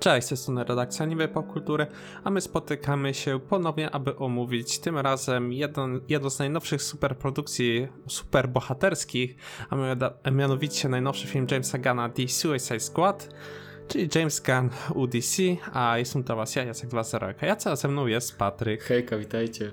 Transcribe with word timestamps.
Cześć, 0.00 0.28
to 0.28 0.32
jest 0.32 0.48
redakcja 0.48 1.06
Niby 1.06 1.28
Popkultury, 1.28 1.86
a 2.24 2.30
my 2.30 2.40
spotykamy 2.40 3.14
się 3.14 3.40
ponownie, 3.40 3.90
aby 3.90 4.16
omówić 4.16 4.78
tym 4.78 4.98
razem 4.98 5.52
jedną, 5.52 6.00
jedną 6.08 6.30
z 6.30 6.38
najnowszych 6.38 6.82
superprodukcji 6.82 7.88
superbohaterskich, 8.06 9.36
a 10.24 10.30
mianowicie 10.30 10.88
najnowszy 10.88 11.26
film 11.26 11.46
Jamesa 11.50 11.78
Gunna 11.78 12.08
The 12.08 12.28
Suicide 12.28 12.80
Squad, 12.80 13.28
czyli 13.88 14.08
James 14.14 14.40
Gunn 14.40 14.70
UDC, 14.94 15.42
a 15.72 15.98
jestem 15.98 16.24
to 16.24 16.36
was 16.36 16.56
ja, 16.56 16.64
Jacek 16.64 16.90
2.0, 16.90 17.34
a 17.40 17.46
ja 17.46 17.76
ze 17.76 17.88
mną 17.88 18.06
jest 18.06 18.38
Patryk. 18.38 18.82
Hejka, 18.82 19.18
witajcie. 19.18 19.72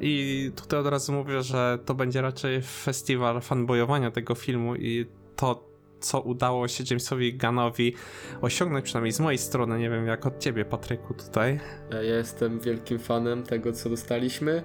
I 0.00 0.50
tutaj 0.56 0.80
od 0.80 0.86
razu 0.86 1.12
mówię, 1.12 1.42
że 1.42 1.78
to 1.84 1.94
będzie 1.94 2.22
raczej 2.22 2.62
festiwal 2.62 3.40
fanboyowania 3.40 4.10
tego 4.10 4.34
filmu 4.34 4.74
i 4.76 5.06
to 5.36 5.67
co 6.00 6.20
udało 6.20 6.68
się 6.68 6.84
Jamesowi 6.90 7.38
Gunnowi 7.38 7.94
osiągnąć, 8.40 8.84
przynajmniej 8.84 9.12
z 9.12 9.20
mojej 9.20 9.38
strony, 9.38 9.78
nie 9.78 9.90
wiem 9.90 10.06
jak 10.06 10.26
od 10.26 10.38
ciebie 10.38 10.64
Patryku 10.64 11.14
tutaj. 11.14 11.60
Ja 11.90 12.02
jestem 12.02 12.60
wielkim 12.60 12.98
fanem 12.98 13.42
tego 13.42 13.72
co 13.72 13.90
dostaliśmy. 13.90 14.62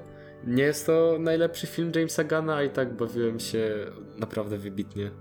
Nie 0.47 0.63
jest 0.63 0.85
to 0.85 1.17
najlepszy 1.19 1.67
film 1.67 1.91
Jamesa 1.95 2.23
Gunna, 2.23 2.55
a 2.55 2.63
i 2.63 2.69
tak 2.69 2.97
bawiłem 2.97 3.39
się 3.39 3.69
naprawdę 4.17 4.57
wybitnie. 4.57 5.11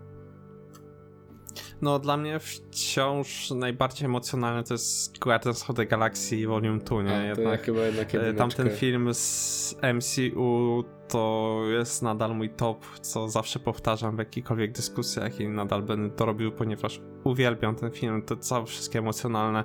No 1.82 1.98
dla 1.98 2.16
mnie 2.16 2.38
wciąż 2.38 3.50
najbardziej 3.50 4.06
emocjonalny 4.06 4.64
to 4.64 4.74
jest 4.74 5.18
Guardians 5.18 5.70
of 5.70 5.76
the 5.76 5.86
Galaxy 5.86 6.46
Volume 6.46 6.78
2, 6.78 7.02
nie? 7.02 7.10
A, 7.10 7.24
jednak, 7.24 7.68
jednak 7.68 8.14
e, 8.14 8.34
tamten 8.34 8.70
film 8.70 9.14
z 9.14 9.76
MCU 9.94 10.84
to 11.12 11.62
jest 11.78 12.02
nadal 12.02 12.36
mój 12.36 12.50
top, 12.50 12.86
co 13.00 13.28
zawsze 13.28 13.58
powtarzam 13.58 14.16
w 14.16 14.18
jakichkolwiek 14.18 14.72
dyskusjach 14.72 15.40
i 15.40 15.48
nadal 15.48 15.82
będę 15.82 16.16
to 16.16 16.26
robił, 16.26 16.52
ponieważ 16.52 17.00
uwielbiam 17.24 17.76
ten 17.76 17.90
film, 17.90 18.22
te 18.22 18.36
całe 18.36 18.66
wszystkie 18.66 18.98
emocjonalne 18.98 19.64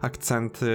akcenty, 0.00 0.68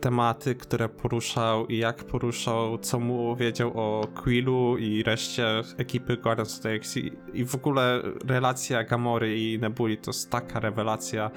tematy, 0.00 0.54
które 0.54 0.88
poruszał 0.88 1.66
i 1.66 1.78
jak 1.78 2.04
poruszał, 2.04 2.78
co 2.78 3.00
mu 3.00 3.36
wiedział 3.36 3.72
o 3.74 4.06
Quillu 4.22 4.76
i 4.78 5.02
reszcie 5.02 5.62
ekipy 5.78 6.16
Guardians 6.16 6.56
of 6.56 6.62
the 6.62 6.68
Galaxy 6.68 7.00
i 7.32 7.44
w 7.44 7.54
ogóle 7.54 8.02
relacja 8.26 8.84
Gamory 8.84 9.38
i 9.38 9.58
Nebuli 9.58 9.98
to 9.98 10.10
jest 10.10 10.30
taka 10.30 10.60
rewelacja. 10.60 11.30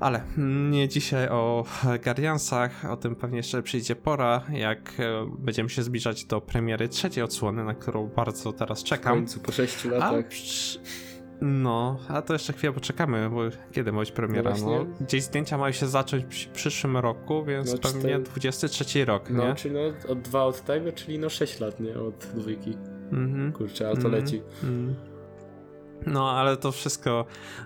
Ale 0.00 0.22
nie 0.70 0.88
dzisiaj 0.88 1.28
o 1.28 1.64
Guardiansach, 2.04 2.90
o 2.90 2.96
tym 2.96 3.16
pewnie 3.16 3.36
jeszcze 3.36 3.62
przyjdzie 3.62 3.96
pora, 3.96 4.42
jak 4.52 4.92
e, 4.98 5.26
będziemy 5.38 5.68
się 5.68 5.82
zbliżać 5.82 6.24
do 6.24 6.40
premiery 6.40 6.88
trzeciej 6.88 7.24
odsłony, 7.24 7.64
na 7.64 7.74
którą 7.74 8.06
bardzo 8.06 8.52
teraz 8.52 8.82
czekam. 8.82 9.12
W 9.12 9.16
końcu, 9.16 9.40
po 9.40 9.52
6 9.52 9.84
latach. 9.84 10.24
No, 11.40 11.98
a 12.08 12.22
to 12.22 12.32
jeszcze 12.32 12.52
chwilę 12.52 12.72
poczekamy, 12.72 13.30
bo 13.30 13.40
kiedy 13.72 13.92
ma 13.92 14.00
być 14.00 14.12
premiera? 14.12 14.54
No, 14.60 14.66
no 14.66 14.86
gdzieś 15.00 15.22
zdjęcia 15.22 15.58
mają 15.58 15.72
się 15.72 15.86
zacząć 15.86 16.24
w 16.24 16.48
przyszłym 16.48 16.96
roku, 16.96 17.44
więc 17.44 17.72
no, 17.72 17.78
pewnie 17.78 18.00
4... 18.00 18.22
23 18.22 19.04
rok, 19.04 19.30
no, 19.30 19.48
nie? 19.48 19.54
czyli 19.54 19.74
no 19.74 19.80
od 20.12 20.20
dwa 20.20 20.44
od 20.44 20.60
tego, 20.64 20.92
czyli 20.92 21.18
no 21.18 21.28
6 21.28 21.60
lat, 21.60 21.80
nie? 21.80 22.00
Od 22.00 22.26
dwójki. 22.34 22.76
Mhm. 23.12 23.52
Kurczę, 23.52 23.88
a 23.88 23.92
to 23.92 24.08
mm 24.08 24.12
leci. 24.12 24.42
Mm 24.62 25.13
no, 26.06 26.30
ale 26.30 26.56
to 26.56 26.72
wszystko 26.72 27.24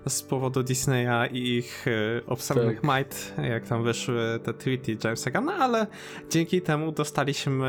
z 0.08 0.22
powodu 0.22 0.62
Disneya 0.62 1.32
i 1.32 1.56
ich 1.56 1.86
y, 1.86 2.22
obsesjonych 2.26 2.80
tak. 2.80 2.90
might, 2.98 3.34
jak 3.50 3.68
tam 3.68 3.84
wyszły 3.84 4.40
te 4.42 4.54
tweety 4.54 4.96
Jamesa 5.04 5.30
Gunna, 5.30 5.54
ale 5.54 5.86
dzięki 6.30 6.62
temu 6.62 6.92
dostaliśmy 6.92 7.68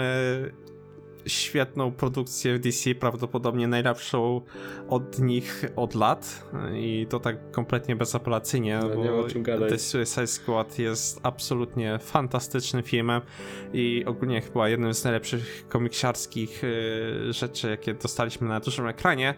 świetną 1.28 1.92
produkcję 1.92 2.56
w 2.56 2.60
DC, 2.60 2.96
prawdopodobnie 2.96 3.68
najlepszą 3.68 4.42
od 4.90 5.20
nich 5.20 5.66
od 5.76 5.96
lat 5.96 6.46
i 6.74 7.08
to 7.10 7.20
tak 7.20 7.52
kompletnie 7.52 7.96
bezapelacyjnie, 7.96 8.80
no, 8.82 8.90
bo 8.90 9.70
The 9.70 9.80
Suicide 9.80 10.28
Squad 10.28 10.80
jest 10.80 11.20
absolutnie 11.24 12.00
fantastycznym 12.00 12.84
filmem 12.84 13.22
i 13.74 14.04
ogólnie 14.06 14.42
chyba 14.42 14.70
jednym 14.70 14.94
z 14.94 15.04
najlepszych 15.04 15.68
komiksiarskich 15.68 16.64
y, 16.64 17.34
rzeczy, 17.34 17.70
jakie 17.70 17.94
dostaliśmy 17.94 18.48
na 18.48 18.60
dużym 18.60 18.88
ekranie. 18.88 19.34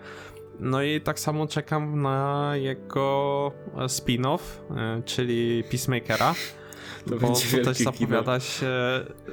No 0.62 0.84
i 0.84 1.02
tak 1.02 1.20
samo 1.20 1.48
czekam 1.48 2.02
na 2.02 2.52
jego 2.56 3.52
spin-off, 3.88 4.40
e, 4.78 5.02
czyli 5.06 5.64
Peacemakera. 5.64 6.36
To 7.10 7.16
bo 7.16 7.34
też 7.64 7.78
zapowiada 7.78 8.40
się, 8.40 8.72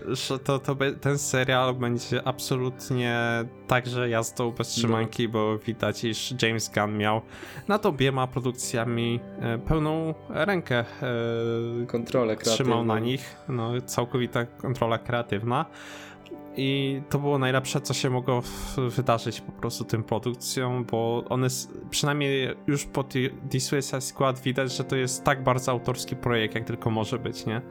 że 0.06 0.38
to, 0.38 0.58
to 0.58 0.76
ten 1.00 1.18
serial 1.18 1.74
będzie 1.74 2.28
absolutnie 2.28 3.18
także 3.66 4.08
jazdą 4.08 4.50
bez 4.50 4.68
trzymanki, 4.68 5.24
no. 5.24 5.30
bo 5.30 5.58
widać, 5.58 6.04
iż 6.04 6.34
James 6.42 6.70
Gunn 6.74 6.98
miał 6.98 7.20
nad 7.68 7.86
obiema 7.86 8.26
produkcjami 8.26 9.20
e, 9.40 9.58
pełną 9.58 10.14
rękę. 10.28 10.84
E, 11.82 11.86
Kontrolę 11.86 12.36
kreatywną. 12.36 12.54
Trzymał 12.64 12.84
na 12.84 12.98
nich, 12.98 13.36
no, 13.48 13.72
całkowita 13.86 14.46
kontrola 14.46 14.98
kreatywna 14.98 15.66
i 16.58 17.02
to 17.10 17.18
było 17.18 17.38
najlepsze, 17.38 17.80
co 17.80 17.94
się 17.94 18.10
mogło 18.10 18.42
wydarzyć 18.96 19.40
po 19.40 19.52
prostu 19.52 19.84
tym 19.84 20.04
produkcjom, 20.04 20.84
bo 20.84 21.24
one 21.28 21.48
przynajmniej 21.90 22.56
już 22.66 22.84
po 22.84 23.04
The 23.50 23.60
Suicide 23.60 24.00
Squad 24.00 24.40
widać, 24.40 24.76
że 24.76 24.84
to 24.84 24.96
jest 24.96 25.24
tak 25.24 25.42
bardzo 25.42 25.72
autorski 25.72 26.16
projekt, 26.16 26.54
jak 26.54 26.64
tylko 26.64 26.90
może 26.90 27.18
być, 27.18 27.46
nie? 27.46 27.62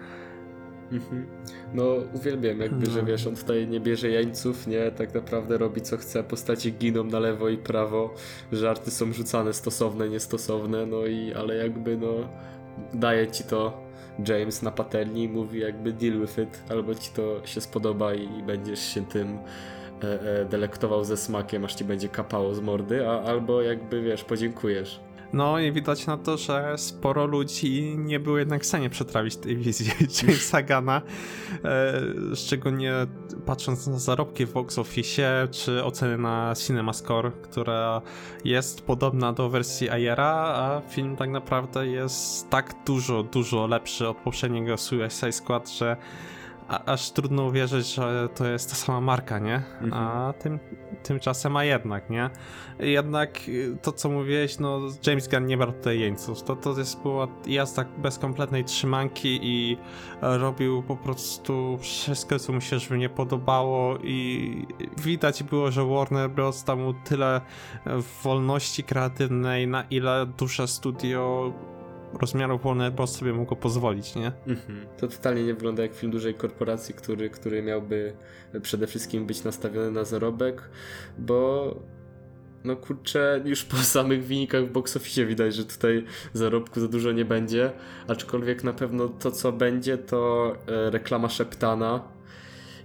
Mhm. 0.92 1.28
No, 1.74 1.84
uwielbiam, 2.14 2.60
jakby, 2.60 2.88
no. 2.88 2.92
że 2.92 3.04
wiesz, 3.04 3.28
on 3.28 3.36
tutaj 3.36 3.68
nie 3.68 3.80
bierze 3.80 4.10
jańców, 4.10 4.68
nie, 4.68 4.92
tak 4.92 5.14
naprawdę 5.14 5.58
robi 5.58 5.82
co 5.82 5.98
chce, 5.98 6.24
postacie 6.24 6.70
giną 6.70 7.04
na 7.04 7.20
lewo 7.20 7.50
i 7.50 7.58
prawo, 7.58 8.14
żarty 8.52 8.92
są 8.92 9.14
rzucane 9.14 9.54
stosowne, 9.54 10.10
niestosowne, 10.10 10.86
no 10.86 11.06
i, 11.06 11.34
ale 11.34 11.56
jakby, 11.56 11.98
no, 11.98 12.14
daje 12.94 13.28
ci 13.28 13.44
to 13.44 13.87
James 14.28 14.62
na 14.62 14.72
patelni 14.72 15.24
i 15.24 15.30
mówi 15.30 15.60
jakby 15.60 15.94
deal 15.94 16.20
with 16.20 16.40
it, 16.40 16.64
albo 16.70 16.96
ci 16.96 17.12
to 17.12 17.46
się 17.46 17.62
spodoba 17.62 18.14
i 18.14 18.44
będziesz 18.44 18.80
się 18.94 19.06
tym 19.06 19.40
e, 20.04 20.42
e, 20.42 20.46
delektował 20.46 21.04
ze 21.04 21.18
smakiem, 21.18 21.66
aż 21.66 21.76
ci 21.76 21.84
będzie 21.84 22.10
kapało 22.10 22.56
z 22.56 22.60
mordy, 22.60 23.08
a, 23.10 23.22
albo 23.22 23.62
jakby 23.62 24.02
wiesz, 24.02 24.24
podziękujesz. 24.24 25.07
No 25.34 25.60
i 25.60 25.72
widać 25.72 26.08
na 26.08 26.18
to, 26.18 26.38
że 26.38 26.74
sporo 26.78 27.26
ludzi 27.26 27.98
nie 27.98 28.20
było 28.20 28.38
jednak 28.38 28.64
w 28.64 28.66
stanie 28.66 28.90
przetrawić 28.90 29.36
tej 29.36 29.58
wizji 29.58 29.92
Jamesa 30.22 30.62
Gana, 30.62 31.02
e, 31.64 32.02
szczególnie 32.36 32.94
patrząc 33.46 33.88
na 33.88 34.00
zarobki 34.00 34.46
w 34.46 34.54
box 34.54 34.80
office, 34.80 35.48
czy 35.52 35.84
oceny 35.84 36.18
na 36.18 36.54
CinemaScore, 36.56 37.32
która 37.32 38.02
jest 38.46 38.82
podobna 38.82 39.34
do 39.34 39.50
wersji 39.50 39.90
Ayera, 39.90 40.34
a 40.34 40.82
film 40.90 41.16
tak 41.16 41.30
naprawdę 41.30 41.88
jest 41.88 42.50
tak 42.50 42.76
dużo, 42.86 43.24
dużo 43.24 43.68
lepszy 43.68 44.08
od 44.08 44.18
poprzedniego 44.18 44.78
Suicide 44.78 45.32
Squad, 45.32 45.70
że 45.70 45.98
a, 46.68 46.84
aż 46.86 47.12
trudno 47.12 47.44
uwierzyć, 47.44 47.94
że 47.94 48.30
to 48.36 48.48
jest 48.48 48.70
ta 48.70 48.76
sama 48.76 49.02
marka, 49.02 49.40
nie? 49.40 49.56
Mhm. 49.82 49.94
A 49.94 50.34
tym, 50.34 50.60
tymczasem 51.04 51.58
a 51.58 51.64
jednak, 51.64 52.10
nie? 52.10 52.30
Jednak 52.80 53.40
y, 53.48 53.78
to, 53.82 53.92
co 53.92 54.10
mówiłeś, 54.10 54.60
no 54.60 54.80
James 55.08 55.28
Gunn 55.28 55.46
nie 55.46 55.58
brał 55.58 55.72
tutaj 55.72 56.00
jeńców. 56.00 56.44
To, 56.44 56.56
to 56.56 56.80
jest 56.80 57.02
była 57.02 57.28
jazda 57.46 57.86
bez 57.98 58.20
kompletnej 58.20 58.64
trzymanki 58.64 59.40
i 59.42 59.78
robił 60.22 60.84
po 60.84 60.98
prostu 60.98 61.78
wszystko, 61.82 62.40
co 62.40 62.54
mu 62.54 62.62
się 62.62 62.80
żeby 62.80 62.98
nie 62.98 63.10
podobało 63.10 63.98
i 63.98 64.66
widać 64.98 65.44
było, 65.44 65.72
że 65.72 65.86
Warner 65.86 66.30
Bros. 66.30 66.64
dał 66.64 66.78
mu 66.78 66.94
tyle 66.94 67.42
wolności 68.24 68.84
kreatywnej, 68.84 69.68
na 69.68 69.84
ile 69.84 70.26
duże 70.38 70.68
studio 70.68 71.54
rozmiarów 72.14 72.64
Warner 72.64 72.92
Bros. 72.94 73.16
sobie 73.16 73.34
mogło 73.34 73.58
pozwolić, 73.58 74.16
nie? 74.16 74.32
Mhm. 74.48 74.88
To 74.98 75.08
totalnie 75.08 75.44
nie 75.44 75.54
wygląda 75.54 75.84
jak 75.84 75.96
film 75.96 76.12
dużej 76.12 76.34
korporacji, 76.34 76.96
który, 76.96 77.30
który 77.30 77.64
miałby 77.64 78.14
przede 78.62 78.88
wszystkim 78.88 79.26
być 79.26 79.44
nastawiony 79.44 79.92
na 79.92 80.04
zarobek, 80.04 80.70
bo 81.18 81.76
no 82.64 82.76
kurczę, 82.76 83.42
już 83.46 83.64
po 83.64 83.78
samych 83.98 84.26
wynikach 84.26 84.66
w 84.66 84.72
box 84.72 84.98
office 84.98 85.26
widać, 85.26 85.56
że 85.56 85.66
tutaj 85.66 86.06
zarobku 86.34 86.80
za 86.80 86.88
dużo 86.88 87.12
nie 87.12 87.26
będzie, 87.26 87.72
aczkolwiek 88.08 88.64
na 88.64 88.74
pewno 88.74 89.08
to 89.08 89.32
co 89.32 89.52
będzie 89.52 89.98
to 89.98 90.54
e, 90.68 90.90
reklama 90.90 91.30
szeptana 91.30 92.04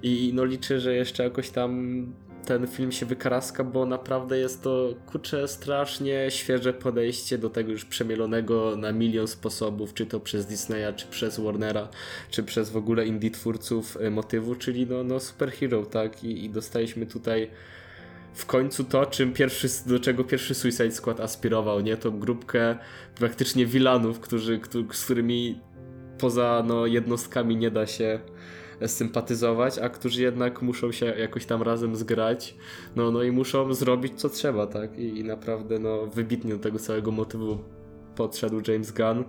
i 0.03 0.33
no 0.35 0.45
liczę, 0.45 0.81
że 0.81 0.95
jeszcze 0.95 1.25
jakoś 1.25 1.51
tam 1.51 2.07
ten 2.47 2.67
film 2.67 2.93
się 2.93 3.07
wykaraska, 3.07 3.65
bo 3.65 3.87
naprawdę 3.87 4.39
jest 4.39 4.63
to 4.63 4.95
kurczę 5.07 5.49
strasznie 5.49 6.31
świeże 6.31 6.73
podejście 6.73 7.39
do 7.39 7.51
tego 7.51 7.73
już 7.73 7.85
przemielonego 7.85 8.77
na 8.77 8.93
milion 8.93 9.29
sposobów, 9.29 9.95
czy 9.95 10.07
to 10.07 10.21
przez 10.21 10.47
Disneya, 10.47 10.95
czy 10.97 11.07
przez 11.07 11.41
Warnera, 11.41 11.89
czy 12.31 12.43
przez 12.43 12.71
w 12.71 12.77
ogóle 12.77 13.07
indie 13.07 13.31
twórców 13.31 13.97
e, 14.01 14.11
motywu, 14.11 14.55
czyli 14.55 14.87
no, 14.87 15.05
no 15.05 15.21
superhero, 15.21 15.87
tak? 15.87 16.25
I, 16.25 16.45
i 16.45 16.51
dostaliśmy 16.51 17.07
tutaj 17.07 17.51
w 18.35 18.47
końcu 18.47 18.85
to, 18.85 19.07
czym 19.07 19.33
pierwszy, 19.33 19.69
do 19.87 20.01
czego 20.01 20.25
pierwszy 20.25 20.55
Suicide 20.55 20.91
Squad 20.91 21.21
aspirował, 21.21 21.81
nie? 21.81 21.97
Tą 21.97 22.19
grupkę 22.19 22.77
praktycznie 23.15 23.67
wilanów, 23.67 24.21
którzy, 24.21 24.61
z 24.93 25.05
którymi 25.05 25.61
poza 26.19 26.65
no, 26.67 26.87
jednostkami 26.87 27.57
nie 27.57 27.71
da 27.71 27.87
się 27.87 28.21
sympatyzować, 28.87 29.79
a 29.79 29.89
którzy 29.89 30.23
jednak 30.23 30.63
muszą 30.63 30.93
się 30.93 31.07
jakoś 31.07 31.47
tam 31.47 31.63
razem 31.63 31.97
zgrać, 31.97 32.55
no, 32.97 33.11
no 33.11 33.23
i 33.23 33.31
muszą 33.31 33.75
zrobić 33.75 34.21
co 34.21 34.29
trzeba, 34.29 34.67
tak? 34.67 34.99
I, 34.99 35.19
i 35.19 35.25
naprawdę 35.25 35.79
no, 35.79 36.07
wybitnie 36.07 36.53
do 36.53 36.59
tego 36.59 36.79
całego 36.79 37.11
motywu 37.11 37.59
podszedł 38.17 38.63
James 38.69 38.93
Gunn. 38.93 39.25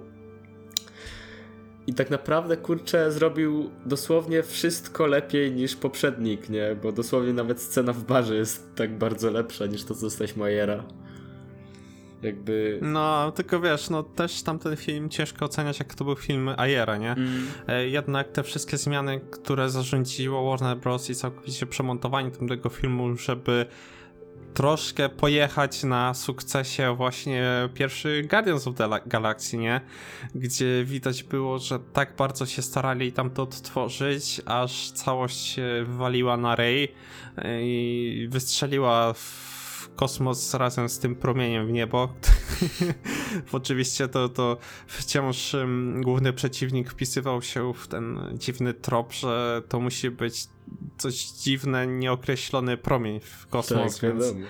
i 1.87 1.93
tak 1.93 2.09
naprawdę, 2.09 2.57
kurczę, 2.57 3.11
zrobił 3.11 3.69
dosłownie 3.85 4.43
wszystko 4.43 5.07
lepiej 5.07 5.51
niż 5.51 5.75
poprzednik, 5.75 6.49
nie? 6.49 6.75
Bo 6.83 6.91
dosłownie 6.91 7.33
nawet 7.33 7.61
scena 7.61 7.93
w 7.93 8.03
barze 8.03 8.35
jest 8.35 8.75
tak 8.75 8.97
bardzo 8.97 9.31
lepsza 9.31 9.65
niż 9.65 9.83
to, 9.83 9.95
co 9.95 10.01
dostałeś 10.01 10.35
Majera. 10.35 10.83
Jakby... 12.23 12.79
No, 12.81 13.31
tylko 13.31 13.59
wiesz, 13.59 13.89
no 13.89 14.03
też 14.03 14.43
tamten 14.43 14.75
film 14.75 15.09
ciężko 15.09 15.45
oceniać, 15.45 15.79
jak 15.79 15.95
to 15.95 16.05
był 16.05 16.15
film 16.15 16.49
Ayera, 16.57 16.97
nie? 16.97 17.11
Mm. 17.11 17.47
E, 17.67 17.87
Jednak 17.87 18.31
te 18.31 18.43
wszystkie 18.43 18.77
zmiany, 18.77 19.21
które 19.31 19.69
zarządziło 19.69 20.49
Warner 20.49 20.77
Bros. 20.77 21.09
i 21.09 21.15
całkowicie 21.15 21.65
przemontowanie 21.65 22.31
tamtego 22.31 22.69
filmu, 22.69 23.17
żeby 23.17 23.65
troszkę 24.53 25.09
pojechać 25.09 25.83
na 25.83 26.13
sukcesie 26.13 26.95
właśnie 26.95 27.43
pierwszy 27.73 28.27
Guardians 28.29 28.67
of 28.67 28.75
the 28.75 28.83
La- 28.83 28.99
Galaxy, 29.05 29.57
nie? 29.57 29.81
Gdzie 30.35 30.85
widać 30.85 31.23
było, 31.23 31.59
że 31.59 31.79
tak 31.93 32.15
bardzo 32.15 32.45
się 32.45 32.61
starali 32.61 33.11
tam 33.11 33.29
to 33.29 33.43
odtworzyć, 33.43 34.41
aż 34.45 34.91
całość 34.91 35.37
się 35.45 35.83
wywaliła 35.87 36.37
na 36.37 36.55
rej 36.55 36.93
e, 37.37 37.61
i 37.63 38.27
wystrzeliła 38.31 39.13
w 39.13 39.52
kosmos 39.95 40.53
razem 40.53 40.89
z 40.89 40.99
tym 40.99 41.15
promieniem 41.15 41.67
w 41.67 41.71
niebo. 41.71 42.13
Oczywiście 43.51 44.07
to, 44.07 44.29
to 44.29 44.57
wciąż 44.87 45.55
główny 46.01 46.33
przeciwnik 46.33 46.91
wpisywał 46.91 47.41
się 47.41 47.73
w 47.73 47.87
ten 47.87 48.19
dziwny 48.33 48.73
trop, 48.73 49.13
że 49.13 49.61
to 49.69 49.79
musi 49.79 50.11
być 50.11 50.47
coś 50.97 51.25
dziwne, 51.25 51.87
nieokreślony 51.87 52.77
promień 52.77 53.19
w 53.19 53.47
kosmos, 53.47 53.99
tak, 53.99 54.11
więc... 54.11 54.25
wiadomo. 54.25 54.45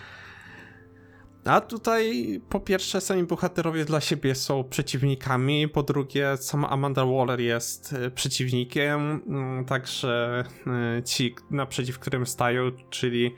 A 1.46 1.62
tutaj 1.62 2.42
po 2.50 2.60
pierwsze 2.60 3.02
sami 3.02 3.24
bohaterowie 3.24 3.86
dla 3.86 4.02
siebie 4.02 4.36
są 4.36 4.64
przeciwnikami, 4.64 5.68
po 5.68 5.84
drugie 5.84 6.38
sama 6.38 6.70
Amanda 6.70 7.06
Waller 7.06 7.40
jest 7.40 7.94
e, 7.94 8.12
przeciwnikiem, 8.12 9.22
mm, 9.28 9.66
także 9.66 10.44
e, 10.98 11.04
ci 11.04 11.36
naprzeciw 11.52 12.00
którym 12.00 12.26
stają, 12.26 12.72
czyli 12.90 13.36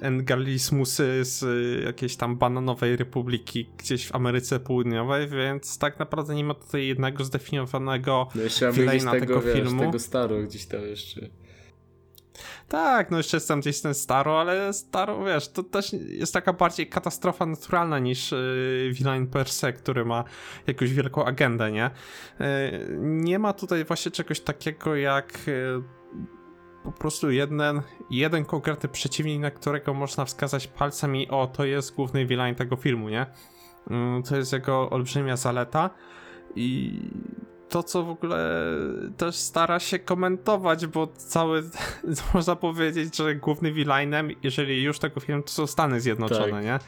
Engalismusy 0.00 1.24
z 1.24 1.42
e, 1.42 1.84
jakiejś 1.84 2.16
tam 2.16 2.36
bananowej 2.36 2.96
republiki 2.96 3.70
gdzieś 3.78 4.06
w 4.06 4.14
Ameryce 4.14 4.60
Południowej, 4.60 5.28
więc 5.28 5.78
tak 5.78 5.98
naprawdę 5.98 6.34
nie 6.34 6.44
ma 6.44 6.54
tutaj 6.54 6.86
jednego 6.86 7.24
zdefiniowanego 7.24 8.28
No 8.34 8.42
gdzieś 8.72 9.04
tego, 9.04 9.20
tego 9.20 9.40
wiesz, 9.40 9.54
filmu. 9.54 9.80
tego 9.80 9.98
staro 9.98 10.42
gdzieś 10.42 10.66
tam 10.66 10.80
jeszcze. 10.80 11.20
Tak, 12.68 13.10
no 13.10 13.16
jeszcze 13.16 13.36
jest 13.36 13.48
tam 13.48 13.60
gdzieś 13.60 13.80
ten 13.80 13.94
Staro, 13.94 14.40
ale 14.40 14.72
Staro, 14.72 15.24
wiesz, 15.24 15.48
to 15.48 15.62
też 15.62 15.92
jest 15.92 16.32
taka 16.34 16.52
bardziej 16.52 16.86
katastrofa 16.86 17.46
naturalna 17.46 17.98
niż 17.98 18.32
yy, 18.32 18.90
villain 18.92 19.26
per 19.26 19.48
se, 19.48 19.72
który 19.72 20.04
ma 20.04 20.24
jakąś 20.66 20.92
wielką 20.92 21.24
agendę, 21.24 21.72
nie? 21.72 21.90
Yy, 22.40 22.46
nie 23.00 23.38
ma 23.38 23.52
tutaj 23.52 23.84
właśnie 23.84 24.12
czegoś 24.12 24.40
takiego 24.40 24.96
jak 24.96 25.46
yy, 25.46 25.82
po 26.84 26.92
prostu 26.92 27.30
jeden, 27.30 27.62
jeden 28.10 28.44
konkretny 28.44 28.88
przeciwnik, 28.88 29.40
na 29.40 29.50
którego 29.50 29.94
można 29.94 30.24
wskazać 30.24 30.66
palcem 30.66 31.16
i 31.16 31.28
o, 31.28 31.46
to 31.46 31.64
jest 31.64 31.94
główny 31.94 32.26
villain 32.26 32.54
tego 32.54 32.76
filmu, 32.76 33.08
nie? 33.08 33.26
Yy, 33.90 34.22
to 34.28 34.36
jest 34.36 34.52
jego 34.52 34.90
olbrzymia 34.90 35.36
zaleta 35.36 35.90
i 36.54 37.00
to, 37.68 37.82
co 37.82 38.02
w 38.02 38.10
ogóle 38.10 38.62
też 39.16 39.36
stara 39.36 39.80
się 39.80 39.98
komentować, 39.98 40.86
bo 40.86 41.06
cały, 41.06 41.62
można 42.34 42.56
powiedzieć, 42.56 43.16
że 43.16 43.34
główny 43.34 43.72
villainem, 43.72 44.30
jeżeli 44.42 44.82
już 44.82 44.98
tego 44.98 45.20
filmu, 45.20 45.42
to 45.42 45.50
są 45.50 45.66
Stany 45.66 46.00
Zjednoczone, 46.00 46.50
Tak. 46.50 46.64
nie? 46.64 46.78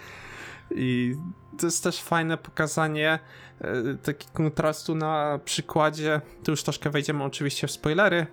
I 0.75 1.17
to 1.59 1.67
jest 1.67 1.85
też 1.85 2.03
fajne 2.03 2.37
pokazanie 2.37 3.19
e, 3.61 3.95
takiego 4.03 4.33
kontrastu 4.33 4.95
na 4.95 5.41
przykładzie, 5.45 6.21
tu 6.45 6.51
już 6.51 6.63
troszkę 6.63 6.91
wejdziemy 6.91 7.25
oczywiście 7.25 7.67
w 7.67 7.71
spoilery, 7.71 8.27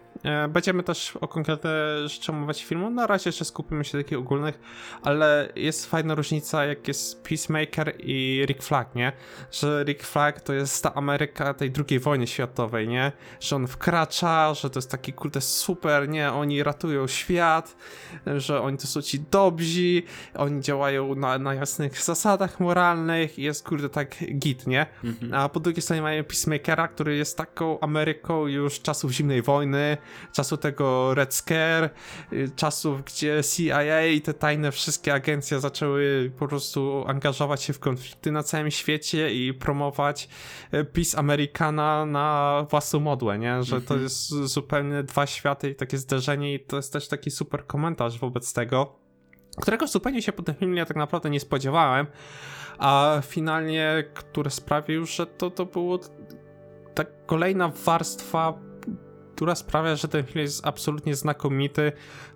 będziemy 0.50 0.84
też 0.84 1.16
o 1.22 1.28
konkretne 1.28 1.70
rzeczy 2.08 2.32
omawiać 2.32 2.64
filmu, 2.64 2.90
na 2.90 3.08
razie 3.08 3.30
jeszcze 3.30 3.46
skupimy 3.46 3.86
się 3.86 3.98
takich 3.98 4.18
ogólnych, 4.18 4.60
ale 5.04 5.50
jest 5.56 5.86
fajna 5.86 6.16
różnica 6.16 6.66
jak 6.66 6.88
jest 6.88 7.24
Peacemaker 7.24 7.96
i 8.00 8.46
Rick 8.48 8.64
Flag, 8.64 8.96
nie? 8.96 9.12
Że 9.52 9.84
Rick 9.84 10.04
Flag 10.04 10.42
to 10.42 10.54
jest 10.54 10.84
ta 10.84 10.94
Ameryka 10.94 11.54
tej 11.54 11.72
drugiej 11.72 12.00
wojny 12.00 12.28
światowej, 12.28 12.88
nie? 12.88 13.12
Że 13.40 13.56
on 13.56 13.68
wkracza, 13.68 14.54
że 14.54 14.70
to 14.70 14.80
jest 14.80 14.92
taki 14.92 15.14
kurde 15.14 15.42
super, 15.42 16.10
nie? 16.10 16.32
Oni 16.32 16.64
ratują 16.64 17.08
świat, 17.08 17.76
że 18.38 18.62
oni 18.62 18.78
to 18.78 18.88
są 18.88 19.02
ci 19.02 19.20
dobrzy, 19.20 20.02
oni 20.36 20.62
działają 20.62 21.16
na, 21.16 21.38
na 21.38 21.54
jasnych 21.54 22.04
zasadach 22.04 22.60
moralnych 22.60 23.40
i 23.40 23.44
jest 23.44 23.68
kurde 23.68 23.90
tak 23.90 24.16
git, 24.40 24.68
nie? 24.68 24.86
Mhm. 25.04 25.34
A 25.34 25.50
po 25.50 25.60
drugiej 25.60 25.82
stronie 25.82 26.02
mamy 26.02 26.24
Peacemakera, 26.24 26.88
który 26.88 27.18
jest 27.18 27.38
taką 27.38 27.80
Ameryką 27.80 28.48
już 28.48 28.82
czasów 28.82 29.12
zimnej 29.12 29.42
wojny, 29.42 29.98
czasu 30.34 30.58
tego 30.58 31.14
Red 31.14 31.34
Scare, 31.34 31.90
y, 32.34 32.52
czasów, 32.56 33.04
gdzie 33.06 33.42
CIA 33.56 34.06
i 34.06 34.22
te 34.22 34.34
tajne 34.34 34.72
wszystkie 34.72 35.14
agencje 35.14 35.60
zaczęły 35.60 36.32
po 36.40 36.48
prostu 36.48 37.04
angażować 37.08 37.64
się 37.64 37.74
w 37.74 37.80
konflikty 37.80 38.32
na 38.32 38.44
całym 38.44 38.72
świecie 38.72 39.34
i 39.34 39.54
promować 39.54 40.30
y, 40.74 40.86
Peace 40.86 41.18
Americana 41.18 42.06
na 42.06 42.66
własną 42.70 43.00
modłę, 43.00 43.40
nie? 43.40 43.64
Że 43.64 43.76
to 43.76 43.94
Mhm. 43.94 44.02
jest 44.02 44.30
zupełnie 44.30 45.04
dwa 45.04 45.28
światy 45.28 45.70
i 45.70 45.76
takie 45.76 45.98
zderzenie 45.98 46.54
i 46.54 46.60
to 46.60 46.76
jest 46.76 46.94
też 46.94 47.08
taki 47.08 47.32
super 47.32 47.66
komentarz 47.68 48.20
wobec 48.20 48.54
tego, 48.54 48.96
którego 49.62 49.88
zupełnie 49.88 50.22
się 50.22 50.32
po 50.32 50.44
tym 50.44 50.56
filmie 50.56 50.86
tak 50.86 50.98
naprawdę 50.98 51.30
nie 51.30 51.40
spodziewałem, 51.40 52.08
a 52.78 53.22
finalnie, 53.26 54.04
który 54.14 54.50
sprawił, 54.50 55.06
że 55.06 55.26
to, 55.28 55.52
to 55.52 55.66
było 55.66 56.00
ta 56.96 57.04
kolejna 57.26 57.72
warstwa, 57.86 58.54
która 59.40 59.56
sprawia, 59.56 59.96
że 59.96 60.08
ten 60.08 60.24
film 60.24 60.40
jest 60.40 60.68
absolutnie 60.68 61.16
znakomity 61.16 61.92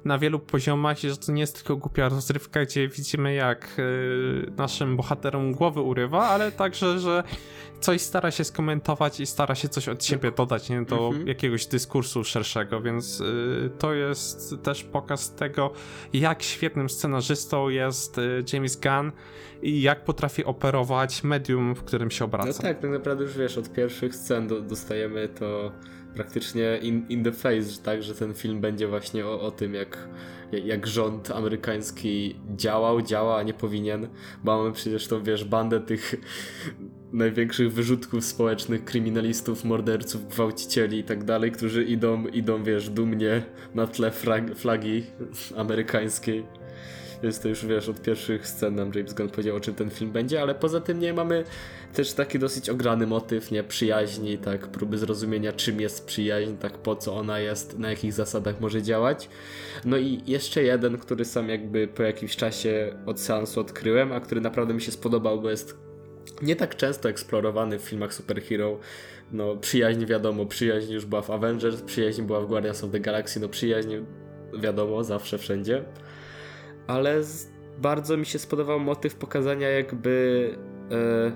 na 0.06 0.18
wielu 0.18 0.40
poziomach 0.40 1.04
i 1.04 1.10
że 1.10 1.18
to 1.18 1.32
nie 1.32 1.42
jest 1.42 1.56
tylko 1.56 1.78
głupia 1.78 2.10
rozrywka, 2.10 2.66
gdzie 2.66 2.88
widzimy 2.88 3.34
jak 3.34 3.76
y, 3.80 4.52
naszym 4.58 4.98
bohaterom 4.98 5.52
głowy 5.52 5.82
urywa, 5.82 6.28
ale 6.28 6.52
także, 6.52 7.00
że 7.00 7.24
coś 7.80 8.02
stara 8.02 8.32
się 8.32 8.44
skomentować 8.44 9.20
i 9.20 9.26
stara 9.26 9.56
się 9.56 9.70
coś 9.70 9.90
od 9.90 10.06
siebie 10.06 10.32
dodać 10.32 10.70
nie, 10.70 10.82
do 10.82 11.08
Mhm. 11.08 11.28
jakiegoś 11.28 11.66
dyskursu 11.66 12.24
szerszego, 12.24 12.82
więc 12.82 13.22
y, 13.22 13.70
to 13.80 13.94
jest 13.94 14.56
też 14.64 14.84
pokaz 14.84 15.36
tego, 15.36 15.74
jak 16.14 16.44
świetnym 16.44 16.90
scenarzystą 16.90 17.70
jest 17.70 18.18
y, 18.18 18.44
James 18.54 18.80
Gunn 18.80 19.12
i 19.62 19.82
jak 19.82 20.04
potrafi 20.04 20.46
operować 20.46 21.24
medium, 21.24 21.76
w 21.76 21.84
którym 21.84 22.12
się 22.12 22.26
obraca. 22.26 22.48
No 22.48 22.54
tak, 22.70 22.80
tak 22.80 22.92
naprawdę 22.92 23.24
już 23.24 23.38
wiesz, 23.38 23.58
od 23.58 23.74
pierwszych 23.74 24.16
scen 24.16 24.48
do, 24.48 24.62
dostajemy 24.62 25.30
to 25.30 25.72
praktycznie 26.16 26.80
in, 26.82 27.06
in 27.10 27.24
the 27.24 27.32
face, 27.32 27.82
tak, 27.84 28.04
że 28.04 28.16
ten 28.16 28.34
film 28.34 28.62
będzie 28.62 28.88
właśnie 28.88 29.26
o, 29.26 29.42
o 29.42 29.52
tym, 29.52 29.74
jak, 29.74 30.08
jak 30.52 30.88
rząd 30.88 31.32
amerykański 31.32 32.36
działał, 32.56 33.02
działa, 33.02 33.38
a 33.38 33.44
nie 33.44 33.54
powinien, 33.54 34.08
bo 34.44 34.58
mamy 34.58 34.72
przecież 34.72 35.08
tą, 35.08 35.24
wiesz, 35.24 35.46
bandę 35.46 35.80
tych 35.80 36.16
największych 37.14 37.74
wyrzutków 37.74 38.26
społecznych, 38.26 38.86
kryminalistów, 38.86 39.64
morderców, 39.64 40.28
gwałcicieli 40.28 41.00
i 41.00 41.04
tak 41.04 41.24
dalej, 41.24 41.52
którzy 41.52 41.84
idą, 41.84 42.28
idą, 42.28 42.64
wiesz, 42.64 42.90
dumnie 42.90 43.44
na 43.76 43.88
tle 43.88 44.12
flagi 44.56 45.04
amerykańskiej. 45.58 46.46
Więc 47.24 47.40
to 47.40 47.48
już 47.48 47.66
wiesz, 47.66 47.90
od 47.90 48.02
pierwszych 48.02 48.48
scen 48.48 48.76
nam 48.76 48.92
James 48.96 49.14
Gunn 49.14 49.30
powiedział, 49.30 49.56
o 49.56 49.60
czym 49.60 49.76
ten 49.76 49.90
film 49.90 50.12
będzie, 50.12 50.42
ale 50.42 50.56
poza 50.56 50.82
tym 50.82 51.00
nie 51.00 51.14
mamy 51.14 51.44
też 51.94 52.14
taki 52.14 52.40
dosyć 52.40 52.70
ograny 52.70 53.08
motyw, 53.08 53.52
nie 53.52 53.64
przyjaźni, 53.64 54.38
tak, 54.38 54.68
próby 54.68 54.98
zrozumienia, 54.98 55.54
czym 55.54 55.82
jest 55.82 56.06
przyjaźń, 56.06 56.56
tak, 56.60 56.78
po 56.78 56.96
co 56.96 57.16
ona 57.16 57.40
jest, 57.40 57.80
na 57.80 57.90
jakich 57.90 58.14
zasadach 58.14 58.62
może 58.62 58.82
działać. 58.82 59.30
No 59.86 59.98
i 59.98 60.22
jeszcze 60.28 60.64
jeden, 60.64 60.98
który 60.98 61.26
sam 61.26 61.50
jakby 61.50 61.88
po 61.88 62.04
jakimś 62.04 62.36
czasie 62.36 62.96
od 63.06 63.20
seansu 63.20 63.60
odkryłem, 63.60 64.12
a 64.12 64.20
który 64.20 64.42
naprawdę 64.42 64.74
mi 64.74 64.82
się 64.82 64.92
spodobał, 64.92 65.42
bo 65.42 65.50
jest 65.50 65.78
nie 66.42 66.56
tak 66.56 66.76
często 66.76 67.10
eksplorowany 67.10 67.80
w 67.80 67.82
filmach 67.82 68.14
superhero. 68.14 68.80
No, 69.32 69.56
przyjaźń 69.56 70.06
wiadomo, 70.06 70.46
przyjaźń 70.46 70.94
już 70.94 71.06
była 71.06 71.22
w 71.22 71.30
Avengers, 71.30 71.82
przyjaźń 71.82 72.22
była 72.22 72.42
w 72.42 72.48
Guardians 72.48 72.84
of 72.84 72.92
the 72.92 73.00
Galaxy, 73.00 73.40
no 73.40 73.50
przyjaźń 73.50 73.96
wiadomo, 74.60 75.04
zawsze, 75.04 75.38
wszędzie. 75.38 75.84
Ale 76.88 77.22
bardzo 77.78 78.18
mi 78.18 78.26
się 78.26 78.40
spodobał 78.40 78.80
motyw 78.80 79.16
pokazania 79.16 79.70
jakby 79.70 80.50
e, 80.92 81.32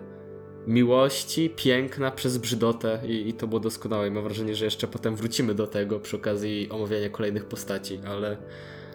miłości, 0.68 1.50
piękna 1.50 2.12
przez 2.12 2.38
brzydotę 2.38 3.00
i, 3.06 3.30
i 3.30 3.34
to 3.34 3.48
było 3.48 3.60
doskonałe. 3.60 4.08
I 4.08 4.12
mam 4.12 4.24
wrażenie, 4.24 4.56
że 4.56 4.66
jeszcze 4.66 4.88
potem 4.88 5.16
wrócimy 5.16 5.56
do 5.56 5.68
tego 5.68 6.00
przy 6.00 6.16
okazji 6.16 6.70
omawiania 6.70 7.10
kolejnych 7.10 7.46
postaci, 7.46 8.00
ale 8.08 8.38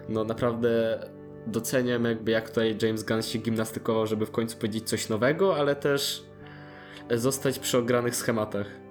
no 0.09 0.23
naprawdę 0.23 0.99
doceniam 1.47 2.05
jakby 2.05 2.31
jak 2.31 2.49
tutaj 2.49 2.77
James 2.81 3.03
Gunn 3.03 3.21
się 3.21 3.39
gimnastykował, 3.39 4.07
żeby 4.07 4.25
w 4.25 4.31
końcu 4.31 4.57
powiedzieć 4.57 4.89
coś 4.89 5.09
nowego, 5.09 5.55
ale 5.55 5.75
też 5.75 6.25
zostać 7.11 7.59
przy 7.59 7.77
ogranych 7.77 8.15
schematach. 8.15 8.82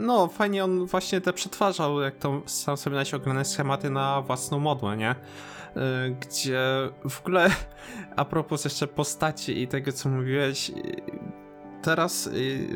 No, 0.00 0.28
fajnie 0.28 0.64
on 0.64 0.86
właśnie 0.86 1.20
te 1.20 1.32
przetwarzał, 1.32 2.00
jak 2.00 2.16
to 2.16 2.42
sam 2.46 2.76
sobie 2.76 3.02
ograne 3.14 3.44
schematy 3.44 3.90
na 3.90 4.22
własną 4.22 4.58
modłę, 4.58 4.96
nie? 4.96 5.10
Y, 5.10 6.16
Gdzie 6.20 6.60
w 7.08 7.20
ogóle, 7.20 7.50
a 8.16 8.24
propos 8.24 8.64
jeszcze 8.64 8.86
postaci 8.86 9.62
i 9.62 9.68
tego, 9.68 9.92
co 9.92 10.08
mówiłeś, 10.08 10.70
y, 10.70 10.74
teraz 11.82 12.26
y, 12.26 12.68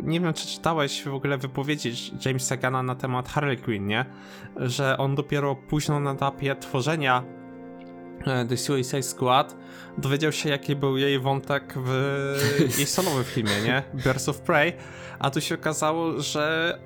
nie 0.00 0.20
wiem, 0.20 0.32
czy 0.32 0.46
czytałeś 0.46 1.04
w 1.04 1.14
ogóle 1.14 1.38
wypowiedzi 1.38 1.92
Jamesa 2.26 2.56
Gana 2.56 2.82
na 2.82 2.94
temat 2.94 3.28
Harley 3.28 3.58
Quinn, 3.58 3.86
nie? 3.86 4.04
Że 4.56 4.98
on 4.98 5.14
dopiero 5.14 5.56
późno 5.56 6.00
na 6.00 6.12
etapie 6.12 6.56
tworzenia 6.56 7.41
The 8.48 8.56
Suicide 8.56 9.02
Squad 9.02 9.56
dowiedział 9.98 10.32
się, 10.32 10.48
jaki 10.48 10.76
był 10.76 10.96
jej 10.96 11.18
wątek 11.18 11.74
w 11.76 11.90
jej 12.78 12.86
solowym 12.86 13.24
filmie, 13.24 13.60
nie? 13.64 13.82
Birds 13.94 14.28
of 14.28 14.40
Prey, 14.40 14.72
a 15.18 15.30
tu 15.30 15.40
się 15.40 15.54
okazało, 15.54 16.20
że 16.20 16.78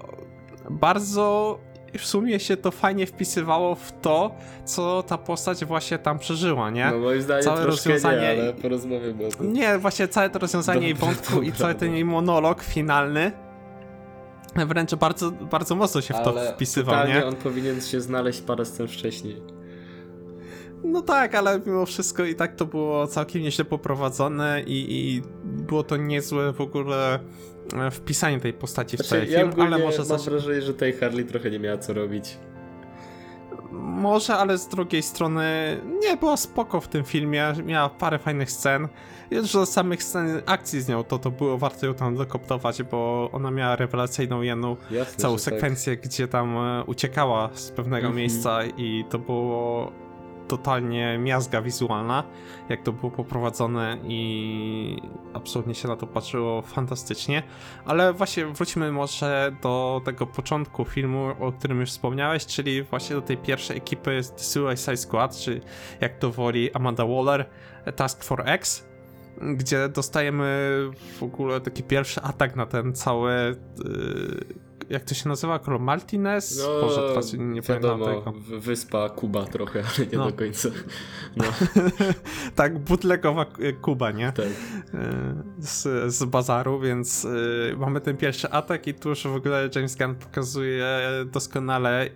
bardzo 0.70 1.58
w 1.98 2.06
sumie 2.06 2.40
się 2.40 2.56
to 2.56 2.70
fajnie 2.70 3.06
wpisywało 3.06 3.74
w 3.74 3.92
to, 4.02 4.34
co 4.64 5.02
ta 5.02 5.18
postać 5.18 5.64
właśnie 5.64 5.98
tam 5.98 6.18
przeżyła, 6.18 6.70
nie? 6.70 6.90
No 6.90 6.98
moim 6.98 7.22
zdaniem 7.22 7.44
Całe 7.44 7.66
rozwiązanie- 7.66 8.20
nie, 8.20 8.42
ale 8.42 8.52
porozmawiamy 8.52 9.26
o 9.26 9.28
tym. 9.28 9.52
Nie, 9.52 9.78
właśnie 9.78 10.08
całe 10.08 10.30
to 10.30 10.38
rozwiązanie 10.38 10.82
jej 10.82 10.94
Dobra, 10.94 11.06
wątku 11.06 11.42
i 11.42 11.46
dobra, 11.46 11.58
cały 11.58 11.74
ten 11.74 11.92
jej 11.92 12.04
monolog 12.04 12.62
finalny 12.62 13.32
wręcz 14.66 14.94
bardzo, 14.94 15.30
bardzo 15.30 15.74
mocno 15.74 16.00
się 16.00 16.14
w 16.14 16.20
to 16.20 16.34
wpisywał, 16.54 17.08
nie? 17.08 17.26
on 17.26 17.36
powinien 17.36 17.80
się 17.80 18.00
znaleźć 18.00 18.40
parę 18.40 18.64
scen 18.64 18.88
wcześniej. 18.88 19.55
No 20.86 21.02
tak, 21.02 21.34
ale 21.34 21.60
mimo 21.66 21.86
wszystko 21.86 22.24
i 22.24 22.34
tak 22.34 22.54
to 22.56 22.66
było 22.66 23.06
całkiem 23.06 23.42
nieźle 23.42 23.64
poprowadzone 23.64 24.62
i, 24.66 24.86
i 24.98 25.22
było 25.44 25.82
to 25.82 25.96
niezłe 25.96 26.52
w 26.52 26.60
ogóle 26.60 27.18
e, 27.74 27.90
wpisanie 27.90 28.40
tej 28.40 28.52
postaci 28.52 28.96
w 28.96 29.00
Znaczy, 29.00 29.10
cały 29.10 29.26
ja 29.26 29.38
film, 29.38 29.60
ale 29.60 29.78
może 29.78 30.02
mam 30.08 30.18
wrażenie, 30.18 30.62
że 30.62 30.74
tej 30.74 30.92
Harley 30.92 31.24
trochę 31.24 31.50
nie 31.50 31.58
miała 31.58 31.78
co 31.78 31.92
robić. 31.92 32.38
Może, 33.72 34.34
ale 34.34 34.58
z 34.58 34.68
drugiej 34.68 35.02
strony 35.02 35.44
nie 36.02 36.16
była 36.16 36.36
spoko 36.36 36.80
w 36.80 36.88
tym 36.88 37.04
filmie, 37.04 37.52
miała 37.64 37.88
parę 37.88 38.18
fajnych 38.18 38.50
scen. 38.50 38.88
Już 39.30 39.52
do 39.52 39.66
samych 39.66 40.02
scen 40.02 40.42
akcji 40.46 40.80
z 40.80 40.88
nią, 40.88 41.04
to 41.04 41.18
to 41.18 41.30
było 41.30 41.58
warto 41.58 41.86
ją 41.86 41.94
tam 41.94 42.16
dokoptować, 42.16 42.82
bo 42.82 43.30
ona 43.32 43.50
miała 43.50 43.76
rewelacyjną 43.76 44.42
jedną 44.42 44.76
Jasne, 44.90 45.16
całą 45.16 45.34
tak. 45.34 45.42
sekwencję, 45.42 45.96
gdzie 45.96 46.28
tam 46.28 46.56
e, 46.56 46.84
uciekała 46.86 47.50
z 47.54 47.70
pewnego 47.70 48.06
Mhm. 48.06 48.16
miejsca 48.16 48.64
i 48.64 49.04
to 49.10 49.18
było 49.18 49.92
totalnie 50.48 51.18
miazga 51.18 51.62
wizualna, 51.62 52.24
jak 52.68 52.82
to 52.82 52.92
było 52.92 53.12
poprowadzone 53.12 53.98
i 54.04 55.02
absolutnie 55.34 55.74
się 55.74 55.88
na 55.88 55.96
to 55.96 56.06
patrzyło 56.06 56.62
fantastycznie. 56.62 57.42
Ale 57.84 58.12
właśnie 58.12 58.46
wróćmy 58.46 58.92
może 58.92 59.56
do 59.62 60.00
tego 60.04 60.26
początku 60.26 60.84
filmu, 60.84 61.28
o 61.40 61.52
którym 61.52 61.80
już 61.80 61.90
wspomniałeś, 61.90 62.46
czyli 62.46 62.82
właśnie 62.82 63.16
do 63.16 63.22
tej 63.22 63.36
pierwszej 63.36 63.76
ekipy 63.76 64.22
z 64.22 64.32
The 64.32 64.44
Suicide 64.44 64.96
Squad, 64.96 65.36
czy 65.36 65.60
jak 66.00 66.18
to 66.18 66.30
woli 66.30 66.72
Amanda 66.72 67.06
Waller, 67.06 67.46
Task 67.96 68.24
Force 68.24 68.44
X, 68.44 68.86
gdzie 69.40 69.88
dostajemy 69.88 70.44
w 71.18 71.22
ogóle 71.22 71.60
taki 71.60 71.82
pierwszy 71.82 72.22
atak 72.22 72.56
na 72.56 72.66
ten 72.66 72.94
cały. 72.94 73.56
Yy, 73.84 74.65
jak 74.90 75.04
to 75.04 75.14
się 75.14 75.28
nazywa? 75.28 75.58
Król 75.58 75.80
Martinez? 75.80 76.58
No, 76.62 76.80
Boże, 76.80 77.08
teraz 77.08 77.32
nie 77.32 77.60
wiadomo, 77.62 78.04
pamiętam 78.06 78.34
tego. 78.44 78.60
wyspa 78.60 79.08
Kuba 79.08 79.44
trochę, 79.44 79.82
ale 79.98 80.06
nie 80.06 80.18
No. 80.18 80.26
do 80.30 80.32
końca. 80.36 80.68
No, 81.36 81.44
tak, 82.54 82.78
bootlegowa 82.78 83.46
y, 83.60 83.72
Kuba, 83.72 84.10
nie? 84.10 84.32
tak. 84.32 84.46
Y, 84.46 84.50
Z, 85.58 86.14
z 86.14 86.24
bazaru, 86.24 86.80
więc 86.80 87.24
y, 87.24 87.74
mamy 87.78 88.00
ten 88.00 88.16
pierwszy 88.16 88.50
atak 88.50 88.86
i 88.86 88.94
tu 88.94 89.08
już 89.08 89.22
w 89.26 89.34
ogóle 89.34 89.68
James 89.74 89.96
Gunn 89.96 90.14
pokazuje 90.14 90.86
doskonale 91.32 92.10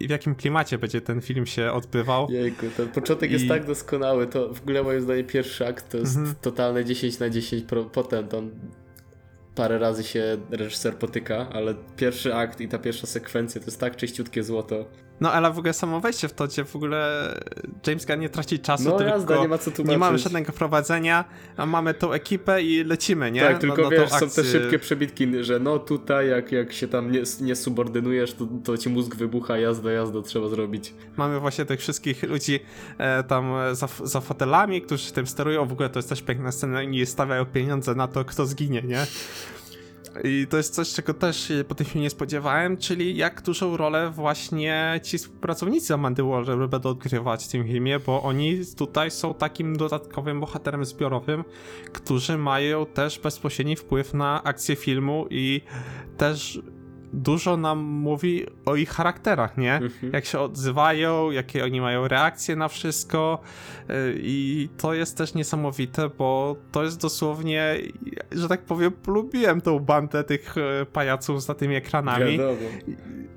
w 0.00 0.10
jakim 0.10 0.34
klimacie 0.34 0.78
będzie 0.78 1.00
ten 1.00 1.20
film 1.20 1.46
się 1.46 1.72
odbywał. 1.72 2.30
Jejku, 2.30 2.66
ten 2.76 2.88
początek 2.88 3.30
jest 3.30 3.44
I- 3.44 3.48
tak 3.48 3.66
doskonały, 3.66 4.26
to 4.26 4.54
w 4.54 4.60
ogóle 4.62 4.82
moim 4.82 5.00
zdaniem 5.00 5.26
pierwszy 5.26 5.66
akt 5.66 5.88
to 5.88 5.96
jest 5.98 6.16
Mhm. 6.16 6.34
totalne 6.40 6.84
10 6.84 7.18
na 7.18 7.30
10, 7.30 7.64
pro- 7.64 7.84
potem 7.84 8.28
tam 8.28 8.50
parę 9.54 9.78
razy 9.78 10.04
się 10.04 10.36
reżyser 10.50 10.94
potyka, 10.96 11.48
ale 11.52 11.74
pierwszy 11.96 12.34
akt 12.34 12.60
i 12.60 12.68
ta 12.68 12.78
pierwsza 12.78 13.06
sekwencja 13.06 13.60
to 13.60 13.66
jest 13.66 13.80
tak 13.80 13.96
czyściutkie 13.96 14.42
złoto. 14.42 14.90
No 15.22 15.32
ale 15.32 15.52
w 15.52 15.58
ogóle 15.58 15.72
samo 15.72 16.00
wejście 16.00 16.28
w 16.28 16.32
to, 16.32 16.46
gdzie 16.46 16.64
w 16.64 16.76
ogóle 16.76 17.28
James 17.86 18.06
Gunn 18.06 18.20
nie 18.20 18.28
traci 18.28 18.58
czasu, 18.58 18.84
No 18.84 18.90
tylko 18.90 19.12
jazda, 19.12 19.36
nie 19.40 19.48
ma 19.48 19.58
co 19.58 19.70
tłumaczyć. 19.70 19.90
nie 19.90 19.98
mamy 19.98 20.18
żadnego 20.18 20.52
prowadzenia, 20.52 21.24
a 21.56 21.66
mamy 21.66 21.94
tą 21.94 22.12
ekipę 22.12 22.62
i 22.62 22.84
lecimy, 22.84 23.32
nie? 23.32 23.40
Tak, 23.40 23.52
No- 23.54 23.58
tylko 23.60 23.82
no 23.82 23.90
wiesz, 23.90 24.10
są 24.10 24.30
te 24.30 24.44
szybkie 24.44 24.78
przebitki, 24.78 25.44
że 25.44 25.58
no 25.58 25.78
tutaj 25.78 26.28
jak, 26.28 26.52
jak 26.52 26.72
się 26.72 26.88
tam 26.88 27.12
nie, 27.12 27.22
nie 27.40 27.56
subordynujesz, 27.56 28.34
to, 28.34 28.48
to 28.64 28.78
ci 28.78 28.88
mózg 28.88 29.14
wybucha, 29.16 29.58
jazda, 29.58 29.92
jazda, 29.92 30.22
trzeba 30.22 30.48
zrobić. 30.48 30.94
Mamy 31.16 31.40
właśnie 31.40 31.64
tych 31.64 31.80
wszystkich 31.80 32.22
ludzi 32.22 32.60
e, 32.98 33.22
tam 33.22 33.54
e, 33.56 33.74
za, 33.74 33.88
za 34.04 34.20
fotelami, 34.20 34.82
którzy 34.82 35.12
tym 35.12 35.26
sterują. 35.26 35.66
W 35.66 35.72
ogóle 35.72 35.88
to 35.88 35.98
jest 35.98 36.08
też 36.08 36.22
piękna 36.22 36.52
scena 36.52 36.82
i 36.82 37.06
stawiają 37.06 37.46
pieniądze 37.46 37.94
na 37.94 38.08
to, 38.08 38.24
kto 38.24 38.46
zginie, 38.46 38.82
nie? 38.82 39.06
I 40.24 40.46
to 40.50 40.56
jest 40.56 40.74
coś, 40.74 40.92
czego 40.92 41.14
też 41.14 41.52
po 41.68 41.74
tym 41.74 41.86
filmie 41.86 42.02
nie 42.02 42.10
spodziewałem, 42.10 42.76
czyli 42.76 43.16
jak 43.16 43.42
dużą 43.42 43.76
rolę 43.76 44.10
właśnie 44.10 45.00
ci 45.02 45.18
współpracownicy 45.18 45.94
Amandy 45.94 46.22
Waller 46.22 46.68
będą 46.68 46.88
odgrywać 46.88 47.44
w 47.44 47.48
tym 47.48 47.66
filmie, 47.66 47.98
bo 47.98 48.22
oni 48.22 48.60
tutaj 48.76 49.10
są 49.10 49.34
takim 49.34 49.76
dodatkowym 49.76 50.40
bohaterem 50.40 50.84
zbiorowym, 50.84 51.44
którzy 51.92 52.38
mają 52.38 52.86
też 52.86 53.18
bezpośredni 53.18 53.76
wpływ 53.76 54.14
na 54.14 54.42
akcję 54.42 54.76
filmu 54.76 55.26
i 55.30 55.60
też 56.16 56.62
dużo 57.12 57.56
nam 57.56 57.78
mówi 57.78 58.46
o 58.64 58.76
ich 58.76 58.90
charakterach, 58.90 59.58
nie? 59.58 59.74
Mhm. 59.74 60.12
Jak 60.12 60.24
się 60.24 60.40
odzywają, 60.40 61.30
jakie 61.30 61.64
oni 61.64 61.80
mają 61.80 62.08
reakcje 62.08 62.56
na 62.56 62.68
wszystko 62.68 63.40
yy, 63.88 63.94
i 64.16 64.68
to 64.76 64.94
jest 64.94 65.16
też 65.16 65.34
niesamowite, 65.34 66.08
bo 66.18 66.56
to 66.72 66.84
jest 66.84 67.00
dosłownie, 67.00 67.76
że 68.32 68.48
tak 68.48 68.64
powiem, 68.64 68.92
polubiłem 68.92 69.60
tą 69.60 69.78
bandę 69.78 70.24
tych 70.24 70.54
e, 70.58 70.86
pajaców 70.86 71.42
za 71.42 71.54
tymi 71.54 71.74
ekranami. 71.74 72.38
Wiadomo. 72.38 72.58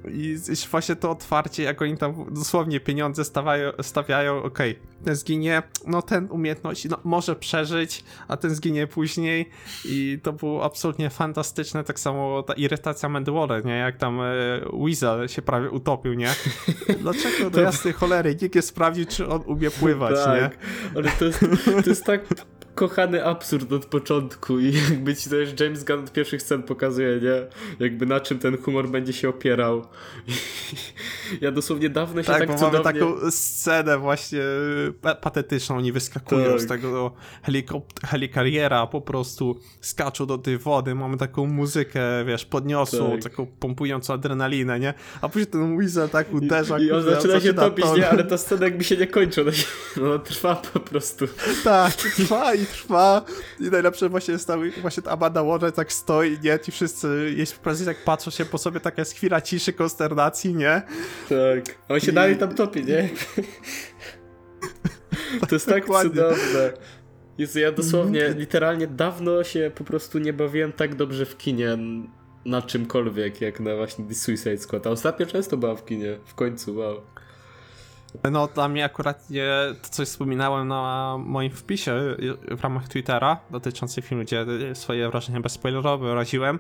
I 0.08 0.36
i 0.66 0.68
właśnie 0.72 0.96
to 0.96 1.12
otwarcie, 1.12 1.64
jak 1.64 1.82
oni 1.82 1.98
tam 1.98 2.26
dosłownie 2.32 2.80
pieniądze 2.80 3.26
stawiają, 3.26 3.72
stawiają 3.82 4.44
okej, 4.44 4.80
ten 5.06 5.16
zginie, 5.16 5.64
no 5.88 6.02
ten 6.02 6.28
umiejętność 6.32 6.90
no, 6.90 6.98
może 7.04 7.36
przeżyć, 7.36 8.04
a 8.28 8.38
ten 8.38 8.56
zginie 8.56 8.88
później 8.88 9.50
i 9.86 10.20
to 10.24 10.34
było 10.34 10.66
absolutnie 10.66 11.10
fantastyczne, 11.10 11.84
tak 11.84 12.00
samo 12.00 12.44
ta 12.44 12.54
irytacja 12.54 13.10
Mandy 13.10 13.32
Waller, 13.32 13.66
nie, 13.66 13.78
jak 13.78 13.98
tam 13.98 14.22
e, 14.22 14.26
Weasel 14.74 15.28
się 15.28 15.42
prawie 15.42 15.70
utopił, 15.70 16.14
nie? 16.14 16.30
Dlaczego 17.02 17.50
do 17.50 17.62
jasnej 17.62 17.94
cholery 17.94 18.38
nikt 18.42 18.56
nie 18.56 18.62
sprawdził, 18.62 19.06
czy 19.06 19.28
on 19.28 19.42
umie 19.46 19.72
pływać, 19.72 20.16
nie? 20.16 20.42
tak, 20.42 20.58
ale 20.96 21.12
to 21.20 21.26
jest, 21.26 21.40
to 21.84 21.90
jest 21.90 22.04
tak 22.04 22.22
kochany 22.76 23.26
absurd 23.26 23.74
od 23.74 23.86
początku 23.86 24.60
i 24.60 24.74
jakby 24.90 25.16
ci 25.16 25.30
też 25.30 25.50
James 25.60 25.84
Gunn 25.84 26.00
od 26.00 26.12
pierwszych 26.12 26.42
scen 26.42 26.64
pokazuje, 26.64 27.20
nie? 27.22 27.48
Jakby 27.86 28.06
na 28.06 28.20
czym 28.20 28.40
ten 28.40 28.58
humor 28.58 28.90
będzie 28.90 29.14
się 29.14 29.30
opierał. 29.30 29.86
ja 31.42 31.52
dosłownie 31.52 31.90
dawno 31.90 32.22
się 32.24 32.28
Tak, 32.28 32.40
tak, 32.40 32.48
bo 32.48 32.56
cudownie... 32.56 32.80
mamy 32.80 32.94
taką 32.94 33.32
scenę 33.32 33.98
właśnie 33.98 34.42
pa- 35.02 35.16
patetyczną, 35.16 35.78
oni 35.78 35.92
wyskakują 35.92 36.52
Tak. 36.52 36.62
z 36.62 36.68
tego 36.68 37.12
helikop- 37.48 38.06
helikariera, 38.08 38.88
po 38.88 39.02
prostu 39.02 39.60
skaczą 39.82 40.26
do 40.26 40.38
tej 40.38 40.58
wody, 40.58 40.96
mamy 40.96 41.18
taką 41.18 41.46
muzykę, 41.46 42.02
wiesz, 42.26 42.46
podniosłą, 42.46 43.12
Tak. 43.12 43.24
taką 43.24 43.46
pompującą 43.46 44.14
adrenalinę, 44.14 44.80
nie? 44.80 44.94
A 45.22 45.30
później 45.30 45.48
ten 45.48 45.78
Weasel 45.78 46.10
tak 46.10 46.34
uderza, 46.34 46.80
I 46.80 46.92
on 46.92 47.02
kurde, 47.04 47.16
zaczyna 47.16 47.40
się 47.40 47.54
topić, 47.54 47.86
nie? 47.98 48.10
Ale 48.10 48.24
ta 48.24 48.38
scena 48.38 48.66
jakby 48.66 48.84
się 48.84 48.98
nie 48.98 49.08
kończy, 49.08 49.42
ona, 49.42 49.52
się, 49.52 49.66
ona 50.06 50.20
trwa 50.20 50.56
po 50.56 50.80
prostu. 50.80 51.26
Tak, 51.64 51.94
trwa 51.94 52.54
i 52.56 52.65
trwa 52.66 53.26
i 53.60 53.64
najlepsze 53.64 54.10
właśnie 54.10 54.32
jest 54.32 54.48
tam, 54.48 54.72
właśnie 54.82 55.04
ta 55.04 55.12
Amanda 55.12 55.44
Waller 55.44 55.72
tak 55.72 55.94
stoi, 55.94 56.38
nie? 56.44 56.60
Ci 56.60 56.72
wszyscy, 56.72 57.34
jej 57.38 57.46
współpracownicy 57.46 57.96
tak 57.96 58.04
patrzą 58.04 58.32
się 58.32 58.46
po 58.46 58.58
sobie, 58.58 58.80
taka 58.80 59.02
jest 59.02 59.14
chwila 59.14 59.42
ciszy, 59.42 59.74
konsternacji, 59.74 60.56
nie? 60.56 60.82
Tak. 61.30 61.76
A 61.90 61.94
On 61.94 62.00
się 62.00 62.12
I- 62.12 62.16
dalej 62.16 62.38
tam 62.38 62.56
topi, 62.56 62.84
nie? 62.86 63.10
To 65.50 65.56
jest 65.56 65.66
tak 65.66 65.82
Dokładnie. 65.82 66.10
cudowne. 66.12 66.74
Jezu, 67.38 67.60
ja 67.60 67.72
dosłownie, 67.72 68.30
literalnie 68.38 68.88
dawno 68.88 69.44
się 69.44 69.72
po 69.76 69.84
prostu 69.84 70.20
nie 70.20 70.34
bawiłem 70.34 70.74
tak 70.74 70.96
dobrze 70.96 71.26
w 71.26 71.38
kinie 71.38 71.78
na 72.46 72.62
czymkolwiek, 72.62 73.42
jak 73.42 73.60
na 73.60 73.76
właśnie 73.76 74.06
The 74.06 74.14
Suicide 74.16 74.58
Squad. 74.58 74.88
A 74.88 74.90
ostatnio 74.90 75.26
często 75.26 75.58
była 75.58 75.76
w 75.76 75.86
kinie. 75.86 76.20
W 76.26 76.36
końcu, 76.36 76.76
wow. 76.76 77.02
No, 78.32 78.48
dla 78.48 78.68
mnie 78.68 78.86
akurat 78.86 79.28
to 79.82 79.90
coś 79.90 80.08
wspominałem 80.08 80.68
na 80.68 81.16
moim 81.20 81.52
wpisie 81.52 82.16
w 82.52 82.62
ramach 82.62 82.88
Twittera 82.88 83.40
dotyczącym 83.52 84.04
filmu, 84.04 84.24
gdzie 84.24 84.46
swoje 84.74 85.10
wrażenia 85.10 85.40
bezspoilerowe 85.40 86.08
wyraziłem. 86.08 86.60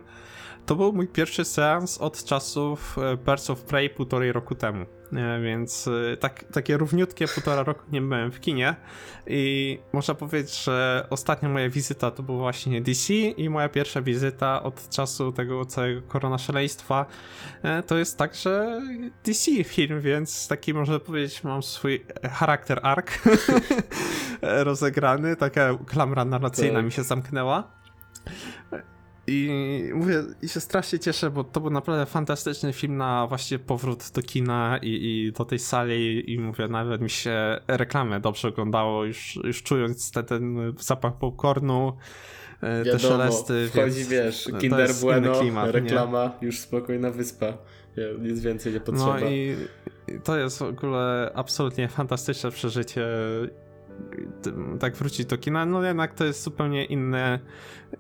To 0.66 0.76
był 0.76 0.94
mój 0.94 1.08
pierwszy 1.08 1.46
seans 1.46 1.98
od 1.98 2.24
czasów 2.24 2.98
e, 2.98 3.18
Birds 3.18 3.50
of 3.50 3.62
Prey 3.62 3.90
półtorej 3.90 4.32
roku 4.32 4.56
temu. 4.56 4.86
E, 5.18 5.42
Więc 5.42 5.88
e, 6.14 6.18
tak, 6.18 6.44
takie 6.54 6.78
równiutkie 6.78 7.28
półtora 7.28 7.64
roku 7.64 7.82
nie 7.92 8.02
byłem 8.02 8.32
w 8.32 8.40
kinie 8.40 8.76
i 9.28 9.80
można 9.94 10.14
powiedzieć, 10.14 10.64
że 10.64 11.08
ostatnia 11.10 11.50
moja 11.50 11.70
wizyta 11.70 12.12
to 12.12 12.24
była 12.24 12.38
właśnie 12.40 12.82
DC 12.82 13.14
i 13.14 13.50
moja 13.50 13.70
pierwsza 13.70 14.02
wizyta 14.02 14.64
od 14.64 14.90
czasu 14.90 15.32
tego 15.32 15.66
całego 15.66 16.02
koronaszaleństwa 16.02 17.06
e, 17.64 17.84
to 17.84 17.98
jest 17.98 18.18
także 18.18 18.82
DC 19.26 19.64
film, 19.64 20.02
więc 20.02 20.48
taki 20.48 20.74
można 20.74 21.00
powiedzieć 21.00 21.44
mam 21.44 21.64
swój 21.64 22.06
charakter 22.32 22.80
arc 22.84 23.12
rozegrany, 24.42 25.36
taka 25.36 25.78
klamra 25.88 26.26
narracyjna 26.26 26.76
Tak. 26.76 26.86
mi 26.86 26.92
się 26.92 27.04
zamknęła. 27.04 27.76
I 29.28 29.50
mówię, 29.94 30.24
i 30.42 30.50
się 30.50 30.60
strasznie 30.60 31.00
cieszę, 31.00 31.32
bo 31.32 31.44
to 31.44 31.62
był 31.62 31.70
naprawdę 31.70 32.06
fantastyczny 32.06 32.74
film 32.74 32.98
na 32.98 33.28
właśnie 33.28 33.60
powrót 33.60 34.12
do 34.16 34.22
kina 34.22 34.80
i, 34.82 34.88
i 34.88 35.32
do 35.32 35.46
tej 35.46 35.60
sali 35.60 36.34
i 36.34 36.40
mówię, 36.40 36.68
nawet 36.68 37.02
mi 37.02 37.10
się 37.10 37.60
reklamy 37.68 38.20
dobrze 38.20 38.48
oglądało, 38.48 39.06
już, 39.06 39.40
już 39.44 39.64
czując 39.64 40.12
ten, 40.12 40.26
ten 40.26 40.74
zapach 40.80 41.18
popcornu, 41.18 41.98
e, 42.62 42.84
te 42.84 42.84
Wiadomo, 42.84 43.00
szelesty. 43.00 43.68
wchodzi, 43.70 43.84
więc 43.84 44.08
wiesz, 44.08 44.50
Kinder 44.60 44.90
Bueno, 45.02 45.40
klimat, 45.40 45.66
nie? 45.66 45.72
reklama, 45.72 46.32
już 46.42 46.60
spokojna 46.60 47.12
wyspa. 47.12 47.54
Nie, 47.98 48.30
Nic 48.30 48.40
więcej 48.40 48.74
nie 48.74 48.80
potrzeba. 48.80 49.20
No 49.20 49.30
i 49.30 49.56
to 50.24 50.38
jest 50.38 50.58
w 50.58 50.62
ogóle 50.62 51.32
absolutnie 51.36 51.88
fantastyczne 51.88 52.52
przeżycie. 52.52 53.08
Tak 54.80 54.96
wrócić 54.96 55.26
do 55.26 55.38
kina, 55.38 55.66
no 55.66 55.84
jednak 55.84 56.14
to 56.14 56.26
jest 56.26 56.44
zupełnie 56.44 56.86
inny, 56.86 57.40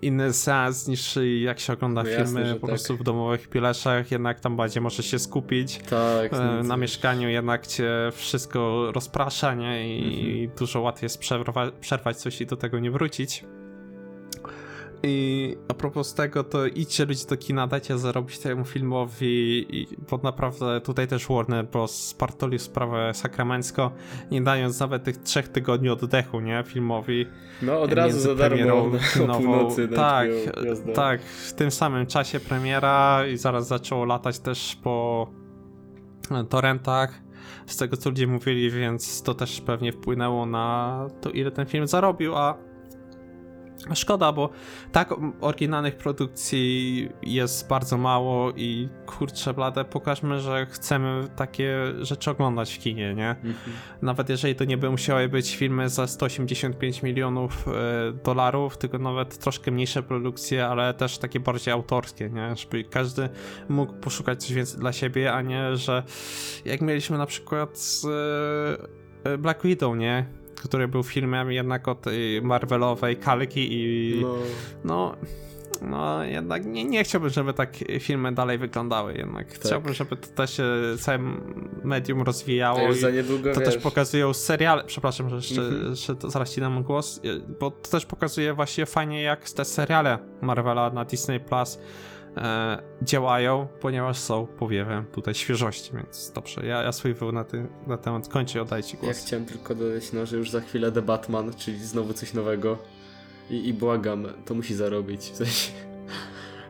inny 0.01 0.33
seans 0.33 0.87
niż 0.87 1.19
jak 1.41 1.59
się 1.59 1.73
ogląda 1.73 2.03
No 2.03 2.09
jasne, 2.09 2.25
filmy 2.25 2.45
że 2.45 2.53
po 2.55 2.59
tak. 2.61 2.69
prostu 2.69 2.97
w 2.97 3.03
domowych 3.03 3.47
pileszach, 3.49 4.11
jednak 4.11 4.39
tam 4.39 4.55
bardziej 4.55 4.83
możesz 4.83 5.05
się 5.05 5.19
skupić. 5.19 5.77
Tak, 5.77 6.33
E, 6.33 6.63
Na 6.63 6.77
mieszkaniu 6.77 7.29
jednak 7.29 7.67
cię 7.67 7.89
wszystko 8.13 8.91
rozprasza, 8.91 9.53
nie? 9.53 9.97
I 9.99 10.33
Mhm. 10.43 10.57
dużo 10.57 10.81
łatwiej 10.81 11.05
jest 11.05 11.21
przerwa- 11.21 11.71
przerwać 11.81 12.17
coś 12.17 12.41
i 12.41 12.45
do 12.45 12.55
tego 12.57 12.79
nie 12.79 12.91
wrócić. 12.91 13.45
I 15.05 15.57
a 15.67 15.73
propos 15.73 16.13
tego, 16.13 16.43
to 16.43 16.65
idźcie 16.65 17.05
ludzie 17.05 17.25
do 17.25 17.37
kina, 17.37 17.67
dajcie 17.67 17.97
zarobić 17.97 18.39
temu 18.39 18.65
filmowi, 18.65 19.65
i, 19.81 19.87
bo 20.09 20.19
naprawdę 20.23 20.81
tutaj 20.81 21.07
też 21.07 21.27
Warner 21.27 21.65
Bros. 21.65 22.07
spartolił 22.07 22.59
sprawę 22.59 23.13
sakramencko, 23.13 23.91
nie 24.31 24.41
dając 24.41 24.79
nawet 24.79 25.03
tych 25.03 25.17
trzech 25.17 25.47
tygodni 25.47 25.89
oddechu, 25.89 26.39
nie? 26.39 26.63
Filmowi. 26.67 27.25
No 27.61 27.81
od 27.81 27.93
razu 27.93 28.19
za 28.19 28.35
darmo 28.35 28.91
kinową. 29.13 29.75
Tak, 29.95 30.29
tak, 30.93 31.21
w 31.21 31.53
tym 31.53 31.71
samym 31.71 32.05
czasie 32.05 32.39
premiera 32.39 33.27
i 33.27 33.37
zaraz 33.37 33.67
zaczęło 33.67 34.05
latać 34.05 34.39
też 34.39 34.77
po 34.83 35.27
torrentach. 36.49 37.21
Z 37.65 37.77
tego 37.77 37.97
co 37.97 38.09
ludzie 38.09 38.27
mówili, 38.27 38.71
więc 38.71 39.23
to 39.23 39.33
też 39.33 39.61
pewnie 39.61 39.91
wpłynęło 39.91 40.45
na 40.45 41.07
to, 41.21 41.29
ile 41.29 41.51
ten 41.51 41.65
film 41.65 41.87
zarobił, 41.87 42.35
a 42.35 42.57
Szkoda, 43.93 44.31
bo 44.31 44.49
tak 44.91 45.13
oryginalnych 45.41 45.97
produkcji 45.97 47.09
jest 47.21 47.67
bardzo 47.67 47.97
mało 47.97 48.51
i 48.51 48.89
kurczę 49.05 49.53
blade, 49.53 49.85
pokażmy, 49.85 50.39
że 50.39 50.65
chcemy 50.65 51.27
takie 51.35 51.75
rzeczy 52.01 52.31
oglądać 52.31 52.75
w 52.75 52.79
kinie, 52.79 53.15
nie? 53.15 53.29
Mhm. 53.29 53.55
Nawet 54.01 54.29
jeżeli 54.29 54.55
to 54.55 54.65
nie 54.65 54.77
by 54.77 54.89
musiały 54.89 55.29
być 55.29 55.55
filmy 55.55 55.89
za 55.89 56.07
185 56.07 57.03
milionów 57.03 57.67
e, 57.67 57.71
dolarów, 58.23 58.77
tylko 58.77 58.97
nawet 58.99 59.37
troszkę 59.37 59.71
mniejsze 59.71 60.03
produkcje, 60.03 60.67
ale 60.67 60.93
też 60.93 61.17
takie 61.17 61.39
bardziej 61.39 61.73
autorskie, 61.73 62.29
nie? 62.29 62.55
Żeby 62.55 62.83
każdy 62.83 63.29
mógł 63.69 63.93
poszukać 63.93 64.43
coś 64.43 64.53
więcej 64.53 64.79
dla 64.79 64.93
siebie, 64.93 65.33
a 65.33 65.41
nie, 65.41 65.77
że 65.77 66.03
jak 66.65 66.81
mieliśmy 66.81 67.17
na 67.17 67.25
przykład 67.25 67.77
z 67.77 68.05
e, 69.23 69.37
Black 69.37 69.63
Widow, 69.63 69.97
nie? 69.97 70.44
Który 70.65 70.87
był 70.87 71.03
filmem 71.03 71.51
jednak 71.51 71.87
od 71.87 72.01
tej 72.01 72.41
Marvelowej 72.41 73.17
kalki 73.17 73.67
i 73.71 74.21
No, 74.21 74.35
no, 74.83 75.15
no 75.81 76.23
jednak 76.23 76.65
nie, 76.65 76.85
nie 76.85 77.03
chciałbym, 77.03 77.29
żeby 77.29 77.53
tak 77.53 77.73
filmy 77.99 78.31
dalej 78.31 78.57
wyglądały 78.57 79.13
jednak. 79.13 79.47
Chciałbym, 79.53 79.93
żeby 79.93 80.15
to 80.17 80.27
też 80.27 80.57
się 80.57 80.63
całe 80.99 81.19
medium 81.83 82.21
rozwijało 82.21 82.93
za 82.93 83.09
niedługo 83.09 83.53
to 83.53 83.59
wiesz, 83.59 83.69
też 83.73 83.83
pokazują 83.83 84.33
seriale, 84.33 84.83
przepraszam, 84.83 85.29
że 85.29 85.35
jeszcze, 85.35 85.61
Mhm. 85.61 85.89
jeszcze 85.89 86.15
to 86.15 86.29
zaraz 86.29 86.53
ci 86.55 86.61
dam 86.61 86.83
głos, 86.83 87.21
bo 87.59 87.71
to 87.71 87.89
też 87.89 88.05
pokazuje 88.05 88.53
właśnie 88.53 88.85
fajnie 88.85 89.21
jak 89.21 89.49
te 89.49 89.65
seriale 89.65 90.19
Marvela 90.41 90.89
na 90.89 91.05
Disney 91.05 91.39
Plus 91.39 91.79
e, 92.37 92.77
działają, 93.01 93.67
ponieważ 93.81 94.17
są 94.17 94.47
powiewem 94.47 95.05
tutaj 95.05 95.33
świeżości, 95.33 95.91
więc 95.95 96.31
dobrze, 96.35 96.65
ja, 96.65 96.81
ja 96.83 96.91
swój 96.91 97.13
wył 97.13 97.31
na, 97.31 97.43
ty, 97.43 97.65
na 97.87 97.97
temat 97.97 98.27
kończę, 98.27 98.61
oddaję 98.61 98.83
ci 98.83 98.95
Ja 98.97 99.01
głos. 99.03 99.17
chciałem 99.25 99.45
tylko 99.45 99.75
dodać, 99.75 100.13
no, 100.13 100.25
że 100.25 100.37
już 100.37 100.49
za 100.49 100.61
chwilę 100.61 100.91
The 100.91 101.01
Batman, 101.01 101.53
czyli 101.53 101.77
znowu 101.85 102.13
coś 102.13 102.33
nowego. 102.33 102.77
I, 103.49 103.67
i 103.67 103.73
błagam, 103.73 104.27
to 104.45 104.53
musi 104.55 104.75
zarobić. 104.75 105.21
W 105.21 105.35
sensie, 105.35 105.71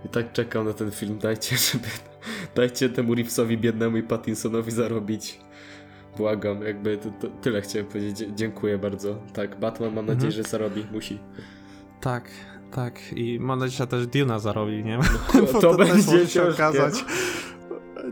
I 0.06 0.10
tak 0.10 0.32
czekam 0.34 0.65
na 0.65 0.73
ten 0.73 0.91
film. 0.91 1.19
Dajcie, 1.19 1.58
żeby. 1.58 1.88
Dajcie 2.56 2.89
temu 2.89 3.15
Reevesowi 3.15 3.58
biednemu 3.58 3.97
i 3.97 4.04
Pattinsonowi 4.04 4.71
zarobić. 4.71 5.39
Błagam, 6.17 6.62
jakby 6.62 6.97
to, 6.97 7.10
to 7.21 7.28
tyle 7.41 7.62
chciałem 7.62 7.88
powiedzieć. 7.88 8.17
Dzie- 8.17 8.36
Dziękuję 8.36 8.78
bardzo. 8.78 9.15
Tak, 9.34 9.60
Batman 9.60 9.93
mam 9.93 10.06
nadzieję, 10.06 10.32
że 10.32 10.43
zarobi. 10.43 10.86
Musi. 10.91 11.19
Tak, 12.01 12.30
tak 12.71 12.99
i 13.15 13.39
mam 13.39 13.60
nadzieję, 13.60 13.78
że 13.78 13.88
też 13.88 14.08
Duna 14.08 14.39
zarobi, 14.39 14.84
nie? 14.84 14.99
To, 15.34 15.41
Bo 15.54 15.62
to 15.62 15.75
też 15.75 15.88
będzie 15.88 16.12
może 16.12 16.28
się 16.28 16.43
okazać. 16.49 17.06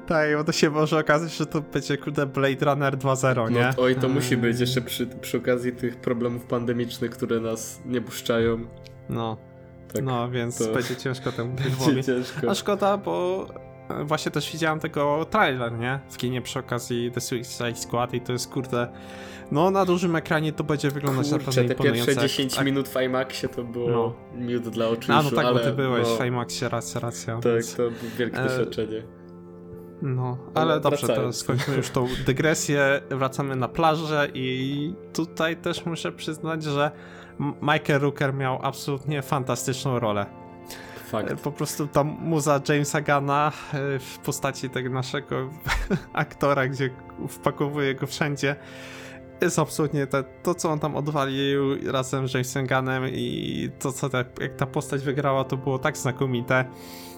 Tak, 0.07 0.37
bo 0.37 0.43
to 0.43 0.51
się 0.51 0.69
może 0.69 0.99
okazać, 0.99 1.37
że 1.37 1.45
to 1.45 1.61
będzie 1.61 1.97
kurde 1.97 2.25
Blade 2.25 2.65
Runner 2.65 2.97
2.0, 2.97 3.51
nie? 3.51 3.73
No, 3.77 3.83
oj, 3.83 3.95
to 3.95 4.09
musi 4.09 4.37
być 4.37 4.53
Eee, 4.55 4.61
jeszcze 4.61 4.81
przy, 4.81 5.07
przy 5.07 5.37
okazji 5.37 5.71
tych 5.71 5.95
problemów 5.95 6.43
pandemicznych, 6.43 7.11
które 7.11 7.39
nas 7.39 7.81
nie 7.85 8.01
puszczają. 8.01 8.65
No, 9.09 9.37
Tak, 9.93 10.03
no 10.03 10.29
więc 10.31 10.57
to- 10.57 10.73
będzie 10.73 10.95
ciężko 10.95 11.31
temu 11.31 11.55
będzie 11.85 12.03
ciężko. 12.03 12.49
A 12.49 12.55
szkoda, 12.55 12.97
bo 12.97 13.47
właśnie 14.05 14.31
też 14.31 14.51
widziałem 14.51 14.79
tego 14.79 15.25
trailer, 15.29 15.71
nie? 15.79 15.99
W 16.09 16.17
kinie 16.17 16.41
przy 16.41 16.59
okazji 16.59 17.11
The 17.11 17.21
Suicide 17.21 17.75
Squad 17.75 18.13
i 18.13 18.21
to 18.21 18.31
jest 18.33 18.49
kurde... 18.51 18.87
No 19.51 19.71
na 19.71 19.85
dużym 19.85 20.15
ekranie 20.15 20.53
to 20.53 20.63
będzie 20.63 20.91
wyglądać 20.91 21.29
Kurczę, 21.29 21.45
naprawdę 21.45 21.75
te 21.75 21.83
pierwsze 21.83 22.11
jak- 22.11 22.19
10 22.21 22.55
jak- 22.55 22.65
minut 22.65 22.87
w 22.87 23.01
IMAXie 23.01 23.49
to 23.49 23.63
było 23.63 23.89
No. 23.89 24.13
miód 24.35 24.69
dla 24.69 24.87
oczu 24.87 25.11
A, 25.13 25.23
no 25.23 25.31
tak, 25.31 25.45
ale, 25.45 25.53
bo 25.53 25.59
ty 25.59 25.71
byłeś 25.73 26.07
no, 26.09 26.15
w 26.15 26.25
IMAXie, 26.25 26.69
racja, 26.69 27.01
racja. 27.01 27.35
Tak, 27.35 27.53
więc- 27.53 27.75
to 27.75 27.83
wielkie 28.17 28.37
E, 28.37 28.43
doświadczenie. 28.47 29.03
No, 30.01 30.37
Ale 30.53 30.71
ale 30.71 30.81
dobrze, 30.81 31.01
to 31.01 31.07
wracając. 31.07 31.37
skończmy 31.37 31.75
już 31.75 31.89
tą 31.89 32.07
dygresję, 32.25 33.01
wracamy 33.09 33.55
na 33.55 33.67
plażę 33.67 34.27
i 34.33 34.93
tutaj 35.13 35.57
też 35.57 35.85
muszę 35.85 36.11
przyznać, 36.11 36.63
że 36.63 36.91
Michael 37.61 37.99
Rooker 38.01 38.33
miał 38.33 38.59
absolutnie 38.61 39.21
fantastyczną 39.21 39.99
rolę. 39.99 40.25
E, 41.13 41.27
Fakt. 41.27 41.41
Po 41.41 41.51
prostu 41.51 41.87
ta 41.87 42.03
muza 42.03 42.61
Jamesa 42.69 43.01
Gana 43.01 43.51
e, 43.73 43.99
w 43.99 44.19
postaci 44.19 44.69
tego 44.69 44.89
naszego 44.89 45.49
aktora, 46.13 46.67
gdzie 46.67 46.89
wpakowuje 47.27 47.95
go 47.95 48.07
wszędzie, 48.07 48.55
jest 49.41 49.59
absolutnie 49.59 50.07
to, 50.07 50.23
to 50.43 50.55
co 50.55 50.69
on 50.71 50.79
tam 50.79 50.95
odwalił 50.95 51.91
razem 51.91 52.27
z 52.27 52.33
Jamesem 52.33 52.67
Gunnem 52.67 53.03
i 53.07 53.69
to, 53.79 53.91
co 53.91 54.09
ta, 54.09 54.17
jak 54.17 54.55
ta 54.55 54.65
postać 54.65 55.01
wygrała, 55.01 55.43
to 55.43 55.57
było 55.57 55.79
tak 55.79 55.97
znakomite. 55.97 56.65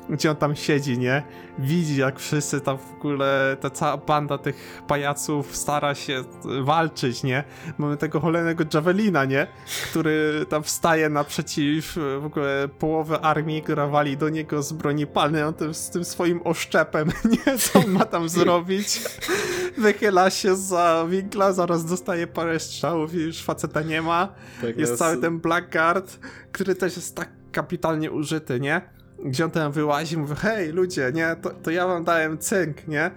Gdzie 0.09 0.31
on 0.31 0.35
tam 0.35 0.55
siedzi, 0.55 0.99
nie? 0.99 1.23
Widzi, 1.59 1.97
jak 1.97 2.19
wszyscy 2.19 2.61
tam 2.61 2.77
w 2.77 2.93
ogóle, 2.93 3.57
ta 3.61 3.69
cała 3.69 3.97
banda 3.97 4.37
tych 4.37 4.81
pajaców 4.87 5.55
stara 5.55 5.95
się 5.95 6.23
walczyć, 6.63 7.23
nie? 7.23 7.43
Mamy 7.77 7.97
tego 7.97 8.19
cholernego 8.19 8.63
Javelina, 8.73 9.25
nie? 9.25 9.47
Który 9.89 10.45
tam 10.49 10.63
wstaje 10.63 11.09
naprzeciw 11.09 11.97
e, 11.97 12.19
w 12.19 12.25
ogóle 12.25 12.67
połowy 12.79 13.19
armii, 13.19 13.61
która 13.61 13.87
wali 13.87 14.17
do 14.17 14.29
niego 14.29 14.63
z 14.63 14.73
broni 14.73 15.07
palnej, 15.07 15.43
on 15.43 15.53
tym, 15.53 15.73
z 15.73 15.89
tym 15.89 16.05
swoim 16.05 16.41
oszczepem, 16.43 17.11
nie? 17.47 17.57
Co 17.57 17.79
on 17.79 17.91
ma 17.91 18.05
tam 18.05 18.29
zrobić? 18.29 19.01
Wychyla 19.77 20.29
się 20.29 20.55
za 20.55 21.05
winkla, 21.09 21.53
zaraz 21.53 21.85
dostaje 21.85 22.27
parę 22.27 22.59
strzałów 22.59 23.13
i 23.13 23.17
już 23.17 23.43
faceta 23.43 23.81
nie 23.81 24.01
ma. 24.01 24.27
Tak, 24.61 24.77
Jest 24.77 24.91
nas- 24.91 24.99
cały 24.99 25.17
ten 25.17 25.39
Blackguard, 25.39 26.19
który 26.51 26.75
też 26.75 26.95
jest 26.95 27.15
tak 27.15 27.29
kapitalnie 27.51 28.11
użyty, 28.11 28.59
nie? 28.59 28.81
Gdzie 29.25 29.45
on 29.45 29.51
tam 29.51 29.71
wyłazi, 29.71 30.17
mówi, 30.17 30.35
hej 30.35 30.71
ludzie, 30.71 31.11
nie, 31.13 31.35
to, 31.41 31.49
to 31.49 31.71
ja 31.71 31.87
wam 31.87 32.03
dałem 32.03 32.37
cynk, 32.37 32.87
nie? 32.87 33.11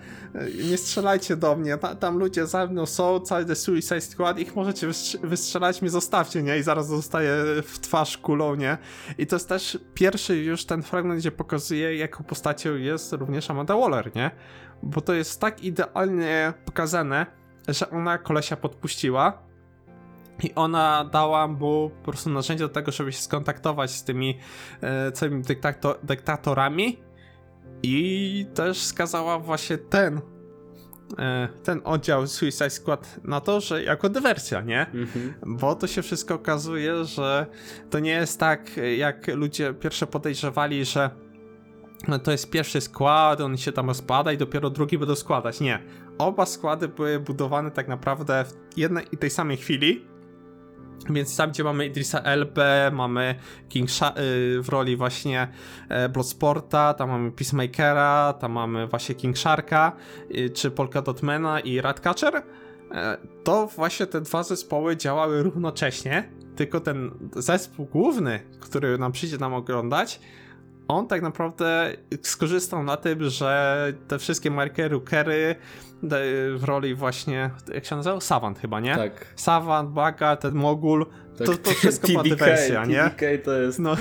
Nie 0.70 0.78
strzelajcie 0.78 1.36
do 1.36 1.56
mnie, 1.56 1.76
Ta, 1.76 1.94
tam 1.94 2.18
ludzie 2.18 2.46
za 2.46 2.66
mną 2.66 2.86
są, 2.86 3.20
cały 3.20 3.44
The 3.44 3.54
Suicide 3.54 4.00
Squad, 4.00 4.38
ich 4.38 4.56
możecie 4.56 4.88
wystrz- 4.88 5.26
wystrzelać, 5.26 5.82
mnie 5.82 5.90
zostawcie, 5.90 6.42
nie? 6.42 6.58
I 6.58 6.62
zaraz 6.62 6.88
dostaje 6.88 7.32
w 7.62 7.78
twarz 7.78 8.18
kulą, 8.18 8.54
nie? 8.54 8.78
I 9.18 9.26
to 9.26 9.36
jest 9.36 9.48
też 9.48 9.78
pierwszy 9.94 10.36
już 10.36 10.64
ten 10.64 10.82
fragment, 10.82 11.20
gdzie 11.20 11.32
pokazuje, 11.32 11.96
jaką 11.96 12.24
postacią 12.24 12.74
jest 12.74 13.12
również 13.12 13.50
Amanda 13.50 13.76
Waller, 13.76 14.16
nie? 14.16 14.30
Bo 14.82 15.00
to 15.00 15.14
jest 15.14 15.40
tak 15.40 15.64
idealnie 15.64 16.52
pokazane, 16.64 17.26
że 17.68 17.90
ona 17.90 18.18
kolesia 18.18 18.56
podpuściła, 18.56 19.47
i 20.42 20.54
ona 20.54 21.04
dała 21.12 21.48
mu 21.48 21.90
po 21.90 22.10
prostu 22.10 22.30
narzędzie 22.30 22.64
do 22.64 22.74
tego, 22.74 22.92
żeby 22.92 23.12
się 23.12 23.20
skontaktować 23.20 23.90
z 23.90 24.04
tymi 24.04 24.38
e, 24.80 25.12
całymi 25.12 25.42
dyktato- 25.42 25.98
dyktatorami 26.02 27.02
i 27.82 28.46
też 28.54 28.82
skazała 28.82 29.38
właśnie 29.38 29.78
ten 29.78 30.20
e, 31.18 31.48
ten 31.64 31.80
oddział 31.84 32.26
Suicide 32.26 32.70
Squad 32.70 33.20
na 33.24 33.40
to, 33.40 33.60
że 33.60 33.82
jako 33.82 34.08
dywersja, 34.08 34.60
nie? 34.60 34.80
Mhm. 34.80 35.34
Bo 35.46 35.74
to 35.74 35.86
się 35.86 36.02
wszystko 36.02 36.34
okazuje, 36.34 37.04
że 37.04 37.46
to 37.90 37.98
nie 37.98 38.10
jest 38.10 38.40
tak, 38.40 38.70
jak 38.96 39.26
ludzie 39.26 39.74
pierwsze 39.74 40.06
podejrzewali, 40.06 40.84
że 40.84 41.10
to 42.22 42.32
jest 42.32 42.50
pierwszy 42.50 42.80
skład, 42.80 43.40
on 43.40 43.56
się 43.56 43.72
tam 43.72 43.86
rozpada 43.86 44.32
i 44.32 44.38
dopiero 44.38 44.70
drugi 44.70 44.98
będą 44.98 45.14
składać. 45.14 45.60
Nie. 45.60 45.82
Oba 46.18 46.46
składy 46.46 46.88
były 46.88 47.20
budowane 47.20 47.70
tak 47.70 47.88
naprawdę 47.88 48.44
w 48.44 48.78
jednej 48.78 49.06
i 49.12 49.16
tej 49.16 49.30
samej 49.30 49.56
chwili 49.56 50.06
Więc 51.10 51.36
tam, 51.36 51.50
gdzie 51.50 51.64
mamy 51.64 51.86
Idrisa 51.86 52.20
Elbę, 52.20 52.90
mamy 52.92 53.34
King 53.68 53.90
Sha- 53.90 54.14
y, 54.18 54.62
w 54.62 54.68
roli 54.68 54.96
właśnie 54.96 55.48
e, 55.88 56.08
Bloodsporta, 56.08 56.94
tam 56.94 57.10
mamy 57.10 57.32
Peacemakera, 57.32 58.34
tam 58.40 58.52
mamy 58.52 58.86
właśnie 58.86 59.14
King 59.14 59.38
Sharka, 59.38 59.92
y, 60.36 60.50
czy 60.50 60.70
Polka 60.70 61.02
Dotmana 61.02 61.60
i 61.60 61.80
Ratcatcher, 61.80 62.42
e, 62.92 63.18
to 63.44 63.66
właśnie 63.66 64.06
te 64.06 64.20
dwa 64.20 64.42
zespoły 64.42 64.96
działały 64.96 65.42
równocześnie, 65.42 66.28
tylko 66.56 66.80
ten 66.80 67.10
zespół 67.36 67.86
główny, 67.86 68.40
który 68.60 68.98
nam 68.98 69.12
przyjdzie 69.12 69.38
nam 69.38 69.54
oglądać, 69.54 70.20
on 70.88 71.06
tak 71.06 71.22
naprawdę 71.22 71.92
skorzystał 72.22 72.82
na 72.82 72.96
tym, 72.96 73.30
że 73.30 73.92
te 74.08 74.18
wszystkie 74.18 74.50
markery, 74.50 74.88
rookery 74.88 75.56
w 76.02 76.60
roli 76.64 76.94
właśnie, 76.94 77.50
jak 77.74 77.84
się 77.84 77.96
nazywał? 77.96 78.20
Savant 78.20 78.58
chyba, 78.58 78.80
nie? 78.80 78.96
Tak. 78.96 79.26
Savant, 79.36 79.90
Baga, 79.90 80.36
ten 80.36 80.54
Mogul, 80.54 81.06
tak. 81.38 81.46
to, 81.46 81.56
to 81.56 81.70
wszystko 81.78 82.08
była 82.08 82.22
TDK, 82.22 82.36
dywersja, 82.36 82.84
nie? 82.84 83.02
TDK 83.02 83.44
to 83.44 83.52
jest 83.52 83.78
No, 83.78 83.96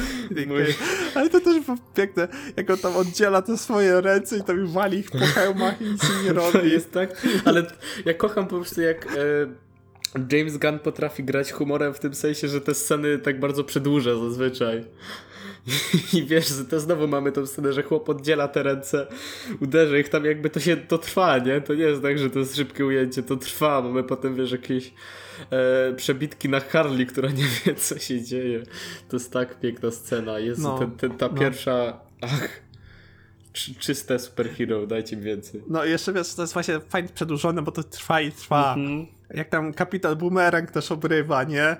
ale 1.15 1.29
to 1.29 1.39
też 1.41 1.65
było 1.65 1.77
piękne, 1.95 2.27
jak 2.57 2.69
on 2.69 2.77
tam 2.77 2.95
oddziela 2.95 3.41
te 3.41 3.57
swoje 3.57 4.01
ręce 4.01 4.37
i 4.37 4.43
tam 4.43 4.67
wali 4.67 4.97
ich 4.97 5.11
po 5.11 5.17
hełmach 5.17 5.81
i 5.81 5.85
nic 5.85 6.03
nie 6.25 6.33
To 6.41 6.51
robi. 6.51 6.71
jest 6.71 6.91
tak, 6.91 7.27
ale 7.45 7.65
ja 8.05 8.13
kocham 8.13 8.47
po 8.47 8.55
prostu 8.55 8.81
jak 8.81 9.05
e, 9.05 10.37
James 10.37 10.57
Gunn 10.57 10.79
potrafi 10.79 11.23
grać 11.23 11.51
humorem 11.51 11.93
w 11.93 11.99
tym 11.99 12.15
sensie, 12.15 12.47
że 12.47 12.61
te 12.61 12.73
sceny 12.73 13.19
tak 13.19 13.39
bardzo 13.39 13.63
przedłuża 13.63 14.15
zazwyczaj. 14.15 14.83
I 16.13 16.25
wiesz, 16.25 16.47
że 16.47 16.65
to 16.65 16.79
znowu 16.79 17.07
mamy 17.07 17.31
tą 17.31 17.47
scenę, 17.47 17.73
że 17.73 17.83
chłop 17.83 18.09
oddziela 18.09 18.47
te 18.47 18.63
ręce, 18.63 19.07
uderzy 19.61 19.99
ich 19.99 20.09
tam 20.09 20.25
jakby 20.25 20.49
to 20.49 20.59
się, 20.59 20.77
to 20.77 20.97
trwa, 20.97 21.37
nie? 21.37 21.61
To 21.61 21.73
nie 21.73 21.83
jest 21.83 22.01
tak, 22.01 22.19
że 22.19 22.29
to 22.29 22.39
jest 22.39 22.55
szybkie 22.55 22.85
ujęcie, 22.85 23.23
to 23.23 23.35
trwa. 23.35 23.81
Mamy 23.81 24.03
potem, 24.03 24.35
wiesz, 24.35 24.51
jakieś 24.51 24.93
e, 25.51 25.93
przebitki 25.95 26.49
na 26.49 26.59
Harley, 26.59 27.05
która 27.05 27.29
nie 27.31 27.45
wie, 27.65 27.75
co 27.75 27.99
się 27.99 28.21
dzieje. 28.21 28.63
To 29.09 29.15
jest 29.15 29.33
tak 29.33 29.59
piękna 29.59 29.91
scena. 29.91 30.39
Jest 30.39 30.61
No, 30.61 30.79
ten, 30.79 30.91
ten, 30.91 31.11
ta 31.11 31.27
no. 31.27 31.33
pierwsza, 31.33 31.99
ach, 32.21 32.61
czy, 33.53 33.75
czyste 33.75 34.19
superhero, 34.19 34.87
dajcie 34.87 35.17
mi 35.17 35.23
więcej. 35.23 35.63
No 35.67 35.85
i 35.85 35.89
jeszcze 35.89 36.13
wiesz, 36.13 36.33
to 36.33 36.41
jest 36.41 36.53
właśnie 36.53 36.79
fajnie 36.89 37.09
przedłużone, 37.09 37.61
bo 37.61 37.71
to 37.71 37.83
trwa 37.83 38.21
i 38.21 38.31
trwa. 38.31 38.73
Mhm. 38.73 39.07
Jak 39.33 39.49
tam 39.49 39.73
kapitan 39.73 40.15
Boomerang 40.15 40.71
też 40.71 40.91
obrywa, 40.91 41.43
nie? 41.43 41.77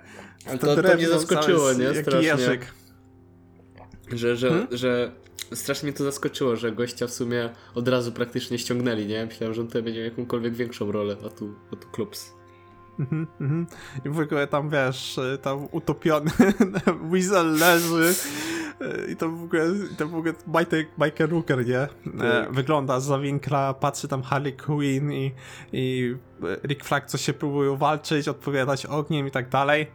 Ale 0.47 0.57
to, 0.57 0.67
to 0.67 0.75
drewno 0.75 0.95
mnie 0.97 1.07
zaskoczyło, 1.07 1.73
nie? 1.73 1.95
Strasznie. 1.95 2.27
jeżyk. 2.27 2.73
Że, 4.13 4.35
że, 4.35 4.49
Hmm? 4.49 4.67
że 4.71 5.11
strasznie 5.53 5.89
mnie 5.89 5.97
to 5.97 6.03
zaskoczyło, 6.03 6.55
że 6.55 6.71
gościa 6.71 7.07
w 7.07 7.11
sumie 7.11 7.49
od 7.75 7.87
razu 7.87 8.11
praktycznie 8.11 8.59
ściągnęli, 8.59 9.05
nie? 9.05 9.25
Myślałem, 9.25 9.53
że 9.53 9.61
on 9.61 9.67
tutaj 9.67 9.83
będzie 9.83 9.99
miał 9.99 10.09
jakąkolwiek 10.09 10.53
większą 10.55 10.91
rolę, 10.91 11.17
a 11.25 11.29
tu, 11.29 11.53
a 11.73 11.75
tu 11.75 11.87
klops. 11.87 12.33
Mhm, 12.99 13.27
mhm. 13.41 13.67
I 14.05 14.09
w 14.09 14.19
ogóle 14.19 14.47
tam 14.47 14.69
wiesz, 14.69 15.19
tam 15.41 15.67
utopiony 15.71 16.31
Weasel 17.11 17.53
leży 17.53 18.13
i 19.11 19.15
to 19.15 19.29
w 19.29 19.43
ogóle, 19.43 19.65
to 19.97 20.07
w 20.07 20.15
ogóle 20.15 20.33
Michael, 20.47 20.85
Michael 20.97 21.29
Rooker, 21.29 21.65
nie? 21.67 21.79
E, 21.79 21.89
Tak. 22.19 22.51
Wygląda 22.53 22.99
z 22.99 23.21
winkla, 23.21 23.73
patrzy 23.73 24.07
tam 24.07 24.23
Harley 24.23 24.53
Quinn 24.53 25.11
i, 25.11 25.31
i 25.73 26.15
Rick 26.63 26.83
Flag 26.83 27.05
co 27.05 27.17
się 27.17 27.33
próbują 27.33 27.77
walczyć, 27.77 28.27
odpowiadać 28.27 28.85
ogniem 28.85 29.27
i 29.27 29.31
tak 29.31 29.49
dalej. 29.49 29.87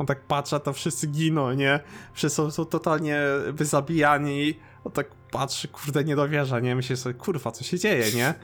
On 0.00 0.06
tak 0.06 0.20
patrzy, 0.20 0.60
to 0.60 0.72
wszyscy 0.72 1.06
giną, 1.06 1.52
nie? 1.52 1.80
Wszyscy 2.12 2.36
są, 2.36 2.50
są 2.50 2.64
totalnie 2.64 3.20
wyzabijani. 3.52 4.54
On 4.84 4.92
tak 4.92 5.10
patrzy, 5.30 5.68
kurde, 5.68 6.04
nie 6.04 6.16
dowierza, 6.16 6.60
nie? 6.60 6.76
Myśli 6.76 6.96
sobie, 6.96 7.14
kurwa, 7.14 7.50
co 7.50 7.64
się 7.64 7.78
dzieje, 7.78 8.12
nie? 8.14 8.34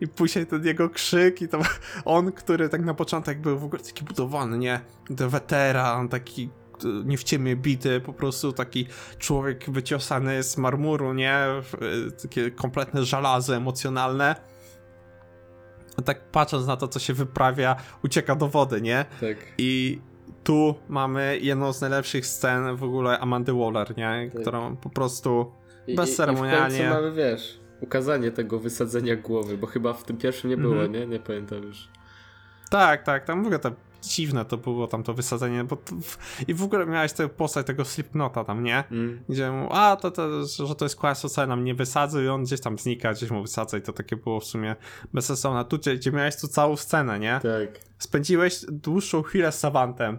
I 0.00 0.08
później 0.08 0.46
ten 0.46 0.64
jego 0.64 0.90
krzyk 0.90 1.42
i 1.42 1.48
to 1.48 1.60
on, 2.04 2.32
który 2.32 2.68
tak 2.68 2.84
na 2.84 2.94
początek 2.94 3.40
był 3.40 3.58
w 3.58 3.64
ogóle 3.64 3.82
taki 3.82 4.04
budowany, 4.04 4.58
nie? 4.58 4.80
To 5.16 5.30
weteran, 5.30 6.08
taki 6.08 6.50
e, 6.84 6.88
nie 7.04 7.18
w 7.18 7.24
ciemię 7.24 7.56
bity, 7.56 8.00
po 8.00 8.12
prostu 8.12 8.52
taki 8.52 8.86
człowiek 9.18 9.70
wyciosany 9.70 10.42
z 10.42 10.56
marmuru, 10.56 11.14
nie? 11.14 11.34
E, 11.34 11.62
Takie 12.22 12.50
kompletne 12.50 13.04
żelazo 13.04 13.56
emocjonalne. 13.56 14.36
Tak 16.04 16.30
patrząc 16.30 16.66
na 16.66 16.76
to, 16.76 16.88
co 16.88 16.98
się 16.98 17.14
wyprawia, 17.14 17.76
ucieka 18.04 18.34
do 18.34 18.48
wody, 18.48 18.80
nie? 18.80 19.04
Tak. 19.20 19.36
I 19.58 20.00
tu 20.46 20.74
mamy 20.88 21.38
jedną 21.42 21.72
z 21.72 21.80
najlepszych 21.80 22.26
scen 22.26 22.76
w 22.76 22.82
ogóle 22.84 23.18
Amandy 23.18 23.52
Waller, 23.52 23.96
nie? 23.96 24.30
Tak. 24.32 24.40
Którą 24.42 24.76
po 24.76 24.90
prostu 24.90 25.52
I, 25.86 25.94
Bezceremonialnie. 25.94 26.78
I, 26.78 26.82
i 26.82 26.88
mamy, 26.88 27.12
wiesz, 27.12 27.60
ukazanie 27.80 28.30
tego 28.30 28.58
wysadzenia 28.58 29.16
głowy, 29.16 29.58
bo 29.58 29.66
chyba 29.66 29.92
w 29.92 30.04
tym 30.04 30.16
pierwszym 30.16 30.50
nie 30.50 30.56
było, 30.56 30.72
Mhm. 30.74 30.92
nie? 30.92 31.06
Nie 31.06 31.18
pamiętam 31.18 31.62
już. 31.62 31.88
Tak, 32.70 33.02
tak, 33.02 33.24
tam 33.24 33.42
w 33.42 33.46
ogóle 33.46 33.58
to 33.58 33.70
dziwne 34.02 34.44
to 34.44 34.56
było 34.56 34.86
tam 34.86 35.02
to 35.02 35.14
wysadzenie, 35.14 35.64
bo 35.64 35.76
w... 36.02 36.18
i 36.48 36.54
w 36.54 36.62
ogóle 36.62 36.86
miałeś 36.86 37.12
tę 37.12 37.28
postać 37.28 37.66
tego 37.66 37.84
Slipknota 37.84 38.44
tam, 38.44 38.62
nie? 38.64 38.84
Mm. 38.90 39.20
Gdzie 39.28 39.50
mu, 39.50 39.68
a 39.70 39.96
to, 39.96 40.10
to 40.10 40.46
że 40.66 40.74
to 40.74 40.84
jest 40.84 40.96
kłas 40.96 41.20
co 41.20 41.46
nam 41.46 41.64
nie 41.64 41.74
i 42.24 42.28
on 42.28 42.44
gdzieś 42.44 42.60
tam 42.60 42.78
znika, 42.78 43.12
gdzieś 43.12 43.30
mu 43.30 43.42
wysadza 43.42 43.78
i 43.78 43.82
to 43.82 43.92
takie 43.92 44.16
było 44.16 44.40
w 44.40 44.44
sumie 44.44 44.76
bezsensowne. 45.12 45.64
Tu, 45.64 45.78
gdzie, 45.78 45.96
gdzie 45.96 46.12
miałeś 46.12 46.36
tu 46.36 46.48
całą 46.48 46.76
scenę, 46.76 47.18
nie? 47.18 47.40
Tak. 47.42 47.80
Spędziłeś 47.98 48.60
dłuższą 48.68 49.22
chwilę 49.22 49.52
z 49.52 49.58
Savantem, 49.58 50.18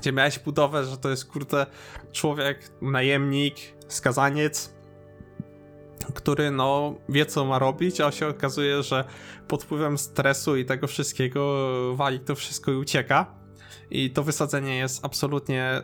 gdzie 0.00 0.12
miałeś 0.12 0.38
budowę, 0.38 0.84
że 0.84 0.96
to 0.96 1.10
jest 1.10 1.24
kurde 1.24 1.66
człowiek, 2.12 2.70
najemnik, 2.82 3.54
skazaniec, 3.88 4.74
który 6.14 6.50
no 6.50 6.94
wie 7.08 7.26
co 7.26 7.44
ma 7.44 7.58
robić, 7.58 8.00
a 8.00 8.10
się 8.10 8.26
okazuje, 8.26 8.82
że 8.82 9.04
pod 9.48 9.64
wpływem 9.64 9.98
stresu 9.98 10.56
i 10.56 10.64
tego 10.64 10.86
wszystkiego 10.86 11.56
wali 11.96 12.20
to 12.20 12.34
wszystko 12.34 12.72
i 12.72 12.76
ucieka. 12.76 13.26
I 13.90 14.10
to 14.10 14.22
wysadzenie 14.22 14.76
jest 14.76 15.04
absolutnie, 15.04 15.82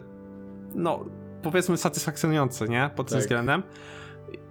no 0.75 1.05
powiedzmy 1.43 1.77
satysfakcjonujące, 1.77 2.69
nie? 2.69 2.91
Pod 2.97 3.07
tym 3.09 3.15
Tak. 3.17 3.23
względem. 3.23 3.63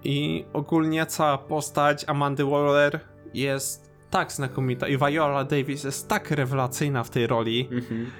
I 0.04 0.44
ogólnie 0.52 1.06
cała 1.06 1.38
postać 1.38 2.04
Amandy 2.08 2.44
Waller 2.44 3.00
jest 3.34 3.90
tak 4.10 4.32
znakomita 4.32 4.88
i 4.88 4.98
Viola 4.98 5.44
Davis 5.44 5.84
jest 5.84 6.08
tak 6.08 6.30
rewelacyjna 6.30 7.04
w 7.04 7.10
tej 7.10 7.26
roli. 7.26 7.68
Mhm. 7.72 8.10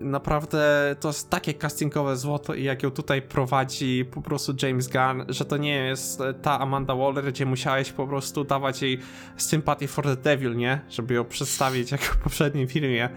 Naprawdę 0.00 0.96
to 1.00 1.08
jest 1.08 1.30
takie 1.30 1.54
castingowe 1.54 2.16
złoto 2.16 2.54
i 2.54 2.64
jak 2.64 2.82
ją 2.82 2.90
tutaj 2.90 3.22
prowadzi 3.22 4.04
po 4.04 4.22
prostu 4.22 4.54
James 4.62 4.88
Gunn, 4.88 5.24
że 5.28 5.44
to 5.44 5.56
nie 5.56 5.74
jest 5.76 6.22
ta 6.42 6.60
Amanda 6.60 6.94
Waller, 6.94 7.24
gdzie 7.24 7.46
musiałeś 7.46 7.92
po 7.92 8.06
prostu 8.06 8.44
dawać 8.44 8.82
jej 8.82 8.98
sympatię 9.36 9.88
for 9.88 10.04
the 10.04 10.16
devil, 10.16 10.56
nie? 10.56 10.80
Żeby 10.90 11.14
ją 11.14 11.24
przedstawić 11.24 11.92
jak 11.92 12.00
w 12.00 12.16
poprzednim 12.16 12.68
filmie. 12.68 13.08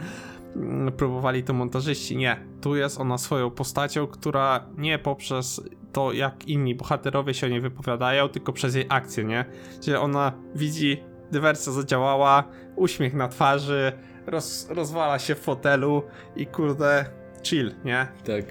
Mm, 0.55 0.91
Próbowali 0.91 1.43
to 1.43 1.53
montażyści. 1.53 2.17
Nie. 2.17 2.39
Tu 2.61 2.75
jest 2.75 2.99
ona 2.99 3.17
swoją 3.17 3.51
postacią, 3.51 4.07
która 4.07 4.65
nie 4.77 4.99
poprzez 4.99 5.61
to, 5.93 6.13
jak 6.13 6.47
inni 6.47 6.75
bohaterowie 6.75 7.33
się 7.33 7.47
o 7.47 7.49
niej 7.49 7.61
wypowiadają, 7.61 8.29
tylko 8.29 8.53
przez 8.53 8.75
jej 8.75 8.85
akcję, 8.89 9.23
nie? 9.23 9.45
Gdzie 9.79 9.99
ona 9.99 10.31
widzi, 10.55 11.03
dywersja 11.31 11.71
zadziałała, 11.71 12.43
uśmiech 12.75 13.13
na 13.13 13.27
twarzy, 13.27 13.91
roz, 14.27 14.67
rozwala 14.69 15.19
się 15.19 15.35
w 15.35 15.39
fotelu 15.39 16.03
i 16.35 16.47
kurde, 16.47 17.05
chill, 17.43 17.71
nie? 17.85 18.07
Tak. 18.25 18.45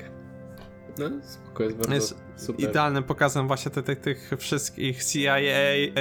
No, 0.98 1.10
spoko, 1.22 1.62
jest 1.62 1.76
bardzo 1.76 1.94
Jest 1.94 2.16
super. 2.36 2.70
Idealnym 2.70 3.04
pokazem 3.04 3.46
właśnie 3.46 3.70
tych, 3.70 3.84
tych, 3.84 4.00
tych 4.00 4.30
wszystkich 4.38 5.04
CIA, 5.04 5.36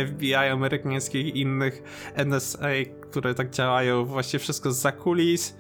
FBI 0.07 0.35
amerykańskich 0.35 1.25
i 1.25 1.41
innych 1.41 1.83
NSA, 2.25 2.67
które 3.01 3.35
tak 3.35 3.49
działają, 3.49 4.05
właśnie 4.05 4.39
wszystko 4.39 4.71
z 4.71 4.95
kulis. 4.97 5.55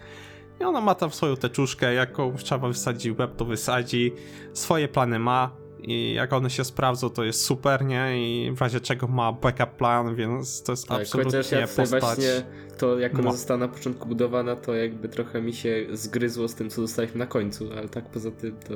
I 0.61 0.63
ona 0.63 0.81
ma 0.81 0.95
tam 0.95 1.11
swoją 1.11 1.35
teczuszkę, 1.35 1.93
jaką 1.93 2.35
trzeba 2.35 2.67
wysadzić 2.67 3.19
łeb, 3.19 3.35
to 3.35 3.45
wysadzi. 3.45 4.13
Swoje 4.53 4.87
plany 4.87 5.19
ma 5.19 5.62
i 5.83 6.13
jak 6.13 6.33
one 6.33 6.49
się 6.49 6.63
sprawdzą, 6.63 7.09
to 7.09 7.23
jest 7.23 7.45
super, 7.45 7.85
nie? 7.85 8.11
I 8.17 8.51
w 8.51 8.61
razie 8.61 8.79
czego 8.79 9.07
ma 9.07 9.31
backup 9.31 9.69
plan, 9.69 10.15
więc 10.15 10.63
to 10.63 10.71
jest 10.71 10.87
Tak, 10.87 11.01
absolutnie 11.01 11.31
chociaż 11.37 11.51
ja 11.51 11.67
postać. 11.67 12.01
właśnie 12.01 12.43
to 12.77 12.99
jak 12.99 13.13
ona 13.13 13.23
Mo- 13.23 13.31
została 13.31 13.57
na 13.57 13.67
początku 13.67 14.07
budowana, 14.07 14.55
to 14.55 14.73
jakby 14.73 15.09
trochę 15.09 15.41
mi 15.41 15.53
się 15.53 15.85
zgryzło 15.91 16.47
z 16.47 16.55
tym, 16.55 16.69
co 16.69 16.81
dostaliśmy 16.81 17.19
na 17.19 17.27
końcu, 17.27 17.69
ale 17.77 17.89
tak 17.89 18.09
poza 18.09 18.31
tym 18.31 18.57
to 18.59 18.75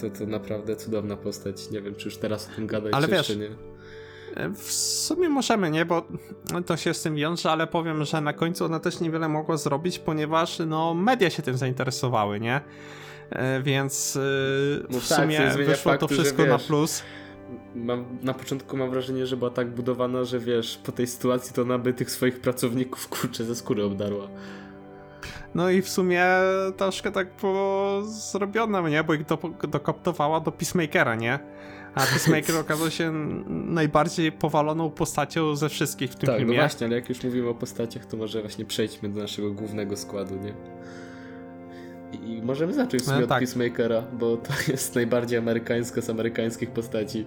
to, 0.00 0.18
to 0.18 0.26
naprawdę 0.26 0.76
cudowna 0.76 1.16
postać. 1.16 1.70
Nie 1.70 1.80
wiem, 1.80 1.94
czy 1.94 2.04
już 2.04 2.16
teraz 2.16 2.48
o 2.52 2.56
tym 2.56 2.66
gadać, 2.66 2.92
Ale 2.94 3.06
czy 3.06 3.12
wiesz, 3.12 3.36
nie. 3.36 3.50
W 4.54 4.72
sumie 4.72 5.28
możemy, 5.28 5.70
nie? 5.70 5.84
Bo 5.84 6.06
to 6.66 6.76
się 6.76 6.94
z 6.94 7.02
tym 7.02 7.14
wiąże, 7.16 7.50
ale 7.50 7.66
powiem, 7.66 8.04
że 8.04 8.20
na 8.20 8.32
końcu 8.32 8.64
ona 8.64 8.80
też 8.80 9.00
niewiele 9.00 9.28
mogła 9.28 9.56
zrobić, 9.56 9.98
ponieważ 9.98 10.58
no, 10.66 10.94
media 10.94 11.30
się 11.30 11.42
tym 11.42 11.56
zainteresowały, 11.56 12.40
nie? 12.40 12.60
E, 13.32 13.62
Więc 13.62 14.16
e, 14.16 14.20
No 14.90 15.00
w 15.00 15.08
tak, 15.08 15.18
sumie 15.18 15.40
wyszło 15.56 15.92
faktu, 15.92 16.06
to 16.08 16.14
wszystko 16.14 16.46
na 16.46 16.58
wiesz, 16.58 16.66
plus. 16.66 17.02
Mam, 17.74 18.04
na 18.22 18.34
początku 18.34 18.76
mam 18.76 18.90
wrażenie, 18.90 19.26
że 19.26 19.36
była 19.36 19.50
tak 19.50 19.70
budowana, 19.70 20.24
że 20.24 20.38
wiesz, 20.40 20.80
po 20.84 20.92
tej 20.92 21.06
sytuacji 21.06 21.54
to 21.54 21.62
ona 21.62 21.78
by 21.78 21.94
tych 21.94 22.10
swoich 22.10 22.40
pracowników 22.40 23.08
kurczę 23.08 23.44
ze 23.44 23.54
skóry 23.54 23.84
obdarła. 23.84 24.28
No 25.54 25.70
i 25.70 25.82
w 25.82 25.88
sumie 25.88 26.26
troszkę 26.76 27.12
tak 27.12 27.28
było 27.40 28.02
zrobione, 28.02 28.90
nie? 28.90 29.04
Bo 29.04 29.14
ich 29.14 29.26
do, 29.26 29.38
dokoptowała 29.68 30.40
do 30.40 30.52
Peacemakera, 30.52 31.14
nie? 31.14 31.38
A 31.94 32.00
Peacemaker 32.12 32.56
okazał 32.56 32.90
się 32.90 33.12
najbardziej 33.48 34.32
powaloną 34.32 34.90
postacią 34.90 35.56
ze 35.56 35.68
wszystkich 35.68 36.10
w 36.10 36.14
tym 36.16 36.26
Tak, 36.26 36.34
no 36.34 36.38
filmie. 36.38 36.56
właśnie, 36.56 36.86
ale 36.86 36.96
jak 36.96 37.08
już 37.08 37.24
mówimy 37.24 37.48
o 37.48 37.54
postaciach, 37.54 38.06
to 38.06 38.16
może 38.16 38.40
właśnie 38.40 38.64
przejdźmy 38.64 39.08
do 39.08 39.20
naszego 39.20 39.50
głównego 39.52 39.96
składu, 39.96 40.34
nie? 40.34 40.54
I 42.12 42.42
możemy 42.42 42.74
zacząć 42.74 43.02
w 43.02 43.06
sumie 43.06 43.16
No 43.16 43.22
od 43.22 43.28
tak. 43.28 43.38
Peacemakera, 43.38 44.02
bo 44.12 44.36
to 44.36 44.52
jest 44.72 44.94
najbardziej 44.94 45.38
amerykańska 45.38 46.00
z 46.00 46.10
amerykańskich 46.10 46.70
postaci. 46.70 47.26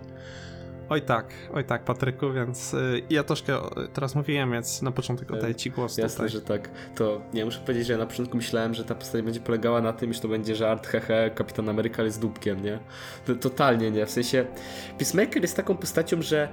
Oj 0.89 1.02
tak, 1.02 1.34
oj 1.54 1.63
tak, 1.63 1.84
Patryku, 1.84 2.34
więc 2.34 2.74
y, 2.74 3.02
ja 3.10 3.24
troszkę 3.24 3.58
teraz 3.93 4.15
mówiłem, 4.15 4.52
więc 4.52 4.82
na 4.82 4.91
początek 4.91 5.32
oddaję 5.32 5.56
ci 5.56 5.71
głos 5.71 5.98
Jasne, 5.98 6.15
tutaj. 6.15 6.30
że 6.30 6.41
tak. 6.41 6.69
To 6.95 7.21
nie 7.34 7.45
muszę 7.45 7.60
powiedzieć, 7.60 7.88
że 7.88 7.93
ja 7.93 8.00
na 8.00 8.06
początku 8.06 8.38
myślałem, 8.38 8.74
że 8.74 8.84
ta 8.84 8.95
postać 8.95 9.21
będzie 9.21 9.39
polegała 9.39 9.82
na 9.82 9.93
tym, 9.93 10.13
że 10.13 10.21
to 10.21 10.28
będzie 10.28 10.56
żart, 10.56 10.88
hehe, 10.88 11.32
Kapitan 11.36 11.69
Ameryka 11.69 12.04
jest 12.04 12.21
dupkiem, 12.21 12.63
nie? 12.63 12.80
To, 13.26 13.36
totalnie 13.36 13.91
nie. 13.91 14.06
W 14.06 14.12
sensie 14.12 14.45
Peacemaker 14.98 15.41
jest 15.41 15.56
taką 15.56 15.78
postacią, 15.78 16.21
że 16.21 16.50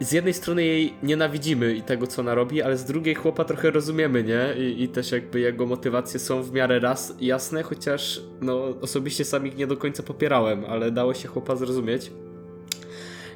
z 0.00 0.12
jednej 0.12 0.34
strony 0.34 0.64
jej 0.64 0.94
nienawidzimy 1.02 1.74
i 1.74 1.82
tego, 1.82 2.06
co 2.06 2.22
ona 2.22 2.34
robi, 2.34 2.62
ale 2.62 2.76
z 2.76 2.84
drugiej 2.84 3.14
chłopa 3.14 3.44
trochę 3.44 3.70
rozumiemy, 3.70 4.24
nie? 4.24 4.54
I, 4.64 4.82
i 4.82 4.88
też 4.88 5.12
jakby 5.12 5.40
jego 5.40 5.66
motywacje 5.66 6.20
są 6.20 6.42
w 6.42 6.52
miarę 6.52 6.80
raz 6.80 7.14
jasne, 7.20 7.62
chociaż 7.62 8.20
no 8.40 8.64
osobiście 8.80 9.24
sam 9.24 9.46
ich 9.46 9.56
nie 9.56 9.66
do 9.66 9.76
końca 9.76 10.02
popierałem, 10.02 10.64
ale 10.64 10.90
dało 10.90 11.14
się 11.14 11.28
chłopa 11.28 11.56
zrozumieć. 11.56 12.10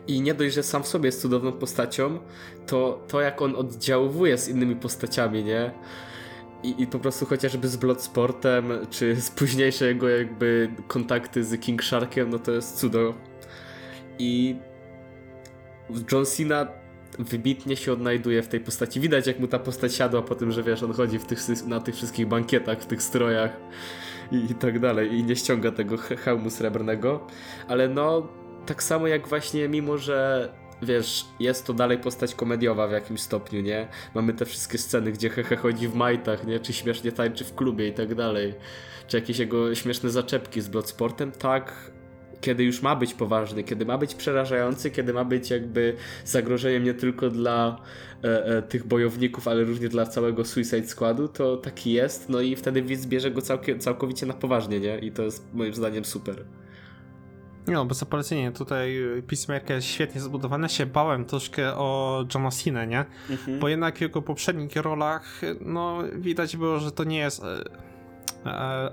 I 0.06 0.20
nie 0.20 0.34
dość, 0.34 0.54
że 0.54 0.62
sam 0.62 0.82
w 0.82 0.88
sobie 0.88 1.06
jest 1.06 1.22
cudowną 1.22 1.52
postacią, 1.52 2.18
to 2.66 3.04
to 3.08 3.20
jak 3.20 3.42
on 3.42 3.56
oddziałuje 3.56 4.38
z 4.38 4.48
innymi 4.48 4.76
postaciami, 4.76 5.44
nie? 5.44 5.70
I, 6.62 6.82
I 6.82 6.86
po 6.86 6.98
prostu 6.98 7.26
chociażby 7.26 7.68
z 7.68 7.76
Bloodsportem, 7.76 8.72
czy 8.90 9.16
z 9.20 9.30
późniejsze 9.30 9.86
jego 9.86 10.08
jakby 10.08 10.70
kontakty 10.88 11.44
z 11.44 11.60
King 11.60 11.84
Sharkiem, 11.84 12.30
no 12.30 12.38
to 12.38 12.52
jest 12.52 12.78
cudo. 12.78 13.14
I 14.18 14.56
John 16.12 16.26
Cena 16.26 16.66
wybitnie 17.18 17.76
się 17.76 17.92
odnajduje 17.92 18.42
w 18.42 18.48
tej 18.48 18.60
postaci. 18.60 19.00
Widać 19.00 19.26
jak 19.26 19.38
mu 19.38 19.48
ta 19.48 19.58
postać 19.58 19.94
siadła 19.94 20.22
po 20.22 20.34
tym, 20.34 20.52
że 20.52 20.62
wiesz, 20.62 20.82
on 20.82 20.92
chodzi 20.92 21.18
w 21.18 21.26
tych, 21.26 21.66
na 21.66 21.80
tych 21.80 21.94
wszystkich 21.94 22.26
bankietach, 22.26 22.80
w 22.80 22.86
tych 22.86 23.02
strojach 23.02 23.56
i, 24.32 24.36
i 24.50 24.54
tak 24.54 24.80
dalej 24.80 25.14
i 25.14 25.24
nie 25.24 25.36
ściąga 25.36 25.72
tego 25.72 25.96
he- 25.96 26.16
hełmu 26.16 26.50
srebrnego. 26.50 27.26
Ale 27.68 27.88
no, 27.88 28.28
tak 28.66 28.82
samo 28.82 29.06
jak 29.06 29.28
właśnie, 29.28 29.68
mimo 29.68 29.98
że 29.98 30.48
wiesz, 30.82 31.24
jest 31.40 31.66
to 31.66 31.74
dalej 31.74 31.98
postać 31.98 32.34
komediowa 32.34 32.88
w 32.88 32.92
jakimś 32.92 33.20
stopniu, 33.20 33.60
nie? 33.60 33.88
Mamy 34.14 34.32
te 34.32 34.44
wszystkie 34.44 34.78
sceny, 34.78 35.12
gdzie 35.12 35.28
Hehe 35.28 35.56
chodzi 35.56 35.88
w 35.88 35.94
majtach, 35.94 36.46
nie? 36.46 36.60
Czy 36.60 36.72
śmiesznie 36.72 37.12
tańczy 37.12 37.44
w 37.44 37.54
klubie 37.54 37.88
i 37.88 37.92
tak 37.92 38.14
dalej. 38.14 38.54
Czy 39.08 39.16
jakieś 39.16 39.38
jego 39.38 39.74
śmieszne 39.74 40.10
zaczepki 40.10 40.60
z 40.60 40.68
Bloodsportem, 40.68 41.32
tak 41.32 41.92
kiedy 42.42 42.64
już 42.64 42.82
ma 42.82 42.96
być 42.96 43.14
poważny, 43.14 43.64
kiedy 43.64 43.86
ma 43.86 43.98
być 43.98 44.14
przerażający, 44.14 44.90
kiedy 44.90 45.12
ma 45.12 45.24
być 45.24 45.50
jakby 45.50 45.96
zagrożeniem 46.24 46.84
nie 46.84 46.94
tylko 46.94 47.30
dla 47.30 47.78
e, 48.24 48.46
e, 48.46 48.62
tych 48.62 48.86
bojowników, 48.86 49.48
ale 49.48 49.64
również 49.64 49.90
dla 49.90 50.06
całego 50.06 50.44
Suicide 50.44 50.86
Squadu, 50.86 51.28
to 51.28 51.56
taki 51.56 51.92
jest, 51.92 52.28
no 52.28 52.40
i 52.40 52.56
wtedy 52.56 52.82
widz 52.82 53.06
bierze 53.06 53.30
go 53.30 53.42
całkiem, 53.42 53.78
całkowicie 53.78 54.26
na 54.26 54.34
poważnie, 54.34 54.80
nie? 54.80 54.98
I 54.98 55.12
to 55.12 55.22
jest 55.22 55.54
moim 55.54 55.74
zdaniem 55.74 56.04
super. 56.04 56.44
No, 57.66 57.84
bez 57.84 58.04
polecenia, 58.04 58.52
tutaj 58.52 58.96
Peacemaker 59.28 59.76
jest 59.76 59.86
świetnie 59.86 60.20
zbudowany. 60.20 60.68
Się 60.68 60.86
bałem 60.86 61.24
troszkę 61.24 61.74
o 61.74 62.24
Johna 62.34 62.50
Cena, 62.50 62.84
nie? 62.84 63.04
Bo 63.60 63.68
jednak 63.68 63.98
w 63.98 64.00
jego 64.00 64.22
poprzednich 64.22 64.76
rolach, 64.76 65.40
no, 65.60 65.98
widać 66.16 66.56
było, 66.56 66.78
że 66.78 66.92
to 66.92 67.04
nie 67.04 67.18
jest 67.18 67.44
e, 67.44 67.64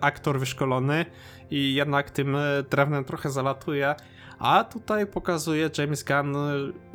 aktor 0.01 0.39
wyszkolony 0.39 1.05
i 1.51 1.73
jednak 1.73 2.11
tym 2.11 2.35
e, 2.35 2.63
drewnem 2.69 3.05
trochę 3.05 3.29
zalatuje. 3.29 3.95
A 4.39 4.63
tutaj 4.63 5.07
pokazuje 5.07 5.69
James 5.77 6.03
Gunn, 6.03 6.35
e, 6.35 6.39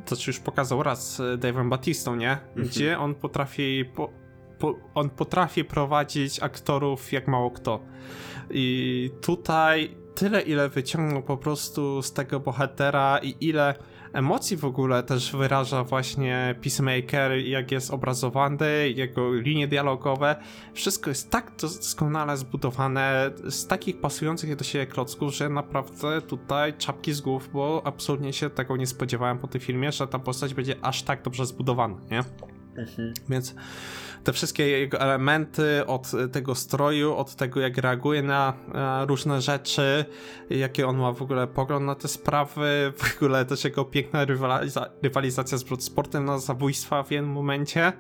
to 0.05 0.17
czy 0.17 0.31
już 0.31 0.41
pokazał 0.41 0.83
raz 0.83 1.21
e, 1.21 1.23
Dave'em 1.23 1.69
Batistą, 1.69 2.17
nie? 2.17 2.39
Gdzie 2.57 2.99
on 2.99 3.15
potrafi, 3.15 3.85
po, 3.95 4.11
po, 4.59 4.75
on 4.95 5.11
potrafi 5.11 5.65
prowadzić 5.65 6.43
aktorów 6.43 7.13
jak 7.13 7.29
mało 7.29 7.51
kto. 7.51 7.81
I 8.51 9.11
tutaj 9.23 9.97
tyle, 10.15 10.43
ile 10.43 10.69
wyciągnął 10.69 11.23
po 11.23 11.37
prostu 11.37 12.03
z 12.03 12.13
tego 12.13 12.41
bohatera 12.41 13.19
i 13.23 13.37
ile 13.41 13.75
emocji 14.15 14.57
w 14.57 14.65
ogóle 14.65 15.03
też 15.03 15.33
wyraża 15.37 15.85
właśnie 15.85 16.55
Peacemaker, 16.63 17.33
jak 17.33 17.73
jest 17.73 17.91
obrazowany, 17.91 18.91
jego 18.97 19.35
linie 19.35 19.69
dialogowe. 19.69 20.37
Wszystko 20.75 21.11
jest 21.11 21.31
tak 21.31 21.53
doskonale 21.61 22.37
zbudowane, 22.37 23.31
z 23.49 23.67
takich 23.67 24.01
pasujących 24.01 24.57
do 24.57 24.65
siebie 24.65 24.87
klocków, 24.87 25.35
że 25.35 25.49
naprawdę 25.49 26.23
tutaj 26.23 26.75
czapki 26.79 27.13
z 27.13 27.21
głów, 27.21 27.51
bo 27.53 27.83
absolutnie 27.85 28.33
się 28.33 28.51
tego 28.51 28.77
nie 28.77 28.87
spodziewałem 28.87 29.39
po 29.39 29.49
tym 29.49 29.61
filmie, 29.61 29.93
że 29.93 30.07
ta 30.07 30.19
postać 30.19 30.55
będzie 30.55 30.77
aż 30.83 31.03
tak 31.03 31.23
dobrze 31.23 31.47
zbudowana, 31.47 31.97
nie? 32.11 32.25
Więc 33.29 33.55
te 34.25 34.33
wszystkie 34.33 34.69
jego 34.69 35.01
elementy, 35.01 35.87
od 35.87 36.11
tego 36.33 36.55
stroju, 36.55 37.15
od 37.17 37.35
tego 37.35 37.61
jak 37.61 37.77
reaguje 37.79 38.23
na 38.23 38.53
różne 39.09 39.41
rzeczy, 39.41 40.05
jakie 40.51 40.87
on 40.89 40.97
ma 40.99 41.13
w 41.13 41.23
ogóle 41.23 41.47
pogląd 41.47 41.87
na 41.87 41.95
te 41.95 42.09
sprawy, 42.09 42.93
w 42.97 43.17
ogóle 43.17 43.45
też 43.45 43.65
jego 43.65 43.85
piękna 43.85 44.27
rywaliza- 44.27 44.89
rywalizacja 45.03 45.59
z 45.59 45.63
Bloodsportem 45.63 46.25
na 46.25 46.39
zabójstwa 46.39 47.03
w 47.03 47.11
jednym 47.11 47.33
momencie. 47.33 47.93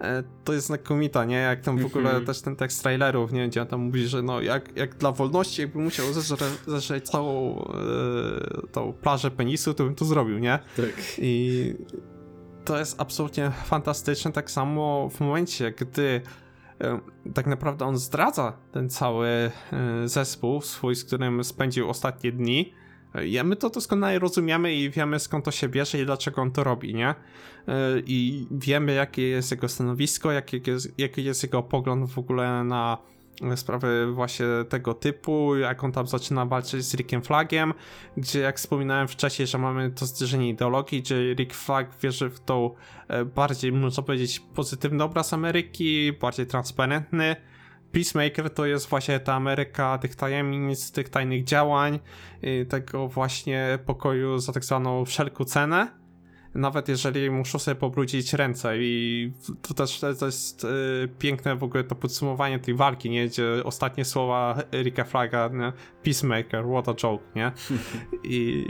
E, 0.00 0.22
To 0.44 0.52
jest 0.52 0.66
znakomita, 0.66 1.24
nie? 1.24 1.36
Jak 1.36 1.60
tam 1.60 1.78
w 1.78 1.86
ogóle 1.86 2.04
Mhm. 2.08 2.26
też 2.26 2.40
ten 2.42 2.56
tekst 2.56 2.82
trailerów, 2.82 3.32
nie? 3.32 3.48
Gdzie 3.48 3.62
on 3.62 3.66
tam 3.68 3.80
mówi, 3.80 4.06
że 4.06 4.22
no 4.22 4.40
jak, 4.40 4.76
jak 4.76 4.94
dla 4.94 5.12
wolności 5.12 5.62
jakby 5.62 5.78
musiał 5.78 6.06
zeżre- 6.06 6.70
zeżreć 6.70 7.04
całą 7.08 7.58
e, 7.58 8.66
tą 8.72 8.92
plażę 8.92 9.30
penisu, 9.30 9.74
to 9.74 9.84
bym 9.84 9.94
to 9.94 10.04
zrobił, 10.04 10.38
nie? 10.38 10.58
Tak. 10.76 10.86
I 11.18 11.74
to 12.64 12.78
jest 12.78 13.00
absolutnie 13.00 13.50
fantastyczne. 13.64 14.32
Tak 14.32 14.50
samo 14.50 15.08
w 15.08 15.20
momencie, 15.20 15.70
gdy 15.72 16.20
tak 17.34 17.46
naprawdę 17.46 17.84
on 17.84 17.96
zdradza 17.96 18.52
ten 18.72 18.90
cały 18.90 19.28
e, 19.28 19.50
zespół 20.08 20.60
swój, 20.60 20.94
z 20.94 21.04
którym 21.04 21.44
spędził 21.44 21.90
ostatnie 21.90 22.32
dni. 22.32 22.72
ja- 23.24 23.44
My 23.44 23.56
to 23.56 23.70
doskonale 23.70 24.18
rozumiemy 24.18 24.74
i 24.74 24.90
wiemy 24.90 25.18
skąd 25.18 25.44
to 25.44 25.50
się 25.50 25.68
bierze 25.68 25.98
i 26.00 26.06
dlaczego 26.06 26.42
on 26.42 26.50
to 26.52 26.64
robi, 26.64 26.94
nie? 26.94 27.08
E, 27.08 27.14
I 28.06 28.46
wiemy 28.50 28.92
jakie 28.94 29.22
jest 29.28 29.50
jego 29.50 29.68
stanowisko, 29.68 30.32
jaki 30.32 30.62
jest, 30.66 30.98
jaki 30.98 31.24
jest 31.24 31.42
jego 31.42 31.62
pogląd 31.62 32.10
w 32.10 32.18
ogóle 32.18 32.64
na 32.64 32.98
sprawy 33.54 34.12
właśnie 34.12 34.46
tego 34.68 34.94
typu, 34.94 35.56
jak 35.56 35.84
on 35.84 35.92
tam 35.92 36.06
zaczyna 36.06 36.46
walczyć 36.46 36.84
z 36.84 36.94
Rickiem 36.94 37.22
Flagiem, 37.22 37.74
gdzie 38.16 38.40
jak 38.40 38.56
wspominałem 38.56 39.08
wcześniej, 39.08 39.48
że 39.48 39.58
mamy 39.58 39.90
to 39.90 40.06
zderzenie 40.06 40.48
ideologii, 40.48 41.02
gdzie 41.02 41.34
Rick 41.34 41.54
Flag 41.54 41.98
wierzy 42.00 42.30
w 42.30 42.40
tą 42.40 42.70
e, 43.08 43.24
bardziej, 43.24 43.72
można 43.72 44.02
powiedzieć, 44.02 44.40
pozytywny 44.40 45.04
obraz 45.04 45.32
Ameryki, 45.32 46.12
bardziej 46.12 46.46
transparentny. 46.46 47.36
Peacemaker 47.92 48.50
to 48.50 48.66
jest 48.66 48.88
właśnie 48.88 49.20
ta 49.20 49.34
Ameryka 49.34 49.98
tych 49.98 50.14
tajemnic, 50.16 50.92
tych 50.92 51.08
tajnych 51.08 51.44
działań, 51.44 51.98
tego 52.68 53.08
właśnie 53.08 53.78
pokoju 53.86 54.38
za 54.38 54.52
tak 54.52 54.64
zwaną 54.64 55.04
wszelką 55.04 55.44
cenę. 55.44 56.01
Nawet 56.54 56.88
jeżeli 56.88 57.30
muszą 57.30 57.58
sobie 57.58 57.74
pobrudzić 57.74 58.32
ręce 58.32 58.74
i 58.78 59.32
to 59.62 59.74
też 59.74 60.00
to 60.18 60.26
jest 60.26 60.64
e, 60.64 60.68
piękne 61.18 61.56
w 61.56 61.64
ogóle 61.64 61.84
to 61.84 61.94
podsumowanie 61.94 62.58
tej 62.58 62.74
walki, 62.74 63.10
nie? 63.10 63.26
Gdzie 63.26 63.44
ostatnie 63.64 64.04
słowa 64.04 64.58
Ricka 64.72 65.04
Flaga, 65.04 65.48
nie? 65.48 65.72
Peacemaker, 66.02 66.64
what 66.64 66.88
a 66.88 66.94
joke, 66.94 67.24
nie? 67.34 67.52
I 68.24 68.64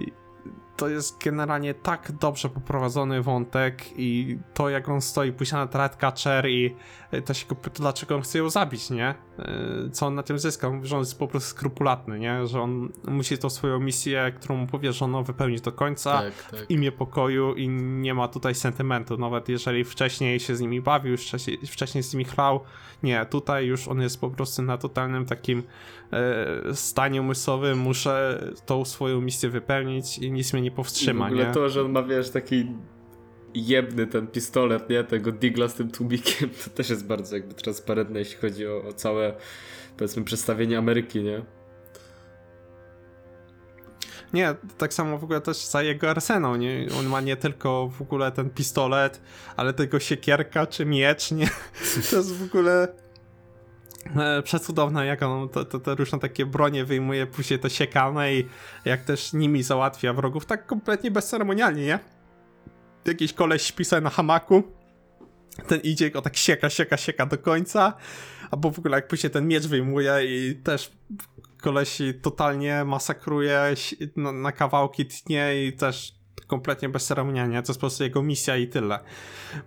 to 0.76 0.88
jest 0.88 1.24
generalnie 1.24 1.74
tak 1.74 2.12
dobrze 2.20 2.48
poprowadzony 2.48 3.22
wątek 3.22 3.84
i 3.96 4.38
to 4.54 4.70
jak 4.70 4.88
on 4.88 5.00
stoi 5.00 5.32
później 5.32 5.60
na 5.60 5.78
Ratcatcher 5.78 6.48
i 6.48 6.66
y, 6.66 6.74
to 7.20 7.34
się 7.34 7.46
go 7.46 7.54
pyta, 7.54 7.76
dlaczego 7.78 8.16
on 8.16 8.22
chce 8.22 8.38
ją 8.38 8.50
zabić, 8.50 8.90
nie? 8.90 9.14
Y, 9.86 9.90
Co 9.90 10.06
on 10.06 10.14
na 10.14 10.22
tym 10.22 10.38
zyska? 10.38 10.70
Mówi, 10.70 10.88
że 10.88 10.96
on 10.96 11.02
jest 11.02 11.18
po 11.18 11.28
prostu 11.28 11.50
skrupulatny, 11.50 12.18
nie? 12.18 12.46
Że 12.46 12.60
on 12.60 12.88
musi 13.08 13.38
tą 13.38 13.50
swoją 13.50 13.80
misję, 13.80 14.32
którą 14.40 14.56
mu 14.56 14.66
powierzono, 14.66 15.22
wypełnić 15.22 15.60
do 15.60 15.72
końca 15.72 16.12
Tak, 16.12 16.50
tak. 16.50 16.60
w 16.60 16.70
imię 16.70 16.92
pokoju 16.92 17.54
i 17.54 17.68
nie 17.68 18.14
ma 18.14 18.28
tutaj 18.28 18.54
sentymentu. 18.54 19.16
Nawet 19.16 19.48
jeżeli 19.48 19.84
wcześniej 19.84 20.40
się 20.40 20.56
z 20.56 20.60
nimi 20.60 20.80
bawił, 20.80 21.16
wcześniej, 21.16 21.58
wcześniej 21.66 22.04
z 22.04 22.14
nimi 22.14 22.24
chlał, 22.24 22.60
nie, 23.02 23.26
tutaj 23.26 23.66
już 23.66 23.88
on 23.88 24.00
jest 24.00 24.20
po 24.20 24.30
prostu 24.30 24.62
na 24.62 24.78
totalnym 24.78 25.26
takim 25.26 25.62
e, 26.12 26.74
stanie 26.74 27.20
umysłowym, 27.20 27.78
muszę 27.78 28.44
tą 28.66 28.84
swoją 28.84 29.20
misję 29.20 29.48
wypełnić 29.48 30.18
i 30.18 30.32
nic 30.32 30.52
mnie 30.52 30.62
nie 30.62 30.70
powstrzyma, 30.70 31.24
w 31.24 31.28
ogóle 31.28 31.46
nie? 31.46 31.54
to, 31.54 31.68
że 31.68 31.82
on 31.82 31.92
ma, 31.92 32.02
wiesz, 32.02 32.30
taki 32.30 32.66
jebny 33.54 34.06
ten 34.06 34.26
pistolet, 34.26 34.90
nie? 34.90 35.04
Tego 35.04 35.32
digla 35.32 35.68
z 35.68 35.74
tym 35.74 35.90
tłumikiem, 35.90 36.50
to 36.64 36.70
też 36.70 36.90
jest 36.90 37.06
bardzo 37.06 37.36
jakby 37.36 37.54
transparentne, 37.54 38.18
jeśli 38.18 38.36
chodzi 38.36 38.66
o, 38.66 38.84
o 38.88 38.92
całe, 38.92 39.34
powiedzmy, 39.96 40.24
przedstawienie 40.24 40.78
Ameryki, 40.78 41.22
nie? 41.22 41.42
Nie, 44.32 44.54
tak 44.78 44.94
samo 44.94 45.18
w 45.18 45.24
ogóle 45.24 45.40
też 45.40 45.56
za 45.56 45.82
jego 45.82 46.10
arsenał, 46.10 46.56
nie? 46.56 46.86
On 46.98 47.06
ma 47.06 47.20
nie 47.20 47.36
tylko 47.36 47.88
w 47.88 48.02
ogóle 48.02 48.32
ten 48.32 48.50
pistolet, 48.50 49.20
ale 49.56 49.72
tego 49.72 50.00
siekierka 50.00 50.66
czy 50.66 50.84
miecz, 50.84 51.30
nie? 51.30 51.46
To 52.10 52.16
jest 52.16 52.36
w 52.36 52.42
ogóle 52.42 52.88
e, 54.16 54.42
przecudowne, 54.42 55.06
jak 55.06 55.22
on 55.22 55.48
te, 55.48 55.64
te, 55.64 55.80
te 55.80 55.94
różne 55.94 56.18
takie 56.18 56.46
bronie 56.46 56.84
wyjmuje, 56.84 57.26
później 57.26 57.58
te 57.58 57.70
siekane 57.70 58.34
i 58.34 58.48
jak 58.84 59.04
też 59.04 59.32
nimi 59.32 59.62
załatwia 59.62 60.12
wrogów, 60.12 60.46
tak 60.46 60.66
kompletnie 60.66 61.10
bezceremonialnie, 61.10 61.86
nie? 61.86 61.98
Jakiś 63.04 63.32
koleś 63.32 63.62
śpi 63.62 63.84
na 64.02 64.10
hamaku, 64.10 64.62
ten 65.68 65.80
idzie 65.80 66.10
go 66.10 66.22
tak 66.22 66.36
sieka, 66.36 66.70
sieka, 66.70 66.96
sieka 66.96 67.26
do 67.26 67.38
końca, 67.38 67.92
albo 68.50 68.70
w 68.70 68.78
ogóle 68.78 68.96
jak 68.96 69.08
później 69.08 69.30
ten 69.30 69.48
miecz 69.48 69.66
wyjmuje 69.66 70.12
i 70.24 70.56
też 70.56 70.92
kolesi 71.60 72.14
totalnie 72.14 72.84
masakruje, 72.84 73.74
na, 74.16 74.32
na 74.32 74.52
kawałki 74.52 75.06
tnie 75.06 75.66
i 75.66 75.72
też 75.72 76.14
kompletnie 76.46 76.88
bezceremonialnie, 76.88 77.62
to 77.62 77.72
jest 77.72 77.80
po 77.80 77.86
prostu 77.86 78.04
jego 78.04 78.22
misja 78.22 78.56
i 78.56 78.68
tyle. 78.68 78.98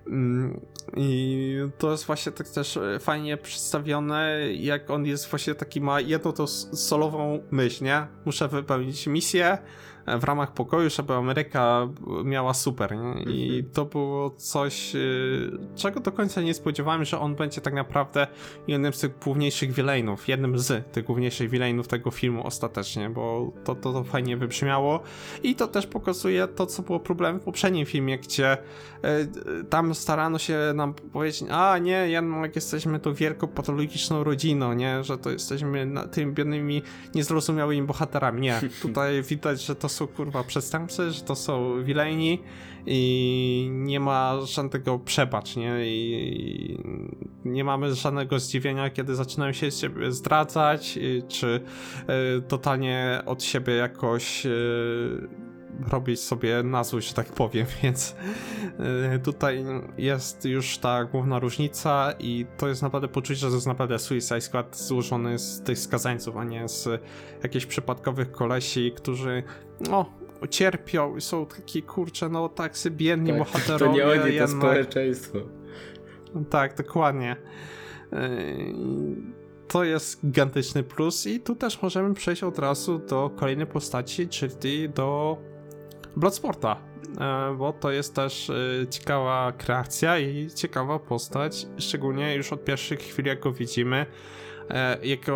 Mm, 0.08 0.62
I 0.98 1.58
to 1.78 1.92
jest 1.92 2.06
właśnie 2.06 2.32
tak 2.32 2.50
też 2.50 2.80
fajnie 3.00 3.38
przedstawione, 3.38 4.40
jak 4.54 4.90
on 4.90 5.06
jest 5.06 5.30
właśnie 5.30 5.56
taki, 5.56 5.82
ma 5.82 6.02
jedną 6.02 6.32
tą 6.32 6.48
solową 6.48 7.44
myśl, 7.52 7.84
nie? 7.84 8.08
Muszę 8.26 8.48
wypełnić 8.48 9.08
misję, 9.08 9.58
w 10.08 10.24
ramach 10.24 10.54
pokoju, 10.54 10.90
żeby 10.90 11.14
Ameryka 11.14 11.88
miała 12.24 12.54
super. 12.54 12.98
Nie? 12.98 13.34
I 13.34 13.58
mhm. 13.58 13.74
to 13.74 13.86
było 13.86 14.30
coś, 14.30 14.96
y, 14.96 15.52
czego 15.76 16.00
do 16.00 16.12
końca 16.12 16.42
nie 16.42 16.54
spodziewałem, 16.54 17.06
że 17.06 17.20
on 17.20 17.36
będzie 17.36 17.62
tak 17.62 17.74
naprawdę 17.74 18.28
jednym 18.68 18.94
z 18.94 19.00
tych 19.00 19.20
główniejszych 19.20 19.72
wielejnów, 19.72 20.28
jednym 20.28 20.60
z 20.60 20.92
tych 20.92 21.06
główniejszych 21.06 21.50
wielejnów 21.50 21.88
tego 21.88 22.12
filmu 22.12 22.48
ostatecznie, 22.48 23.10
bo 23.10 23.52
to, 23.64 23.76
to, 23.76 23.94
to 23.94 24.04
fajnie 24.04 24.38
wybrzmiało 24.38 25.00
i 25.44 25.56
to 25.56 25.68
też 25.68 25.88
pokazuje 25.88 26.48
to, 26.48 26.66
co 26.66 26.82
było 26.82 27.00
problemem 27.00 27.40
w 27.42 27.44
poprzednim 27.44 27.86
filmie, 27.86 28.18
gdzie 28.18 28.58
y, 29.64 29.64
tam 29.70 29.96
starano 29.96 30.38
się 30.38 30.60
nam 30.76 30.94
powiedzieć, 30.94 31.44
a 31.52 31.78
nie, 31.78 32.10
jednak 32.10 32.56
jesteśmy 32.56 33.00
tu 33.00 33.14
wielką 33.14 33.48
patologiczną 33.48 34.24
rodziną, 34.24 34.74
nie, 34.74 35.04
że 35.04 35.18
to 35.18 35.30
jesteśmy 35.30 35.92
tymi 36.12 36.34
biednymi, 36.34 36.82
niezrozumiałymi 37.16 37.88
bohaterami. 37.88 38.42
Nie, 38.42 38.62
tutaj 38.82 39.24
widać, 39.24 39.62
że 39.62 39.76
to 39.76 39.90
są 39.96 40.08
kurwa 40.08 40.44
przestępcy, 40.44 41.12
że 41.12 41.22
to 41.22 41.36
są 41.36 41.84
wilejni 41.84 42.42
i 42.86 43.70
nie 43.72 44.00
ma 44.00 44.40
żadnego 44.46 45.00
przebacz, 45.00 45.56
nie? 45.56 45.76
I 45.86 46.84
nie 47.46 47.64
mamy 47.64 47.96
żadnego 47.96 48.40
zdziwienia, 48.40 48.90
kiedy 48.90 49.16
zaczynają 49.16 49.54
się 49.54 49.72
siebie 49.72 50.12
zdradzać, 50.12 51.00
czy 51.28 51.62
y, 52.38 52.42
totalnie 52.42 53.22
od 53.26 53.44
siebie 53.44 53.74
jakoś 53.74 54.46
y, 54.46 55.28
robić 55.90 56.20
sobie 56.20 56.64
na 56.64 56.84
złość, 56.84 57.08
że 57.08 57.14
tak 57.14 57.28
powiem, 57.28 57.66
więc 57.84 58.16
y, 59.16 59.20
tutaj 59.20 59.66
jest 59.98 60.46
już 60.46 60.78
ta 60.78 61.06
główna 61.06 61.40
różnica 61.40 62.14
i 62.20 62.46
to 62.58 62.68
jest 62.68 62.82
naprawdę 62.82 63.08
poczucie, 63.08 63.36
że 63.36 63.48
to 63.48 63.56
jest 63.56 63.68
naprawdę 63.68 64.00
Suicide 64.00 64.42
Squad 64.42 64.78
złożony 64.78 65.40
z 65.40 65.62
tych 65.62 65.80
skazańców, 65.80 66.38
a 66.38 66.44
nie 66.44 66.70
z 66.70 66.90
jakichś 67.44 67.66
przypadkowych 67.66 68.32
kolesi, 68.32 68.92
którzy 68.96 69.44
no, 69.90 70.06
cierpią 70.50 71.18
i 71.18 71.22
są 71.22 71.46
takie 71.46 71.82
kurcze, 71.82 72.30
no 72.30 72.50
tak 72.50 72.78
sobie 72.78 72.96
biedni 72.96 73.30
tak, 73.30 73.38
bohaterowie. 73.38 74.02
To 74.02 74.08
nie 74.14 74.22
oni, 74.22 74.34
jednak. 74.34 74.50
to 74.50 74.58
społeczeństwo. 74.58 75.40
Tak, 76.50 76.78
dokładnie. 76.78 77.36
Y, 78.14 79.46
to 79.68 79.84
jest 79.84 80.26
gigantyczny 80.26 80.84
plus 80.84 81.28
i 81.28 81.40
tu 81.40 81.56
też 81.56 81.82
możemy 81.82 82.14
przejść 82.14 82.44
od 82.44 82.60
razu 82.60 83.00
do 83.00 83.30
kolejnej 83.30 83.68
postaci, 83.68 84.28
czyli 84.28 84.90
do 84.90 85.38
Bloodsporta, 86.16 86.82
e, 87.22 87.56
bo 87.58 87.74
to 87.74 87.92
jest 87.92 88.16
też 88.16 88.50
e, 88.50 88.88
ciekawa 88.90 89.52
kreacja 89.58 90.20
i 90.20 90.50
ciekawa 90.56 91.00
postać, 91.00 91.68
szczególnie 91.78 92.36
już 92.36 92.54
od 92.54 92.64
pierwszych 92.64 93.00
chwil, 93.00 93.26
jak 93.26 93.40
go 93.40 93.52
widzimy. 93.52 94.06
E, 94.70 94.98
jego 95.06 95.36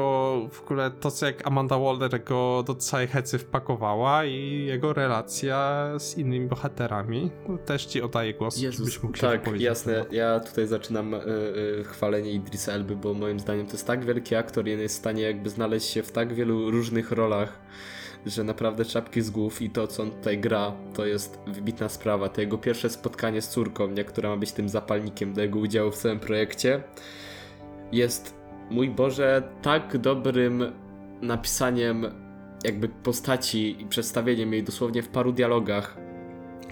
w 0.52 0.62
ogóle 0.62 0.92
to, 0.92 1.12
co 1.12 1.26
jak 1.26 1.48
Amanda 1.48 1.80
Waller 1.80 2.24
go 2.24 2.64
do 2.68 2.76
całej 2.76 3.08
hecy 3.08 3.38
wpakowała 3.38 4.26
i 4.26 4.66
jego 4.66 4.94
relacja 4.94 5.90
z 6.00 6.18
innymi 6.18 6.48
bohaterami. 6.48 7.32
No, 7.50 7.58
też 7.58 7.86
ci 7.86 8.02
oddaję 8.02 8.34
głos, 8.34 8.62
Jezus, 8.62 8.80
żebyś 8.80 9.04
mógł 9.04 9.18
tak, 9.18 9.46
się 9.46 9.58
jasne. 9.58 10.06
Ja 10.12 10.40
tutaj 10.40 10.68
zaczynam 10.68 11.14
y, 11.14 11.18
y, 11.18 11.84
chwalenie 11.84 12.32
Idrisa 12.32 12.72
Elby, 12.72 12.96
bo 12.96 13.14
moim 13.14 13.40
zdaniem 13.40 13.66
to 13.66 13.72
jest 13.72 13.88
tak 13.88 14.06
wielki 14.06 14.36
aktor 14.36 14.68
i 14.68 14.72
jest 14.72 14.96
w 14.96 15.00
stanie 15.00 15.22
jakby 15.22 15.50
znaleźć 15.50 15.90
się 15.90 16.04
w 16.04 16.12
tak 16.12 16.34
wielu 16.34 16.72
różnych 16.72 17.12
rolach 17.12 17.60
że 18.26 18.44
naprawdę 18.44 18.86
czapki 18.86 19.22
z 19.22 19.30
głów 19.30 19.62
i 19.62 19.70
to, 19.70 19.88
co 19.88 20.04
on 20.04 20.12
tutaj 20.12 20.40
gra, 20.40 20.72
to 20.94 21.06
jest 21.06 21.40
wybitna 21.48 21.90
sprawa. 21.90 22.30
To 22.30 22.42
jego 22.42 22.58
pierwsze 22.58 22.90
spotkanie 22.90 23.42
z 23.42 23.50
córką, 23.50 23.88
nie, 23.88 24.04
która 24.04 24.30
ma 24.30 24.38
być 24.38 24.52
tym 24.52 24.70
zapalnikiem 24.70 25.34
do 25.34 25.42
jego 25.42 25.60
udziału 25.60 25.92
w 25.92 25.98
całym 25.98 26.20
projekcie, 26.20 26.84
jest, 27.92 28.36
mój 28.70 28.90
Boże, 28.90 29.44
tak 29.62 29.98
dobrym 29.98 30.64
napisaniem 31.22 32.06
jakby 32.64 32.90
postaci 32.90 33.82
i 33.82 33.86
przedstawieniem 33.86 34.54
jej 34.54 34.64
dosłownie 34.64 35.04
w 35.04 35.08
paru 35.08 35.32
dialogach 35.32 36.09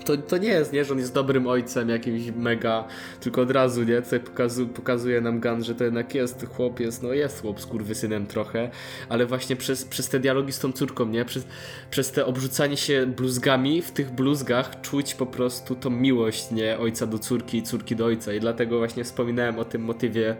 to, 0.06 0.18
to 0.18 0.38
nie 0.38 0.50
jest, 0.50 0.74
nie, 0.74 0.86
że 0.86 0.94
on 0.94 1.00
jest 1.00 1.14
dobrym 1.14 1.48
ojcem 1.48 1.90
jakimś 1.90 2.32
mega, 2.32 2.88
tylko 3.20 3.42
od 3.42 3.52
razu, 3.52 3.84
nie, 3.84 4.02
tutaj 4.02 4.20
pokazu, 4.20 4.68
pokazuje 4.68 5.22
nam 5.22 5.40
Gun, 5.40 5.64
że 5.64 5.76
to 5.76 5.84
jednak 5.84 6.16
jest 6.16 6.46
chłopiec, 6.46 7.02
no 7.02 7.14
jest 7.14 7.42
chłop 7.42 7.60
z 7.62 7.98
synem 7.98 8.28
trochę, 8.28 8.70
ale 9.10 9.26
właśnie 9.26 9.56
przez, 9.56 9.86
przez 9.86 10.10
te 10.10 10.20
dialogi 10.20 10.54
z 10.54 10.60
tą 10.60 10.72
córką, 10.72 11.06
nie, 11.06 11.26
przez, 11.26 11.48
przez 11.92 12.12
te 12.12 12.26
obrzucanie 12.26 12.78
się 12.78 13.06
bluzgami, 13.06 13.82
w 13.82 13.92
tych 13.92 14.12
bluzgach 14.12 14.82
czuć 14.82 15.16
po 15.16 15.26
prostu 15.26 15.76
tą 15.76 15.90
miłość, 15.90 16.52
nie, 16.52 16.78
ojca 16.78 17.08
do 17.08 17.20
córki 17.20 17.58
i 17.58 17.64
córki 17.64 17.96
do 17.96 18.06
ojca. 18.06 18.34
I 18.34 18.40
dlatego 18.40 18.78
właśnie 18.78 19.04
wspominałem 19.04 19.60
o 19.60 19.66
tym 19.66 19.82
motywie 19.82 20.36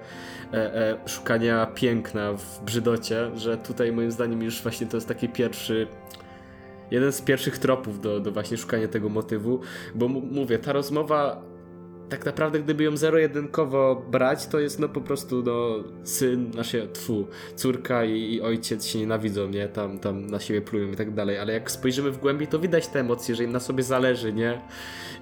e, 0.54 0.76
e, 0.76 0.98
szukania 1.10 1.66
piękna 1.66 2.34
w 2.34 2.64
brzydocie, 2.66 3.32
że 3.36 3.58
tutaj 3.58 3.92
moim 3.92 4.12
zdaniem 4.12 4.44
już 4.44 4.62
właśnie 4.62 4.88
to 4.88 4.98
jest 4.98 5.08
taki 5.08 5.30
pierwszy 5.30 5.88
jeden 6.92 7.12
z 7.12 7.22
pierwszych 7.22 7.58
tropów 7.58 8.02
do, 8.02 8.20
do 8.20 8.32
właśnie 8.32 8.58
szukania 8.58 8.88
tego 8.88 9.10
motywu, 9.10 9.60
bo 9.96 10.08
mówię, 10.08 10.60
ta 10.60 10.74
rozmowa 10.74 11.42
tak 12.10 12.26
naprawdę 12.26 12.60
gdyby 12.60 12.84
ją 12.84 12.98
zero-jedynkowo 12.98 14.06
brać, 14.12 14.48
to 14.48 14.60
jest 14.60 14.80
no 14.80 14.90
po 14.90 15.02
prostu 15.02 15.44
no 15.44 15.84
syn, 16.04 16.52
nasze 16.56 16.88
tfu, 16.88 17.28
córka 17.56 18.06
i, 18.06 18.34
i, 18.34 18.42
ojciec 18.42 18.86
się 18.86 19.00
nienawidzą, 19.00 19.50
nie? 19.50 19.68
Tam, 19.68 20.00
tam 20.00 20.28
na 20.28 20.40
siebie 20.40 20.62
plują 20.62 20.92
i 20.92 20.96
tak 20.96 21.14
dalej, 21.14 21.40
ale 21.40 21.54
jak 21.54 21.72
spojrzymy 21.72 22.12
w 22.12 22.18
głębi, 22.18 22.48
to 22.48 22.60
widać 22.60 22.88
te 22.88 23.00
emocje, 23.00 23.36
że 23.36 23.44
im 23.44 23.52
na 23.52 23.60
sobie 23.60 23.84
zależy, 23.84 24.34
nie? 24.34 24.62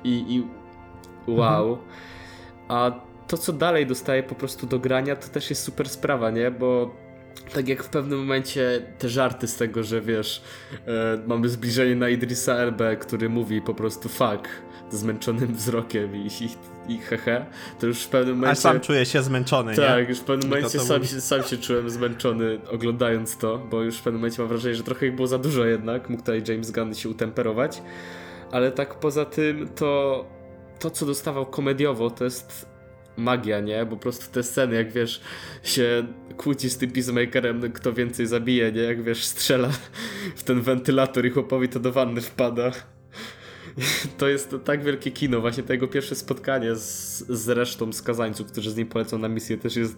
I, 0.04 0.26
i 0.28 0.48
wow. 1.32 1.70
Mhm. 1.70 1.88
A 2.68 2.92
to, 3.28 3.38
co 3.38 3.54
dalej 3.54 3.88
dostaje 3.88 4.24
po 4.24 4.36
prostu 4.36 4.68
do 4.68 4.80
grania, 4.80 5.16
to 5.16 5.28
też 5.28 5.50
jest 5.50 5.64
super 5.64 5.90
sprawa, 5.90 6.32
nie? 6.32 6.52
Bo 6.52 6.96
tak 7.54 7.68
jak 7.68 7.84
w 7.84 7.90
pewnym 7.90 8.20
momencie 8.20 8.82
te 9.00 9.10
żarty 9.10 9.48
z 9.48 9.56
tego, 9.56 9.84
że 9.84 10.02
wiesz, 10.02 10.42
e, 10.88 11.18
mamy 11.28 11.50
zbliżenie 11.50 11.96
na 11.96 12.10
Idrisa 12.10 12.54
Elbę, 12.54 12.98
który 12.98 13.30
mówi 13.30 13.62
po 13.62 13.74
prostu 13.74 14.10
fuck 14.10 14.48
zmęczonym 14.92 15.56
wzrokiem 15.56 16.16
i, 16.16 16.28
i, 16.28 16.50
i 16.94 16.98
hehe, 16.98 17.46
to 17.80 17.88
już 17.88 18.04
w 18.04 18.10
pewnym 18.10 18.36
momencie... 18.36 18.52
A 18.52 18.56
sam 18.56 18.80
czuję 18.80 19.06
się 19.06 19.24
zmęczony, 19.24 19.76
Tak, 19.76 20.04
nie? 20.04 20.10
już 20.10 20.20
w 20.20 20.24
pewnym 20.24 20.50
momencie 20.50 20.80
sam 20.80 21.06
się, 21.06 21.22
sam 21.22 21.44
się 21.44 21.58
czułem 21.58 21.90
zmęczony 21.90 22.60
oglądając 22.72 23.38
to, 23.38 23.58
bo 23.58 23.82
już 23.82 23.98
w 23.98 24.04
pewnym 24.04 24.22
momencie 24.22 24.42
mam 24.42 24.50
wrażenie, 24.50 24.76
że 24.76 24.84
trochę 24.84 25.06
ich 25.06 25.16
było 25.16 25.28
za 25.28 25.38
dużo 25.38 25.66
jednak, 25.66 26.10
mógł 26.10 26.22
tutaj 26.22 26.44
James 26.48 26.72
Gunn 26.72 26.96
się 26.96 27.10
utemperować, 27.10 27.82
ale 28.52 28.72
tak 28.72 28.96
poza 28.96 29.26
tym 29.26 29.70
to 29.76 30.26
to, 30.80 30.90
co 30.90 31.06
dostawał 31.06 31.46
komediowo, 31.46 32.10
to 32.10 32.24
jest 32.24 32.75
magia, 33.18 33.60
nie? 33.60 33.86
Bo 33.86 33.96
po 33.96 34.02
prostu 34.02 34.34
te 34.34 34.44
sceny, 34.44 34.76
jak 34.76 34.92
wiesz, 34.92 35.22
się 35.64 36.08
kłóci 36.38 36.70
z 36.70 36.78
tym 36.78 36.92
Peacemakerem, 36.92 37.72
kto 37.72 37.94
więcej 37.94 38.28
zabije, 38.28 38.72
nie? 38.72 38.82
Jak 38.82 39.04
wiesz, 39.04 39.26
strzela 39.26 39.70
w 40.36 40.44
ten 40.44 40.62
wentylator 40.62 41.26
i 41.26 41.30
chłopowi 41.30 41.70
to 41.70 41.80
do 41.80 41.92
wanny 41.92 42.22
wpada. 42.22 42.72
To 44.18 44.28
jest 44.28 44.56
tak 44.64 44.84
wielkie 44.84 45.12
kino, 45.12 45.42
właśnie 45.42 45.64
to 45.64 45.74
jego 45.74 45.88
pierwsze 45.88 46.16
spotkanie 46.16 46.76
z, 46.76 47.18
z 47.30 47.50
resztą 47.50 47.94
skazańców, 47.94 48.52
którzy 48.52 48.72
z 48.72 48.76
nim 48.76 48.88
polecą 48.88 49.18
na 49.18 49.30
misję, 49.30 49.58
też 49.58 49.76
jest 49.76 49.98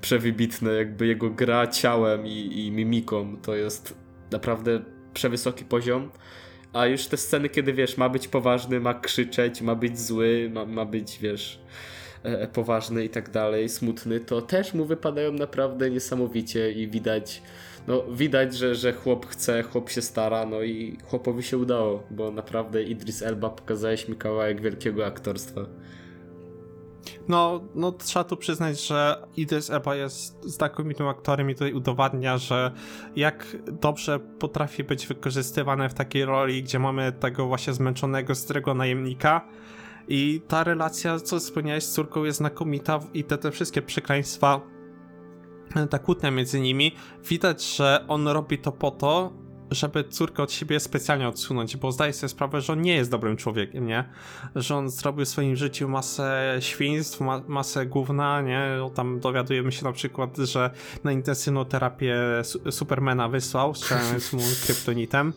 przewybitne. 0.00 0.74
Jakby 0.74 1.06
jego 1.06 1.30
gra 1.30 1.66
ciałem 1.66 2.26
i, 2.26 2.66
i 2.66 2.70
mimiką 2.70 3.36
to 3.42 3.56
jest 3.56 3.94
naprawdę 4.30 4.84
przewysoki 5.14 5.64
poziom. 5.64 6.10
A 6.72 6.86
już 6.86 7.06
te 7.06 7.16
sceny, 7.16 7.48
kiedy 7.48 7.72
wiesz, 7.72 7.96
ma 7.96 8.08
być 8.08 8.28
poważny, 8.28 8.80
ma 8.80 8.94
krzyczeć, 8.94 9.62
ma 9.62 9.74
być 9.74 10.00
zły, 10.00 10.50
ma, 10.54 10.64
ma 10.64 10.84
być, 10.84 11.18
wiesz, 11.18 11.60
poważny 12.52 13.04
i 13.04 13.08
tak 13.08 13.30
dalej, 13.30 13.68
smutny, 13.68 14.20
to 14.20 14.42
też 14.42 14.74
mu 14.74 14.84
wypadają 14.84 15.32
naprawdę 15.32 15.90
niesamowicie 15.90 16.72
i 16.72 16.88
widać, 16.88 17.42
no 17.86 18.02
widać, 18.12 18.56
że, 18.56 18.74
że 18.74 18.92
chłop 18.92 19.26
chce, 19.26 19.62
chłop 19.62 19.90
się 19.90 20.02
stara, 20.02 20.46
no 20.46 20.62
i 20.62 20.98
chłopowi 21.04 21.42
się 21.42 21.58
udało, 21.58 22.02
bo 22.10 22.30
naprawdę 22.30 22.82
Idris 22.82 23.22
Elba 23.22 23.50
pokazałeś 23.50 24.08
mi 24.08 24.16
kawałek 24.16 24.60
wielkiego 24.60 25.06
aktorstwa. 25.06 25.60
No, 27.28 27.60
no 27.74 27.92
trzeba 27.92 28.24
tu 28.24 28.36
przyznać, 28.36 28.86
że 28.86 29.26
Idris 29.36 29.70
Elba 29.70 29.94
jest 29.94 30.44
znakomitym 30.44 31.08
aktorem 31.08 31.50
i 31.50 31.54
tutaj 31.54 31.72
udowadnia, 31.72 32.38
że 32.38 32.72
jak 33.16 33.56
dobrze 33.72 34.18
potrafi 34.18 34.84
być 34.84 35.06
wykorzystywany 35.06 35.88
w 35.88 35.94
takiej 35.94 36.24
roli, 36.24 36.62
gdzie 36.62 36.78
mamy 36.78 37.12
tego 37.12 37.46
właśnie 37.46 37.72
zmęczonego, 37.72 38.34
starego 38.34 38.74
najemnika, 38.74 39.48
i 40.08 40.42
ta 40.48 40.64
relacja, 40.64 41.20
co 41.20 41.38
wspomniałeś 41.38 41.84
z 41.84 41.92
córką, 41.92 42.24
jest 42.24 42.38
znakomita 42.38 43.00
i 43.14 43.24
te, 43.24 43.38
te 43.38 43.50
wszystkie 43.50 43.82
przekleństwa, 43.82 44.60
ta 45.90 45.98
kłótnia 45.98 46.30
między 46.30 46.60
nimi, 46.60 46.94
widać, 47.28 47.76
że 47.76 48.04
on 48.08 48.28
robi 48.28 48.58
to 48.58 48.72
po 48.72 48.90
to, 48.90 49.32
żeby 49.70 50.04
córkę 50.04 50.42
od 50.42 50.52
siebie 50.52 50.80
specjalnie 50.80 51.28
odsunąć, 51.28 51.76
bo 51.76 51.92
zdaje 51.92 52.12
sobie 52.12 52.28
sprawę, 52.28 52.60
że 52.60 52.72
on 52.72 52.82
nie 52.82 52.94
jest 52.94 53.10
dobrym 53.10 53.36
człowiekiem, 53.36 53.86
nie? 53.86 54.04
Że 54.56 54.76
on 54.76 54.90
zrobił 54.90 55.24
w 55.24 55.28
swoim 55.28 55.56
życiu 55.56 55.88
masę 55.88 56.56
świństw, 56.60 57.20
ma 57.20 57.42
masę 57.48 57.86
gówna, 57.86 58.42
nie? 58.42 58.68
Tam 58.94 59.20
dowiadujemy 59.20 59.72
się 59.72 59.84
na 59.84 59.92
przykład, 59.92 60.36
że 60.36 60.70
na 61.04 61.12
intensywną 61.12 61.64
terapię 61.64 62.16
su 62.42 62.72
Supermana 62.72 63.28
wysłał, 63.28 63.74
strzelając 63.74 64.32
mu 64.32 64.40
kryptonitem 64.66 65.32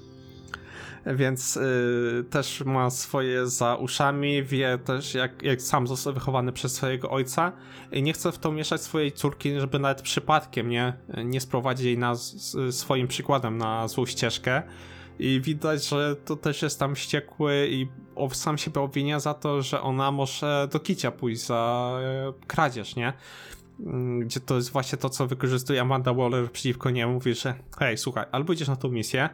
więc 1.06 1.58
y, 1.58 2.26
też 2.30 2.66
ma 2.66 2.90
swoje 2.90 3.48
za 3.48 3.76
uszami, 3.76 4.44
wie 4.44 4.78
też 4.86 5.14
jak, 5.14 5.44
jak 5.44 5.62
sam 5.62 5.88
został 5.88 6.14
wychowany 6.14 6.52
przez 6.52 6.74
swojego 6.74 7.10
ojca 7.10 7.52
i 7.92 8.04
nie 8.04 8.14
chce 8.14 8.32
w 8.32 8.38
to 8.38 8.52
mieszać 8.52 8.82
swojej 8.82 9.12
córki, 9.12 9.60
żeby 9.60 9.80
nawet 9.80 10.02
przypadkiem 10.02 10.70
nie, 10.70 10.94
nie 11.26 11.42
sprowadzić 11.42 11.86
jej 11.86 11.98
na, 11.98 12.16
swoim 12.72 13.08
przykładem 13.08 13.58
na 13.58 13.88
złą 13.88 14.06
ścieżkę. 14.06 14.64
I 15.20 15.42
widać, 15.42 15.88
że 15.88 16.16
to 16.16 16.36
też 16.36 16.62
jest 16.62 16.80
tam 16.80 16.96
wściekły 16.96 17.68
i 17.72 17.88
sam 18.34 18.58
siebie 18.58 18.82
obwinia 18.82 19.20
za 19.20 19.34
to, 19.34 19.62
że 19.62 19.82
ona 19.82 20.12
może 20.12 20.68
do 20.72 20.80
kicia 20.80 21.12
pójść 21.12 21.46
za 21.46 21.92
e, 22.04 22.34
kradzież, 22.48 22.96
nie? 22.96 23.14
Mm, 23.80 24.20
gdzie 24.20 24.40
to 24.40 24.56
jest 24.56 24.72
właśnie 24.72 24.98
to, 24.98 25.10
co 25.10 25.28
wykorzystuje 25.28 25.82
Amanda 25.82 26.14
Waller 26.14 26.52
przeciwko 26.52 26.90
niemu, 26.90 27.14
mówi, 27.14 27.34
że 27.34 27.54
hej, 27.80 27.98
słuchaj, 27.98 28.26
albo 28.32 28.54
idziesz 28.54 28.68
na 28.68 28.76
tą 28.76 28.90
misję, 28.90 29.30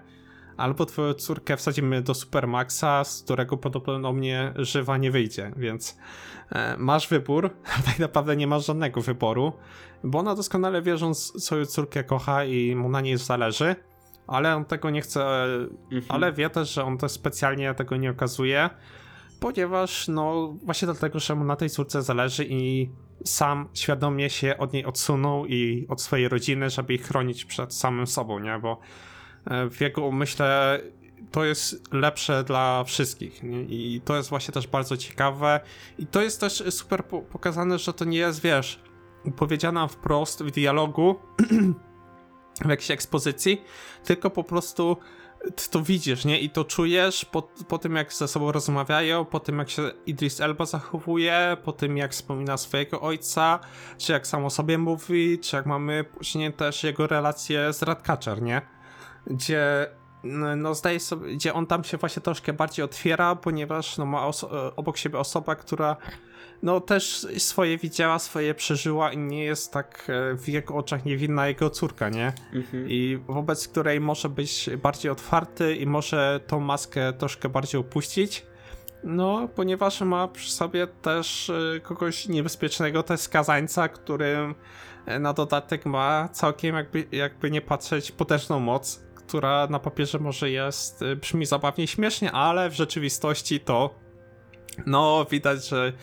albo 0.58 0.86
twoją 0.86 1.14
córkę 1.14 1.58
wsadzimy 1.58 2.02
do 2.02 2.14
Supermaxa, 2.14 3.04
z 3.04 3.24
którego 3.24 3.58
podobno 3.58 4.14
mnie 4.14 4.54
żywa 4.56 4.98
nie 4.98 5.12
wyjdzie, 5.12 5.52
więc 5.58 5.98
e, 6.52 6.78
masz 6.78 7.08
wybór, 7.08 7.50
a 7.80 7.82
tak 7.90 8.00
naprawdę 8.00 8.36
nie 8.36 8.48
masz 8.48 8.66
żadnego 8.66 9.02
wyboru, 9.02 9.54
bo 10.04 10.20
ona 10.20 10.36
doskonale 10.36 10.82
wie, 10.82 10.98
że 10.98 11.06
on 11.06 11.16
swoją 11.16 11.66
córkę 11.66 12.04
kocha 12.04 12.46
i 12.46 12.76
mu 12.76 12.90
na 12.90 13.02
niej 13.02 13.18
zależy, 13.18 13.76
ale 14.28 14.56
on 14.56 14.66
tego 14.66 14.90
nie 14.90 15.02
chce, 15.02 15.44
mhm. 15.44 16.04
ale 16.10 16.34
wie 16.34 16.50
też, 16.50 16.74
że 16.74 16.84
on 16.84 16.98
to 16.98 17.10
specjalnie 17.10 17.74
tego 17.74 17.98
nie 17.98 18.12
okazuje, 18.12 18.70
ponieważ 19.40 20.08
no 20.08 20.56
właśnie 20.64 20.86
dlatego, 20.86 21.20
że 21.20 21.36
mu 21.36 21.44
na 21.44 21.56
tej 21.56 21.70
córce 21.70 22.02
zależy 22.02 22.46
i 22.50 22.92
sam 23.26 23.70
świadomie 23.74 24.30
się 24.30 24.58
od 24.58 24.74
niej 24.74 24.86
odsunął 24.86 25.46
i 25.46 25.86
od 25.90 26.02
swojej 26.02 26.30
rodziny, 26.30 26.70
żeby 26.70 26.94
ich 26.94 27.04
chronić 27.04 27.46
przed 27.46 27.74
samym 27.74 28.08
sobą, 28.08 28.40
nie? 28.40 28.60
Bo 28.60 28.80
E, 28.80 28.80
w 29.72 29.82
jego 29.82 30.02
umyśle 30.02 30.80
to 31.32 31.46
jest 31.46 31.94
lepsze 31.94 32.44
dla 32.44 32.84
wszystkich. 32.84 33.42
I 33.70 34.02
to 34.06 34.16
jest 34.16 34.30
właśnie 34.30 34.54
też 34.54 34.68
bardzo 34.68 34.98
ciekawe. 34.98 35.60
I 35.98 36.08
to 36.08 36.22
jest 36.22 36.40
też 36.40 36.64
super 36.70 37.06
pokazane, 37.06 37.80
że 37.80 37.94
to 37.94 38.06
nie 38.06 38.18
jest, 38.18 38.42
wiesz, 38.42 38.82
powiedziana 39.36 39.88
wprost 39.88 40.44
w 40.44 40.52
dialogu, 40.52 41.16
w 42.66 42.70
jakiejś 42.70 42.92
ekspozycji, 42.92 43.62
tylko 44.04 44.30
po 44.30 44.44
prostu 44.44 44.98
ty 45.56 45.70
to 45.70 45.82
widzisz, 45.82 46.26
nie? 46.26 46.40
I 46.40 46.50
to 46.50 46.66
czujesz 46.66 47.26
po, 47.26 47.42
po 47.42 47.78
tym, 47.78 47.96
jak 47.96 48.14
ze 48.14 48.28
sobą 48.28 48.52
rozmawiają, 48.52 49.26
po 49.26 49.40
tym, 49.40 49.60
jak 49.60 49.70
się 49.70 49.92
Idris 50.06 50.42
Elba 50.42 50.66
zachowuje, 50.66 51.58
po 51.64 51.72
tym, 51.72 51.98
jak 51.98 52.12
wspomina 52.12 52.58
swojego 52.58 53.02
ojca, 53.02 53.60
czy 53.98 54.12
jak 54.12 54.28
sam 54.28 54.46
o 54.46 54.50
sobie 54.50 54.78
mówi, 54.78 55.40
czy 55.40 55.56
jak 55.56 55.66
mamy 55.66 56.04
później 56.04 56.54
też 56.54 56.84
jego 56.84 57.08
relacje 57.08 57.74
z 57.74 57.84
Ratcatcher, 57.84 58.42
nie? 58.42 58.77
Gdzie 59.30 59.88
no, 60.24 60.56
no 60.56 60.76
zdaje 60.76 61.00
sobie, 61.00 61.36
gdzie 61.36 61.54
on 61.54 61.66
tam 61.66 61.84
się 61.84 61.98
właśnie 61.98 62.22
troszkę 62.22 62.54
bardziej 62.54 62.86
otwiera, 62.86 63.36
ponieważ 63.36 63.98
no, 63.98 64.06
ma 64.06 64.32
obok 64.76 64.98
siebie 64.98 65.20
osoba, 65.20 65.56
która 65.56 65.98
no 66.64 66.82
też 66.82 67.28
swoje 67.38 67.78
widziała, 67.78 68.20
swoje 68.20 68.54
przeżyła 68.54 69.12
i 69.12 69.18
nie 69.18 69.44
jest 69.44 69.74
tak 69.74 70.08
e, 70.10 70.36
w 70.36 70.50
jego 70.50 70.76
oczach 70.76 71.06
niewinna 71.06 71.48
jego 71.48 71.70
córka, 71.70 72.10
nie? 72.10 72.34
Mhm. 72.54 72.90
I 72.90 73.20
wobec 73.28 73.68
której 73.68 74.00
może 74.00 74.30
być 74.30 74.70
bardziej 74.84 75.12
otwarty 75.12 75.76
i 75.76 75.88
może 75.88 76.40
tą 76.48 76.60
maskę 76.60 77.14
troszkę 77.14 77.50
bardziej 77.50 77.82
opuścić. 77.82 78.46
No, 79.04 79.48
ponieważ 79.56 80.02
ma 80.02 80.28
przy 80.28 80.52
sobie 80.52 80.88
też 80.88 81.50
e, 81.50 81.80
kogoś 81.80 82.28
niebezpiecznego, 82.28 83.04
to 83.04 83.14
jest 83.14 83.24
skazańca, 83.24 83.88
którym 83.88 84.56
e, 85.06 85.20
na 85.20 85.34
dodatek 85.34 85.86
ma 85.86 86.30
całkiem 86.32 86.76
jakby, 86.76 87.08
jakby 87.12 87.52
nie 87.52 87.62
patrzeć 87.62 88.12
potężną 88.12 88.60
moc 88.60 89.07
która 89.28 89.68
na 89.68 89.80
papierze 89.80 90.20
może 90.20 90.52
jest, 90.52 91.02
y, 91.02 91.16
brzmi 91.16 91.46
zabawnie 91.46 91.88
śmiesznie, 91.88 92.32
ale 92.32 92.70
w 92.70 92.74
rzeczywistości 92.74 93.60
to 93.60 93.96
no, 94.86 95.26
widać, 95.32 95.68
że 95.68 95.94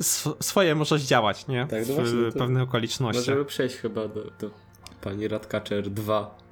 sw 0.00 0.36
swoje 0.40 0.74
może 0.74 0.98
zdziałać, 0.98 1.46
nie? 1.46 1.66
Tak, 1.66 1.88
no 1.88 1.94
właśnie, 1.94 2.30
w 2.30 2.34
pewnych 2.34 2.62
okolicznościach. 2.62 3.26
Możemy 3.26 3.44
przejść 3.44 3.76
chyba 3.76 4.08
do, 4.08 4.24
do 4.24 4.50
pani 5.00 5.28
Radkaczer 5.28 5.90
2. 5.90 6.43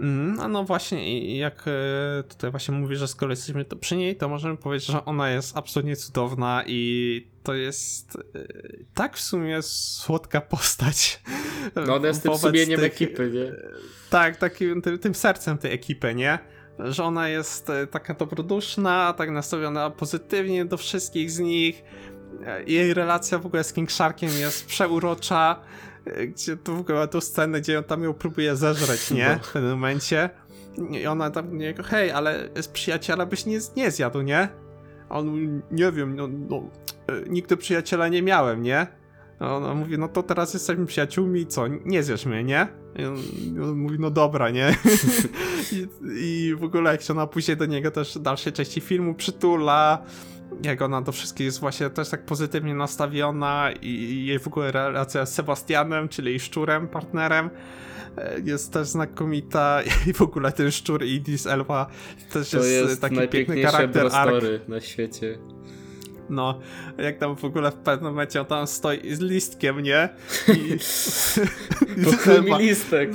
Mm, 0.00 0.40
a 0.40 0.48
no 0.48 0.64
właśnie, 0.64 1.36
jak 1.38 1.64
e, 1.66 2.22
tutaj 2.22 2.50
właśnie 2.50 2.74
mówisz, 2.74 2.98
że 2.98 3.08
skoro 3.08 3.32
jesteśmy 3.32 3.64
to 3.64 3.76
przy 3.76 3.96
niej, 3.96 4.16
to 4.16 4.28
możemy 4.28 4.56
powiedzieć, 4.56 4.88
że 4.88 5.04
ona 5.04 5.30
jest 5.30 5.56
absolutnie 5.56 5.96
cudowna 5.96 6.64
i 6.66 7.26
to 7.42 7.54
jest 7.54 8.16
e, 8.16 8.20
tak 8.94 9.16
w 9.16 9.20
sumie 9.20 9.62
słodka 9.62 10.40
postać. 10.40 11.22
No 11.86 11.94
ona 11.94 12.08
jest 12.08 12.22
tym 12.22 12.38
sumieniem 12.38 12.80
tych, 12.80 12.92
ekipy, 12.92 13.30
nie? 13.34 13.52
Tak, 14.10 14.36
takim 14.36 14.82
tym, 14.82 14.98
tym 14.98 15.14
sercem 15.14 15.58
tej 15.58 15.72
ekipy, 15.72 16.14
nie? 16.14 16.38
Że 16.78 17.04
ona 17.04 17.28
jest 17.28 17.70
e, 17.70 17.86
taka 17.86 18.14
dobroduszna, 18.14 19.12
tak 19.12 19.30
nastawiona 19.30 19.90
pozytywnie 19.90 20.64
do 20.64 20.76
wszystkich 20.76 21.30
z 21.30 21.38
nich. 21.38 21.84
Jej 22.66 22.94
relacja 22.94 23.38
w 23.38 23.46
ogóle 23.46 23.64
z 23.64 23.72
King 23.72 23.92
Sharkiem 23.92 24.30
jest 24.38 24.66
przeurocza 24.66 25.60
gdzie 26.28 26.56
tu 26.56 26.76
w 26.76 26.80
ogóle 26.80 27.08
tą 27.08 27.20
scenę, 27.20 27.60
gdzie 27.60 27.78
on 27.78 27.84
tam 27.84 28.02
ją 28.02 28.14
próbuje 28.14 28.56
zeżreć, 28.56 29.10
nie? 29.18 29.28
No. 29.28 29.44
W 29.44 29.52
pewnym 29.52 29.70
momencie. 29.70 30.30
I 30.90 31.06
ona 31.06 31.30
tam 31.30 31.58
niego, 31.58 31.82
hej, 31.82 32.10
ale 32.10 32.48
z 32.54 32.68
przyjaciela 32.68 33.26
byś 33.26 33.46
nie, 33.46 33.58
nie 33.76 33.90
zjadł, 33.90 34.20
nie? 34.20 34.48
A 35.08 35.18
on 35.18 35.62
nie 35.70 35.92
wiem, 35.92 36.16
no, 36.16 36.28
no 36.48 36.62
e, 37.06 37.28
nigdy 37.28 37.56
przyjaciela 37.56 38.08
nie 38.08 38.22
miałem, 38.22 38.62
nie? 38.62 38.86
A 39.38 39.56
ona 39.56 39.74
mówi, 39.74 39.98
no 39.98 40.08
to 40.08 40.22
teraz 40.22 40.54
jesteśmy 40.54 40.86
przyjaciółmi 40.86 41.40
i 41.40 41.46
co, 41.46 41.66
nie 41.68 42.02
zjesz 42.02 42.26
mnie, 42.26 42.44
nie? 42.44 42.68
I 42.96 43.04
on, 43.04 43.16
on 43.62 43.78
mówi, 43.78 43.96
no 43.98 44.10
dobra, 44.10 44.50
nie? 44.50 44.76
I, 45.72 45.86
I, 46.18 46.54
w 46.54 46.64
ogóle 46.64 46.92
jak 46.92 47.02
się 47.02 47.12
ona 47.12 47.26
później 47.26 47.56
do 47.56 47.66
niego 47.66 47.90
też 47.90 48.18
w 48.18 48.22
dalszej 48.22 48.52
części 48.52 48.80
filmu 48.80 49.14
przytula, 49.14 50.02
jak 50.62 50.82
ona 50.82 51.02
do 51.02 51.12
wszystkich 51.12 51.44
jest 51.44 51.60
właśnie 51.60 51.90
też 51.90 52.08
tak 52.08 52.24
pozytywnie 52.24 52.74
nastawiona 52.74 53.70
i 53.82 54.24
jej 54.26 54.38
w 54.38 54.46
ogóle 54.46 54.72
relacja 54.72 55.26
z 55.26 55.34
Sebastianem, 55.34 56.08
czyli 56.08 56.30
jej 56.30 56.40
szczurem, 56.40 56.88
partnerem, 56.88 57.50
e, 58.16 58.40
jest 58.44 58.72
też 58.72 58.88
znakomita 58.88 59.82
i 60.10 60.12
w 60.12 60.22
ogóle 60.22 60.52
ten 60.52 60.70
szczur 60.70 61.04
Idris 61.04 61.46
Elba 61.46 61.86
też 62.32 62.50
to 62.50 62.56
jest, 62.56 62.70
jest 62.70 63.00
taki 63.00 63.28
piękny 63.28 63.62
charakter 63.62 64.08
arc. 64.12 64.44
na 64.68 64.80
świecie. 64.80 65.38
No, 66.30 66.60
jak 66.98 67.18
tam 67.18 67.36
w 67.36 67.44
ogóle 67.44 67.70
w 67.70 67.74
pewnym 67.74 68.12
momencie 68.12 68.40
on 68.40 68.46
tam 68.46 68.66
stoi 68.66 69.14
z 69.14 69.20
listkiem, 69.20 69.80
nie? 69.80 70.08
I... 70.48 70.78
Pochyl 72.04 72.44
listek. 72.58 73.10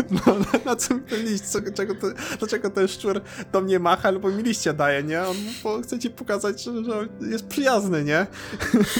No, 0.10 0.34
na, 0.38 0.64
na 0.64 0.76
co 0.76 0.94
mi 0.94 1.00
ten 1.00 1.24
liść? 1.24 1.44
Co, 1.44 1.58
czego 1.74 1.94
to, 1.94 2.06
dlaczego 2.38 2.70
ten 2.70 2.88
szczur 2.88 3.20
do 3.52 3.60
mnie 3.60 3.78
macha 3.78 4.08
albo 4.08 4.28
mi 4.30 4.42
liście 4.42 4.72
daje, 4.72 5.02
nie? 5.02 5.22
On 5.64 5.82
chce 5.82 5.98
ci 5.98 6.10
pokazać, 6.10 6.62
że, 6.64 6.84
że 6.84 7.08
jest 7.20 7.46
przyjazny, 7.46 8.04
nie? 8.04 8.26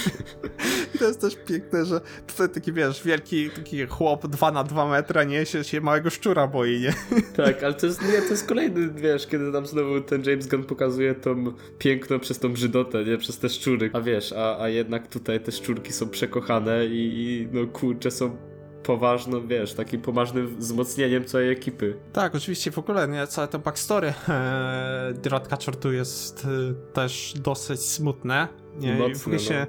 I 0.94 0.98
to 0.98 1.04
jest 1.04 1.20
też 1.20 1.36
piękne, 1.46 1.84
że 1.84 2.00
tutaj 2.26 2.48
taki, 2.48 2.72
wiesz, 2.72 3.02
wielki 3.02 3.50
taki 3.50 3.86
chłop 3.86 4.26
2 4.26 4.50
na 4.50 4.64
2 4.64 4.88
metra, 4.88 5.24
nie? 5.24 5.46
Się, 5.46 5.64
się 5.64 5.80
małego 5.80 6.10
szczura 6.10 6.46
boi, 6.46 6.80
nie? 6.80 6.94
Tak, 7.36 7.62
ale 7.62 7.74
to 7.74 7.86
jest, 7.86 8.02
nie, 8.02 8.22
to 8.22 8.28
jest 8.28 8.46
kolejny, 8.46 8.88
wiesz, 8.88 9.26
kiedy 9.26 9.52
tam 9.52 9.66
znowu 9.66 10.00
ten 10.00 10.22
James 10.24 10.46
Gunn 10.46 10.64
pokazuje 10.64 11.14
tą 11.14 11.52
piękno 11.78 12.18
przez 12.18 12.38
tą 12.38 12.52
brzydotę, 12.52 13.04
nie? 13.04 13.18
Przez 13.18 13.29
te 13.38 13.48
szczury. 13.48 13.90
A 13.92 14.00
wiesz, 14.00 14.32
a, 14.32 14.60
a 14.60 14.68
jednak 14.68 15.08
tutaj 15.08 15.40
te 15.40 15.52
szczurki 15.52 15.92
są 15.92 16.08
przekochane 16.08 16.86
i, 16.86 16.90
i 16.92 17.48
no 17.52 17.66
kurczę, 17.66 18.10
są 18.10 18.36
poważną, 18.82 19.46
wiesz, 19.46 19.74
takim 19.74 20.00
poważnym 20.00 20.56
wzmocnieniem 20.56 21.24
całej 21.24 21.50
ekipy. 21.50 21.96
Tak, 22.12 22.34
oczywiście 22.34 22.70
w 22.70 22.78
ogóle, 22.78 23.08
nie, 23.08 23.26
całe 23.26 23.48
to 23.48 23.58
backstory 23.58 24.08
e, 24.28 25.14
The 25.22 25.30
Ratcatcher 25.30 25.76
tu 25.76 25.92
jest 25.92 26.44
e, 26.44 26.92
też 26.92 27.34
dosyć 27.36 27.80
smutne. 27.80 28.48
Nie? 28.78 28.96
I 28.96 28.98
mocne, 28.98 29.36
I 29.36 29.38
się, 29.38 29.66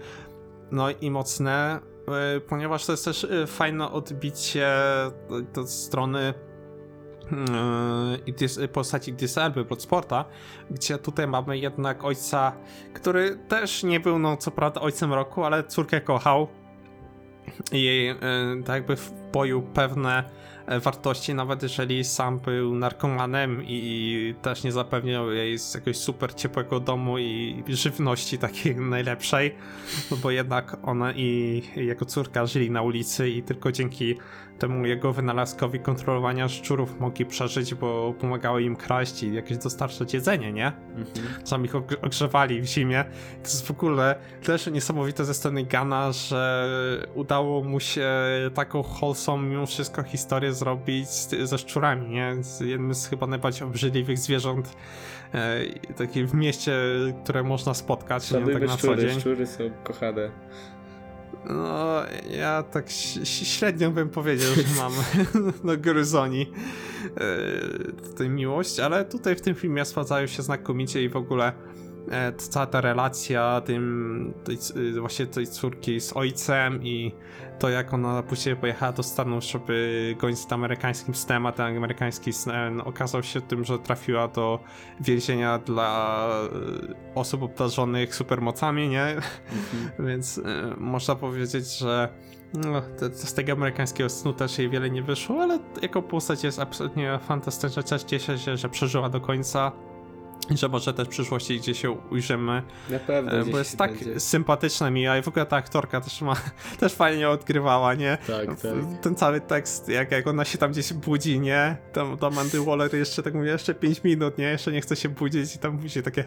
no. 0.71 0.83
no. 0.83 0.91
i 1.01 1.11
mocne, 1.11 1.79
e, 2.07 2.39
ponieważ 2.39 2.85
to 2.85 2.93
jest 2.93 3.05
też 3.05 3.23
e, 3.23 3.47
fajne 3.47 3.91
odbicie 3.91 4.67
do 5.53 5.67
strony 5.67 6.33
yy, 8.59 8.67
postaci 8.67 9.13
Diselby 9.13 9.65
Bloodsporta, 9.65 10.25
gdzie 10.71 10.97
tutaj 10.97 11.27
mamy 11.27 11.57
jednak 11.57 12.03
ojca, 12.03 12.53
który 12.93 13.35
też 13.35 13.83
nie 13.83 13.99
był, 13.99 14.19
no 14.19 14.37
co 14.37 14.51
prawda 14.51 14.81
ojcem 14.81 15.13
roku, 15.13 15.43
ale 15.43 15.63
córkę 15.63 16.01
kochał. 16.01 16.47
I 17.71 17.83
jej 17.83 18.15
tak 18.65 18.75
jakby 18.75 18.95
wpoił 18.95 19.61
pewne 19.61 20.17
e, 20.19 20.23
wartości, 20.79 21.33
nawet 21.33 21.63
jeżeli 21.63 22.03
sam 22.03 22.39
był 22.39 22.75
narkomanem 22.75 23.63
i 23.63 24.35
też 24.41 24.63
nie 24.63 24.71
zapewniał 24.71 25.31
jej 25.31 25.59
z 25.59 25.73
jakiegoś 25.73 25.97
super 25.97 26.35
ciepłego 26.35 26.79
domu 26.79 27.19
i 27.19 27.63
żywności 27.67 28.37
takiej 28.37 28.75
najlepszej, 28.95 29.55
no 30.11 30.17
bo 30.17 30.31
jednak 30.31 30.77
ona 30.83 31.13
i 31.13 31.61
jego 31.75 32.05
córka 32.05 32.45
żyli 32.45 32.71
na 32.71 32.81
ulicy 32.81 33.29
i 33.29 33.43
tylko 33.43 33.71
dzięki 33.71 34.15
temu 34.61 34.85
jego 34.85 35.13
wynalazkowi 35.13 35.79
kontrolowania 35.79 36.49
szczurów 36.49 36.99
mogli 36.99 37.25
przeżyć, 37.25 37.75
bo 37.75 38.13
pomagało 38.19 38.59
im 38.59 38.75
kraść 38.75 39.23
i 39.23 39.33
jakieś 39.33 39.57
dostarczać 39.57 40.13
jedzenie, 40.13 40.53
nie? 40.53 40.67
Mhm. 40.67 41.45
Sam 41.45 41.65
ich 41.65 41.75
og- 41.75 42.05
ogrzewali 42.05 42.61
w 42.61 42.65
zimie. 42.65 43.03
To 43.43 43.49
jest 43.49 43.67
w 43.67 43.71
ogóle 43.71 44.15
też 44.43 44.67
niesamowite 44.67 45.25
ze 45.25 45.33
strony 45.33 45.63
Gana, 45.63 46.11
że 46.11 46.69
udało 47.15 47.63
mu 47.63 47.79
się 47.79 48.09
taką 48.53 48.83
wholesome 48.83 49.49
mimo 49.49 49.65
wszystko 49.65 50.03
historię 50.03 50.53
zrobić 50.61 51.09
ze 51.43 51.57
szczurami, 51.57 52.09
nie? 52.09 52.35
Jednym 52.61 52.95
z 52.95 53.07
chyba 53.07 53.27
najbardziej 53.27 53.67
obrzydliwych 53.67 54.17
zwierząt 54.17 54.75
e, 55.33 55.59
takie 55.97 56.25
w 56.25 56.33
mieście, 56.33 56.73
które 57.23 57.43
można 57.43 57.73
spotkać, 57.73 58.31
nie? 58.31 58.37
Tak 58.37 58.45
Szanujmy 58.47 58.67
na 58.67 58.71
co 58.71 58.77
szczury, 58.77 59.01
dzień. 59.01 59.19
szczury 59.19 59.47
są 59.47 59.63
kochane. 59.83 60.31
No, 61.49 62.01
ja 62.37 62.63
tak 62.63 62.85
średnio 63.23 63.91
bym 63.91 64.09
powiedział, 64.09 64.53
że 64.55 64.61
mam 64.81 64.93
do 65.67 65.77
gryzoni 65.77 66.51
e, 67.17 68.07
tutaj 68.09 68.29
miłość, 68.29 68.79
ale 68.79 69.05
tutaj 69.05 69.35
w 69.35 69.41
tym 69.41 69.55
filmie 69.55 69.85
sprawdzają 69.85 70.27
się 70.27 70.43
znakomicie 70.43 71.03
i 71.03 71.09
w 71.09 71.15
ogóle 71.15 71.53
e, 72.11 72.33
cała 72.33 72.65
ta 72.65 72.81
relacja 72.81 73.61
tym, 73.65 74.33
tej, 74.43 74.57
właśnie 74.99 75.25
tej 75.25 75.47
córki 75.47 76.01
z 76.01 76.17
ojcem 76.17 76.83
i 76.83 77.15
to 77.61 77.69
jak 77.69 77.93
ona 77.93 78.23
później 78.23 78.55
pojechała 78.55 78.91
do 78.91 79.03
Stanów, 79.03 79.43
żeby 79.43 80.15
gonić 80.19 80.39
z 80.39 80.51
amerykańskim 80.51 81.15
snem, 81.15 81.45
a 81.45 81.51
ten 81.51 81.77
amerykański 81.77 82.33
sen 82.33 82.81
okazał 82.81 83.23
się 83.23 83.41
tym, 83.41 83.65
że 83.65 83.79
trafiła 83.79 84.27
do 84.27 84.59
więzienia 84.99 85.57
dla 85.59 86.27
e, 87.13 87.15
osób 87.15 87.43
obdarzonych 87.43 88.15
supermocami, 88.15 88.89
nie? 88.89 89.03
Mhm. 89.03 89.21
Więc 90.07 90.37
y, 90.37 90.43
można 90.77 91.15
powiedzieć, 91.15 91.77
że 91.77 92.09
no, 92.53 92.81
z 93.13 93.33
tego 93.33 93.51
amerykańskiego 93.51 94.09
snu 94.09 94.33
też 94.33 94.57
jej 94.57 94.69
wiele 94.69 94.89
nie 94.89 95.03
wyszło, 95.03 95.41
ale 95.41 95.59
jako 95.81 96.01
postać 96.01 96.43
jest 96.43 96.59
absolutnie 96.59 97.19
fantastyczna. 97.27 97.83
Cieszę 97.83 98.39
się, 98.39 98.57
że 98.57 98.69
przeżyła 98.69 99.09
do 99.09 99.21
końca 99.21 99.71
że 100.49 100.67
może 100.67 100.93
też 100.93 101.07
w 101.07 101.09
przyszłości 101.09 101.59
gdzieś 101.59 101.81
się 101.81 101.91
ujrzymy, 101.91 102.63
Na 102.89 102.99
pewno. 102.99 103.31
e, 103.31 103.45
bo 103.45 103.57
jest 103.57 103.77
tak 103.77 103.93
będzie. 103.93 104.19
sympatyczna 104.19 104.91
mi, 104.91 105.07
a 105.07 105.17
i 105.17 105.21
w 105.21 105.27
ogóle 105.27 105.45
ta 105.45 105.55
aktorka 105.55 106.01
też 106.01 106.21
ma, 106.21 106.35
też 106.79 106.93
fajnie 106.93 107.29
odgrywała, 107.29 107.93
nie? 107.93 108.17
Tak, 108.27 108.61
tak. 108.61 108.71
Ten 109.01 109.15
cały 109.15 109.41
tekst, 109.41 109.89
jak, 109.89 110.11
jak 110.11 110.27
ona 110.27 110.45
się 110.45 110.57
tam 110.57 110.71
gdzieś 110.71 110.93
budzi, 110.93 111.39
nie? 111.39 111.77
Tam 111.93 112.17
do 112.17 112.27
Amandy 112.27 112.65
Waller 112.65 112.95
jeszcze 112.95 113.23
tak 113.23 113.33
mówi, 113.33 113.47
jeszcze 113.47 113.73
5 113.73 114.03
minut, 114.03 114.37
nie? 114.37 114.45
Jeszcze 114.45 114.71
nie 114.71 114.81
chce 114.81 114.95
się 114.95 115.09
budzić 115.09 115.55
i 115.55 115.59
tam 115.59 115.77
później 115.77 116.03
takie 116.03 116.25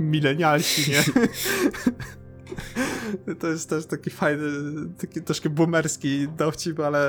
milenialsi, 0.00 0.90
nie? 0.90 1.02
to 3.40 3.46
jest 3.46 3.70
też 3.70 3.86
taki 3.86 4.10
fajny, 4.10 4.42
taki 5.00 5.22
troszkę 5.22 5.50
boomerski 5.50 6.28
dowcip, 6.28 6.80
ale 6.80 7.08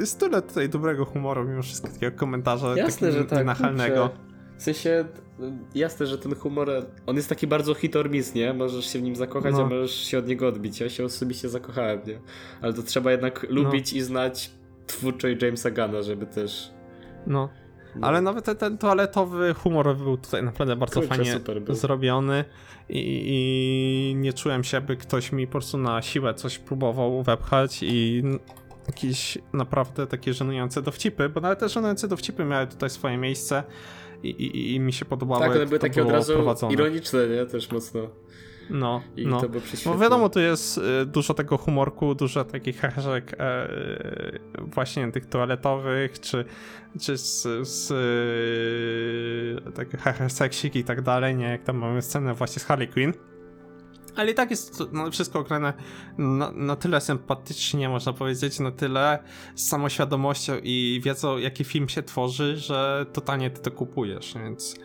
jest 0.00 0.20
tyle 0.20 0.42
tutaj 0.42 0.68
dobrego 0.68 1.04
humoru 1.04 1.44
mimo 1.44 1.62
wszystko, 1.62 1.88
takiego 1.88 2.16
komentarza 2.16 2.76
Jasne, 2.76 3.08
takiego 3.08 3.22
że 3.22 3.24
tak. 3.24 3.46
nachalnego. 3.46 4.10
W 4.58 4.62
sensie, 4.62 5.04
jasne, 5.74 6.06
że 6.06 6.18
ten 6.18 6.34
humor, 6.34 6.70
on 7.06 7.16
jest 7.16 7.28
taki 7.28 7.46
bardzo 7.46 7.74
hit 7.74 7.96
or 7.96 8.10
miss, 8.10 8.34
nie? 8.34 8.54
Możesz 8.54 8.92
się 8.92 8.98
w 8.98 9.02
nim 9.02 9.16
zakochać, 9.16 9.54
No. 9.54 9.62
a 9.62 9.64
możesz 9.64 9.94
się 9.94 10.18
od 10.18 10.26
niego 10.26 10.48
odbić. 10.48 10.80
Ja 10.80 10.88
się 10.88 11.04
osobiście 11.04 11.48
zakochałem, 11.48 12.00
nie? 12.06 12.20
Ale 12.62 12.72
to 12.72 12.82
trzeba 12.82 13.12
jednak 13.12 13.46
lubić 13.48 13.92
i 13.92 14.00
znać 14.00 14.50
twórczość 14.86 15.42
Jamesa 15.42 15.70
Gana, 15.70 16.02
żeby 16.02 16.26
też... 16.26 16.70
No. 17.26 17.48
no. 17.96 18.06
Ale 18.06 18.20
nawet 18.20 18.44
ten, 18.44 18.56
ten 18.56 18.78
toaletowy 18.78 19.54
humor 19.54 19.96
był 19.96 20.16
tutaj 20.16 20.42
naprawdę 20.42 20.76
bardzo 20.76 21.00
Kurczę, 21.00 21.16
fajnie 21.16 21.40
zrobiony 21.68 22.44
i, 22.88 23.22
i 23.26 24.14
nie 24.16 24.32
czułem 24.32 24.64
się, 24.64 24.76
aby 24.76 24.96
ktoś 24.96 25.32
mi 25.32 25.46
po 25.46 25.52
prostu 25.52 25.78
na 25.78 26.02
siłę 26.02 26.34
coś 26.34 26.58
próbował 26.58 27.22
wepchać 27.22 27.82
i 27.82 28.22
jakieś 28.86 29.38
naprawdę 29.52 30.06
takie 30.06 30.34
żenujące 30.34 30.82
dowcipy, 30.82 31.28
bo 31.28 31.40
nawet 31.40 31.58
te 31.58 31.68
żenujące 31.68 32.08
dowcipy 32.08 32.44
miały 32.44 32.66
tutaj 32.66 32.90
swoje 32.90 33.16
miejsce 33.16 33.62
i, 34.22 34.28
i, 34.28 34.74
i 34.74 34.80
mi 34.80 34.92
się 34.92 35.04
podobało, 35.04 35.40
Tak, 35.40 35.50
one 35.50 35.66
były 35.66 35.78
to 35.78 35.86
takie 35.86 36.02
od 36.02 36.10
razu 36.10 36.32
prowadzone. 36.32 36.72
ironiczne, 36.72 37.28
nie? 37.28 37.46
Też 37.46 37.70
mocno. 37.70 38.08
No, 38.70 39.02
I 39.16 39.26
no. 39.26 39.40
to 39.40 39.48
było 39.48 39.62
prześwietne. 39.62 40.00
wiadomo, 40.00 40.28
tu 40.28 40.40
jest 40.40 40.78
y, 40.78 41.06
dużo 41.06 41.34
tego 41.34 41.58
humorku, 41.58 42.14
dużo 42.14 42.44
takich 42.44 42.80
heheszek 42.80 43.34
e, 43.38 43.68
właśnie 44.58 45.12
tych 45.12 45.26
toaletowych, 45.26 46.20
czy, 46.20 46.44
czy 47.00 47.18
z, 47.18 47.42
z 47.68 47.90
e, 50.24 50.30
seksik 50.30 50.76
i 50.76 50.84
tak 50.84 51.02
dalej, 51.02 51.36
nie? 51.36 51.48
Jak 51.50 51.62
tam 51.62 51.76
mamy 51.76 52.02
scenę 52.02 52.34
właśnie 52.34 52.60
z 52.60 52.64
Harley 52.64 52.88
Quinn. 52.88 53.12
Ale 54.18 54.30
i 54.30 54.34
tak 54.34 54.50
jest 54.50 54.82
no, 54.92 55.10
wszystko 55.10 55.38
ograne 55.38 55.72
na, 56.18 56.52
na 56.52 56.76
tyle 56.76 57.00
sympatycznie, 57.00 57.88
można 57.88 58.12
powiedzieć, 58.12 58.60
na 58.60 58.70
tyle 58.70 59.18
z 59.54 59.68
samoświadomością 59.68 60.52
i 60.62 61.00
wiedzą, 61.04 61.38
jaki 61.38 61.64
film 61.64 61.88
się 61.88 62.02
tworzy, 62.02 62.56
że 62.56 63.06
totalnie 63.12 63.50
ty 63.50 63.62
to 63.62 63.70
kupujesz, 63.70 64.34
więc 64.34 64.76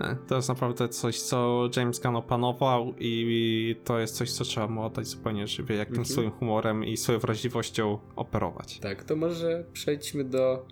e, 0.00 0.16
to 0.28 0.36
jest 0.36 0.48
naprawdę 0.48 0.88
coś, 0.88 1.20
co 1.20 1.68
James 1.76 2.00
Gunn 2.00 2.16
opanował 2.16 2.94
i 2.98 3.76
to 3.84 3.98
jest 3.98 4.16
coś, 4.16 4.32
co 4.32 4.44
trzeba 4.44 4.66
mu 4.68 4.84
oddać 4.84 5.06
zupełnie 5.06 5.46
żywie, 5.46 5.76
jak 5.76 5.88
tym 5.88 5.98
Mhm. 5.98 6.12
swoim 6.12 6.30
humorem 6.30 6.84
i 6.84 6.96
swoją 6.96 7.18
wrażliwością 7.18 7.98
operować. 8.16 8.78
Tak, 8.78 9.04
to 9.04 9.16
może 9.16 9.64
przejdźmy 9.72 10.24
do 10.24 10.66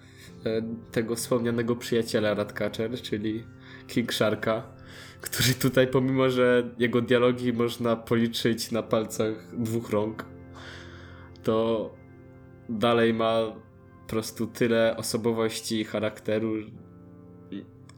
e, 0.46 0.62
tego 0.92 1.16
wspomnianego 1.16 1.76
przyjaciela 1.76 2.34
Ratcatcher, 2.34 3.02
czyli 3.02 3.44
King 3.86 4.14
Sharka, 4.14 4.77
który 5.20 5.54
tutaj 5.54 5.88
pomimo, 5.88 6.30
że 6.30 6.70
jego 6.78 7.02
dialogi 7.02 7.52
można 7.52 7.96
policzyć 7.96 8.70
na 8.70 8.82
palcach 8.82 9.56
dwóch 9.58 9.90
rąk, 9.90 10.24
to 11.42 11.90
dalej 12.68 13.14
ma 13.14 13.52
po 14.02 14.10
prostu 14.10 14.46
tyle 14.46 14.96
osobowości 14.96 15.80
i 15.80 15.84
charakteru. 15.84 16.54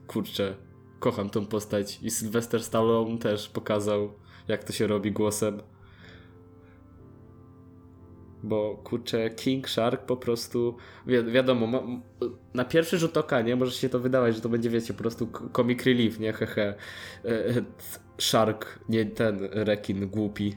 Kurczę, 0.06 0.56
kocham 0.98 1.30
tą 1.30 1.46
postać 1.46 1.98
i 2.02 2.10
Sylvester 2.10 2.62
Stallone 2.62 3.18
też 3.18 3.48
pokazał, 3.48 4.12
jak 4.48 4.64
to 4.64 4.72
się 4.72 4.86
robi 4.86 5.12
głosem. 5.12 5.62
Bo 8.42 8.80
kurczę, 8.84 9.30
King 9.30 9.68
Shark 9.68 10.02
po 10.02 10.16
prostu, 10.16 10.76
wi 11.06 11.24
wiadomo, 11.24 11.66
ma, 11.66 11.82
na 12.54 12.64
pierwszy 12.64 12.98
rzut 12.98 13.16
oka, 13.16 13.40
nie, 13.40 13.56
może 13.56 13.72
się 13.72 13.88
to 13.88 14.00
wydawać, 14.00 14.34
że 14.34 14.40
to 14.40 14.48
będzie, 14.48 14.70
wiecie, 14.70 14.94
po 14.94 14.98
prostu 14.98 15.28
comic 15.52 15.84
relief, 15.84 16.18
nie, 16.18 16.32
hehe. 16.32 16.74
E, 17.24 17.28
e, 17.28 17.62
Shark, 18.18 18.78
nie 18.88 19.06
ten 19.06 19.48
rekin 19.52 20.08
głupi. 20.08 20.56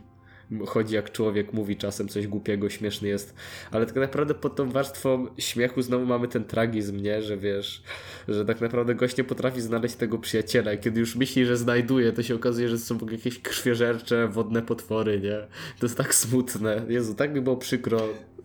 Chodzi 0.68 0.96
jak 0.96 1.12
człowiek, 1.12 1.54
mówi 1.54 1.78
czasem 1.78 2.08
coś 2.08 2.28
głupiego, 2.28 2.70
śmieszny 2.70 3.08
jest, 3.08 3.36
ale 3.72 3.86
tak 3.86 3.96
naprawdę 3.96 4.34
pod 4.34 4.56
tą 4.56 4.70
warstwą 4.70 5.28
śmiechu 5.38 5.82
znowu 5.82 6.06
mamy 6.06 6.28
ten 6.28 6.44
tragizm, 6.44 7.02
nie, 7.02 7.22
że 7.22 7.38
wiesz, 7.38 7.84
że 8.28 8.46
tak 8.46 8.62
naprawdę 8.62 8.96
gość 8.96 9.18
nie 9.18 9.24
potrafi 9.24 9.62
znaleźć 9.62 9.96
tego 9.96 10.18
przyjaciela 10.18 10.74
i 10.74 10.80
kiedy 10.80 11.00
już 11.00 11.16
myśli, 11.16 11.46
że 11.46 11.58
znajduje, 11.58 12.12
to 12.12 12.24
się 12.24 12.36
okazuje, 12.36 12.70
że 12.70 12.78
są 12.78 12.98
jakieś 13.12 13.40
krwiożercze, 13.40 14.28
wodne 14.28 14.62
potwory, 14.62 15.20
nie. 15.20 15.48
To 15.80 15.86
jest 15.86 15.98
tak 15.98 16.16
smutne. 16.16 16.86
Jezu, 16.88 17.16
tak 17.16 17.34
mi 17.34 17.42
było 17.42 17.58
przykro 17.58 18.00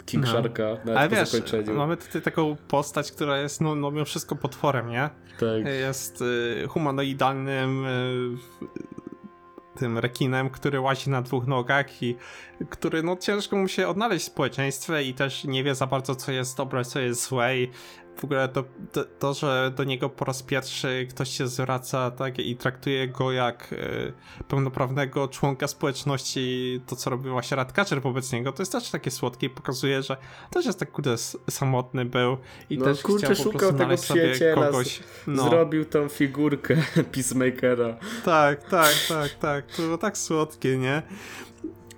King 0.09 0.25
No. 0.25 0.31
Sharka 0.31 0.77
Ale 0.97 1.09
wiesz, 1.09 1.33
mamy 1.75 1.97
tutaj 1.97 2.23
taką 2.23 2.57
postać, 2.69 3.13
która 3.13 3.41
jest 3.41 3.61
no, 3.61 3.75
no 3.75 3.91
mimo 3.91 4.05
wszystko 4.05 4.37
potworem, 4.37 4.89
nie? 4.89 5.11
Tak. 5.41 5.75
Jest 5.81 6.23
y, 6.23 6.67
humanoidalnym 6.69 7.85
y, 7.85 8.37
tym 9.79 9.99
rekinem, 9.99 10.51
który 10.51 10.81
łazi 10.81 11.11
na 11.11 11.23
dwóch 11.23 11.47
nogach 11.47 12.03
i 12.03 12.17
który 12.71 13.03
no 13.03 13.17
ciężko 13.17 13.57
mu 13.57 13.69
się 13.69 13.89
odnaleźć 13.89 14.25
w 14.25 14.29
społeczeństwie 14.29 15.03
i 15.03 15.15
też 15.15 15.45
nie 15.45 15.65
wie 15.65 15.75
za 15.75 15.87
bardzo 15.87 16.15
co 16.15 16.33
jest 16.33 16.57
dobre, 16.57 16.85
co 16.85 17.01
jest 17.01 17.29
złe 17.29 17.59
i 17.59 17.71
w 18.21 18.25
ogóle 18.25 18.49
to, 18.49 18.65
to, 18.93 19.05
to 19.19 19.35
że 19.35 19.73
do 19.77 19.85
niego 19.85 20.09
po 20.09 20.25
raz 20.25 20.43
pierwszy 20.43 21.07
ktoś 21.11 21.31
się 21.31 21.49
zwraca 21.49 22.11
tak 22.11 22.39
i 22.39 22.57
traktuje 22.57 23.09
go 23.09 23.33
jak 23.33 23.73
y, 23.73 24.13
pełnoprawnego 24.49 25.29
członka 25.29 25.69
społeczności, 25.69 26.81
to 26.87 26.97
co 26.97 27.11
robi 27.11 27.31
właśnie 27.31 27.57
Radkaczer 27.57 28.03
wobec 28.03 28.33
niego, 28.33 28.53
to 28.53 28.63
jest 28.63 28.73
też 28.73 28.91
takie 28.91 29.11
słodkie 29.11 29.47
i 29.47 29.51
pokazuje, 29.51 30.03
że 30.03 30.17
też 30.51 30.67
jest 30.67 30.79
tak 30.79 30.93
kurde 30.93 31.17
samotny 31.51 32.05
był 32.05 32.37
i 32.71 32.79
No, 32.79 32.85
też 32.85 33.03
kurczę, 33.03 33.27
chciał 33.27 33.37
po 33.37 33.43
szukał 33.43 33.59
prostu 33.59 33.79
tego 33.79 33.97
sobie 33.97 34.55
kogoś. 34.55 35.01
No. 35.27 35.49
Zrobił 35.49 35.85
tą 35.85 36.09
figurkę 36.09 36.77
Peacemakera. 37.13 37.97
Tak, 38.25 38.69
tak, 38.69 38.95
tak, 39.09 39.31
tak. 39.31 39.67
To 39.67 39.83
było 39.83 39.99
tak 39.99 40.19
słodkie, 40.19 40.79
nie? 40.79 41.03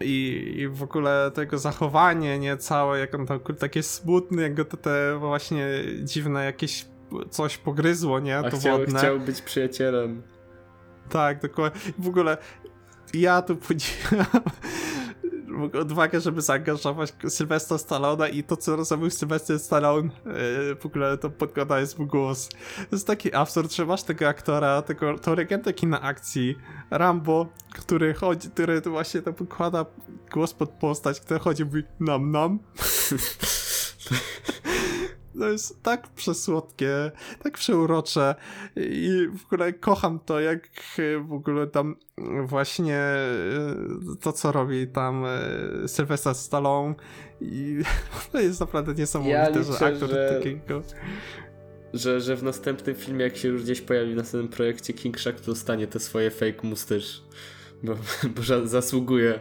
I, 0.01 0.55
I 0.59 0.69
w 0.69 0.83
ogóle 0.83 1.31
tego 1.35 1.59
zachowanie, 1.59 2.39
nie 2.39 2.57
całe, 2.57 2.99
jak 2.99 3.15
on 3.15 3.27
tam 3.27 3.41
kurde, 3.41 3.61
takie 3.61 3.83
smutny, 3.83 4.43
jak 4.43 4.55
go 4.55 4.65
te, 4.65 4.77
te 4.77 5.19
właśnie 5.19 5.67
dziwne 6.03 6.45
jakieś 6.45 6.87
coś 7.31 7.59
pogryzło, 7.59 8.21
nie? 8.21 8.39
A 8.39 8.51
To 8.51 8.57
chciał, 8.59 8.79
wodne. 8.79 8.99
chciał 8.99 9.21
być 9.21 9.43
przyjacielem. 9.43 10.23
Tak, 11.09 11.43
dokładnie. 11.43 11.81
W 11.99 12.09
ogóle 12.09 12.37
ja 13.15 13.43
tu 13.43 13.57
podziwiam 13.57 14.27
odwagę, 15.65 16.21
żeby 16.21 16.43
zaangażować 16.43 17.13
Sylwestra 17.29 17.79
Stallona 17.79 18.29
i 18.29 18.43
to, 18.43 18.57
co 18.57 18.85
zrobił 18.85 19.11
Sylwester 19.11 19.59
Stallone, 19.59 20.11
yy, 20.27 20.77
w 20.77 20.87
ogóle 20.87 21.19
to 21.19 21.31
podkładając 21.31 21.99
mu 21.99 22.07
głos. 22.07 22.49
To 22.77 22.97
jest 22.97 23.07
taki 23.07 23.35
absurd, 23.35 23.75
że 23.75 23.87
masz 23.87 24.03
tego 24.03 24.29
aktora, 24.29 24.83
tego, 24.83 25.19
tą 25.19 25.35
legendę 25.35 25.73
kina 25.73 26.01
akcji, 26.01 26.57
Rambo, 26.91 27.49
który 27.73 28.15
chodzi, 28.15 28.51
który 28.51 28.81
właśnie 28.81 29.23
to 29.23 29.33
podkłada 29.33 29.87
głos 30.33 30.55
pod 30.55 30.71
postać, 30.71 31.21
która 31.21 31.41
chodzi 31.41 31.63
i 31.63 31.67
mówi 31.67 31.83
nam 32.01 32.31
nam. 32.31 32.59
To 35.39 35.49
jest 35.49 35.83
tak 35.83 36.09
przesłodkie, 36.09 37.11
tak 37.43 37.59
przeurocze 37.59 38.35
i 38.77 39.29
w 39.39 39.47
ogóle 39.47 39.73
kocham 39.73 40.19
to, 40.27 40.41
jak 40.41 40.69
w 41.29 41.33
ogóle 41.33 41.67
tam 41.67 41.97
właśnie 42.45 42.97
e, 42.99 43.27
to, 44.21 44.33
co 44.33 44.53
robi 44.53 44.87
tam 44.87 45.25
e, 45.25 45.89
Sylwester 45.89 46.35
Stallone 46.35 46.95
i 47.41 47.83
to 48.33 48.41
jest 48.41 48.61
naprawdę 48.61 48.95
niesamowite, 48.95 49.37
Ja 49.37 49.49
liczę, 49.49 49.65
że 49.65 49.87
aktor 49.87 50.11
że- 50.11 50.35
takiego... 50.39 50.83
Że, 51.93 52.21
że 52.21 52.37
w 52.37 52.43
następnym 52.43 52.97
filmie, 52.97 53.25
jak 53.25 53.37
się 53.37 53.49
już 53.49 53.63
gdzieś 53.63 53.81
pojawi 53.81 54.13
w 54.13 54.17
następnym 54.17 54.53
projekcie, 54.53 54.93
King 54.93 55.21
Shark 55.21 55.41
to 55.41 55.47
dostanie 55.47 55.87
te 55.87 56.01
swoje 56.01 56.31
fake 56.31 56.61
mustache. 56.63 57.07
Bo, 57.83 57.95
bo 58.37 58.43
za- 58.43 58.67
zasługuje. 58.67 59.41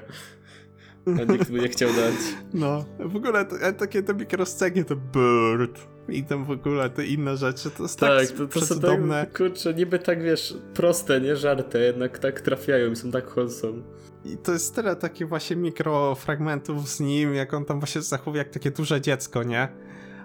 A 1.05 1.31
nikt 1.31 1.49
mu 1.49 1.57
nie 1.57 1.67
chciał 1.67 1.89
dać. 1.89 2.15
No, 2.53 2.85
w 2.99 3.15
ogóle 3.15 3.45
to, 3.45 3.55
takie 3.77 4.03
te 4.03 4.13
mikroscenie, 4.13 4.85
to 4.85 4.95
Bird 4.95 5.79
i 6.09 6.23
tam 6.23 6.45
w 6.45 6.51
ogóle 6.51 6.89
te 6.89 7.05
inne 7.05 7.37
rzeczy, 7.37 7.71
to 7.71 7.83
jest 7.83 7.99
tak, 7.99 8.27
Tak, 8.27 8.37
to, 8.37 8.47
to 8.47 8.65
są 8.65 8.79
tak, 8.79 9.37
kurczę, 9.37 9.73
niby 9.73 9.99
tak, 9.99 10.23
wiesz, 10.23 10.57
proste, 10.73 11.21
nie 11.21 11.35
żarty, 11.35 11.79
jednak 11.79 12.19
tak 12.19 12.41
trafiają 12.41 12.91
i 12.91 12.95
są 12.95 13.11
tak 13.11 13.27
wholesome. 13.37 13.81
I 14.25 14.37
to 14.37 14.51
jest 14.51 14.75
tyle 14.75 14.95
takich 14.95 15.29
właśnie 15.29 15.55
mikrofragmentów 15.55 16.89
z 16.89 16.99
nim, 16.99 17.33
jak 17.33 17.53
on 17.53 17.65
tam 17.65 17.79
właśnie 17.79 18.01
zachowuje 18.01 18.43
jak 18.43 18.49
takie 18.49 18.71
duże 18.71 19.01
dziecko, 19.01 19.43
nie? 19.43 19.67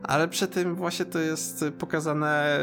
Ale 0.09 0.29
przy 0.29 0.47
tym 0.47 0.75
właśnie 0.75 1.05
to 1.05 1.19
jest 1.19 1.65
pokazane 1.79 2.59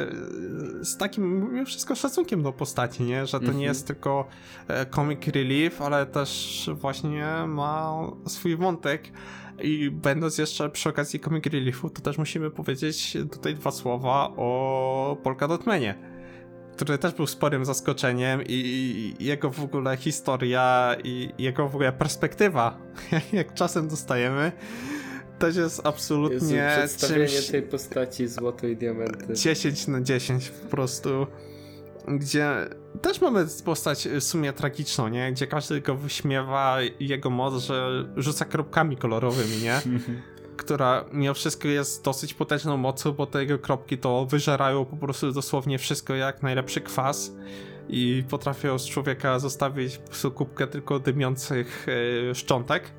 z 0.83 0.97
takim 0.97 1.53
mimo 1.53 1.65
wszystko 1.65 1.95
szacunkiem 1.95 2.43
do 2.43 2.53
postaci, 2.53 3.03
nie? 3.03 3.25
Że 3.25 3.31
to 3.31 3.45
Mhm. 3.45 3.57
nie 3.57 3.65
jest 3.65 3.87
tylko 3.87 4.27
e, 4.67 4.85
comic 4.85 5.27
relief, 5.27 5.81
ale 5.81 6.05
też 6.05 6.69
właśnie 6.73 7.27
ma 7.47 7.93
swój 8.27 8.55
wątek. 8.55 9.11
I 9.61 9.91
będąc 9.91 10.37
jeszcze 10.37 10.69
przy 10.69 10.89
okazji 10.89 11.19
comic 11.19 11.45
reliefu, 11.45 11.89
to 11.89 12.01
też 12.01 12.17
musimy 12.17 12.51
powiedzieć 12.51 13.17
tutaj 13.31 13.55
dwa 13.55 13.71
słowa 13.71 14.29
o 14.37 15.17
Polka 15.23 15.47
Dotmanie 15.47 16.11
który 16.75 16.97
też 16.97 17.13
był 17.13 17.27
sporym 17.27 17.65
zaskoczeniem 17.65 18.41
i 18.47 19.15
jego 19.19 19.49
w 19.49 19.63
ogóle 19.63 19.97
historia 19.97 20.95
i 21.03 21.33
jego 21.37 21.69
w 21.69 21.75
ogóle 21.75 21.93
perspektywa, 21.93 22.77
jak 23.33 23.53
czasem 23.53 23.87
dostajemy, 23.87 24.51
też 25.41 25.55
jest 25.55 25.77
Jezu, 25.77 25.87
absolutnie 25.87 26.69
przedstawienie 26.77 27.27
czymś 27.27 27.47
tej 27.47 27.61
postaci 27.61 28.27
złoto 28.27 28.67
i 28.67 28.75
diamenty. 28.75 29.33
10 29.33 29.87
na 29.87 30.01
10 30.01 30.49
po 30.49 30.67
prostu, 30.67 31.27
gdzie 32.07 32.69
też 33.01 33.21
mamy 33.21 33.45
postać 33.65 34.07
w 34.07 34.23
sumie 34.23 34.53
tragiczną, 34.53 35.07
nie? 35.07 35.31
Gdzie 35.31 35.47
każdy 35.47 35.81
go 35.81 35.95
wyśmiewa 35.95 36.77
jego 36.99 37.29
moc, 37.29 37.63
że 37.63 38.05
rzuca 38.17 38.45
kropkami 38.45 38.97
kolorowymi, 38.97 39.57
nie? 39.63 39.81
która 40.57 41.05
mimo 41.11 41.33
wszystko 41.33 41.67
jest 41.67 42.03
dosyć 42.03 42.33
potężną 42.33 42.77
mocą, 42.77 43.11
bo 43.11 43.25
te 43.25 43.41
jego 43.41 43.59
kropki 43.59 43.97
to 43.97 44.25
wyżerają 44.25 44.85
po 44.85 44.97
prostu 44.97 45.31
dosłownie 45.31 45.77
wszystko 45.77 46.15
jak 46.15 46.43
najlepszy 46.43 46.81
kwas 46.81 47.31
i 47.89 48.23
potrafią 48.29 48.79
z 48.79 48.85
człowieka 48.85 49.39
zostawić 49.39 49.99
po 50.21 50.31
kubkę 50.31 50.67
tylko 50.67 50.99
dymiących 50.99 51.85
e, 52.29 52.35
szczątek. 52.35 52.91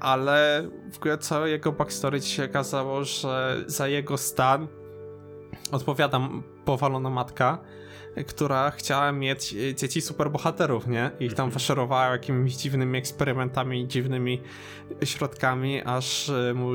Ale 0.00 0.68
w 0.92 0.96
ogóle 0.98 1.18
całe 1.18 1.50
jego 1.50 1.72
backstory 1.72 2.20
ci 2.20 2.30
się 2.30 2.44
okazało, 2.44 3.04
że 3.04 3.56
za 3.66 3.88
jego 3.88 4.18
stan 4.18 4.66
odpowiada 5.72 6.20
powalona 6.64 7.10
matka, 7.10 7.58
która 8.26 8.70
chciała 8.70 9.12
mieć 9.12 9.54
dzieci 9.76 10.00
superbohaterów, 10.00 10.86
nie? 10.86 11.10
I 11.20 11.24
ich 11.24 11.34
tam 11.34 11.44
Mhm. 11.46 11.52
faszerowała 11.52 12.06
jakimiś 12.06 12.54
dziwnymi 12.56 12.98
eksperymentami, 12.98 13.88
dziwnymi 13.88 14.40
środkami, 15.04 15.82
aż, 15.82 16.30
mu, 16.54 16.70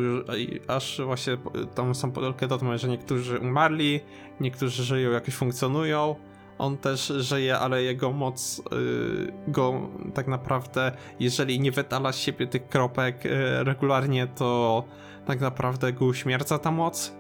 aż 0.68 1.02
właśnie 1.06 1.38
tam 1.76 1.96
są 1.96 2.12
tego, 2.12 2.78
że 2.78 2.88
niektórzy 2.88 3.40
umarli, 3.40 4.00
niektórzy 4.40 4.84
żyją, 4.84 5.12
jakoś 5.12 5.34
funkcjonują. 5.34 6.16
On 6.58 6.78
też 6.78 7.08
żyje, 7.08 7.60
ale 7.60 7.84
jego 7.84 8.12
moc 8.12 8.60
y, 8.60 9.34
go 9.48 9.90
tak 10.14 10.28
naprawdę, 10.28 10.92
jeżeli 11.20 11.60
nie 11.60 11.72
wydala 11.72 12.12
z 12.12 12.18
siebie 12.18 12.48
tych 12.48 12.68
kropek 12.68 13.26
y, 13.26 13.30
regularnie, 13.64 14.28
to 14.28 14.84
tak 15.26 15.42
naprawdę 15.42 15.94
go 15.94 16.06
uśmierca 16.06 16.60
ta 16.60 16.72
moc. 16.72 17.14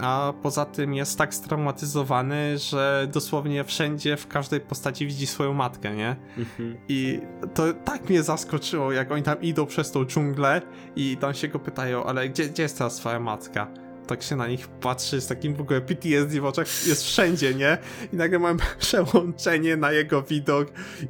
A 0.00 0.32
poza 0.42 0.64
tym 0.64 0.94
jest 0.94 1.18
tak 1.18 1.34
straumatyzowany, 1.34 2.58
że 2.58 3.08
dosłownie 3.12 3.64
wszędzie, 3.64 4.16
w 4.16 4.28
każdej 4.28 4.60
postaci 4.60 5.06
widzi 5.06 5.26
swoją 5.26 5.54
matkę, 5.54 5.94
nie? 5.94 6.16
Mhm. 6.38 6.76
I 6.88 7.20
to 7.54 7.62
tak 7.84 8.08
mnie 8.08 8.22
zaskoczyło, 8.22 8.92
jak 8.92 9.12
oni 9.12 9.22
tam 9.22 9.42
idą 9.42 9.66
przez 9.66 9.92
tą 9.92 10.04
dżunglę 10.04 10.62
i 10.96 11.16
tam 11.16 11.34
się 11.34 11.48
go 11.48 11.58
pytają, 11.58 12.04
ale 12.04 12.28
gdzie, 12.28 12.48
gdzie 12.48 12.62
jest 12.62 12.78
teraz 12.78 12.96
twoja 12.96 13.20
matka? 13.20 13.83
Tak 14.06 14.22
się 14.22 14.36
na 14.36 14.48
nich 14.48 14.68
patrzy 14.68 15.20
z 15.20 15.26
takim 15.26 15.54
w 15.54 15.60
ogóle 15.60 15.80
PTSD 15.80 16.40
w 16.40 16.44
oczach, 16.44 16.66
jest 16.86 17.04
wszędzie, 17.04 17.54
nie? 17.54 17.78
I 18.12 18.16
nagle 18.16 18.38
mamy 18.38 18.58
przełączenie 18.78 19.76
na 19.76 19.92
jego 19.92 20.22
widok. 20.22 20.68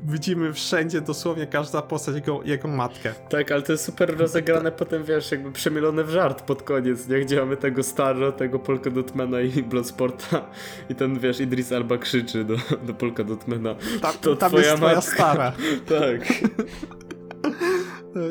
Widzimy 0.08 0.52
wszędzie 0.52 1.00
dosłownie 1.00 1.46
każda 1.46 1.82
postać 1.82 2.14
jego, 2.14 2.40
jego 2.44 2.68
matkę. 2.68 3.14
Tak, 3.30 3.52
ale 3.52 3.62
to 3.62 3.72
jest 3.72 3.84
super 3.84 4.18
rozegrane 4.18 4.72
potem, 4.82 5.04
wiesz, 5.04 5.30
jakby 5.30 5.52
przemielone 5.52 6.04
w 6.04 6.10
żart 6.10 6.42
pod 6.42 6.62
koniec, 6.62 7.08
nie? 7.08 7.20
Gdzie 7.20 7.40
mamy 7.40 7.56
tego 7.56 7.82
Starro, 7.82 8.32
tego 8.32 8.58
Polka 8.58 8.90
Dotmana 8.90 9.40
i 9.40 9.62
Bloodsporta 9.62 10.50
i 10.90 10.94
ten, 10.94 11.18
wiesz, 11.18 11.40
Idris 11.40 11.72
Alba 11.72 11.98
krzyczy 11.98 12.44
do, 12.44 12.56
do 12.86 12.94
Polka 12.94 13.24
Dotmana. 13.24 13.74
Ta, 14.02 14.12
To 14.12 14.36
tam 14.36 14.50
twoja 14.50 14.64
jest 14.66 14.76
twoja 14.76 14.94
matka. 14.94 15.12
stara. 15.14 15.52
Tak. 15.88 16.20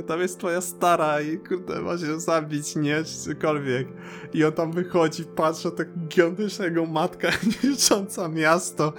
Tam 0.07 0.19
jest 0.19 0.39
twoja 0.39 0.61
stara 0.61 1.21
i 1.21 1.37
kurde, 1.37 1.81
ma 1.81 1.97
się 1.97 2.19
zabić, 2.19 2.75
nie? 2.75 3.03
Czy 3.03 3.15
cokolwiek. 3.17 3.87
I 4.33 4.43
on 4.45 4.51
tam 4.51 4.71
wychodzi, 4.71 5.23
patrzy, 5.23 5.71
tak 5.71 5.87
gigantyczna 6.07 6.65
jego 6.65 6.85
matka 6.85 7.27
niszcząca 7.63 8.27
miasto. 8.29 8.93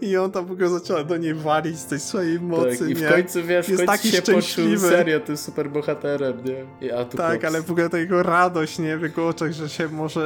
I 0.00 0.16
on 0.16 0.30
tam 0.32 0.46
w 0.46 0.50
ogóle 0.50 0.68
zaczyna 0.68 1.04
do 1.04 1.16
niej 1.16 1.34
walić 1.34 1.78
z 1.78 1.86
tej 1.86 2.00
swojej 2.00 2.40
mocy, 2.40 2.78
tak. 2.78 2.88
I 2.88 2.94
w 2.94 3.00
nie? 3.02 3.08
końcu, 3.08 3.38
wiesz, 3.44 3.66
w 3.66 3.68
Jest 3.68 3.86
końcu 3.86 3.92
taki 4.02 4.08
się 4.08 4.22
poczuł 4.22 4.40
szczęśliwy. 4.40 4.88
serio 4.88 5.20
tym 5.20 5.36
super 5.36 5.70
bohaterem, 5.70 6.44
nie? 6.44 6.86
I, 6.88 6.92
a 6.92 7.04
tu 7.04 7.16
Tak, 7.16 7.40
klops. 7.40 7.54
ale 7.54 7.62
w 7.62 7.70
ogóle 7.70 7.88
ta 7.90 7.98
jego 7.98 8.22
radość, 8.22 8.78
nie? 8.78 8.96
W 8.98 9.02
jego 9.02 9.28
oczach, 9.28 9.52
że 9.52 9.68
się 9.68 9.88
może 9.88 10.20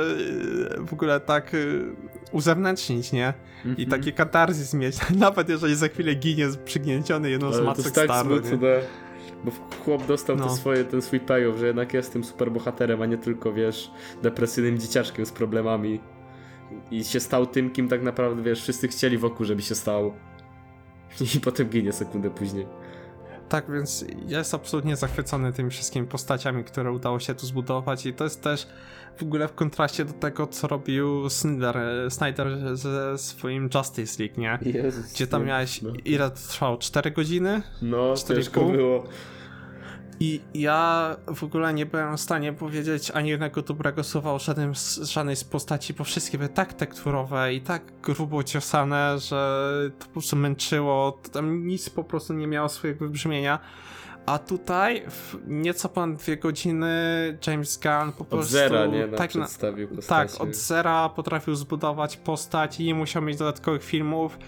yy, 0.75 0.87
w 0.87 0.93
ogóle 0.93 1.21
tak 1.21 1.53
yy, 1.53 1.85
uzewnętrznić, 2.33 3.13
nie? 3.13 3.35
I 3.65 3.69
Mhm. 3.69 3.91
taki 3.91 4.13
katarzis 4.13 4.75
mieć, 4.75 4.97
nawet 5.19 5.49
jeżeli 5.49 5.77
za 5.77 5.89
chwilę 5.89 6.15
ginie 6.15 6.49
przygnięciony 6.65 7.31
jedną 7.31 7.53
z 7.53 7.55
Ale 7.55 7.65
to 7.65 7.71
macek 7.71 7.93
tak 7.93 8.05
staro, 8.05 8.31
nie? 8.39 8.41
Bo 9.45 9.51
chłop 9.85 10.07
dostał 10.07 10.37
No. 10.37 10.57
swoje, 10.57 10.85
ten 10.85 11.03
swój 11.03 11.21
payoff, 11.21 11.59
że 11.59 11.67
jednak 11.67 11.95
jest 11.95 12.13
tym 12.13 12.25
super 12.25 12.53
bohaterem, 12.53 13.03
a 13.03 13.07
nie 13.07 13.19
tylko, 13.19 13.53
wiesz, 13.53 13.91
depresyjnym 14.23 14.79
dzieciaczkiem 14.79 15.27
z 15.27 15.33
problemami. 15.33 16.01
I 16.91 17.05
się 17.05 17.21
stał 17.21 17.47
tym, 17.47 17.71
kim 17.71 17.89
tak 17.89 18.03
naprawdę, 18.03 18.43
wiesz, 18.43 18.63
wszyscy 18.63 18.89
chcieli 18.89 19.19
wokół, 19.19 19.47
żeby 19.47 19.63
się 19.63 19.75
stał. 19.75 20.13
I 21.37 21.41
potem 21.41 21.69
ginie 21.69 21.93
sekundę 21.93 22.31
później. 22.31 22.67
Tak, 23.49 23.71
więc 23.73 24.05
jest 24.27 24.55
absolutnie 24.55 24.97
zachwycony 24.97 25.53
tymi 25.53 25.71
wszystkimi 25.71 26.07
postaciami, 26.07 26.65
które 26.65 26.93
udało 26.93 27.21
się 27.21 27.35
tu 27.35 27.47
zbudować 27.47 28.07
i 28.07 28.15
to 28.15 28.25
jest 28.25 28.43
też 28.43 28.69
w 29.17 29.23
ogóle 29.23 29.49
w 29.49 29.55
kontraście 29.55 30.05
do 30.05 30.13
tego, 30.13 30.47
co 30.47 30.69
robił 30.69 31.31
Snyder, 31.31 31.77
Snyder 32.11 32.77
ze 32.77 33.19
swoim 33.19 33.71
Justice 33.75 34.23
League, 34.23 34.41
nie? 34.41 34.59
Jezus. 34.73 35.13
Gdzie 35.13 35.27
tam 35.27 35.45
miałeś, 35.45 35.83
No, 35.83 35.93
ile 36.05 36.31
trwało? 36.31 36.77
4 36.79 37.11
godziny? 37.11 37.63
no 37.83 38.15
cztery 38.17 38.41
i 38.41 38.43
ciężko 38.45 38.61
pół? 38.61 38.73
było. 38.73 39.05
I 40.23 40.41
ja 40.55 41.17
w 41.35 41.45
ogóle 41.45 41.75
nie 41.75 41.87
byłem 41.87 42.17
w 42.17 42.21
stanie 42.21 42.53
powiedzieć 42.53 43.11
ani 43.11 43.29
jednego 43.29 43.63
dobrego 43.63 44.05
słowa 44.05 44.33
o 44.33 44.39
żadnym, 44.39 44.73
żadnej 45.03 45.37
z 45.37 45.45
postaci, 45.45 45.95
bo 45.95 46.05
wszystkie 46.05 46.39
były 46.39 46.49
tak 46.51 46.73
tekturowe 46.75 47.55
i 47.55 47.61
tak 47.61 47.83
grubo 48.03 48.45
ciosane, 48.45 49.19
że 49.19 49.71
to 49.99 50.07
po 50.07 50.13
prostu 50.13 50.37
męczyło, 50.37 51.19
to 51.23 51.29
tam 51.29 51.67
nic 51.67 51.91
po 51.91 52.05
prostu 52.05 52.33
nie 52.35 52.47
miało 52.47 52.69
swojego 52.69 53.09
brzmienia. 53.09 53.59
A 54.27 54.39
tutaj 54.39 55.03
w 55.11 55.37
nieco 55.47 55.89
ponad 55.89 56.19
dwie 56.19 56.37
godziny 56.37 56.89
James 57.47 57.79
Gunn 57.79 58.13
po 58.13 58.23
Od 58.23 58.29
prostu 58.29 58.53
zera, 58.53 58.87
nie? 58.87 59.07
Nam 59.07 59.17
tak, 59.17 59.35
na, 59.35 59.45
przedstawił 59.45 59.89
postacie. 59.89 60.33
tak, 60.33 60.41
od 60.41 60.55
zera 60.55 61.09
potrafił 61.09 61.55
zbudować 61.55 62.17
postać 62.17 62.81
i 62.81 62.85
nie 62.85 62.95
musiał 62.95 63.23
mieć 63.23 63.37
dodatkowych 63.39 63.85
filmów. 63.85 64.39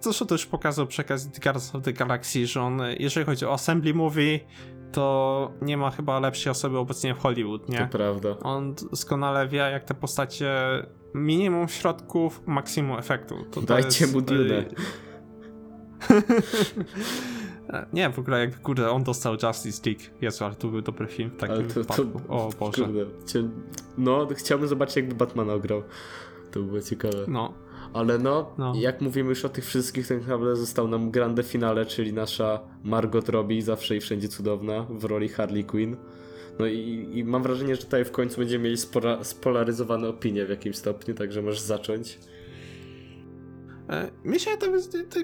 Zresztą 0.00 0.26
to 0.26 0.34
już 0.34 0.46
pokazał 0.46 0.86
The 0.86 1.02
Guardians 1.42 1.74
of 1.74 1.82
the 1.82 1.92
Galaxy, 1.92 2.46
że 2.46 2.62
on, 2.62 2.80
jeżeli 2.98 3.26
chodzi 3.26 3.46
o 3.46 3.52
assembly 3.52 3.94
movie, 3.94 4.40
to 4.92 5.50
nie 5.62 5.76
ma 5.76 5.90
chyba 5.90 6.20
lepszej 6.20 6.50
osoby 6.50 6.78
obecnie 6.78 7.14
w 7.14 7.18
Hollywood, 7.18 7.66
To 7.66 7.72
nie? 7.72 7.88
prawda. 7.92 8.28
On 8.42 8.74
doskonale 8.90 9.48
wie, 9.48 9.58
jak 9.58 9.84
te 9.84 9.94
postacie 9.94 10.52
minimum 11.14 11.68
środków, 11.68 12.42
maksimum 12.46 12.98
efektu. 12.98 13.36
To, 13.50 13.60
to 13.60 13.66
Dajcie 13.66 14.04
jest, 14.04 14.14
mu 14.14 14.20
Dune. 14.20 14.64
E, 17.70 17.86
Nie, 17.92 18.10
w 18.10 18.18
ogóle 18.18 18.40
jak 18.40 18.60
kurde, 18.62 18.90
on 18.90 19.04
dostał 19.04 19.36
Justice 19.42 19.82
League. 19.90 20.02
Jezu, 20.22 20.44
ale 20.44 20.54
to 20.54 20.68
był 20.68 20.82
dobry 20.82 21.06
film 21.06 21.30
w 21.30 21.36
takim 21.36 21.68
to- 21.68 21.84
to-. 21.84 22.02
O 22.28 22.50
Boże. 22.60 22.84
Kurde. 22.84 23.06
No, 23.98 24.28
chciałbym 24.36 24.68
zobaczyć 24.68 24.96
jakby 24.96 25.14
Batmana 25.14 25.52
ograł. 25.54 25.82
To 26.50 26.60
by 26.60 26.66
było 26.66 26.80
ciekawe. 26.80 27.24
No, 27.28 27.54
Ale 27.94 28.18
no, 28.18 28.54
No. 28.58 28.72
jak 28.76 29.00
mówimy 29.00 29.28
już 29.28 29.44
o 29.44 29.48
tych 29.48 29.64
wszystkich, 29.64 30.06
tak 30.08 30.20
naprawdę 30.20 30.56
został 30.56 30.88
nam 30.88 31.10
grande 31.10 31.42
finale, 31.42 31.86
czyli 31.86 32.12
nasza 32.12 32.60
Margot 32.84 33.28
Robbie, 33.28 33.62
zawsze 33.62 33.96
i 33.96 34.00
wszędzie 34.00 34.28
cudowna, 34.28 34.86
w 34.90 35.04
roli 35.04 35.28
Harley 35.28 35.64
Quinn. 35.64 35.96
No 36.58 36.66
i, 36.66 37.08
i 37.14 37.24
mam 37.24 37.42
wrażenie, 37.42 37.76
że 37.76 37.82
tutaj 37.82 38.04
w 38.04 38.10
końcu 38.10 38.36
będziemy 38.38 38.64
mieli 38.64 38.76
spora, 38.76 39.24
spolaryzowane 39.24 40.08
opinie 40.08 40.46
w 40.46 40.50
jakimś 40.50 40.76
stopniu, 40.76 41.14
także 41.14 41.42
możesz 41.42 41.60
zacząć. 41.60 42.18
E, 43.90 44.10
Mi 44.24 44.40
się 44.40 44.50
to, 44.56 44.66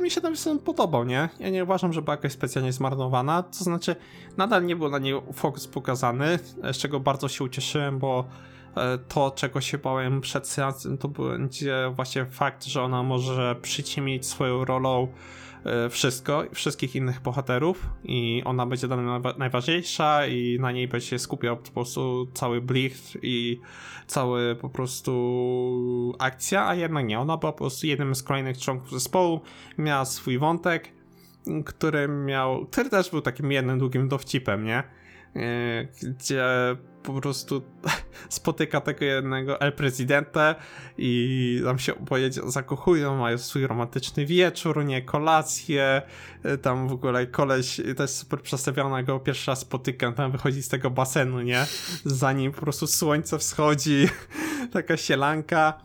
mi 0.00 0.10
się 0.10 0.20
ten 0.20 0.36
film 0.36 0.58
podobał, 0.58 1.04
nie? 1.04 1.28
Ja 1.40 1.50
nie 1.50 1.64
uważam, 1.64 1.92
że 1.92 2.02
była 2.02 2.16
jakoś 2.16 2.32
specjalnie 2.32 2.72
zmarnowana, 2.72 3.42
to 3.42 3.64
znaczy 3.64 3.96
nadal 4.36 4.66
nie 4.66 4.76
był 4.76 4.88
na 4.90 4.98
niej 4.98 5.14
fokus 5.32 5.66
pokazany, 5.68 6.38
z 6.72 6.76
czego 6.76 7.00
bardzo 7.00 7.28
się 7.28 7.44
ucieszyłem, 7.44 7.98
bo 7.98 8.24
e, 8.76 8.98
to, 8.98 9.30
czego 9.30 9.60
się 9.60 9.78
bałem 9.78 10.20
przed 10.20 10.48
seansem, 10.48 10.98
to 10.98 11.08
będzie 11.08 11.92
właśnie 11.96 12.26
fakt, 12.26 12.64
że 12.64 12.82
ona 12.82 13.02
może 13.02 13.56
przyciemić 13.62 14.26
swoją 14.26 14.64
rolą 14.64 15.08
wszystko, 15.90 16.44
wszystkich 16.54 16.96
innych 16.96 17.20
bohaterów 17.20 17.86
i 18.04 18.42
ona 18.44 18.66
będzie 18.66 18.88
najwa- 18.88 19.38
najważniejsza 19.38 20.26
i 20.26 20.58
na 20.60 20.72
niej 20.72 20.88
będzie 20.88 21.06
się 21.06 21.18
skupiał 21.18 21.56
po 21.56 21.70
prostu 21.70 22.26
cały 22.34 22.60
blicht 22.60 23.18
i 23.22 23.60
cały 24.06 24.56
po 24.56 24.68
prostu 24.68 26.14
akcja, 26.18 26.66
a 26.66 26.74
jednak 26.74 27.06
nie, 27.06 27.20
ona 27.20 27.36
była 27.36 27.52
po 27.52 27.58
prostu 27.58 27.86
jednym 27.86 28.14
z 28.14 28.22
kolejnych 28.22 28.58
członków 28.58 28.90
zespołu, 28.90 29.40
miała 29.78 30.04
swój 30.04 30.38
wątek, 30.38 30.88
który 31.64 32.08
miał, 32.08 32.66
który 32.66 32.90
też 32.90 33.10
był 33.10 33.20
takim 33.20 33.52
jednym 33.52 33.78
długim 33.78 34.08
dowcipem, 34.08 34.64
nie? 34.64 34.82
E, 35.36 35.88
Gdzie 36.02 36.44
po 37.02 37.20
prostu 37.20 37.62
spotyka 38.28 38.80
tego 38.80 39.04
jednego 39.04 39.60
El 39.60 39.72
Presidente 39.72 40.54
i 40.98 41.60
tam 41.64 41.78
się 41.78 41.94
oboje 41.94 42.32
zakochują, 42.32 43.16
mają 43.16 43.38
swój 43.38 43.66
romantyczny 43.66 44.26
wieczór, 44.26 44.84
nie, 44.84 45.02
kolację, 45.02 46.02
e, 46.42 46.58
tam 46.58 46.88
w 46.88 46.92
ogóle 46.92 47.26
koleś 47.26 47.80
też 47.96 48.10
super 48.10 48.42
przedstawiony, 48.42 49.04
go 49.04 49.20
pierwszy 49.20 49.50
raz 49.50 49.60
spotykam, 49.60 50.14
tam 50.14 50.32
wychodzi 50.32 50.62
z 50.62 50.68
tego 50.68 50.90
basenu, 50.90 51.40
nie? 51.40 51.66
Zanim 52.04 52.52
po 52.52 52.60
prostu 52.60 52.86
słońce 52.86 53.38
wschodzi, 53.38 54.08
taka 54.72 54.96
sielanka, 54.96 55.82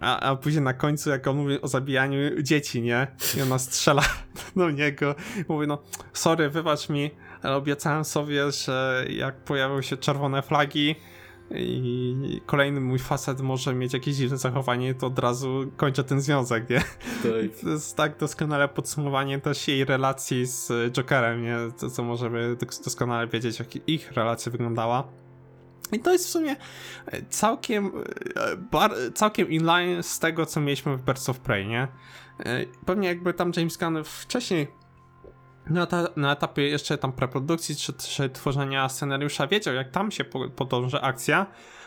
a, 0.00 0.20
a 0.20 0.36
później 0.36 0.62
na 0.62 0.74
końcu, 0.74 1.10
jak 1.10 1.26
on 1.26 1.36
mówi 1.36 1.60
o 1.60 1.68
zabijaniu 1.68 2.42
dzieci, 2.42 2.82
nie? 2.82 3.06
I 3.38 3.42
ona 3.42 3.58
strzela 3.58 4.02
do 4.56 4.70
niego 4.70 5.14
mówi, 5.48 5.66
no 5.66 5.82
sorry, 6.12 6.50
wybacz 6.50 6.88
mi, 6.88 7.10
ale 7.42 7.56
obiecałem 7.56 8.04
sobie, 8.04 8.52
że 8.52 9.04
jak 9.10 9.36
pojawią 9.36 9.82
się 9.82 9.96
czerwone 9.96 10.42
flagi 10.42 10.96
i 11.50 12.40
kolejny 12.46 12.80
mój 12.80 12.98
facet 12.98 13.40
może 13.40 13.74
mieć 13.74 13.92
jakieś 13.92 14.14
dziwne 14.16 14.38
zachowanie, 14.38 14.94
to 14.94 15.06
od 15.06 15.18
razu 15.18 15.72
kończę 15.76 16.04
ten 16.04 16.20
związek, 16.20 16.70
nie? 16.70 16.78
Tak. 16.78 17.60
To 17.62 17.68
jest 17.68 17.96
tak 17.96 18.18
doskonale 18.18 18.68
podsumowanie 18.68 19.38
też 19.40 19.68
jej 19.68 19.84
relacji 19.84 20.46
z 20.46 20.72
Jokerem, 20.92 21.42
nie? 21.42 21.56
To, 21.80 21.90
co 21.90 22.02
możemy 22.02 22.56
dos- 22.56 22.80
doskonale 22.80 23.26
wiedzieć, 23.26 23.58
jak 23.58 23.88
ich 23.88 24.12
relacja 24.12 24.52
wyglądała. 24.52 25.08
I 25.92 26.00
to 26.00 26.12
jest 26.12 26.26
w 26.26 26.30
sumie 26.30 26.56
e, 27.06 27.22
całkiem, 27.30 27.86
e, 28.36 28.56
bar, 28.56 28.90
całkiem 29.14 29.50
inline 29.50 30.02
z 30.02 30.18
tego, 30.18 30.46
co 30.46 30.60
mieliśmy 30.60 30.96
w 30.96 31.02
Birds 31.02 31.28
of 31.28 31.40
Prey, 31.40 31.66
nie? 31.66 31.88
E, 32.46 32.66
Pewnie 32.86 33.08
jakby 33.08 33.34
tam 33.34 33.52
James 33.56 33.76
Gunn 33.76 34.04
wcześniej 34.04 34.68
na, 35.70 35.86
ta, 35.86 36.08
na 36.16 36.32
etapie 36.32 36.68
jeszcze 36.68 36.98
tam 36.98 37.12
preprodukcji 37.12 37.76
czy, 37.76 37.92
czy 37.92 38.30
tworzenia 38.30 38.88
scenariusza 38.88 39.46
wiedział, 39.46 39.74
jak 39.74 39.90
tam 39.90 40.10
się 40.10 40.24
po, 40.24 40.48
podąży 40.48 41.00
akcja, 41.00 41.46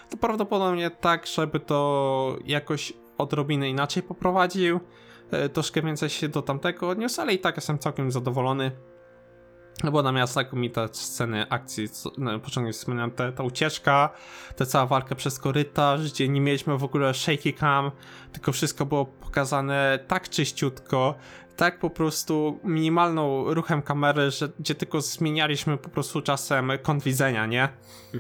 to 0.10 0.18
prawdopodobnie 0.18 0.92
tak, 0.92 1.28
żeby 1.28 1.60
to 1.60 2.38
jakoś 2.46 2.94
odrobinę 3.18 3.70
inaczej 3.70 4.04
poprowadził, 4.04 4.80
e, 5.32 5.50
troszkę 5.50 5.82
więcej 5.82 6.10
się 6.10 6.30
do 6.30 6.42
tamtego 6.42 6.90
odniósł, 6.90 7.22
ale 7.22 7.34
i 7.34 7.40
tak 7.40 7.56
jestem 7.56 7.80
całkiem 7.80 8.12
zadowolony. 8.12 8.72
No 9.84 9.92
bo 9.92 10.12
miała 10.12 10.28
znakomite 10.28 10.88
sceny 10.92 11.50
akcji, 11.50 11.88
na 12.18 12.40
początku 12.40 12.74
wspomniałem, 12.74 13.12
te, 13.12 13.32
ta 13.32 13.44
ucieczka, 13.44 14.10
ta 14.56 14.66
cała 14.66 14.86
walka 14.86 15.16
przez 15.16 15.40
korytarz, 15.40 16.12
gdzie 16.12 16.30
nie 16.30 16.42
mieliśmy 16.42 16.78
w 16.78 16.84
ogóle 16.84 17.14
shaky 17.14 17.54
cam, 17.54 17.92
tylko 18.32 18.52
wszystko 18.52 18.86
było 18.86 19.06
pokazane 19.06 20.00
tak 20.08 20.30
czyściutko, 20.30 21.16
tak 21.60 21.80
po 21.80 21.90
prostu 21.90 22.60
minimalną 22.64 23.54
ruchem 23.54 23.82
kamery, 23.82 24.32
że 24.32 24.50
gdzie 24.60 24.76
tylko 24.76 25.02
zmienialiśmy 25.02 25.78
po 25.78 25.90
prostu 25.90 26.22
czasem 26.22 26.72
kąt 26.84 27.04
widzenia, 27.04 27.46
nie? 27.46 27.70
Yy, 28.14 28.20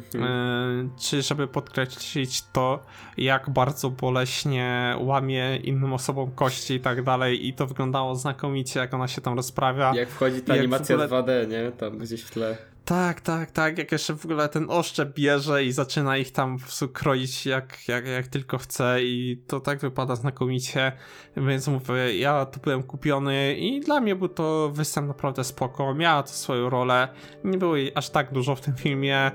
czy 0.99 1.21
żeby 1.21 1.47
podkreślić 1.47 2.43
to, 2.53 2.83
jak 3.17 3.49
bardzo 3.49 3.89
boleśnie 3.89 4.95
łamie 4.99 5.57
innym 5.57 5.93
osobom 5.93 6.31
kości 6.31 6.73
i 6.73 6.79
tak 6.79 7.03
dalej 7.03 7.47
i 7.47 7.53
to 7.53 7.67
wyglądało 7.67 8.15
znakomicie, 8.15 8.79
jak 8.79 8.93
ona 8.93 9.07
się 9.07 9.21
tam 9.21 9.35
rozprawia. 9.35 9.95
Jak 9.95 10.09
wchodzi 10.09 10.41
ta 10.41 10.53
Jak 10.53 10.59
animacja 10.59 10.95
ogóle- 10.95 11.09
2D, 11.09 11.47
nie? 11.47 11.71
Tam 11.71 11.97
gdzieś 11.97 12.21
w 12.23 12.31
tle. 12.31 12.57
Tak, 12.89 13.21
tak, 13.21 13.51
tak, 13.51 13.77
jak 13.77 13.91
jeszcze 13.91 14.13
w 14.13 14.25
ogóle 14.25 14.49
ten 14.49 14.65
oszczep 14.69 15.13
bierze 15.13 15.63
i 15.63 15.71
zaczyna 15.71 16.17
ich 16.17 16.31
tam 16.31 16.57
kroić 16.93 17.45
jak, 17.45 17.87
jak, 17.87 18.07
jak 18.07 18.27
tylko 18.27 18.57
chce 18.57 19.03
i 19.03 19.43
to 19.47 19.59
tak 19.59 19.79
wypada 19.79 20.15
znakomicie, 20.15 20.91
więc 21.37 21.67
mówię, 21.67 22.17
ja 22.17 22.45
tu 22.45 22.59
byłem 22.59 22.83
kupiony 22.83 23.55
i 23.55 23.79
dla 23.79 24.01
mnie 24.01 24.15
był 24.15 24.27
to 24.27 24.69
występ 24.73 25.07
naprawdę 25.07 25.43
spoko, 25.43 25.93
miała 25.93 26.23
to 26.23 26.29
swoją 26.29 26.69
rolę, 26.69 27.07
nie 27.43 27.57
było 27.57 27.75
jej 27.75 27.91
aż 27.95 28.09
tak 28.09 28.33
dużo 28.33 28.55
w 28.55 28.61
tym 28.61 28.75
filmie, 28.75 29.31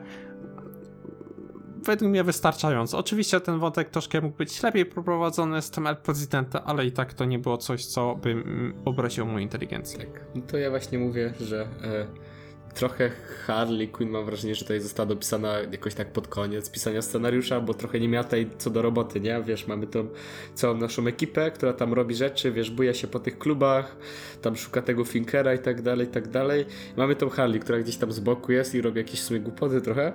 według 1.84 2.10
mnie 2.10 2.24
wystarczająco. 2.24 2.98
Oczywiście 2.98 3.40
ten 3.40 3.58
wątek 3.58 3.90
troszkę 3.90 4.20
mógł 4.20 4.36
być 4.36 4.62
lepiej 4.62 4.86
poprowadzony 4.86 5.62
z 5.62 5.70
tym 5.70 5.86
El 5.86 5.96
Presidente, 5.96 6.62
ale 6.62 6.86
i 6.86 6.92
tak 6.92 7.14
to 7.14 7.24
nie 7.24 7.38
było 7.38 7.58
coś, 7.58 7.86
co 7.86 8.14
by 8.14 8.30
mm, 8.30 8.74
obraziło 8.84 9.26
moją 9.26 9.38
inteligencję. 9.38 10.06
No 10.34 10.42
to 10.42 10.58
ja 10.58 10.70
właśnie 10.70 10.98
mówię, 10.98 11.34
że 11.40 11.62
e, 11.62 12.33
trochę 12.74 13.10
Harley 13.46 13.88
Quinn 13.88 14.10
mam 14.10 14.24
wrażenie, 14.24 14.54
że 14.54 14.62
tutaj 14.62 14.80
została 14.80 15.06
dopisana 15.06 15.58
jakoś 15.58 15.94
tak 15.94 16.12
pod 16.12 16.28
koniec 16.28 16.70
pisania 16.70 17.02
scenariusza, 17.02 17.60
bo 17.60 17.74
trochę 17.74 18.00
nie 18.00 18.08
miała 18.08 18.24
tej 18.24 18.50
co 18.58 18.70
do 18.70 18.82
roboty, 18.82 19.20
nie? 19.20 19.42
Wiesz, 19.46 19.66
mamy 19.66 19.86
tą 19.86 20.08
całą 20.54 20.76
naszą 20.76 21.06
ekipę, 21.06 21.50
która 21.50 21.72
tam 21.72 21.92
robi 21.92 22.14
rzeczy, 22.14 22.52
wiesz, 22.52 22.70
buja 22.70 22.94
się 22.94 23.06
po 23.06 23.20
tych 23.20 23.38
klubach, 23.38 23.96
tam 24.42 24.56
szuka 24.56 24.82
tego 24.82 25.04
Finkera 25.04 25.54
i 25.54 25.58
tak 25.58 25.82
dalej, 25.82 26.06
i 26.06 26.10
tak 26.10 26.28
dalej. 26.28 26.64
Mamy 26.96 27.16
tą 27.16 27.28
Harley, 27.28 27.60
która 27.60 27.78
gdzieś 27.78 27.96
tam 27.96 28.12
z 28.12 28.20
boku 28.20 28.52
jest 28.52 28.74
i 28.74 28.80
robi 28.80 28.98
jakieś 28.98 29.20
w 29.20 29.38
głupoty 29.38 29.80
trochę. 29.80 30.12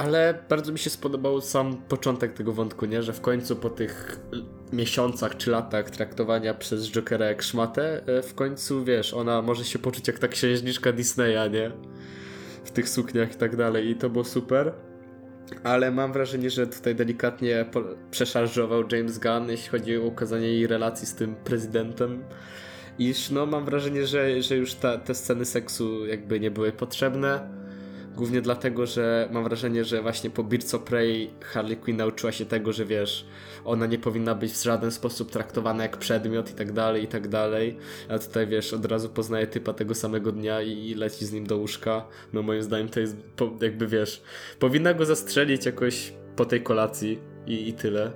Ale 0.00 0.34
bardzo 0.48 0.72
mi 0.72 0.78
się 0.78 0.90
spodobał 0.90 1.40
sam 1.40 1.76
początek 1.76 2.32
tego 2.32 2.52
wątku, 2.52 2.86
nie? 2.86 3.02
Że 3.02 3.12
w 3.12 3.20
końcu 3.20 3.56
po 3.56 3.70
tych 3.70 4.20
miesiącach 4.72 5.36
czy 5.36 5.50
latach 5.50 5.90
traktowania 5.90 6.54
przez 6.54 6.90
Jokera 6.90 7.26
jak 7.26 7.42
szmatę, 7.42 8.02
e, 8.06 8.22
w 8.22 8.34
końcu, 8.34 8.84
wiesz, 8.84 9.14
ona 9.14 9.42
może 9.42 9.64
się 9.64 9.78
poczuć 9.78 10.08
jak 10.08 10.18
ta 10.18 10.28
księżniczka 10.28 10.92
Disneya, 10.92 11.50
nie? 11.52 11.70
W 12.64 12.70
tych 12.70 12.88
sukniach 12.88 13.32
i 13.32 13.34
tak 13.34 13.56
dalej 13.56 13.90
i 13.90 13.94
to 13.94 14.10
było 14.10 14.24
super. 14.24 14.72
Ale 15.64 15.90
mam 15.90 16.12
wrażenie, 16.12 16.50
że 16.50 16.66
tutaj 16.66 16.94
delikatnie 16.94 17.64
przeszarżował 18.10 18.84
James 18.92 19.18
Gunn, 19.18 19.48
jeśli 19.48 19.68
chodzi 19.68 19.96
o 19.96 20.02
ukazanie 20.02 20.46
jej 20.46 20.66
relacji 20.66 21.06
z 21.06 21.14
tym 21.14 21.34
prezydentem. 21.34 22.24
Iż 22.98 23.30
no 23.30 23.46
mam 23.46 23.64
wrażenie, 23.64 24.06
że, 24.06 24.42
że 24.42 24.56
już 24.56 24.74
ta, 24.74 24.98
te 24.98 25.14
sceny 25.14 25.44
seksu 25.44 26.06
jakby 26.06 26.40
nie 26.40 26.50
były 26.50 26.72
potrzebne. 26.72 27.59
Głównie 28.16 28.40
dlatego, 28.40 28.86
że 28.86 29.28
mam 29.32 29.44
wrażenie, 29.44 29.84
że 29.84 30.02
właśnie 30.02 30.30
po 30.30 30.44
Birds 30.44 30.74
of 30.74 30.82
Prey 30.82 31.30
Harley 31.40 31.76
Quinn 31.76 31.96
nauczyła 31.96 32.32
się 32.32 32.46
tego, 32.46 32.72
że 32.72 32.84
wiesz, 32.84 33.26
ona 33.64 33.86
nie 33.86 33.98
powinna 33.98 34.34
być 34.34 34.52
w 34.52 34.62
żaden 34.62 34.90
sposób 34.90 35.30
traktowana 35.30 35.82
jak 35.82 35.96
przedmiot 35.96 36.50
i 36.50 36.54
tak 36.54 36.72
dalej, 36.72 37.04
i 37.04 37.08
tak 37.08 37.28
dalej. 37.28 37.76
A 38.08 38.18
tutaj 38.18 38.46
wiesz, 38.46 38.72
od 38.72 38.84
razu 38.84 39.08
poznaje 39.08 39.46
typa 39.46 39.72
tego 39.72 39.94
samego 39.94 40.32
dnia 40.32 40.62
i, 40.62 40.90
i 40.90 40.94
leci 40.94 41.26
z 41.26 41.32
nim 41.32 41.46
do 41.46 41.56
łóżka. 41.56 42.06
No 42.32 42.42
moim 42.42 42.62
zdaniem 42.62 42.88
to 42.88 43.00
jest 43.00 43.16
po, 43.36 43.50
jakby 43.60 43.86
wiesz, 43.86 44.22
powinna 44.58 44.94
go 44.94 45.04
zastrzelić 45.04 45.66
jakoś 45.66 46.12
po 46.36 46.44
tej 46.44 46.62
kolacji 46.62 47.18
i, 47.46 47.68
i 47.68 47.72
tyle. 47.72 48.12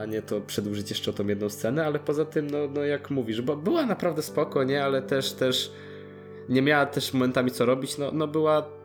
A, 0.00 0.04
nie 0.04 0.22
to 0.22 0.40
przedłużyć 0.40 0.90
jeszcze 0.90 1.10
o 1.10 1.14
tą 1.14 1.26
jedną 1.26 1.48
scenę, 1.48 1.86
ale 1.86 1.98
poza 1.98 2.24
tym, 2.24 2.50
no, 2.50 2.58
no 2.74 2.84
jak 2.84 3.10
mówisz, 3.10 3.42
bo 3.42 3.56
była 3.56 3.86
naprawdę 3.86 4.22
spoko, 4.22 4.64
nie? 4.64 4.84
Ale 4.84 5.02
też, 5.02 5.32
też 5.32 5.72
nie 6.48 6.62
miała 6.62 6.86
też 6.86 7.12
momentami 7.12 7.50
co 7.50 7.66
robić, 7.66 7.98
no, 7.98 8.10
no 8.12 8.26
była 8.26 8.77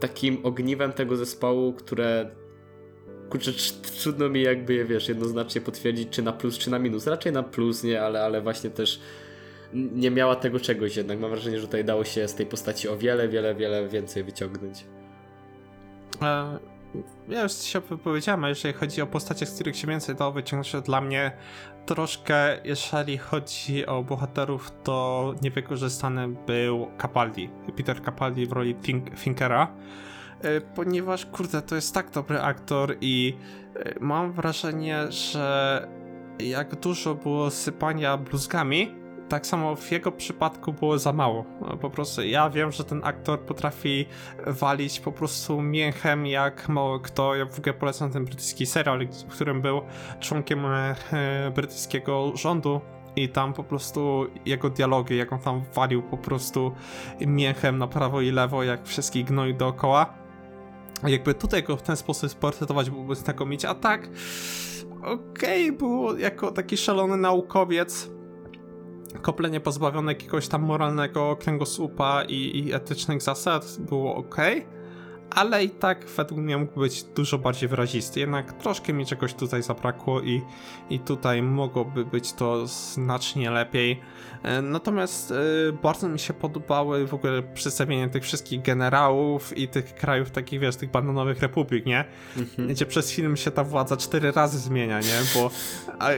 takim 0.00 0.46
ogniwem 0.46 0.92
tego 0.92 1.16
zespołu, 1.16 1.72
które 1.72 2.30
kurczę, 3.30 3.50
tr- 3.50 4.02
trudno 4.02 4.28
mi 4.28 4.42
jakby 4.42 4.74
je, 4.74 4.84
wiesz, 4.84 5.08
jednoznacznie 5.08 5.60
potwierdzić, 5.60 6.08
czy 6.10 6.22
na 6.22 6.32
plus, 6.32 6.58
czy 6.58 6.70
na 6.70 6.78
minus. 6.78 7.06
Raczej 7.06 7.32
na 7.32 7.42
plus, 7.42 7.84
nie, 7.84 8.02
ale, 8.02 8.22
ale 8.22 8.40
właśnie 8.40 8.70
też 8.70 9.00
nie 9.72 10.10
miała 10.10 10.36
tego 10.36 10.60
czegoś 10.60 10.96
jednak. 10.96 11.20
Mam 11.20 11.30
wrażenie, 11.30 11.60
że 11.60 11.66
tutaj 11.66 11.84
dało 11.84 12.04
się 12.04 12.28
z 12.28 12.34
tej 12.34 12.46
postaci 12.46 12.88
o 12.88 12.96
wiele, 12.96 13.28
wiele, 13.28 13.54
wiele 13.54 13.88
więcej 13.88 14.24
wyciągnąć. 14.24 14.84
E, 16.22 16.58
ja 17.28 17.42
już 17.42 17.52
się 17.52 17.80
wypowiedziałem, 17.80 18.42
jeżeli 18.42 18.74
chodzi 18.74 19.02
o 19.02 19.06
postacie, 19.06 19.46
z 19.46 19.54
których 19.54 19.76
się 19.76 19.86
więcej 19.86 20.14
dało 20.14 20.32
wyciągnąć, 20.32 20.72
to 20.72 20.80
dla 20.80 21.00
mnie 21.00 21.32
troszkę, 21.94 22.58
jeżeli 22.64 23.18
chodzi 23.18 23.86
o 23.86 24.02
bohaterów, 24.02 24.72
to 24.84 25.34
niewykorzystany 25.42 26.28
był 26.28 26.90
Capaldi, 27.02 27.50
Peter 27.76 28.04
Capaldi 28.04 28.46
w 28.46 28.52
roli 28.52 28.74
Think 28.74 29.10
Thinkera, 29.20 29.74
y, 30.44 30.60
ponieważ, 30.74 31.26
kurde, 31.26 31.62
to 31.62 31.74
jest 31.74 31.94
tak 31.94 32.10
dobry 32.10 32.40
aktor 32.40 32.96
i 33.00 33.36
y, 33.76 33.94
mam 34.00 34.32
wrażenie, 34.32 35.12
że 35.12 35.88
jak 36.38 36.80
dużo 36.80 37.14
było 37.14 37.50
sypania 37.50 38.16
bluzgami, 38.16 38.94
tak 39.30 39.46
samo 39.46 39.76
w 39.76 39.92
jego 39.92 40.12
przypadku 40.12 40.72
było 40.72 40.98
za 40.98 41.12
mało. 41.12 41.44
No, 41.60 41.76
Po 41.76 41.90
prostu 41.90 42.22
ja 42.22 42.50
wiem, 42.50 42.72
że 42.72 42.84
ten 42.84 43.00
aktor 43.04 43.40
potrafi 43.40 44.06
walić 44.46 45.00
po 45.00 45.12
prostu 45.12 45.62
mięchem 45.62 46.26
jak 46.26 46.68
mało 46.68 47.00
kto. 47.00 47.34
Ja 47.34 47.46
w 47.46 47.58
ogóle 47.58 47.74
polecam 47.74 48.10
ten 48.10 48.24
brytyjski 48.24 48.66
serial, 48.66 49.06
w 49.28 49.32
którym 49.34 49.62
był 49.62 49.80
członkiem 50.20 50.66
e, 50.66 50.94
brytyjskiego 51.54 52.32
rządu. 52.34 52.80
I 53.16 53.28
tam 53.28 53.52
po 53.52 53.64
prostu 53.64 54.26
jego 54.46 54.70
dialogi, 54.70 55.16
jak 55.16 55.32
on 55.32 55.38
tam 55.38 55.62
walił 55.74 56.02
po 56.02 56.18
prostu 56.18 56.72
mięchem 57.20 57.78
na 57.78 57.86
prawo 57.86 58.20
i 58.20 58.30
lewo, 58.30 58.62
jak 58.62 58.86
wszystkich 58.86 59.24
gnoi 59.24 59.54
dookoła. 59.54 60.14
Jakby 61.06 61.34
tutaj 61.34 61.62
go 61.62 61.76
w 61.76 61.82
ten 61.82 61.96
sposób 61.96 62.30
sportretować 62.30 62.90
byłby 62.90 63.14
znakomicie, 63.14 63.68
a 63.68 63.74
tak 63.74 64.08
okej, 65.02 65.72
było 65.72 66.16
jako 66.16 66.52
taki 66.52 66.76
szalony 66.76 67.16
naukowiec, 67.16 68.10
kompletnie 69.22 69.60
pozbawiony 69.60 70.12
jakiegoś 70.12 70.48
tam 70.48 70.62
moralnego 70.62 71.36
kręgosłupa 71.36 72.22
i, 72.28 72.58
i 72.58 72.72
etycznych 72.72 73.22
zasad, 73.22 73.76
było 73.80 74.16
ok, 74.16 74.36
ale 75.30 75.64
i 75.64 75.70
tak 75.70 76.06
według 76.06 76.40
mnie 76.40 76.56
mógł 76.56 76.80
być 76.80 77.02
dużo 77.04 77.38
bardziej 77.38 77.68
wyrazisty. 77.68 78.20
Jednak 78.20 78.52
troszkę 78.52 78.92
mi 78.92 79.06
czegoś 79.06 79.34
tutaj 79.34 79.62
zabrakło 79.62 80.20
i, 80.20 80.42
i 80.90 80.98
tutaj 80.98 81.42
mogłoby 81.42 82.04
być 82.04 82.32
to 82.32 82.66
znacznie 82.66 83.50
lepiej. 83.50 84.00
E, 84.42 84.62
Natomiast 84.62 85.32
e, 85.32 85.34
bardzo 85.82 86.08
mi 86.08 86.18
się 86.18 86.34
podobały 86.34 87.06
w 87.06 87.14
ogóle 87.14 87.42
przedstawienie 87.42 88.08
tych 88.08 88.22
wszystkich 88.22 88.62
generałów 88.62 89.58
i 89.58 89.68
tych 89.68 89.94
krajów 89.94 90.30
takich, 90.30 90.60
wiesz, 90.60 90.76
tych 90.76 90.90
bananowych 90.90 91.40
republik, 91.40 91.86
nie? 91.86 92.04
Mhm. 92.36 92.68
Gdzie 92.68 92.86
przez 92.86 93.12
film 93.12 93.36
się 93.36 93.50
ta 93.50 93.64
władza 93.64 93.96
cztery 93.96 94.32
razy 94.32 94.58
zmienia, 94.58 95.00
nie? 95.00 95.20
Bo 95.34 95.50
a, 95.98 96.08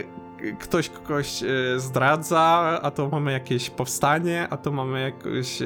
ktoś 0.59 0.89
kogoś 0.89 1.43
e, 1.43 1.79
zdradza, 1.79 2.79
a 2.81 2.91
to 2.91 3.09
mamy 3.09 3.31
jakieś 3.31 3.69
powstanie, 3.69 4.47
a 4.49 4.57
to 4.57 4.71
mamy 4.71 5.01
jakąś 5.01 5.61
e, 5.61 5.65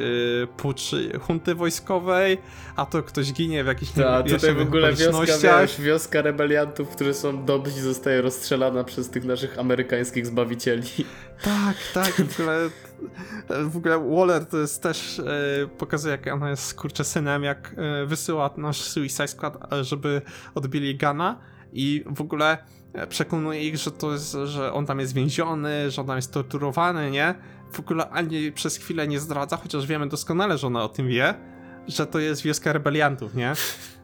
pucz 0.58 0.92
hunty 1.22 1.56
wojskowej, 1.56 2.38
a 2.76 2.86
to 2.86 3.04
ktoś 3.04 3.34
ginie 3.34 3.64
w 3.64 3.68
jakichś 3.68 3.92
Ta, 3.92 4.24
tutaj 4.24 4.54
w 4.54 4.62
ogóle 4.62 4.94
wioska, 4.94 5.62
wiesz, 5.62 5.82
wioska 5.82 6.22
rebeliantów, 6.22 6.90
którzy 6.90 7.14
są 7.14 7.46
dobrzy, 7.46 7.82
zostaje 7.82 8.22
rozstrzelana 8.22 8.84
przez 8.84 9.10
tych 9.10 9.26
naszych 9.26 9.60
amerykańskich 9.60 10.26
zbawicieli. 10.26 10.88
Tak, 11.44 11.76
tak, 11.94 12.14
w 12.14 12.40
ogóle, 12.40 12.70
w 13.70 13.78
ogóle 13.78 14.00
Waller 14.00 14.46
to 14.46 14.58
jest 14.58 14.84
też, 14.84 15.20
e, 15.20 15.24
pokazuje 15.78 16.12
jak 16.12 16.34
ona 16.34 16.50
jest 16.50 16.74
kurczę 16.74 17.04
synem, 17.04 17.44
jak 17.44 17.76
e, 17.78 18.06
wysyła 18.06 18.50
nasz 18.58 18.82
Suicide 18.82 19.28
Squad, 19.28 19.74
e, 19.74 19.84
żeby 19.84 20.22
odbili 20.56 20.98
Gana 20.98 21.40
i 21.74 22.04
w 22.06 22.22
ogóle 22.22 22.58
e, 22.94 23.08
przekonuje 23.08 23.64
ich, 23.64 23.78
że 23.78 23.92
to 23.92 24.12
jest, 24.12 24.38
że 24.46 24.74
on 24.74 24.86
tam 24.86 25.00
jest 25.00 25.14
więziony, 25.14 25.92
że 25.92 26.02
on 26.02 26.08
tam 26.08 26.16
jest 26.16 26.34
torturowany, 26.34 27.12
nie? 27.12 27.36
W 27.72 27.80
ogóle 27.80 28.10
ani 28.10 28.52
przez 28.52 28.78
chwilę 28.78 29.08
nie 29.08 29.20
zdradza, 29.20 29.58
chociaż 29.58 29.88
wiemy 29.88 30.08
doskonale, 30.08 30.58
że 30.58 30.68
ona 30.68 30.84
o 30.84 30.90
tym 30.90 31.08
wie, 31.08 31.34
że 31.88 32.08
to 32.08 32.20
jest 32.20 32.42
wioska 32.42 32.74
rebeliantów, 32.74 33.36
nie? 33.36 33.54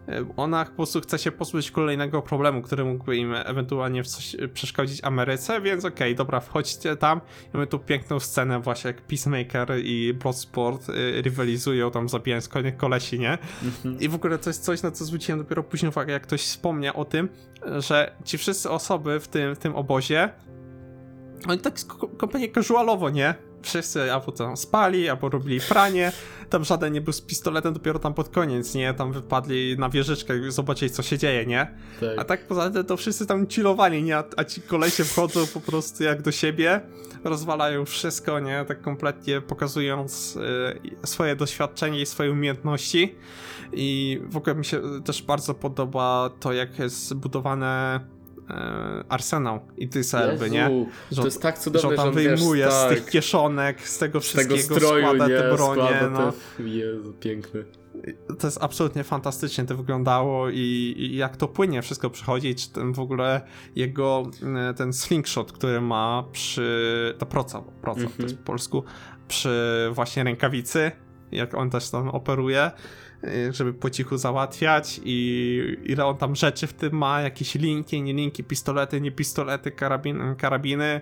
E, 0.07 0.25
Ona 0.37 0.65
po 0.65 0.71
prostu 0.71 1.01
chce 1.01 1.19
się 1.19 1.31
pozbyć 1.31 1.71
kolejnego 1.71 2.21
problemu, 2.21 2.61
który 2.61 2.85
mógłby 2.85 3.17
im 3.17 3.33
ewentualnie 3.33 4.03
w 4.03 4.07
coś 4.07 4.35
e, 4.35 4.47
przeszkodzić 4.47 5.03
Ameryce, 5.03 5.61
więc 5.61 5.85
okej, 5.85 6.15
dobra, 6.15 6.39
wchodźcie 6.39 6.95
tam. 6.95 7.21
Mamy 7.53 7.67
tu 7.67 7.79
piękną 7.79 8.19
scenę 8.19 8.59
właśnie 8.59 8.87
jak 8.87 9.01
Peacemaker 9.01 9.67
i 9.83 10.13
Bloodsport 10.13 10.89
y, 10.89 11.21
rywalizują 11.21 11.91
tam 11.91 12.09
zabijając 12.09 12.49
kolesi, 12.77 13.19
nie? 13.19 13.37
I 13.99 14.09
w 14.09 14.15
ogóle 14.15 14.37
to 14.37 14.49
jest 14.49 14.63
coś, 14.63 14.81
na 14.81 14.91
co 14.91 15.05
zwróciłem 15.05 15.39
dopiero 15.39 15.63
później 15.63 15.89
uwagę, 15.89 16.13
jak 16.13 16.23
ktoś 16.23 16.41
wspomniał 16.41 16.99
o 16.99 17.05
tym, 17.05 17.29
że 17.79 18.15
ci 18.23 18.37
wszyscy 18.37 18.69
osoby 18.69 19.19
w 19.19 19.27
tym, 19.27 19.55
w 19.55 19.59
tym 19.59 19.75
obozie 19.75 20.29
oni 21.47 21.59
tak 21.59 21.73
kompletnie 22.17 22.51
casualowo, 22.51 23.09
nie? 23.09 23.35
Wszyscy 23.63 24.13
albo 24.13 24.31
tam 24.31 24.57
spali, 24.57 25.09
albo 25.09 25.29
robili 25.29 25.59
pranie, 25.69 26.11
tam 26.49 26.63
żaden 26.63 26.93
nie 26.93 27.01
był 27.01 27.13
z 27.13 27.21
pistoletem 27.21 27.73
dopiero 27.73 27.99
tam 27.99 28.13
pod 28.13 28.29
koniec, 28.29 28.75
nie? 28.75 28.93
Tam 28.93 29.13
wypadli 29.13 29.75
na 29.77 29.89
wieżyczkę 29.89 30.37
i 30.37 30.51
zobaczyli 30.51 30.91
co 30.91 31.03
się 31.03 31.17
dzieje, 31.17 31.45
nie? 31.45 31.67
Tak. 31.99 32.19
A 32.19 32.23
tak 32.23 32.47
poza 32.47 32.69
tym 32.69 32.85
to 32.85 32.97
wszyscy 32.97 33.25
tam 33.25 33.47
chillowali, 33.47 34.03
nie? 34.03 34.17
A, 34.17 34.23
a 34.37 34.43
ci 34.43 34.61
kolesie 34.61 35.03
wchodzą 35.03 35.47
po 35.47 35.59
prostu 35.59 36.03
jak 36.03 36.21
do 36.21 36.31
siebie, 36.31 36.81
rozwalają 37.23 37.85
wszystko, 37.85 38.39
nie? 38.39 38.65
Tak 38.67 38.81
kompletnie 38.81 39.41
pokazując 39.41 40.35
y, 41.03 41.07
swoje 41.07 41.35
doświadczenie 41.35 42.01
i 42.01 42.05
swoje 42.05 42.31
umiejętności. 42.31 43.15
I 43.73 44.19
w 44.29 44.37
ogóle 44.37 44.55
mi 44.55 44.65
się 44.65 44.81
też 45.05 45.21
bardzo 45.21 45.53
podoba 45.53 46.29
to, 46.39 46.53
jak 46.53 46.79
jest 46.79 47.07
zbudowane 47.07 47.99
y, 48.49 48.53
arsenał 49.09 49.59
i 49.77 49.89
ty 49.89 50.03
selby, 50.03 50.49
nie? 50.49 50.85
Że 51.11 51.21
to 51.21 51.27
jest 51.27 51.41
tak 51.41 51.55
Że 51.55 51.61
cudowne, 51.61 51.89
on 51.89 51.91
że 51.91 51.97
tam 51.97 52.07
on, 52.07 52.15
wiesz, 52.15 52.39
wyjmuje 52.39 52.71
z 52.71 52.73
tak, 52.73 52.89
tych 52.89 53.05
kieszonek, 53.05 53.87
z 53.87 53.97
tego 53.97 54.21
z 54.21 54.31
tego 54.31 54.55
wszystkiego, 54.55 54.79
stroju, 54.79 55.05
składa 55.05 55.27
nie? 55.27 55.37
te 55.37 55.53
bronie, 55.53 55.83
składa 55.83 56.09
no. 56.09 56.31
te... 56.57 56.63
Jezu, 56.63 57.13
piękne. 57.13 57.63
to 58.39 58.47
jest 58.47 58.63
absolutnie 58.63 59.03
fantastycznie 59.03 59.65
to 59.65 59.77
wyglądało 59.77 60.49
i, 60.49 60.95
i 60.97 61.15
jak 61.15 61.37
to 61.37 61.47
płynie 61.47 61.81
wszystko 61.81 62.09
przychodzi, 62.09 62.55
czy 62.55 62.69
ten 62.69 62.93
w 62.93 62.99
ogóle 62.99 63.41
jego 63.75 64.23
e, 64.69 64.73
ten 64.73 64.93
slingshot, 64.93 65.51
który 65.51 65.81
ma 65.81 66.23
przy, 66.31 67.15
to 67.17 67.25
proca, 67.25 67.61
proca 67.81 68.01
to 68.01 68.05
Mhm. 68.05 68.23
jest 68.23 68.37
po 68.37 68.43
polsku, 68.43 68.83
przy 69.27 69.89
właśnie 69.91 70.23
rękawicy, 70.23 70.91
jak 71.31 71.53
on 71.53 71.69
też 71.69 71.89
tam 71.89 72.09
operuje, 72.09 72.61
e, 72.61 72.71
żeby 73.51 73.73
po 73.73 73.89
cichu 73.89 74.17
załatwiać 74.17 75.01
i 75.05 75.77
ile 75.83 76.05
on 76.05 76.17
tam 76.17 76.35
rzeczy 76.35 76.67
w 76.67 76.73
tym 76.73 76.97
ma, 76.97 77.21
jakieś 77.21 77.55
linki, 77.55 78.01
nie 78.01 78.13
linki, 78.13 78.43
pistolety, 78.43 79.01
nie 79.01 79.11
pistolety, 79.11 79.71
karabin, 79.71 80.35
karabiny 80.37 81.01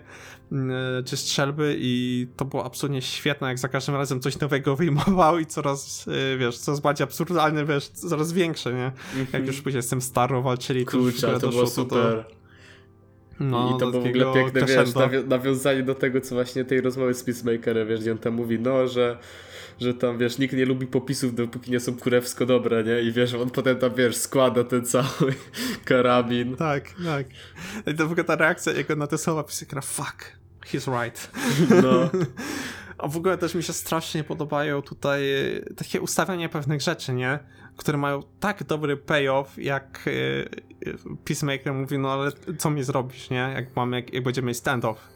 e, 0.52 1.04
czy 1.06 1.18
strzelby 1.18 1.76
i 1.80 2.28
to 2.38 2.46
było 2.46 2.66
absolutnie 2.66 3.02
świetne, 3.02 3.48
jak 3.48 3.60
za 3.60 3.68
każdym 3.68 3.96
razem 3.96 4.20
coś 4.20 4.40
nowego 4.40 4.76
wyjmował 4.82 5.40
i 5.40 5.46
coraz, 5.46 6.08
e, 6.34 6.38
wiesz, 6.38 6.58
coraz 6.58 6.80
bardziej 6.80 7.04
absurdalne, 7.04 7.66
wiesz, 7.66 7.88
coraz 7.88 8.34
większe, 8.34 8.74
nie? 8.74 8.92
Jak 9.34 9.48
już 9.48 9.62
później 9.62 9.84
z 9.84 9.88
tym 9.88 10.02
Starro 10.02 10.42
walczyli, 10.42 10.86
to 10.86 10.92
Kurczę, 10.92 11.28
ogóle 11.28 11.40
to 11.40 11.50
było 11.50 11.62
doszło 11.64 11.84
do- 11.84 11.96
super. 11.96 12.26
no, 13.40 13.76
I 13.76 13.80
to 13.80 13.92
było 13.92 14.04
w 14.04 14.08
ogóle 14.08 14.34
piękne, 14.34 14.62
wiesz, 14.66 15.28
nawiązanie 15.28 15.84
do 15.84 15.96
tego, 15.96 16.22
co 16.22 16.36
właśnie 16.36 16.66
tej 16.66 16.82
rozmowy 16.82 17.14
z 17.14 17.24
Peacemakerem, 17.24 17.88
wiesz, 17.88 18.00
gdzie 18.00 18.12
on 18.12 18.18
tam 18.18 18.34
mówi, 18.34 18.60
no, 18.60 18.88
że, 18.88 19.18
że 19.82 19.94
tam, 19.94 20.18
wiesz, 20.18 20.38
nikt 20.38 20.54
nie 20.54 20.66
lubi 20.66 20.88
popisów, 20.88 21.36
dopóki 21.36 21.72
nie 21.72 21.80
są 21.80 21.98
kurewsko 21.98 22.46
dobre, 22.46 22.84
nie? 22.84 23.02
I 23.02 23.12
wiesz, 23.12 23.34
on 23.34 23.50
potem 23.50 23.78
tam, 23.78 23.96
wiesz, 23.96 24.16
składa 24.16 24.64
ten 24.64 24.86
cały 24.86 25.34
karabin. 25.86 26.56
Tak, 26.56 26.84
tak. 27.06 27.28
I 27.88 27.96
to 27.96 28.08
w 28.08 28.12
ogóle 28.12 28.24
ta 28.24 28.36
reakcja 28.36 28.74
jego 28.74 28.96
na 28.96 29.08
te 29.08 29.18
słowa 29.18 29.44
Psykra, 29.44 29.82
fuck, 29.82 30.38
he's 30.66 31.04
right. 31.04 31.32
No, 31.84 32.10
A 33.02 33.08
w 33.08 33.18
ogóle 33.18 33.38
też 33.38 33.56
mi 33.56 33.64
się 33.64 33.74
strasznie 33.74 34.24
podobają 34.24 34.82
tutaj 34.82 35.34
e, 35.34 35.74
takie 35.76 36.02
ustawianie 36.02 36.50
pewnych 36.50 36.82
rzeczy, 36.82 37.14
nie? 37.14 37.40
Które 37.78 37.98
mają 37.98 38.24
tak 38.40 38.64
dobry 38.64 38.98
payoff, 38.98 39.58
jak 39.58 40.08
e, 40.08 40.12
e, 40.12 41.18
Peacemaker 41.26 41.74
mówi, 41.74 41.98
no 41.98 42.12
ale 42.12 42.32
co 42.58 42.70
mi 42.70 42.84
zrobisz, 42.84 43.30
nie? 43.30 43.52
Jak 43.56 43.76
mamy, 43.76 43.96
jak, 43.96 44.14
jak 44.14 44.24
będziemy 44.24 44.48
mieć 44.48 44.58
standoff. 44.58 45.10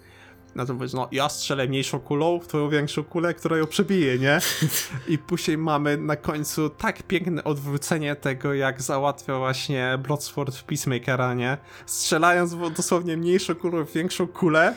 To 0.55 0.65
powiedz, 0.65 0.93
no 0.93 1.07
ja 1.11 1.29
strzelę 1.29 1.67
mniejszą 1.67 1.99
kulą 1.99 2.39
w 2.39 2.47
twoją 2.47 2.69
większą 2.69 3.03
kulę, 3.03 3.33
która 3.33 3.57
ją 3.57 3.67
przebije, 3.67 4.19
nie? 4.19 4.39
I 5.13 5.17
później 5.17 5.57
mamy 5.57 5.97
na 5.97 6.15
końcu 6.15 6.69
tak 6.69 7.03
piękne 7.03 7.43
odwrócenie 7.43 8.15
tego, 8.15 8.53
jak 8.53 8.81
załatwia 8.81 9.37
właśnie 9.37 9.99
Bloodsport 10.03 10.55
w 10.55 10.63
Peacemakera, 10.63 11.33
nie? 11.33 11.57
Strzelając 11.85 12.55
dosłownie 12.77 13.17
mniejszą 13.17 13.55
kulą 13.55 13.85
w 13.85 13.93
większą 13.93 14.27
kulę 14.27 14.73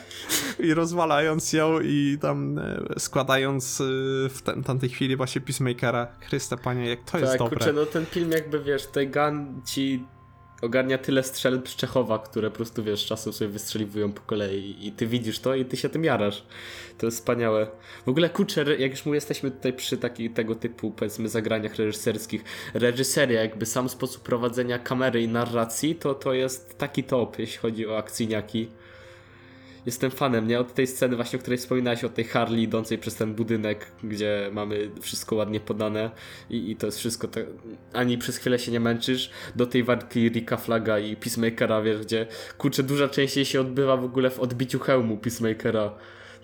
i 0.59 0.73
rozwalając 0.73 1.53
ją 1.53 1.79
i 1.79 2.17
tam 2.21 2.57
e, 2.57 2.99
składając 2.99 3.81
e, 3.81 3.83
w 4.29 4.41
ten, 4.43 4.63
tamtej 4.63 4.89
chwili 4.89 5.15
właśnie 5.15 5.41
Peacemakera. 5.41 6.07
Chryste, 6.19 6.57
panie, 6.57 6.89
jak 6.89 7.03
to 7.03 7.19
jest 7.19 7.31
tak, 7.31 7.39
dobre. 7.39 7.57
kurczę, 7.57 7.73
no 7.73 7.85
ten 7.85 8.05
film 8.05 8.31
jakby, 8.31 8.59
wiesz, 8.59 8.87
tej 8.87 9.09
gun 9.09 9.61
ci 9.65 10.05
ogarnia 10.61 10.97
tyle 10.97 11.23
strzelb 11.23 11.69
z 11.69 11.75
Czechowa, 11.75 12.19
które 12.19 12.49
po 12.49 12.55
prostu, 12.55 12.83
wiesz, 12.83 13.05
czasem 13.05 13.33
sobie 13.33 13.51
wystrzeliwują 13.51 14.13
po 14.13 14.21
kolei 14.21 14.87
i 14.87 14.91
ty 14.91 15.07
widzisz 15.07 15.39
to 15.39 15.55
i 15.55 15.65
ty 15.65 15.77
się 15.77 15.89
tym 15.89 16.03
jarasz. 16.03 16.43
To 16.97 17.05
jest 17.05 17.17
wspaniałe. 17.17 17.67
W 18.05 18.09
ogóle, 18.09 18.29
kurczę, 18.29 18.75
jak 18.77 18.91
już 18.91 19.05
mu 19.05 19.13
jesteśmy 19.13 19.51
tutaj 19.51 19.73
przy 19.73 19.97
taki, 19.97 20.29
tego 20.29 20.55
typu, 20.55 20.91
powiedzmy, 20.91 21.29
zagraniach 21.29 21.75
reżyserskich, 21.75 22.43
reżyseria, 22.73 23.41
jakby 23.41 23.65
sam 23.65 23.89
sposób 23.89 24.23
prowadzenia 24.23 24.79
kamery 24.79 25.21
i 25.21 25.27
narracji, 25.27 25.95
to 25.95 26.15
to 26.15 26.33
jest 26.33 26.77
taki 26.77 27.03
top, 27.03 27.39
jeśli 27.39 27.57
chodzi 27.57 27.87
o 27.87 27.97
akcyjniaki. 27.97 28.69
Jestem 29.85 30.11
fanem, 30.11 30.47
nie? 30.47 30.59
Od 30.59 30.73
tej 30.73 30.87
sceny 30.87 31.15
właśnie, 31.15 31.39
o 31.39 31.41
której 31.41 31.57
wspominałeś, 31.57 32.03
od 32.03 32.13
tej 32.13 32.25
Harley 32.25 32.63
idącej 32.63 32.97
przez 32.97 33.15
ten 33.15 33.33
budynek, 33.33 33.91
gdzie 34.03 34.49
mamy 34.53 34.91
wszystko 35.01 35.35
ładnie 35.35 35.59
podane 35.59 36.11
i, 36.49 36.71
i 36.71 36.75
to 36.75 36.85
jest 36.85 36.99
wszystko, 36.99 37.27
tak, 37.27 37.45
ani 37.93 38.17
przez 38.17 38.37
chwilę 38.37 38.59
się 38.59 38.71
nie 38.71 38.79
męczysz, 38.79 39.29
do 39.55 39.65
tej 39.65 39.83
walki 39.83 40.29
Ricka 40.29 40.57
Flaga 40.57 40.99
i 40.99 41.15
Peacemakera, 41.15 41.81
wiesz, 41.81 41.99
gdzie, 41.99 42.27
kurczę, 42.57 42.83
duża 42.83 43.07
częściej 43.07 43.45
się 43.45 43.61
odbywa 43.61 43.97
w 43.97 44.03
ogóle 44.03 44.29
w 44.29 44.39
odbiciu 44.39 44.79
hełmu 44.79 45.17
Peacemakera. 45.17 45.93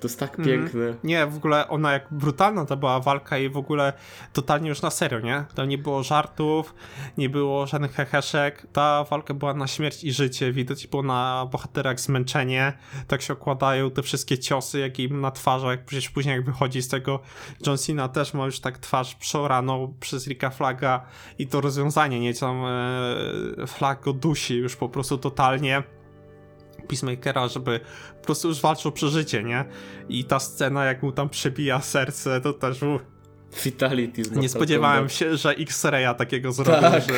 To 0.05 0.07
jest 0.07 0.19
tak 0.19 0.37
piękne. 0.37 0.93
Nie, 1.03 1.25
w 1.25 1.35
ogóle 1.35 1.67
ona 1.67 1.93
jak 1.93 2.07
brutalna 2.11 2.65
to 2.65 2.77
była 2.77 2.99
walka 2.99 3.37
i 3.37 3.49
w 3.49 3.57
ogóle 3.57 3.93
totalnie 4.33 4.69
już 4.69 4.81
na 4.81 4.89
serio, 4.89 5.19
nie? 5.19 5.45
Tam 5.55 5.69
nie 5.69 5.77
było 5.77 6.03
żartów, 6.03 6.75
nie 7.17 7.29
było 7.29 7.67
żadnych 7.67 7.91
heheszek. 7.91 8.67
Ta 8.73 9.03
walka 9.03 9.33
była 9.33 9.53
na 9.53 9.67
śmierć 9.67 10.03
i 10.03 10.11
życie. 10.11 10.51
Widać 10.51 10.87
było 10.87 11.03
na 11.03 11.47
bohaterach 11.51 11.99
zmęczenie. 11.99 12.73
Tak 13.07 13.21
się 13.21 13.33
okładają 13.33 13.91
te 13.91 14.03
wszystkie 14.03 14.37
ciosy, 14.37 14.79
jak 14.79 14.99
im 14.99 15.21
na 15.21 15.31
twarzach. 15.31 15.85
Przecież 15.85 16.09
później 16.09 16.35
jak 16.35 16.45
wychodzi 16.45 16.81
z 16.81 16.87
tego 16.87 17.19
John 17.67 17.77
Cena 17.77 18.07
też 18.07 18.33
ma 18.33 18.45
już 18.45 18.59
tak 18.59 18.77
twarz 18.77 19.15
przeoraną 19.15 19.93
przez 19.99 20.27
Ricka 20.27 20.49
Flaga 20.49 21.05
i 21.39 21.47
to 21.47 21.61
rozwiązanie, 21.61 22.19
nie? 22.19 22.33
Tam 22.33 22.65
e, 22.65 23.67
Flag 23.67 24.01
go 24.01 24.13
dusi 24.13 24.55
już 24.55 24.75
po 24.75 24.89
prostu 24.89 25.17
totalnie. 25.17 25.94
Peacemakera, 26.87 27.47
żeby 27.47 27.79
po 28.19 28.25
prostu 28.25 28.47
już 28.47 28.61
walczył 28.61 28.89
o 28.89 28.91
przeżycie, 28.91 29.43
nie? 29.43 29.65
I 30.09 30.23
ta 30.25 30.39
scena, 30.39 30.85
jak 30.85 31.03
mu 31.03 31.11
tam 31.11 31.29
przebija 31.29 31.81
serce, 31.81 32.41
to 32.41 32.53
też 32.53 32.83
u, 32.83 32.99
Fatality 33.51 34.23
z 34.23 34.31
nie 34.31 34.49
spodziewałem 34.49 34.97
Kombat. 34.97 35.13
się, 35.13 35.37
że 35.37 35.49
X-Raya 35.49 36.15
takiego 36.17 36.51
zrobił, 36.51 36.81
Tak. 36.81 37.03
że 37.03 37.13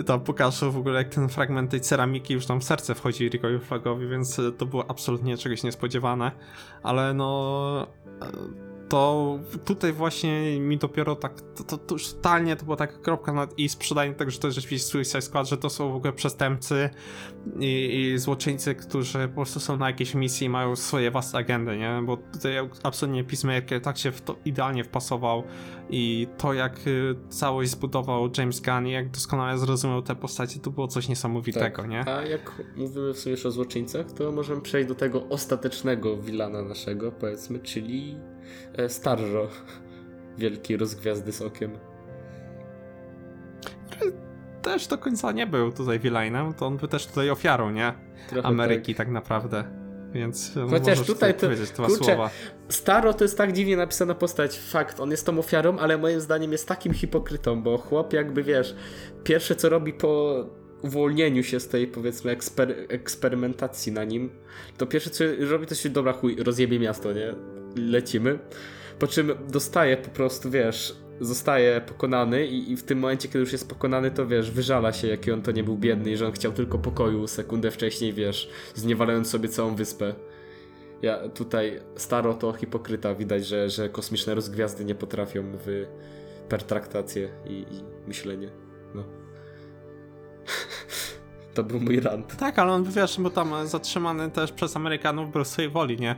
y, 0.00 0.04
tam 0.04 0.20
pokażą 0.20 0.70
w 0.70 0.76
ogóle 0.76 0.94
jak 0.98 1.08
ten 1.08 1.28
fragment 1.28 1.70
tej 1.70 1.80
ceramiki 1.80 2.34
już 2.34 2.46
tam 2.46 2.60
w 2.60 2.64
serce 2.64 2.94
wchodzi 2.94 3.28
Rickowi 3.28 3.58
Flagowi, 3.58 4.08
więc 4.08 4.40
to 4.58 4.66
było 4.66 4.90
absolutnie 4.90 5.36
czegoś 5.36 5.62
niespodziewane, 5.62 6.30
ale 6.82 7.14
no 7.14 7.86
to 8.90 9.38
tutaj 9.64 9.92
właśnie 9.92 10.60
mi 10.60 10.78
dopiero 10.78 11.16
tak, 11.16 11.40
to, 11.40 11.64
to, 11.64 11.78
to 11.78 11.94
już 11.94 12.12
totalnie 12.12 12.56
to 12.56 12.64
była 12.64 12.76
taka 12.76 12.98
kropka 12.98 13.32
nad 13.32 13.58
i 13.58 13.68
sprzedanie 13.68 14.14
tego, 14.14 14.30
że 14.30 14.38
to 14.38 14.46
jest 14.46 14.54
rzeczywiście 14.54 14.88
Suicide 14.88 15.22
Squad, 15.22 15.48
że 15.48 15.56
to 15.56 15.70
są 15.70 15.92
w 15.92 15.94
ogóle 15.94 16.12
przestępcy 16.12 16.90
i, 17.60 18.00
i 18.14 18.18
złoczyńcy, 18.18 18.74
którzy 18.74 19.28
po 19.28 19.34
prostu 19.34 19.60
są 19.60 19.76
na 19.76 19.86
jakiejś 19.86 20.14
misji 20.14 20.46
i 20.46 20.50
mają 20.50 20.76
swoje 20.76 21.10
własne 21.10 21.38
agendy, 21.38 21.76
nie? 21.76 22.02
Bo 22.06 22.16
tutaj 22.16 22.52
absolutnie 22.82 23.24
Peacemaker 23.24 23.80
tak 23.80 23.98
się 23.98 24.12
w 24.12 24.20
to 24.20 24.36
idealnie 24.44 24.84
wpasował 24.84 25.42
i 25.90 26.28
to 26.38 26.54
jak 26.54 26.86
y, 26.86 27.14
całość 27.28 27.70
zbudował 27.70 28.30
James 28.38 28.60
Gunn 28.60 28.86
i 28.86 28.92
jak 28.92 29.10
doskonale 29.10 29.58
zrozumiał 29.58 30.02
te 30.02 30.16
postacie, 30.16 30.60
to 30.60 30.70
było 30.70 30.88
coś 30.88 31.08
niesamowitego, 31.08 31.86
nie? 31.86 32.08
A 32.08 32.22
jak 32.22 32.62
mówimy 32.76 33.14
w 33.14 33.18
sumie 33.18 33.30
już 33.30 33.46
o 33.46 33.50
złoczyńcach, 33.50 34.12
to 34.12 34.32
możemy 34.32 34.60
przejść 34.60 34.88
do 34.88 34.94
tego 34.94 35.28
ostatecznego 35.28 36.16
wilana 36.16 36.62
naszego, 36.62 37.12
powiedzmy, 37.12 37.58
czyli 37.58 38.16
Starro. 38.88 39.48
Wielkiej 40.38 40.76
rozgwiazdy 40.76 41.32
z 41.32 41.42
okiem. 41.42 41.70
Też 44.62 44.86
do 44.86 44.98
końca 44.98 45.32
nie 45.32 45.46
był 45.46 45.72
tutaj 45.72 45.98
villainem, 45.98 46.54
to 46.54 46.66
on 46.66 46.76
był 46.76 46.88
też 46.88 47.06
tutaj 47.06 47.30
ofiarą, 47.30 47.70
nie? 47.70 47.92
Trochę 48.28 48.48
Ameryki 48.48 48.94
tak 48.94 49.08
naprawdę. 49.08 49.64
Więc 50.12 50.52
Chociaż 50.70 51.06
tutaj 51.06 51.34
to- 51.34 51.40
powiedzieć 51.40 51.70
dwa 51.70 51.86
kurczę, 51.86 52.04
słowa. 52.04 52.24
Tak. 52.24 52.32
Staro 52.68 53.14
to 53.14 53.24
jest 53.24 53.38
tak 53.38 53.52
dziwnie 53.52 53.76
napisana 53.76 54.14
postać. 54.14 54.58
Fakt, 54.58 55.00
on 55.00 55.10
jest 55.10 55.26
tą 55.26 55.38
ofiarą, 55.38 55.78
ale 55.78 55.98
moim 55.98 56.20
zdaniem 56.20 56.52
jest 56.52 56.68
takim 56.68 56.94
hipokrytą, 56.94 57.62
bo 57.62 57.78
chłop 57.78 58.12
jakby 58.12 58.42
wiesz, 58.42 58.76
pierwsze 59.24 59.56
co 59.56 59.68
robi 59.68 59.92
po 59.92 60.34
uwolnieniu 60.82 61.42
się 61.42 61.60
z 61.60 61.68
tej 61.68 61.86
powiedzmy 61.86 62.30
eksper 62.30 62.74
eksperymentacji 62.88 63.92
na 63.92 64.04
nim, 64.04 64.30
to 64.78 64.86
pierwsze 64.86 65.10
co 65.10 65.24
robi 65.50 65.66
to 65.66 65.74
się 65.74 65.88
dobra 65.88 66.12
chuj, 66.12 66.36
rozjebie 66.36 66.78
miasto, 66.78 67.12
nie? 67.12 67.34
Lecimy. 67.76 68.38
Po 68.98 69.06
czym 69.06 69.32
dostaje 69.48 69.96
po 69.96 70.10
prostu, 70.10 70.50
wiesz, 70.50 70.96
zostaje 71.20 71.80
pokonany 71.80 72.46
i, 72.46 72.72
i 72.72 72.76
w 72.76 72.82
tym 72.82 72.98
momencie, 72.98 73.28
kiedy 73.28 73.38
już 73.38 73.52
jest 73.52 73.68
pokonany, 73.68 74.10
to 74.10 74.26
wiesz, 74.26 74.50
wyżala 74.50 74.92
się, 74.92 75.08
jaki 75.08 75.32
on 75.32 75.42
to 75.42 75.52
nie 75.52 75.64
był 75.64 75.76
biedny 75.76 76.10
i 76.10 76.16
że 76.16 76.26
on 76.26 76.32
chciał 76.32 76.52
tylko 76.52 76.78
pokoju 76.78 77.26
sekundę 77.26 77.70
wcześniej, 77.70 78.12
wiesz, 78.12 78.50
zniewalając 78.74 79.30
sobie 79.30 79.48
całą 79.48 79.74
wyspę. 79.74 80.14
Ja 81.02 81.28
tutaj 81.28 81.80
staro 81.96 82.34
to 82.34 82.52
hipokryta, 82.52 83.14
widać, 83.14 83.46
że, 83.46 83.70
że 83.70 83.88
kosmiczne 83.88 84.34
rozgwiazdy 84.34 84.84
nie 84.84 84.94
potrafią 84.94 85.42
w 85.66 85.86
pertraktację 86.48 87.28
i, 87.46 87.52
i 87.52 88.08
myślenie. 88.08 88.50
No. 88.94 89.04
to 91.54 91.64
był 91.64 91.80
mój 91.80 92.00
rant. 92.00 92.36
Tak, 92.36 92.58
ale 92.58 92.72
on, 92.72 92.84
wiesz, 92.84 93.20
był 93.20 93.30
tam 93.30 93.66
zatrzymany 93.66 94.30
też 94.30 94.52
przez 94.52 94.76
Amerykanów 94.76 95.28
wbrew 95.28 95.48
swojej 95.48 95.70
woli, 95.70 95.96
nie? 95.96 96.16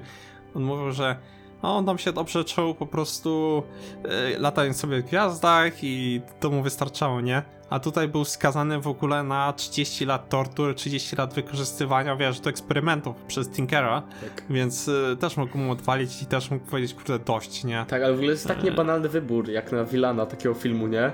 On 0.54 0.62
mówił, 0.62 0.92
że 0.92 1.16
no, 1.62 1.76
on 1.76 1.86
tam 1.86 1.98
się 1.98 2.12
dobrze 2.12 2.44
czuł 2.44 2.74
po 2.74 2.86
prostu 2.86 3.62
yy, 4.04 4.38
latając 4.38 4.76
sobie 4.76 5.02
w 5.02 5.04
gwiazdach 5.04 5.72
i 5.84 6.20
to 6.40 6.50
mu 6.50 6.62
wystarczało, 6.62 7.20
nie? 7.20 7.42
A 7.70 7.80
tutaj 7.80 8.08
był 8.08 8.24
skazany 8.24 8.80
w 8.80 8.88
ogóle 8.88 9.22
na 9.22 9.52
30 9.52 10.04
lat 10.04 10.28
tortur, 10.28 10.74
30 10.74 11.16
lat 11.16 11.34
wykorzystywania, 11.34 12.16
wiesz, 12.16 12.40
do 12.40 12.50
eksperymentów 12.50 13.16
przez 13.26 13.48
Tinkera, 13.48 14.02
Tak. 14.20 14.42
więc 14.50 14.86
yy, 14.86 15.16
też 15.20 15.36
mógł 15.36 15.58
mu 15.58 15.72
odwalić 15.72 16.22
i 16.22 16.26
też 16.26 16.50
mógł 16.50 16.66
powiedzieć, 16.66 16.94
kurde, 16.94 17.18
dość, 17.18 17.64
nie? 17.64 17.84
tak, 17.88 18.02
ale 18.02 18.12
w 18.12 18.16
ogóle 18.16 18.30
jest 18.32 18.48
tak 18.48 18.62
niebanalny 18.64 19.08
wybór, 19.08 19.48
jak 19.48 19.72
na 19.72 19.84
Wilana 19.84 20.26
takiego 20.26 20.54
filmu, 20.54 20.86
nie? 20.86 21.12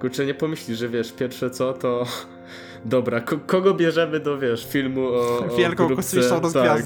Kurczę, 0.00 0.26
nie 0.26 0.34
pomyślisz, 0.34 0.78
że 0.78 0.88
wiesz, 0.88 1.12
pierwsze 1.12 1.50
co 1.50 1.72
to... 1.72 2.04
Dobra, 2.84 3.20
ko 3.20 3.38
kogo 3.46 3.74
bierzemy 3.74 4.20
do, 4.20 4.38
wiesz, 4.38 4.66
filmu 4.66 5.06
o, 5.08 5.38
o 5.38 5.56
Wielką 5.56 5.86
grupce. 5.86 6.20
Tak, 6.52 6.82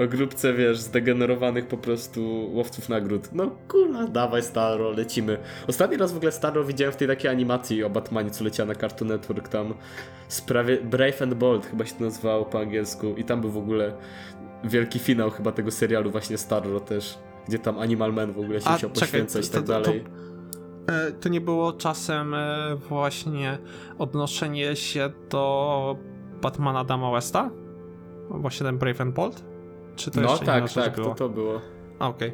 o 0.00 0.06
grupce, 0.06 0.54
wiesz, 0.54 0.78
zdegenerowanych 0.78 1.66
po 1.66 1.76
prostu 1.76 2.50
łowców 2.52 2.88
nagród. 2.88 3.28
No 3.32 3.50
kurwa, 3.68 4.06
dawaj 4.06 4.42
Staro, 4.42 4.90
lecimy. 4.90 5.38
Ostatni 5.66 5.96
raz 5.96 6.12
w 6.12 6.16
ogóle 6.16 6.32
Staro 6.32 6.64
widziałem 6.64 6.92
w 6.92 6.96
tej 6.96 7.08
takiej 7.08 7.30
animacji 7.30 7.84
o 7.84 7.90
Batmanie, 7.90 8.30
co 8.30 8.44
leciała 8.44 8.66
na 8.66 8.74
Cartoon 8.74 9.08
Network, 9.08 9.48
tam 9.48 9.74
sprawie 10.28 10.76
Brave 10.80 11.22
and 11.22 11.34
Bold 11.34 11.66
chyba 11.66 11.84
się 11.86 11.94
to 11.94 12.04
nazywało 12.04 12.44
po 12.44 12.58
angielsku 12.60 13.14
i 13.16 13.24
tam 13.24 13.40
był 13.40 13.50
w 13.50 13.56
ogóle 13.58 13.92
wielki 14.64 14.98
finał 14.98 15.30
chyba 15.30 15.52
tego 15.52 15.70
serialu 15.70 16.10
właśnie 16.10 16.38
Starro 16.38 16.80
też, 16.80 17.18
gdzie 17.48 17.58
tam 17.58 17.78
Animal 17.78 18.12
Man 18.12 18.32
w 18.32 18.38
ogóle 18.38 18.60
się 18.60 18.66
A, 18.68 18.72
musiał 18.72 18.90
czekaj, 18.90 19.08
poświęcać 19.08 19.46
i 19.46 19.48
to- 19.48 19.54
tak 19.54 19.66
to- 19.66 19.72
to- 19.72 19.82
dalej. 19.82 20.04
E, 20.28 20.31
to 21.20 21.28
nie 21.28 21.40
było 21.40 21.72
czasem 21.72 22.34
e, 22.34 22.76
właśnie 22.88 23.58
odnoszenie 23.98 24.76
się 24.76 25.10
do 25.30 25.96
Batmana 26.42 26.84
Dama 26.84 27.10
Westa? 27.10 27.50
Właśnie 28.30 28.66
ten 28.66 28.78
Brave 28.78 29.00
and 29.00 29.14
Bold? 29.14 29.44
Czy 29.96 30.10
to 30.10 30.20
No 30.20 30.30
jeszcze 30.30 30.46
tak, 30.46 30.74
inna 30.74 30.84
tak, 30.84 30.94
było? 30.96 31.08
to 31.08 31.14
to 31.14 31.28
było. 31.28 31.60
A, 31.98 32.08
okej. 32.08 32.32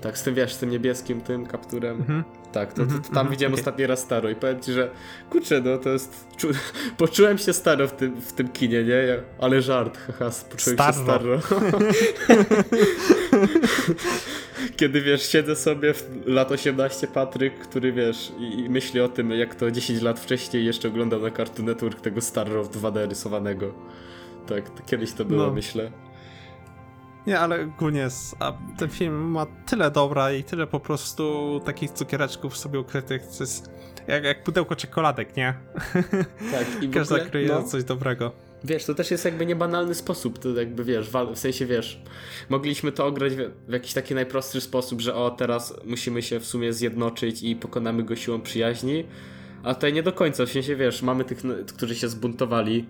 Tak, 0.00 0.18
z 0.18 0.22
tym 0.22 0.34
wiesz, 0.34 0.52
z 0.54 0.58
tym 0.58 0.70
niebieskim 0.70 1.20
tym 1.20 1.46
kapturem. 1.46 1.96
Mhm. 1.96 2.24
Tak, 2.52 2.72
to, 2.72 2.76
to, 2.76 2.82
Mhm, 2.82 3.02
to 3.02 3.08
tam 3.08 3.16
mhm, 3.18 3.30
widziałem 3.30 3.52
okej. 3.52 3.60
ostatni 3.62 3.86
raz 3.86 4.00
Staro 4.00 4.28
i 4.30 4.34
powiem 4.34 4.60
ci, 4.60 4.72
że 4.72 4.90
kurczę, 5.30 5.60
no 5.64 5.78
to 5.78 5.88
jest... 5.88 6.26
Czu... 6.36 6.48
Poczułem 6.98 7.38
się 7.38 7.52
staro 7.52 7.88
w 7.88 7.92
tym, 7.92 8.20
w 8.20 8.32
tym 8.32 8.48
kinie, 8.48 8.84
nie? 8.84 8.94
Ja- 8.94 9.16
Ale 9.40 9.62
żart, 9.62 9.98
haha, 9.98 10.30
poczułem 10.50 10.78
się 10.78 10.92
Starro. 10.92 11.40
staro. 11.40 11.40
Kiedy 14.76 15.00
wiesz, 15.00 15.28
siedzę 15.28 15.56
sobie 15.56 15.94
w 15.94 16.10
lat 16.26 16.52
18 16.52 17.06
Patryk, 17.06 17.58
który 17.58 17.92
wiesz 17.92 18.32
i, 18.38 18.58
i 18.60 18.70
myśli 18.70 19.00
o 19.00 19.08
tym, 19.08 19.30
jak 19.30 19.54
to 19.54 19.70
10 19.70 20.02
lat 20.02 20.20
wcześniej 20.20 20.64
jeszcze 20.64 20.88
oglądał 20.88 21.20
na 21.20 21.30
Cartoon 21.30 21.68
Network 21.68 22.00
tego 22.00 22.20
Starro 22.20 22.64
w 22.64 22.70
2D 22.70 23.08
rysowanego. 23.08 23.74
Tak, 24.46 24.70
to 24.70 24.82
kiedyś 24.86 25.12
to 25.12 25.24
było, 25.24 25.46
No. 25.46 25.52
myślę. 25.52 25.92
Nie, 27.26 27.40
ale 27.40 27.62
ogólnie 27.64 28.00
jest, 28.00 28.36
a 28.38 28.52
ten 28.78 28.88
film 28.88 29.30
ma 29.30 29.46
tyle 29.66 29.90
dobra 29.90 30.32
i 30.32 30.44
tyle 30.44 30.66
po 30.66 30.80
prostu 30.80 31.60
takich 31.64 31.90
cukiereczków 31.90 32.56
sobie 32.56 32.80
ukrytych, 32.80 33.22
to 33.26 33.42
jest 33.42 33.70
jak, 34.08 34.24
jak 34.24 34.44
pudełko 34.44 34.76
czekoladek, 34.76 35.36
nie? 35.36 35.54
Tak, 36.52 36.82
i 36.82 36.88
Każda 36.98 37.14
ogóle, 37.14 37.30
kryje 37.30 37.48
no. 37.48 37.62
coś 37.62 37.84
dobrego. 37.84 38.32
Wiesz, 38.64 38.84
to 38.84 38.94
też 38.94 39.10
jest 39.10 39.24
jakby 39.24 39.46
niebanalny 39.46 39.94
sposób, 39.94 40.38
to 40.38 40.48
jakby 40.48 40.84
wiesz, 40.84 41.10
w 41.34 41.38
sensie 41.38 41.66
wiesz, 41.66 42.02
mogliśmy 42.48 42.92
to 42.92 43.06
ograć 43.06 43.32
w, 43.36 43.72
jakiś 43.72 43.92
taki 43.92 44.14
najprostszy 44.14 44.60
sposób, 44.60 45.00
że 45.00 45.14
o, 45.14 45.30
teraz 45.30 45.74
musimy 45.84 46.22
się 46.22 46.40
w 46.40 46.46
sumie 46.46 46.72
zjednoczyć 46.72 47.42
i 47.42 47.56
pokonamy 47.56 48.02
go 48.02 48.16
siłą 48.16 48.40
przyjaźni, 48.40 49.04
a 49.62 49.74
tutaj 49.74 49.92
nie 49.92 50.02
do 50.02 50.12
końca, 50.12 50.46
w 50.46 50.50
sensie 50.50 50.76
wiesz, 50.76 51.02
mamy 51.02 51.24
tych, 51.24 51.44
n- 51.44 51.64
którzy 51.76 51.94
się 51.94 52.08
zbuntowali, 52.08 52.86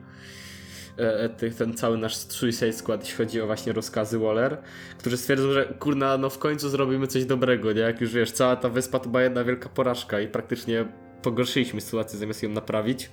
e, 0.98 1.20
e, 1.20 1.28
tych, 1.28 1.54
ten 1.54 1.74
cały 1.74 1.98
nasz 1.98 2.16
Suicide 2.16 2.72
Squad, 2.72 3.00
jeśli 3.00 3.16
chodzi 3.16 3.40
o 3.40 3.46
właśnie 3.46 3.72
rozkazy 3.72 4.18
Waller, 4.18 4.58
którzy 4.98 5.16
stwierdzą, 5.16 5.52
że 5.52 5.64
kurna, 5.64 6.18
no 6.18 6.30
w 6.30 6.38
końcu 6.38 6.68
zrobimy 6.68 7.06
coś 7.06 7.24
dobrego, 7.24 7.72
nie, 7.72 7.80
jak 7.80 8.00
już 8.00 8.12
wiesz, 8.12 8.32
cała 8.32 8.56
ta 8.56 8.68
wyspa 8.68 8.98
to 8.98 9.08
była 9.08 9.22
jedna 9.22 9.44
wielka 9.44 9.68
porażka 9.68 10.20
i 10.20 10.28
praktycznie 10.28 10.84
pogorszyliśmy 11.22 11.80
sytuację 11.80 12.18
zamiast 12.18 12.42
ją 12.42 12.48
naprawić 12.48 13.10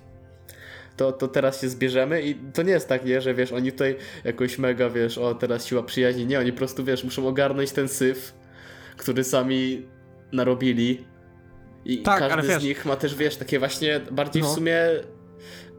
to, 0.97 1.11
to 1.11 1.27
teraz 1.27 1.61
się 1.61 1.69
zbierzemy 1.69 2.21
i 2.21 2.35
to 2.35 2.63
nie 2.63 2.71
jest 2.71 2.87
tak, 2.89 3.05
nie, 3.05 3.21
że 3.21 3.33
wiesz, 3.33 3.51
oni 3.51 3.71
tutaj 3.71 3.95
jakoś 4.23 4.57
mega, 4.59 4.89
wiesz, 4.89 5.17
o 5.17 5.35
teraz 5.35 5.65
siła 5.65 5.83
przyjaźni, 5.83 6.25
nie, 6.25 6.39
oni 6.39 6.51
po 6.51 6.57
prostu, 6.57 6.83
wiesz, 6.83 7.03
muszą 7.03 7.27
ogarnąć 7.27 7.71
ten 7.71 7.87
syf, 7.87 8.33
który 8.97 9.23
sami 9.23 9.85
narobili 10.31 11.05
i 11.85 12.01
Tak, 12.01 12.19
każdy 12.19 12.47
wiesz- 12.47 12.61
z 12.61 12.63
nich 12.63 12.85
ma 12.85 12.95
też, 12.95 13.15
wiesz, 13.15 13.35
takie 13.35 13.59
właśnie 13.59 13.99
bardziej 14.11 14.41
w 14.41 14.45
No. 14.45 14.53
sumie 14.55 14.77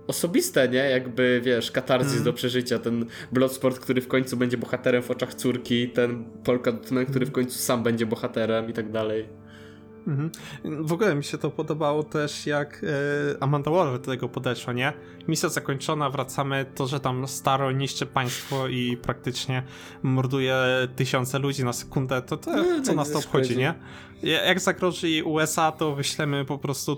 osobiste, 0.06 0.68
nie? 0.68 0.78
Jakby, 0.90 1.40
wiesz, 1.44 1.70
katarzis 1.70 2.12
Mm. 2.12 2.24
do 2.24 2.32
przeżycia. 2.32 2.78
Ten 2.78 3.06
Bloodsport, 3.32 3.78
który 3.78 4.00
w 4.00 4.08
końcu 4.08 4.36
będzie 4.36 4.56
bohaterem 4.56 5.02
w 5.02 5.10
oczach 5.10 5.34
córki, 5.34 5.88
ten 5.88 6.24
Polka 6.44 6.72
Dotman, 6.72 7.06
który 7.06 7.26
w 7.26 7.32
końcu 7.32 7.58
sam 7.58 7.82
będzie 7.82 8.06
bohaterem 8.06 8.70
i 8.70 8.72
tak 8.72 8.90
dalej. 8.90 9.28
Mhm. 10.06 10.30
W 10.86 10.92
ogóle 10.92 11.14
mi 11.14 11.24
się 11.24 11.38
to 11.38 11.50
podobało 11.50 12.02
też, 12.02 12.46
jak 12.46 12.84
e, 12.84 13.42
Amanda 13.42 13.70
Waller 13.70 13.92
do 14.00 14.06
tego 14.06 14.28
podeszła, 14.28 14.72
nie? 14.72 14.92
Misja 15.28 15.48
zakończona, 15.48 16.10
wracamy, 16.10 16.66
to, 16.74 16.86
że 16.86 17.00
tam 17.00 17.28
Staro 17.28 17.72
niszczy 17.72 18.06
państwo 18.06 18.68
i 18.68 18.96
praktycznie 18.96 19.62
morduje 20.02 20.56
tysiące 20.96 21.38
ludzi 21.38 21.64
na 21.64 21.72
sekundę, 21.72 22.22
to, 22.22 22.36
to 22.36 22.50
No, 22.56 22.62
co 22.80 22.86
tak 22.86 22.96
nas 22.96 23.10
to 23.10 23.18
nie 23.18 23.24
obchodzi, 23.24 23.56
nie? 23.56 23.74
Ja- 24.22 24.42
Jak 24.44 24.60
zagroży 24.60 25.24
USA, 25.24 25.72
to 25.72 25.94
wyślemy 25.94 26.44
po 26.44 26.58
prostu 26.58 26.96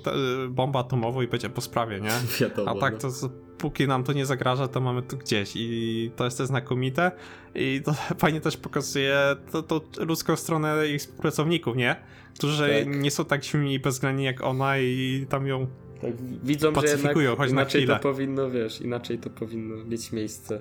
bombę 0.51 0.79
atomową 0.79 1.23
i 1.23 1.29
będzie 1.29 1.51
po 1.51 1.61
sprawie, 1.61 2.01
nie? 2.01 2.11
Wiadomo. 2.41 2.71
A 2.71 2.81
tak, 2.81 2.93
no. 2.95 2.99
to 3.01 3.11
z- 3.11 3.48
póki 3.59 3.87
nam 3.87 4.05
to 4.05 4.13
nie 4.13 4.27
zagraża, 4.27 4.69
to 4.69 4.81
mamy 4.81 5.03
to 5.03 5.17
gdzieś 5.17 5.53
i 5.55 6.11
to 6.17 6.25
jest 6.25 6.39
też 6.39 6.47
znakomite 6.47 7.13
i 7.55 7.83
to 7.85 7.93
fajnie 8.23 8.41
też 8.41 8.57
pokazuje 8.57 9.21
to, 9.53 9.63
to 9.63 9.81
ludzką 9.99 10.37
stronę 10.37 10.89
ich 10.89 11.01
współpracowników, 11.01 11.77
nie? 11.77 11.97
Którzy 12.35 12.85
Tak. 12.85 12.97
nie 12.97 13.11
są 13.11 13.25
tak 13.25 13.45
silni 13.45 13.75
i 13.75 13.79
bezwzględni 13.79 14.25
jak 14.25 14.45
ona 14.45 14.79
i 14.79 15.27
tam 15.29 15.47
ją... 15.47 15.67
Tak, 16.01 16.13
widzą, 16.45 16.75
że 16.75 16.89
jednak 16.89 17.17
choć 17.37 17.53
na 17.53 17.63
inaczej 17.63 17.87
to 17.87 17.99
powinno, 17.99 18.51
wiesz, 18.51 18.81
inaczej 18.81 19.19
to 19.19 19.31
powinno 19.31 19.85
mieć 19.85 20.13
miejsce. 20.13 20.61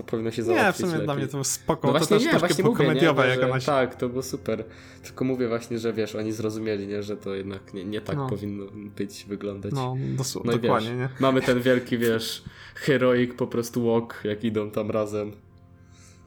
To 0.00 0.04
powinno 0.04 0.30
się 0.30 0.42
Nie, 0.42 0.46
załatwić 0.46 0.76
w 0.76 0.78
sumie 0.80 0.92
lepiej. 0.92 1.04
dla 1.06 1.14
mnie 1.14 1.26
to 1.26 1.30
było 1.30 1.44
spoko, 1.44 1.86
No 1.88 1.92
to 1.92 1.98
właśnie 1.98 2.16
też 2.16 2.24
nie, 2.24 2.30
troszkę 2.30 2.46
właśnie 2.48 2.62
było 2.64 2.74
mówię, 2.74 2.86
komediowe, 2.86 3.22
nie, 3.22 3.28
jak 3.28 3.42
ona 3.42 3.60
się... 3.60 3.66
Tak, 3.66 3.94
to 3.94 4.08
było 4.08 4.22
super. 4.22 4.64
Tylko 5.02 5.24
mówię 5.24 5.48
właśnie, 5.48 5.78
że 5.78 5.92
wiesz, 5.92 6.14
oni 6.14 6.32
zrozumieli, 6.32 6.86
nie, 6.86 7.02
że 7.02 7.16
to 7.16 7.34
jednak 7.34 7.74
nie, 7.74 7.84
nie 7.84 8.00
tak 8.00 8.16
No. 8.16 8.28
powinno 8.28 8.64
być, 8.72 9.24
wyglądać. 9.28 9.72
No, 9.74 9.96
dos- 9.98 10.38
No 10.44 10.52
dokładnie, 10.52 10.88
wiesz, 10.90 10.98
nie? 10.98 11.08
Mamy 11.20 11.42
ten 11.42 11.60
wielki, 11.62 11.98
wiesz, 11.98 12.42
heroic 12.74 13.34
po 13.34 13.46
prostu 13.46 13.86
walk, 13.86 14.20
jak 14.24 14.44
idą 14.44 14.70
tam 14.70 14.90
razem. 14.90 15.32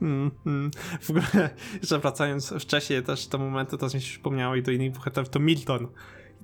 Mm, 0.01 0.31
mm. 0.45 0.71
W 1.01 1.09
ogóle, 1.09 1.25
że 1.89 1.99
wracając 1.99 2.49
wcześniej 2.59 3.03
też 3.03 3.27
te 3.27 3.37
momenty, 3.37 3.77
to 3.77 3.85
mi 3.85 3.91
się 3.91 3.99
przypomniało 3.99 4.55
i 4.55 4.63
do 4.63 4.71
innych 4.71 4.91
bohaterów, 4.91 5.29
to 5.29 5.39
Milton. 5.39 5.87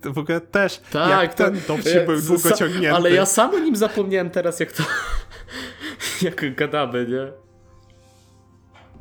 To 0.01 0.13
w 0.13 0.17
ogóle 0.17 0.41
też, 0.41 0.81
Tak, 0.91 1.09
jak 1.23 1.33
to- 1.33 1.43
ten 1.43 1.59
dowcip 1.67 2.05
był 2.05 2.21
długo 2.21 2.51
ciągnięty. 2.51 2.93
Ale 2.93 3.11
ja 3.11 3.25
sam 3.25 3.55
o 3.55 3.59
nim 3.59 3.75
zapomniałem 3.75 4.29
teraz, 4.29 4.59
jak 4.59 4.71
to... 4.71 4.83
jak 6.21 6.55
gadamy, 6.55 7.07
nie? 7.09 7.31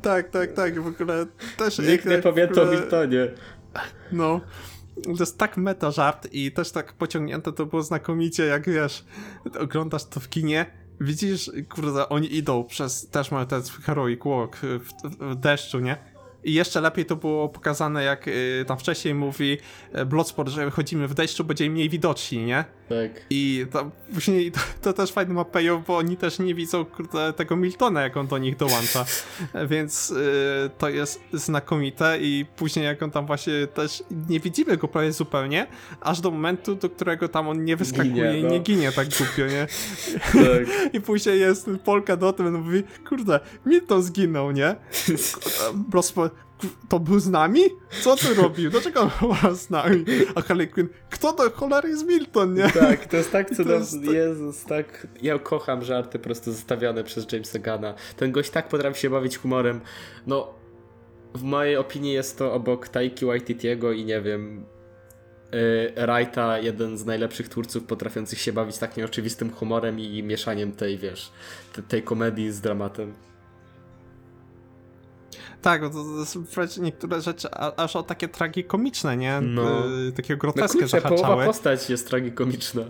Tak, 0.01 0.29
tak, 0.29 0.53
tak, 0.53 0.81
w 0.81 0.87
ogóle 0.87 1.25
też... 1.57 1.79
Nikt 1.79 2.05
nie 2.05 2.17
pamięta 2.17 2.61
o 2.61 2.63
ogóle- 2.63 2.79
Miltonie. 2.79 3.27
No. 4.11 4.41
To 5.03 5.09
jest 5.19 5.37
tak 5.37 5.57
meta 5.57 5.91
żart 5.91 6.27
i 6.31 6.51
też 6.51 6.71
tak 6.71 6.93
pociągnięte 6.93 7.53
to 7.53 7.65
było 7.65 7.83
znakomicie, 7.83 8.45
jak 8.45 8.69
wiesz, 8.69 9.05
oglądasz 9.59 10.05
to 10.05 10.19
w 10.19 10.29
kinie, 10.29 10.65
widzisz, 11.01 11.51
kurde, 11.69 12.09
oni 12.09 12.35
idą 12.35 12.63
przez, 12.63 13.09
też 13.09 13.31
mają 13.31 13.45
ten 13.45 13.61
heroic 13.63 14.19
walk 14.25 14.57
w, 14.57 14.79
w, 14.79 15.19
w 15.19 15.35
deszczu, 15.35 15.79
nie? 15.79 15.97
I 16.43 16.53
jeszcze 16.53 16.81
lepiej 16.81 17.05
to 17.05 17.15
było 17.15 17.49
pokazane, 17.49 18.03
jak 18.03 18.27
y, 18.27 18.65
tam 18.67 18.77
wcześniej 18.77 19.15
mówi 19.15 19.57
y, 19.99 20.05
Bloodsport, 20.05 20.49
że 20.49 20.71
chodzimy 20.71 21.07
w 21.07 21.13
deszczu, 21.13 21.43
będzie 21.43 21.69
mniej 21.69 21.89
widoczni, 21.89 22.45
nie? 22.45 22.65
Tak. 22.89 23.25
I 23.29 23.65
to, 23.71 23.91
później 24.13 24.51
to, 24.51 24.59
to 24.81 24.93
też 24.93 25.11
fajny 25.11 25.33
ma 25.33 25.45
payoff, 25.45 25.87
bo 25.87 25.97
oni 25.97 26.17
też 26.17 26.39
nie 26.39 26.55
widzą 26.55 26.85
kurde, 26.85 27.33
tego 27.33 27.55
Miltona, 27.55 28.01
jak 28.01 28.17
on 28.17 28.27
do 28.27 28.37
nich 28.37 28.57
dołącza. 28.57 29.05
Więc 29.71 30.11
y, 30.11 30.69
to 30.77 30.89
jest 30.89 31.21
znakomite 31.33 32.17
i 32.21 32.45
później 32.55 32.85
jak 32.85 33.03
on 33.03 33.11
tam 33.11 33.25
właśnie 33.25 33.67
też 33.67 34.03
nie 34.29 34.39
widzimy 34.39 34.77
go 34.77 34.87
prawie 34.87 35.13
zupełnie, 35.13 35.67
aż 36.01 36.21
do 36.21 36.31
momentu, 36.31 36.75
do 36.75 36.89
którego 36.89 37.27
tam 37.27 37.47
on 37.47 37.65
nie 37.65 37.75
wyskakuje 37.75 38.13
Ginie, 38.13 38.39
i 38.39 38.43
no. 38.43 38.49
nie 38.49 38.59
ginie 38.59 38.91
tak 38.91 39.07
głupio, 39.07 39.47
nie? 39.47 39.67
Tak. 40.33 40.93
I 40.95 41.01
później 41.01 41.39
jest 41.39 41.69
Polka 41.85 42.17
do 42.17 42.33
tym, 42.33 42.63
mówi, 42.63 42.83
kurde, 43.09 43.39
Milton 43.65 44.03
zginął, 44.03 44.51
nie? 44.51 44.75
Prosto, 45.91 46.29
to 46.89 46.99
był 46.99 47.19
z 47.19 47.27
nami? 47.29 47.61
Co 48.01 48.15
ty 48.15 48.33
robił? 48.33 48.71
Dlaczego 48.71 49.01
on 49.01 49.09
był 49.21 49.55
z 49.55 49.69
nami? 49.69 50.05
A 50.35 50.41
Harley 50.41 50.67
Quinn, 50.67 50.89
kto 51.09 51.33
do 51.33 51.49
cholery 51.51 51.89
jest 51.89 52.05
Milton, 52.07 52.53
nie? 52.53 52.69
Tak, 52.69 53.05
to 53.05 53.17
jest 53.17 53.31
tak 53.31 53.49
to 53.49 53.55
cudowne. 53.55 53.79
jest 53.79 53.91
tak- 54.05 54.13
Jezus, 54.13 54.63
tak. 54.65 55.07
Ja 55.21 55.39
kocham 55.39 55.83
żarty 55.83 56.19
po 56.19 56.23
prostu 56.23 56.51
zostawiane 56.51 57.03
przez 57.03 57.31
Jamesa 57.31 57.59
Gana. 57.59 57.93
Ten 58.17 58.31
gość 58.31 58.49
tak 58.49 58.67
potrafi 58.67 58.99
się 59.01 59.09
bawić 59.09 59.37
humorem. 59.37 59.81
No, 60.27 60.53
w 61.35 61.41
mojej 61.43 61.77
opinii 61.77 62.13
jest 62.13 62.37
to 62.37 62.53
obok 62.53 62.87
Taiki 62.87 63.25
Waititiego 63.25 63.91
i 63.91 64.05
nie 64.05 64.21
wiem. 64.21 64.65
Yy, 65.51 66.05
Wrighta, 66.05 66.59
jeden 66.59 66.97
z 66.97 67.05
najlepszych 67.05 67.49
twórców 67.49 67.83
potrafiących 67.83 68.39
się 68.39 68.53
bawić 68.53 68.77
tak 68.77 68.97
nieoczywistym 68.97 69.51
humorem 69.51 69.99
i 69.99 70.23
mieszaniem 70.23 70.71
tej, 70.71 70.97
wiesz, 70.97 71.31
te, 71.73 71.83
tej 71.83 72.03
komedii 72.03 72.51
z 72.51 72.61
dramatem. 72.61 73.13
Tak, 75.61 75.81
bo 75.81 75.89
to, 75.89 76.25
to 76.75 76.81
niektóre 76.81 77.21
rzeczy 77.21 77.47
a, 77.51 77.75
aż 77.83 77.95
o 77.95 78.03
takie 78.03 78.27
tragikomiczne, 78.27 79.17
nie? 79.17 79.41
No. 79.41 79.85
Y, 80.07 80.11
takiego 80.11 80.47
No 80.47 80.53
groteskie 80.53 80.79
kurczę, 80.79 81.01
połowa 81.01 81.17
zahaczały. 81.17 81.45
postać 81.45 81.89
jest 81.89 82.07
tragikomiczna. 82.07 82.81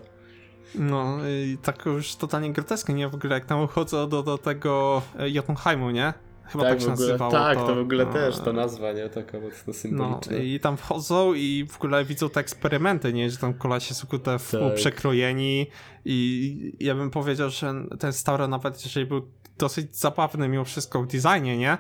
No 0.76 1.18
i 1.44 1.58
tak 1.62 1.86
już 1.86 2.16
totalnie 2.16 2.54
groteskie, 2.54 2.94
nie? 2.94 3.10
W 3.10 3.16
ogóle 3.16 3.34
jak 3.34 3.46
tam 3.46 3.68
chodzą 3.68 4.10
do, 4.10 4.24
do 4.24 4.38
tego 4.38 5.02
e, 5.20 5.30
Jotunheimu, 5.30 5.92
nie? 5.92 6.14
Chyba 6.46 6.64
tak, 6.64 6.74
tak, 6.74 6.82
się 6.82 6.86
w 6.88 6.94
ogóle, 6.94 7.08
nazywało. 7.08 7.32
tak, 7.32 7.58
to, 7.58 7.68
to 7.68 7.76
w 7.76 7.80
ogóle 7.80 8.06
no, 8.06 8.14
też 8.14 8.40
ta 8.40 8.54
nazwa, 8.54 8.92
nie? 8.92 9.10
Taka 9.10 9.40
mocno 9.40 9.64
No, 9.68 9.74
symboliczna. 9.74 10.38
i 10.38 10.60
tam 10.60 10.78
wchodzą 10.78 11.34
i 11.34 11.66
w 11.70 11.76
ogóle 11.76 12.06
widzą 12.06 12.30
te 12.30 12.40
eksperymenty, 12.40 13.14
nie? 13.14 13.30
Że 13.30 13.38
tam 13.38 13.54
kolesie 13.54 13.94
są 13.94 14.08
kurde 14.08 14.40
w 14.40 14.52
Tak. 14.52 14.74
przekrojeni 14.76 15.68
i 16.06 16.74
ja 16.80 16.96
bym 16.96 17.12
powiedział, 17.12 17.50
że 17.50 17.74
ten 18.00 18.14
Staro 18.14 18.48
nawet 18.48 18.84
jeżeli 18.86 19.06
był 19.06 19.28
dosyć 19.58 19.98
zabawny 19.98 20.48
mimo 20.50 20.66
wszystko 20.66 21.04
w 21.04 21.08
designie, 21.08 21.58
nie? 21.58 21.78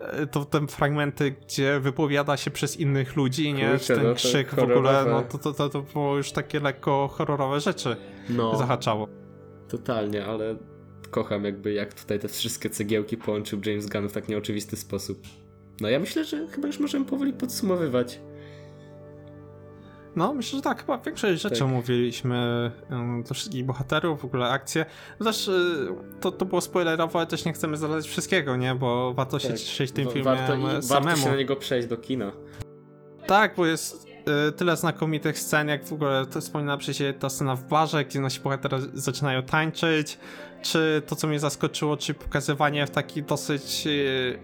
E, 0.00 0.26
To 0.26 0.44
te 0.44 0.66
fragmenty, 0.66 1.30
gdzie 1.30 1.80
wypowiada 1.80 2.36
się 2.36 2.50
przez 2.50 2.76
innych 2.76 3.16
ludzi, 3.16 3.54
nie? 3.54 3.70
Kurczę, 3.70 3.96
ten 3.96 4.06
no 4.06 4.14
krzyk 4.14 4.54
w 4.54 4.58
ogóle, 4.58 5.04
no 5.10 5.22
to, 5.22 5.38
to, 5.38 5.52
to, 5.52 5.68
to 5.68 5.82
było 5.82 6.16
już 6.16 6.32
takie 6.32 6.60
lekko 6.60 7.08
horrorowe 7.08 7.60
rzeczy 7.60 7.96
no. 8.28 8.58
zahaczało. 8.58 9.08
Totalnie, 9.68 10.24
ale 10.24 10.56
kocham 11.10 11.44
jakby 11.44 11.72
jak 11.72 11.94
tutaj 11.94 12.18
te 12.18 12.28
wszystkie 12.28 12.70
cegiełki 12.70 13.16
połączył 13.16 13.60
James 13.66 13.86
Gunn 13.86 14.08
w 14.08 14.12
tak 14.12 14.28
nieoczywisty 14.28 14.76
sposób. 14.76 15.22
No 15.80 15.88
ja 15.88 15.98
myślę, 15.98 16.24
że 16.24 16.46
chyba 16.48 16.66
już 16.66 16.78
możemy 16.78 17.04
powoli 17.04 17.32
podsumowywać. 17.32 18.20
No, 20.16 20.34
myślę, 20.34 20.56
że 20.56 20.62
tak, 20.62 20.80
chyba 20.80 20.98
większość 20.98 21.42
rzeczy 21.42 21.58
Tak. 21.58 21.64
omówiliśmy, 21.68 22.70
um, 22.90 23.22
do 23.22 23.34
wszystkich 23.34 23.64
bohaterów, 23.64 24.20
w 24.20 24.24
ogóle 24.24 24.48
akcje. 24.48 24.86
No 25.20 25.26
Też 25.26 25.48
y, 25.48 25.88
to, 26.20 26.32
to 26.32 26.44
było 26.44 26.60
spoilerowe, 26.60 27.18
ale 27.18 27.26
też 27.26 27.44
nie 27.44 27.52
chcemy 27.52 27.76
zalać 27.76 28.06
wszystkiego, 28.08 28.56
nie? 28.56 28.74
Bo 28.74 29.14
warto 29.14 29.38
się 29.38 29.48
Tak. 29.48 29.58
cieszyć 29.58 29.92
tym 29.92 30.08
filmem 30.10 30.36
warto, 30.36 30.54
i, 30.54 30.60
e, 30.60 30.62
warto 30.62 30.82
samemu. 30.82 31.16
się 31.22 31.30
na 31.30 31.36
niego 31.36 31.56
przejść 31.56 31.88
do 31.88 31.96
kina. 31.96 32.32
Tak, 33.26 33.54
bo 33.56 33.66
jest 33.66 34.06
y, 34.48 34.52
tyle 34.52 34.76
znakomitych 34.76 35.38
scen, 35.38 35.68
jak 35.68 35.84
w 35.84 35.92
ogóle 35.92 36.26
to 36.26 36.40
wspomniana 36.40 36.76
przez 36.76 36.96
siebie 36.96 37.12
ta 37.12 37.28
scena 37.30 37.56
w 37.56 37.64
barze, 37.68 38.04
gdzie 38.04 38.20
nasi 38.20 38.40
bohaterowie 38.40 38.86
zaczynają 38.94 39.42
tańczyć, 39.42 40.18
czy 40.62 41.02
to, 41.06 41.16
co 41.16 41.26
mnie 41.26 41.40
zaskoczyło, 41.40 41.96
czy 41.96 42.14
pokazywanie 42.14 42.86
w 42.86 42.90
taki 42.90 43.22
dosyć 43.22 43.84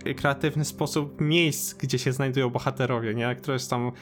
y, 0.06 0.14
kreatywny 0.14 0.64
sposób 0.64 1.20
miejsc, 1.20 1.74
gdzie 1.74 1.98
się 1.98 2.12
znajdują 2.12 2.50
bohaterowie, 2.50 3.14
nie? 3.14 3.36
Które 3.36 3.52
jest 3.54 3.70
tam 3.70 3.86
e, 3.86 3.92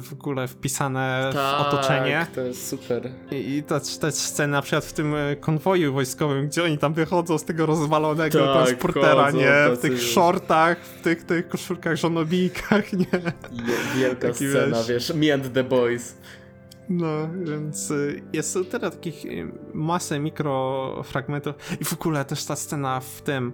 w 0.00 0.12
ogóle 0.12 0.48
wpisane 0.48 1.30
w 1.32 1.60
otoczenie. 1.66 2.26
Tak, 2.26 2.34
to 2.34 2.40
jest 2.40 2.68
super. 2.68 3.10
I, 3.30 3.62
też, 3.62 3.96
też 3.98 4.14
sceny 4.14 4.52
na 4.52 4.62
przykład 4.62 4.84
w 4.84 4.92
tym 4.92 5.14
e, 5.14 5.36
konwoju 5.36 5.92
wojskowym, 5.92 6.46
gdzie 6.48 6.64
oni 6.64 6.78
tam 6.78 6.94
wychodzą 6.94 7.38
z 7.38 7.44
tego 7.44 7.66
rozwalonego 7.66 8.46
Tak, 8.46 8.66
transportera, 8.66 9.24
chodzą 9.24 9.38
nie? 9.38 9.76
W 9.76 9.78
tych 9.80 10.02
shortach, 10.02 10.78
w 10.84 11.00
tych, 11.02 11.22
tych 11.24 11.48
koszulkach 11.48 11.96
żonobijkach, 11.96 12.92
nie? 13.02 13.06
Wielka 13.96 14.28
Taki, 14.28 14.48
scena, 14.48 14.76
wiesz- 14.76 14.88
wiesz, 14.88 15.14
me 15.14 15.34
and 15.34 15.52
the 15.54 15.64
boys. 15.64 16.14
No, 16.96 17.28
więc 17.44 17.90
y, 17.90 18.22
jest 18.32 18.58
tyle 18.70 18.90
takich 18.90 19.24
y, 19.24 19.52
masę 19.74 20.18
mikrofragmentów 20.20 21.54
i 21.80 21.84
w 21.84 21.92
ogóle 21.92 22.24
też 22.24 22.44
ta 22.44 22.56
scena 22.56 23.00
w 23.00 23.22
tym, 23.22 23.52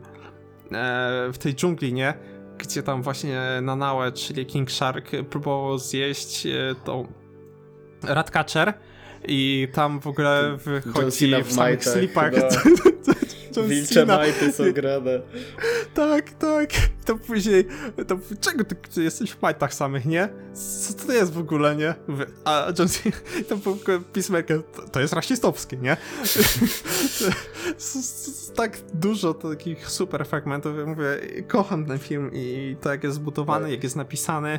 e, 0.72 1.28
w 1.32 1.38
tej 1.38 1.54
dżungli, 1.54 1.92
nie? 1.92 2.14
Gdzie 2.58 2.82
tam 2.82 3.02
właśnie 3.02 3.40
Nanaue, 3.62 4.12
czyli 4.12 4.46
King 4.46 4.70
Shark 4.70 5.10
próbował 5.30 5.78
zjeść 5.78 6.46
e, 6.46 6.74
tą 6.84 7.06
Ratcatcher 8.02 8.74
i 9.24 9.68
tam 9.72 10.00
w 10.00 10.06
ogóle 10.06 10.56
wychodzi 10.56 11.34
w 11.44 11.52
samych 11.52 11.84
slipach 11.84 12.32
no. 12.36 12.48
John 13.58 13.68
Wilcze 13.68 13.94
Cena. 13.94 14.16
majty 14.16 14.52
są 14.52 14.72
grane. 14.72 15.20
Tak, 15.94 16.30
tak. 16.30 16.70
To 17.04 17.16
później, 17.16 17.64
to 18.06 18.18
czego 18.40 18.64
ty, 18.64 19.02
jesteś 19.02 19.30
w 19.32 19.42
majtach 19.42 19.74
samych, 19.74 20.06
nie? 20.06 20.28
Co 20.88 21.06
to 21.06 21.12
jest 21.12 21.32
w 21.32 21.38
ogóle, 21.38 21.76
nie? 21.76 21.94
A 22.44 22.66
John 22.78 22.88
Cena, 22.94 23.16
to 23.48 23.56
Peacemaker, 24.12 24.62
to, 24.62 24.82
to 24.88 25.00
jest 25.00 25.12
rasistowskie, 25.14 25.76
nie? 25.76 25.96
Tak 28.54 28.78
dużo 28.94 29.34
takich 29.34 29.90
super 29.90 30.26
fragmentów, 30.26 30.78
ja 30.78 30.86
mówię, 30.86 31.04
kocham 31.48 31.86
ten 31.86 31.98
film 31.98 32.30
i 32.34 32.76
to 32.80 32.90
jak 32.90 33.04
jest 33.04 33.16
zbudowany, 33.16 33.64
Tak. 33.64 33.72
jak 33.72 33.82
jest 33.84 33.96
napisany. 33.96 34.58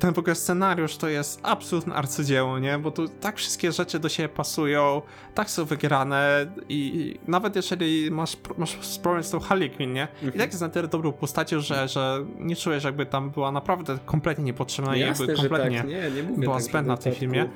Ten 0.00 0.14
w 0.14 0.18
ogóle 0.18 0.34
scenariusz 0.34 0.96
to 0.96 1.08
jest 1.08 1.40
absolutne 1.42 1.94
arcydzieło, 1.94 2.58
nie? 2.58 2.78
Bo 2.78 2.90
tu 2.90 3.08
tak 3.08 3.36
wszystkie 3.36 3.72
rzeczy 3.72 3.98
do 3.98 4.08
siebie 4.08 4.28
pasują, 4.28 5.02
tak 5.34 5.50
są 5.50 5.64
wygrane 5.64 6.46
i 6.68 7.14
nawet 7.26 7.56
jeżeli 7.56 8.10
masz, 8.10 8.36
masz 8.58 8.98
problem 9.02 9.24
z 9.24 9.30
tą 9.30 9.40
Harley 9.40 9.70
Quinn, 9.70 9.92
nie? 9.92 10.08
I 10.34 10.38
tak 10.38 10.50
jest 10.50 10.60
na 10.60 10.68
tyle 10.68 10.88
dobrą 10.88 11.12
postacią, 11.12 11.60
że, 11.60 11.88
że 11.88 12.24
nie 12.38 12.56
czujesz 12.56 12.84
jakby 12.84 13.06
tam 13.06 13.30
była 13.30 13.52
naprawdę 13.52 13.98
kompletnie 14.06 14.44
niepotrzebna 14.44 14.96
i 14.96 15.00
jakby 15.00 15.34
kompletnie 15.34 15.78
tak. 15.78 15.88
nie, 15.88 16.10
nie 16.10 16.22
mówię 16.22 16.42
była 16.42 16.56
tak, 16.56 16.64
zbędna 16.64 16.96
w 16.96 17.04
tym 17.04 17.14
filmie. 17.14 17.48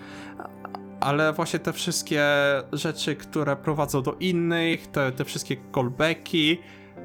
Ale 1.00 1.32
właśnie 1.32 1.58
te 1.58 1.72
wszystkie 1.72 2.24
rzeczy, 2.72 3.16
które 3.16 3.56
prowadzą 3.56 4.02
do 4.02 4.12
innych, 4.20 4.86
te, 4.86 5.12
te 5.12 5.24
wszystkie 5.24 5.56
callbacki, 5.74 6.58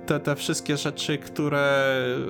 te, 0.08 0.20
te 0.20 0.36
wszystkie 0.36 0.78
rzeczy, 0.78 1.18
które 1.18 1.86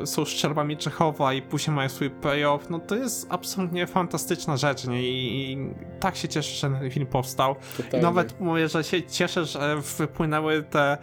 są 0.06 0.26
szczerbami 0.26 0.78
Czechowa 0.78 1.34
i 1.34 1.42
później 1.42 1.76
mają 1.76 1.90
swój 1.90 2.10
payoff, 2.10 2.70
no 2.70 2.80
to 2.80 2.96
jest 2.96 3.28
absolutnie 3.30 3.88
fantastyczna 3.88 4.58
rzecz, 4.58 4.88
nie? 4.88 5.02
I, 5.04 5.52
i 5.52 5.58
tak 6.00 6.16
się 6.16 6.28
cieszę, 6.28 6.56
że 6.70 6.80
ten 6.80 6.92
film 6.92 7.06
powstał. 7.06 7.56
I 7.94 8.02
nawet 8.02 8.40
mówię, 8.40 8.68
że 8.68 8.84
się 8.84 9.04
cieszę, 9.04 9.46
że 9.46 9.76
wypłynęły 9.98 10.64
te 10.64 10.98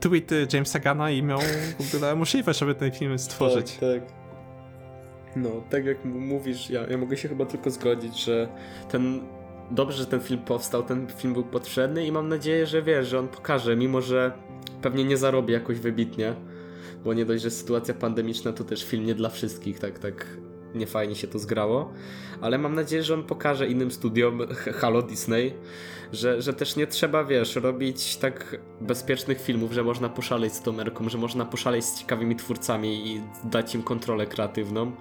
tweety 0.00 0.46
Jamesa 0.52 0.78
Gana 0.78 1.10
i 1.10 1.22
miał 1.22 1.40
w 1.80 1.94
ogóle 1.94 2.16
możliwość, 2.16 2.58
żeby 2.58 2.74
ten 2.74 2.92
film 2.92 3.18
stworzyć. 3.18 3.72
Tak, 3.72 3.80
tak. 3.80 4.20
No, 5.36 5.50
tak 5.70 5.84
jak 5.84 6.04
mówisz, 6.04 6.70
ja, 6.70 6.86
ja 6.86 6.98
mogę 6.98 7.16
się 7.16 7.28
chyba 7.28 7.46
tylko 7.46 7.70
zgodzić, 7.70 8.24
że 8.24 8.48
ten. 8.90 9.20
Dobrze, 9.70 9.98
że 9.98 10.06
ten 10.06 10.20
film 10.20 10.40
powstał, 10.40 10.82
ten 10.82 11.06
film 11.16 11.32
był 11.32 11.44
potrzebny 11.44 12.06
i 12.06 12.12
mam 12.12 12.28
nadzieję, 12.28 12.66
że 12.66 12.82
wiesz, 12.82 13.08
że 13.08 13.18
on 13.18 13.28
pokaże, 13.28 13.76
mimo 13.76 14.00
że 14.00 14.32
pewnie 14.82 15.04
nie 15.04 15.16
zarobi 15.16 15.52
jakoś 15.52 15.78
wybitnie, 15.78 16.34
bo 17.04 17.14
nie 17.14 17.24
dość, 17.24 17.42
że 17.42 17.50
sytuacja 17.50 17.94
pandemiczna 17.94 18.52
to 18.52 18.64
też 18.64 18.84
film 18.84 19.06
nie 19.06 19.14
dla 19.14 19.28
wszystkich, 19.28 19.78
tak, 19.78 19.98
tak 19.98 20.26
niefajnie 20.74 21.14
się 21.14 21.26
to 21.26 21.38
zgrało, 21.38 21.92
ale 22.40 22.58
mam 22.58 22.74
nadzieję, 22.74 23.02
że 23.02 23.14
on 23.14 23.22
pokaże 23.22 23.68
innym 23.68 23.90
studiom, 23.90 24.40
Halo 24.80 25.02
Disney, 25.02 25.54
że, 26.12 26.42
że 26.42 26.54
też 26.54 26.76
nie 26.76 26.86
trzeba, 26.86 27.24
wiesz, 27.24 27.56
robić 27.56 28.16
tak 28.16 28.60
bezpiecznych 28.80 29.40
filmów, 29.40 29.72
że 29.72 29.84
można 29.84 30.08
poszaleć 30.08 30.52
z 30.52 30.62
tą 30.62 30.72
merką, 30.72 31.08
że 31.08 31.18
można 31.18 31.44
poszaleć 31.44 31.84
z 31.84 32.00
ciekawymi 32.00 32.36
twórcami 32.36 33.08
i 33.08 33.20
dać 33.44 33.74
im 33.74 33.82
kontrolę 33.82 34.26
kreatywną. 34.26 34.92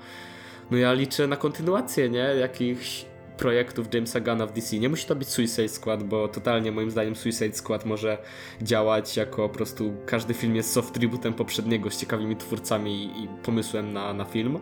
No 0.72 0.78
ja 0.78 0.94
liczę 0.94 1.28
na 1.28 1.36
kontynuację, 1.36 2.10
nie? 2.10 2.20
Jakichś 2.20 3.06
projektów 3.40 3.94
Jamesa 3.94 4.20
Gunna 4.20 4.46
w 4.46 4.54
DC. 4.54 4.78
Nie 4.78 4.90
musi 4.90 5.06
to 5.06 5.16
być 5.16 5.30
Suicide 5.30 5.70
Squad, 5.70 6.04
bo 6.04 6.28
totalnie 6.28 6.72
moim 6.72 6.92
zdaniem 6.92 7.16
Suicide 7.16 7.54
Squad 7.54 7.86
może 7.86 8.18
działać 8.62 9.18
jako 9.18 9.50
po 9.50 9.56
prostu 9.56 9.94
każdy 10.06 10.34
film 10.34 10.56
jest 10.56 10.74
soft 10.74 10.94
tributem 10.94 11.34
poprzedniego 11.34 11.92
z 11.92 11.98
ciekawymi 11.98 12.36
twórcami 12.36 13.24
i 13.24 13.28
pomysłem 13.44 13.94
na, 13.94 14.14
na 14.14 14.26
film. 14.26 14.60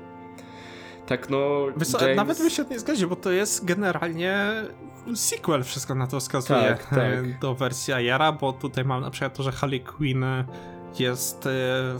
Tak 1.08 1.30
no, 1.30 1.68
James... 2.02 2.16
Nawet 2.16 2.38
bym 2.38 2.50
się 2.50 2.66
nie 2.70 2.80
zgodził, 2.80 3.10
bo 3.10 3.16
to 3.16 3.32
jest 3.32 3.66
generalnie 3.66 4.52
sequel, 5.16 5.64
wszystko 5.64 5.96
na 5.96 6.08
to 6.08 6.20
wskazuje 6.20 6.60
Tak, 6.60 6.86
tak. 6.86 7.00
e, 7.00 7.24
do 7.42 7.56
wersji 7.56 7.94
Ayera, 7.94 8.32
bo 8.32 8.54
tutaj 8.54 8.86
mam 8.86 9.02
na 9.02 9.12
przykład 9.12 9.34
to, 9.34 9.44
że 9.44 9.52
Harley 9.52 9.80
Quinn 9.80 10.26
jest 11.00 11.46
e, 11.46 11.50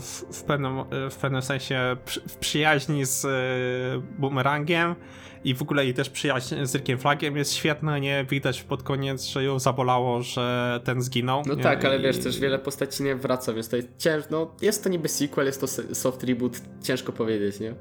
w, 0.00 0.24
w, 0.32 0.42
pewnym, 0.42 0.78
e, 0.78 1.10
w 1.10 1.16
pewnym 1.16 1.42
sensie 1.42 1.96
przy, 2.04 2.20
w 2.20 2.36
przyjaźni 2.36 3.04
z 3.04 3.26
Boomerangiem 4.18 4.94
i 5.44 5.54
w 5.54 5.62
ogóle 5.62 5.84
jej 5.84 5.94
też 5.94 6.10
przyjaźń 6.10 6.54
z 6.64 6.74
Rickiem 6.74 6.98
Flagiem 6.98 7.36
jest 7.36 7.54
świetna, 7.54 7.98
nie? 7.98 8.24
Widać 8.30 8.62
pod 8.62 8.82
koniec, 8.82 9.24
że 9.26 9.44
ją 9.44 9.58
zabolało, 9.58 10.22
że 10.22 10.80
ten 10.84 11.02
zginął. 11.02 11.42
No 11.46 11.54
nie? 11.54 11.62
tak, 11.62 11.84
ale 11.84 11.98
I- 11.98 12.02
wiesz, 12.02 12.18
też 12.18 12.40
wiele 12.40 12.58
postaci 12.58 13.02
nie 13.02 13.16
wraca, 13.16 13.52
więc 13.52 13.68
to 13.68 13.76
jest 13.76 13.88
ciężko. 13.98 14.28
No, 14.30 14.54
jest 14.62 14.84
to 14.84 14.88
niby 14.90 15.08
sequel, 15.08 15.46
jest 15.46 15.60
to 15.60 15.66
soft 15.94 16.24
reboot, 16.24 16.60
ciężko 16.82 17.12
powiedzieć, 17.12 17.60
nie? 17.60 17.74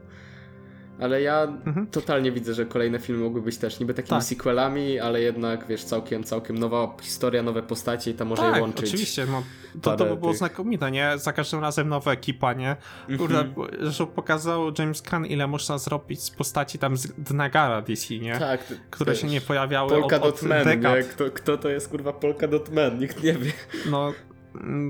Ale 1.00 1.22
ja 1.22 1.42
Mhm. 1.44 1.88
totalnie 1.88 2.32
widzę, 2.32 2.54
że 2.54 2.66
kolejne 2.66 3.00
filmy 3.00 3.24
mogły 3.24 3.42
być 3.42 3.58
też 3.58 3.80
niby 3.80 3.94
takimi 3.94 4.20
Tak. 4.20 4.24
sequelami, 4.24 5.00
ale 5.00 5.22
jednak, 5.22 5.68
wiesz, 5.68 5.84
całkiem, 5.84 6.24
całkiem 6.24 6.58
nowa 6.58 6.96
historia, 7.02 7.44
nowe 7.44 7.64
postacie 7.64 8.12
i 8.12 8.14
tam 8.14 8.28
może 8.28 8.42
tak, 8.42 8.56
je 8.56 8.62
łączyć. 8.62 8.90
oczywiście, 8.90 9.26
no, 9.32 9.44
to, 9.82 9.96
to 9.96 10.06
by 10.06 10.16
było 10.16 10.32
tych- 10.32 10.38
znakomite, 10.38 10.92
nie? 10.92 11.12
Za 11.16 11.34
każdym 11.34 11.60
razem 11.60 11.90
nowa 11.90 12.12
ekipa, 12.12 12.54
nie? 12.54 12.76
Kurde, 13.18 13.40
Mhm. 13.40 13.92
że 13.92 14.08
pokazał 14.08 14.72
James 14.80 15.02
Gunn, 15.02 15.26
ile 15.26 15.48
można 15.48 15.78
zrobić 15.78 16.24
z 16.24 16.30
postaci 16.32 16.80
tam 16.80 16.98
z 16.98 17.08
Dnagara 17.08 17.82
DC, 17.82 18.18
nie? 18.20 18.40
Tak, 18.40 18.62
Które 18.92 19.12
wiesz, 19.12 19.22
się 19.22 19.28
nie 19.28 19.42
pojawiały 19.42 19.90
Polka 19.90 20.16
od, 20.16 20.24
od 20.24 20.32
Dot 20.36 20.44
Man, 20.44 20.64
dekad. 20.64 21.06
Kto, 21.06 21.24
kto 21.32 21.58
to 21.58 21.70
jest 21.70 21.88
kurwa 21.90 22.14
Polka 22.14 22.48
Dot 22.48 22.70
Man? 22.74 23.00
Nikt 23.00 23.24
nie 23.24 23.34
wie. 23.34 23.52
No, 23.92 24.14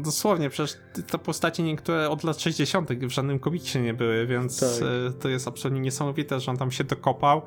dosłownie, 0.02 0.50
przecież 0.50 0.78
te 1.08 1.18
postaci 1.18 1.64
niektóre 1.64 2.10
od 2.10 2.24
lat 2.24 2.42
60. 2.42 2.90
w 2.92 3.10
żadnym 3.10 3.40
komiksie 3.40 3.80
nie 3.80 3.94
były, 3.94 4.28
więc 4.28 4.60
Tak. 4.60 4.90
e, 5.10 5.14
to 5.14 5.30
jest 5.30 5.48
absolutnie 5.48 5.82
niesamowite, 5.82 6.40
że 6.40 6.52
on 6.52 6.58
tam 6.58 6.72
się 6.72 6.84
dokopał 6.84 7.42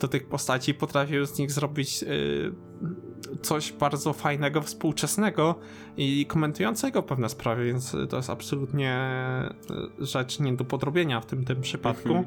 do 0.00 0.08
tych 0.08 0.26
postaci 0.28 0.70
i 0.70 0.74
potrafił 0.74 1.26
z 1.26 1.38
nich 1.38 1.52
zrobić 1.52 2.02
e, 2.02 2.06
coś 3.42 3.72
bardzo 3.72 4.12
fajnego, 4.12 4.62
współczesnego 4.62 5.54
i 5.96 6.26
komentującego 6.26 7.02
pewne 7.02 7.28
sprawy, 7.28 7.64
więc 7.64 7.96
to 8.08 8.16
jest 8.16 8.30
absolutnie 8.30 8.92
e, 8.92 9.44
rzecz 9.98 10.40
nie 10.40 10.52
do 10.52 10.64
podrobienia 10.64 11.20
w 11.20 11.26
tym, 11.26 11.44
tym 11.44 11.60
przypadku. 11.60 12.08
Mhm. 12.08 12.26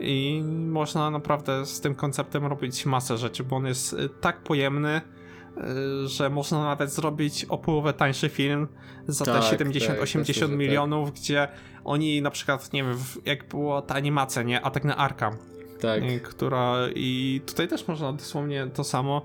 I 0.00 0.42
można 0.68 1.10
naprawdę 1.10 1.66
z 1.66 1.80
tym 1.80 1.94
konceptem 1.94 2.46
robić 2.46 2.86
masę 2.86 3.18
rzeczy, 3.18 3.44
bo 3.44 3.56
on 3.56 3.66
jest 3.66 3.96
tak 4.20 4.42
pojemny, 4.42 5.00
że 6.06 6.30
można 6.30 6.64
nawet 6.64 6.92
zrobić 6.92 7.44
o 7.48 7.58
połowę 7.58 7.92
tańszy 7.92 8.28
film 8.28 8.68
za 9.08 9.24
Tak, 9.24 9.34
te 9.44 9.56
tak, 9.56 9.68
70-80 9.68 10.18
myślę, 10.18 10.34
że 10.34 10.48
milionów, 10.48 11.12
gdzie 11.12 11.48
oni 11.84 12.22
na 12.22 12.30
przykład, 12.30 12.72
nie 12.72 12.84
wiem, 12.84 12.96
jak 13.24 13.48
była 13.48 13.82
ta 13.82 13.94
animacja, 13.94 14.42
nie? 14.42 14.60
Atak 14.62 14.84
na 14.84 14.96
Arkham, 14.96 15.36
Tak. 15.80 16.02
nie? 16.02 16.20
która 16.20 16.74
i 16.94 17.40
tutaj 17.46 17.68
też 17.68 17.88
można 17.88 18.12
dosłownie 18.12 18.66
to 18.74 18.84
samo 18.84 19.22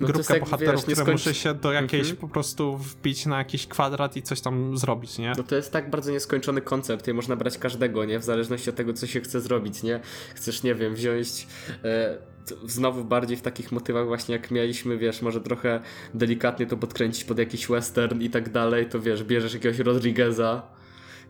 No 0.00 0.08
jak, 0.30 0.40
bohaterów, 0.40 0.74
wiesz, 0.74 0.82
które 0.82 0.96
skończy- 0.96 1.12
muszy 1.12 1.34
się 1.34 1.54
do 1.54 1.72
jakiejś 1.72 2.02
Mhm. 2.10 2.16
po 2.16 2.28
prostu 2.28 2.76
wbić 2.76 3.26
na 3.26 3.38
jakiś 3.38 3.66
kwadrat 3.66 4.16
i 4.16 4.22
coś 4.22 4.40
tam 4.40 4.78
zrobić, 4.78 5.18
nie? 5.18 5.32
No 5.36 5.42
to 5.42 5.54
jest 5.56 5.72
tak 5.72 5.90
bardzo 5.90 6.10
nieskończony 6.12 6.60
koncept, 6.60 7.08
i 7.08 7.12
można 7.14 7.36
brać 7.36 7.58
każdego, 7.58 8.04
nie? 8.04 8.18
W 8.18 8.24
zależności 8.24 8.70
od 8.70 8.76
tego, 8.76 8.92
co 8.92 9.06
się 9.06 9.20
chce 9.20 9.40
zrobić, 9.40 9.82
nie? 9.82 10.00
Chcesz, 10.34 10.62
nie 10.62 10.74
wiem, 10.74 10.94
wziąć 10.94 11.46
e, 11.84 12.18
znowu 12.66 13.04
bardziej 13.04 13.36
w 13.36 13.42
takich 13.42 13.72
motywach 13.72 14.06
właśnie 14.06 14.34
jak 14.34 14.50
mieliśmy, 14.50 14.98
wiesz, 14.98 15.22
może 15.22 15.40
trochę 15.40 15.80
delikatnie 16.14 16.66
to 16.66 16.76
podkręcić 16.76 17.24
pod 17.24 17.38
jakiś 17.38 17.66
western 17.66 18.20
i 18.20 18.30
tak 18.30 18.50
dalej, 18.50 18.86
to 18.86 19.00
wiesz, 19.00 19.24
bierzesz 19.24 19.54
jakiegoś 19.54 19.78
Rodrigueza 19.78 20.62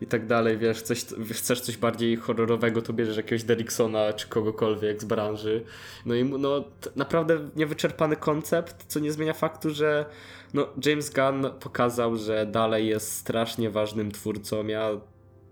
i 0.01 0.07
tak 0.07 0.27
dalej, 0.27 0.57
wiesz, 0.57 0.81
coś, 0.81 1.05
chcesz 1.31 1.61
coś 1.61 1.77
bardziej 1.77 2.15
horrorowego, 2.15 2.81
to 2.81 2.93
bierzesz 2.93 3.17
jakiegoś 3.17 3.43
Derricksona 3.43 4.13
czy 4.13 4.27
kogokolwiek 4.27 5.01
z 5.01 5.05
branży. 5.05 5.63
No 6.05 6.15
i 6.15 6.23
no, 6.23 6.63
naprawdę 6.95 7.49
niewyczerpany 7.55 8.15
koncept, 8.15 8.85
co 8.87 8.99
nie 8.99 9.11
zmienia 9.11 9.33
faktu, 9.33 9.69
że 9.69 10.05
no, 10.53 10.67
James 10.85 11.09
Gunn 11.09 11.51
pokazał, 11.59 12.17
że 12.17 12.45
dalej 12.45 12.87
jest 12.87 13.11
strasznie 13.11 13.69
ważnym 13.69 14.11
twórcą. 14.11 14.67
Ja 14.67 14.89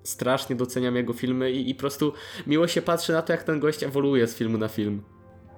strasznie 0.03 0.55
doceniam 0.55 0.95
jego 0.95 1.13
filmy 1.13 1.51
i, 1.51 1.69
i 1.69 1.75
po 1.75 1.79
prostu 1.79 2.13
miło 2.47 2.67
się 2.67 2.81
patrzy 2.81 3.13
na 3.13 3.21
to, 3.21 3.33
jak 3.33 3.43
ten 3.43 3.59
gość 3.59 3.83
ewoluuje 3.83 4.27
z 4.27 4.35
filmu 4.35 4.57
na 4.57 4.67
film. 4.67 5.03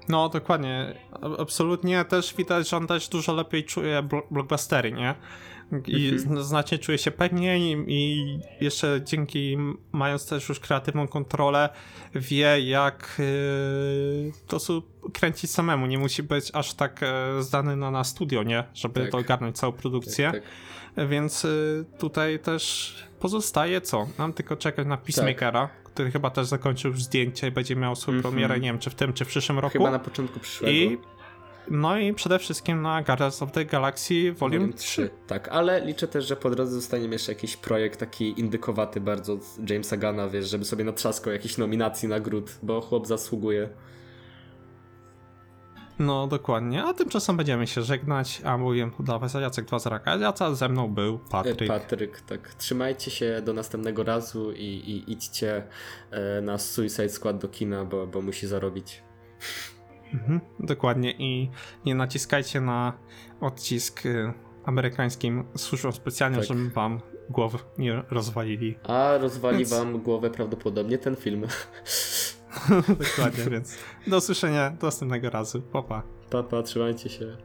No, 0.09 0.30
dokładnie. 0.30 0.93
Absolutnie 1.39 2.05
też 2.05 2.34
widać, 2.35 2.69
że 2.69 2.77
on 2.77 2.88
też 2.88 3.07
dużo 3.09 3.34
lepiej 3.34 3.63
czuje 3.63 4.03
blo- 4.03 4.21
blockbustery, 4.31 4.91
nie? 4.91 5.15
I 5.88 6.09
Mhm. 6.09 6.17
zn- 6.19 6.43
znacznie 6.43 6.77
czuje 6.80 6.97
się 6.97 7.11
pewniej 7.11 7.85
i 7.88 8.25
jeszcze 8.61 9.01
dzięki, 9.03 9.57
mając 9.91 10.27
też 10.27 10.49
już 10.49 10.59
kreatywną 10.59 11.07
kontrolę, 11.07 11.69
wie 12.15 12.59
jak 12.61 13.15
yy, 13.19 14.31
to 14.47 14.59
su- 14.59 14.84
kręcić 15.13 15.51
samemu. 15.51 15.85
Nie 15.85 15.97
musi 15.97 16.23
być 16.23 16.51
aż 16.53 16.73
tak 16.73 16.99
e, 17.03 17.43
zdany 17.43 17.75
na, 17.75 17.91
na 17.91 18.03
studio, 18.03 18.43
nie? 18.43 18.63
Żeby 18.73 19.01
Tak. 19.01 19.11
to 19.11 19.17
ogarnąć 19.17 19.57
całą 19.57 19.73
produkcję. 19.73 20.31
Tak, 20.31 21.07
Więc 21.09 21.45
y, 21.45 21.85
tutaj 21.99 22.39
też 22.39 22.95
pozostaje 23.19 23.81
co? 23.81 24.07
Nam 24.17 24.34
tylko 24.34 24.55
czekać 24.55 24.88
na 24.88 24.97
Peacemakera, 24.97 25.69
który 25.94 26.11
chyba 26.11 26.30
też 26.30 26.48
zakończył 26.48 26.91
już 26.91 27.03
zdjęcie 27.03 27.48
i 27.48 27.52
będzie 27.52 27.76
miał 27.76 27.95
swoją 27.95 28.18
Mhm. 28.18 28.34
premierę, 28.34 28.60
nie 28.60 28.68
wiem, 28.68 28.80
czy 28.80 28.90
w 28.90 28.95
tym, 28.95 29.14
czy 29.14 29.26
w 29.26 29.28
przyszłym 29.28 29.60
roku. 29.60 29.74
Chyba 29.74 29.91
na 29.91 29.99
początku 29.99 30.40
przyszłego. 30.40 30.74
I 30.74 30.98
no 31.70 31.98
i 31.98 32.14
przede 32.14 32.40
wszystkim 32.40 32.82
na 32.82 33.03
Guardians 33.03 33.41
of 33.41 33.52
the 33.52 33.65
Galaxy 33.65 34.14
Volume 34.34 34.57
Volume 34.60 34.74
3. 34.78 35.10
Tak, 35.28 35.48
ale 35.48 35.86
liczę 35.86 36.07
też, 36.07 36.28
że 36.28 36.36
po 36.36 36.49
drodze 36.49 36.72
zostanie 36.72 37.07
jeszcze 37.07 37.32
jakiś 37.32 37.57
projekt 37.57 37.99
taki 37.99 38.40
indykowaty 38.40 39.02
bardzo 39.02 39.34
od 39.34 39.70
Jamesa 39.70 39.98
Gana, 39.98 40.28
wiesz, 40.30 40.49
żeby 40.49 40.65
sobie 40.65 40.84
natrzaskał 40.84 41.34
jakichś 41.34 41.57
nominacji 41.57 42.10
nagród, 42.10 42.52
bo 42.64 42.82
chłop 42.82 43.07
zasługuje. 43.07 43.70
No 45.99 46.28
dokładnie, 46.28 46.84
a 46.84 46.94
tymczasem 46.94 47.38
będziemy 47.38 47.68
się 47.68 47.82
żegnać, 47.82 48.41
a 48.45 48.57
mówiłem 48.57 48.91
dla 48.99 49.20
was 49.20 49.34
Jacek 49.34 49.65
Dwa 49.65 49.80
Zraka, 49.80 50.15
Jaca 50.15 50.56
ze 50.56 50.70
mną 50.70 50.88
był 50.94 51.20
Patryk. 51.20 51.61
E, 51.61 51.68
Patryk, 51.68 52.22
tak. 52.22 52.53
Trzymajcie 52.53 53.11
się 53.11 53.41
do 53.45 53.53
następnego 53.53 54.03
razu 54.03 54.52
i, 54.52 54.64
i 54.65 55.11
idźcie 55.11 55.64
e, 56.11 56.41
na 56.41 56.57
Suicide 56.57 57.10
Squad 57.10 57.38
do 57.38 57.48
kina, 57.48 57.86
bo, 57.86 58.07
bo 58.07 58.22
musi 58.22 58.48
zarobić. 58.48 59.03
Mhm, 60.14 60.40
dokładnie 60.60 61.11
i 61.11 61.49
nie 61.86 61.95
naciskajcie 61.95 62.61
na 62.61 62.94
odcisk 63.41 64.06
y, 64.06 64.34
amerykańskim 64.65 65.44
służbom 65.57 65.91
specjalnym, 65.91 66.40
Tak. 66.40 66.48
żeby 66.48 66.70
wam 66.70 66.99
głowy 67.30 67.57
nie 67.78 68.03
rozwalili. 68.10 68.76
A 68.84 69.18
rozwali 69.18 69.57
Więc- 69.57 69.70
wam 69.70 69.99
głowę 69.99 70.30
prawdopodobnie 70.30 70.98
ten 70.98 71.15
film. 71.15 71.48
Dokładnie, 72.99 73.49
więc 73.51 73.77
do 74.07 74.17
usłyszenia 74.17 74.69
do 74.69 74.88
następnego 74.88 75.30
razu. 75.30 75.61
Popa. 75.61 76.03
Papa, 76.30 76.63
trzymajcie 76.63 77.09
się. 77.09 77.38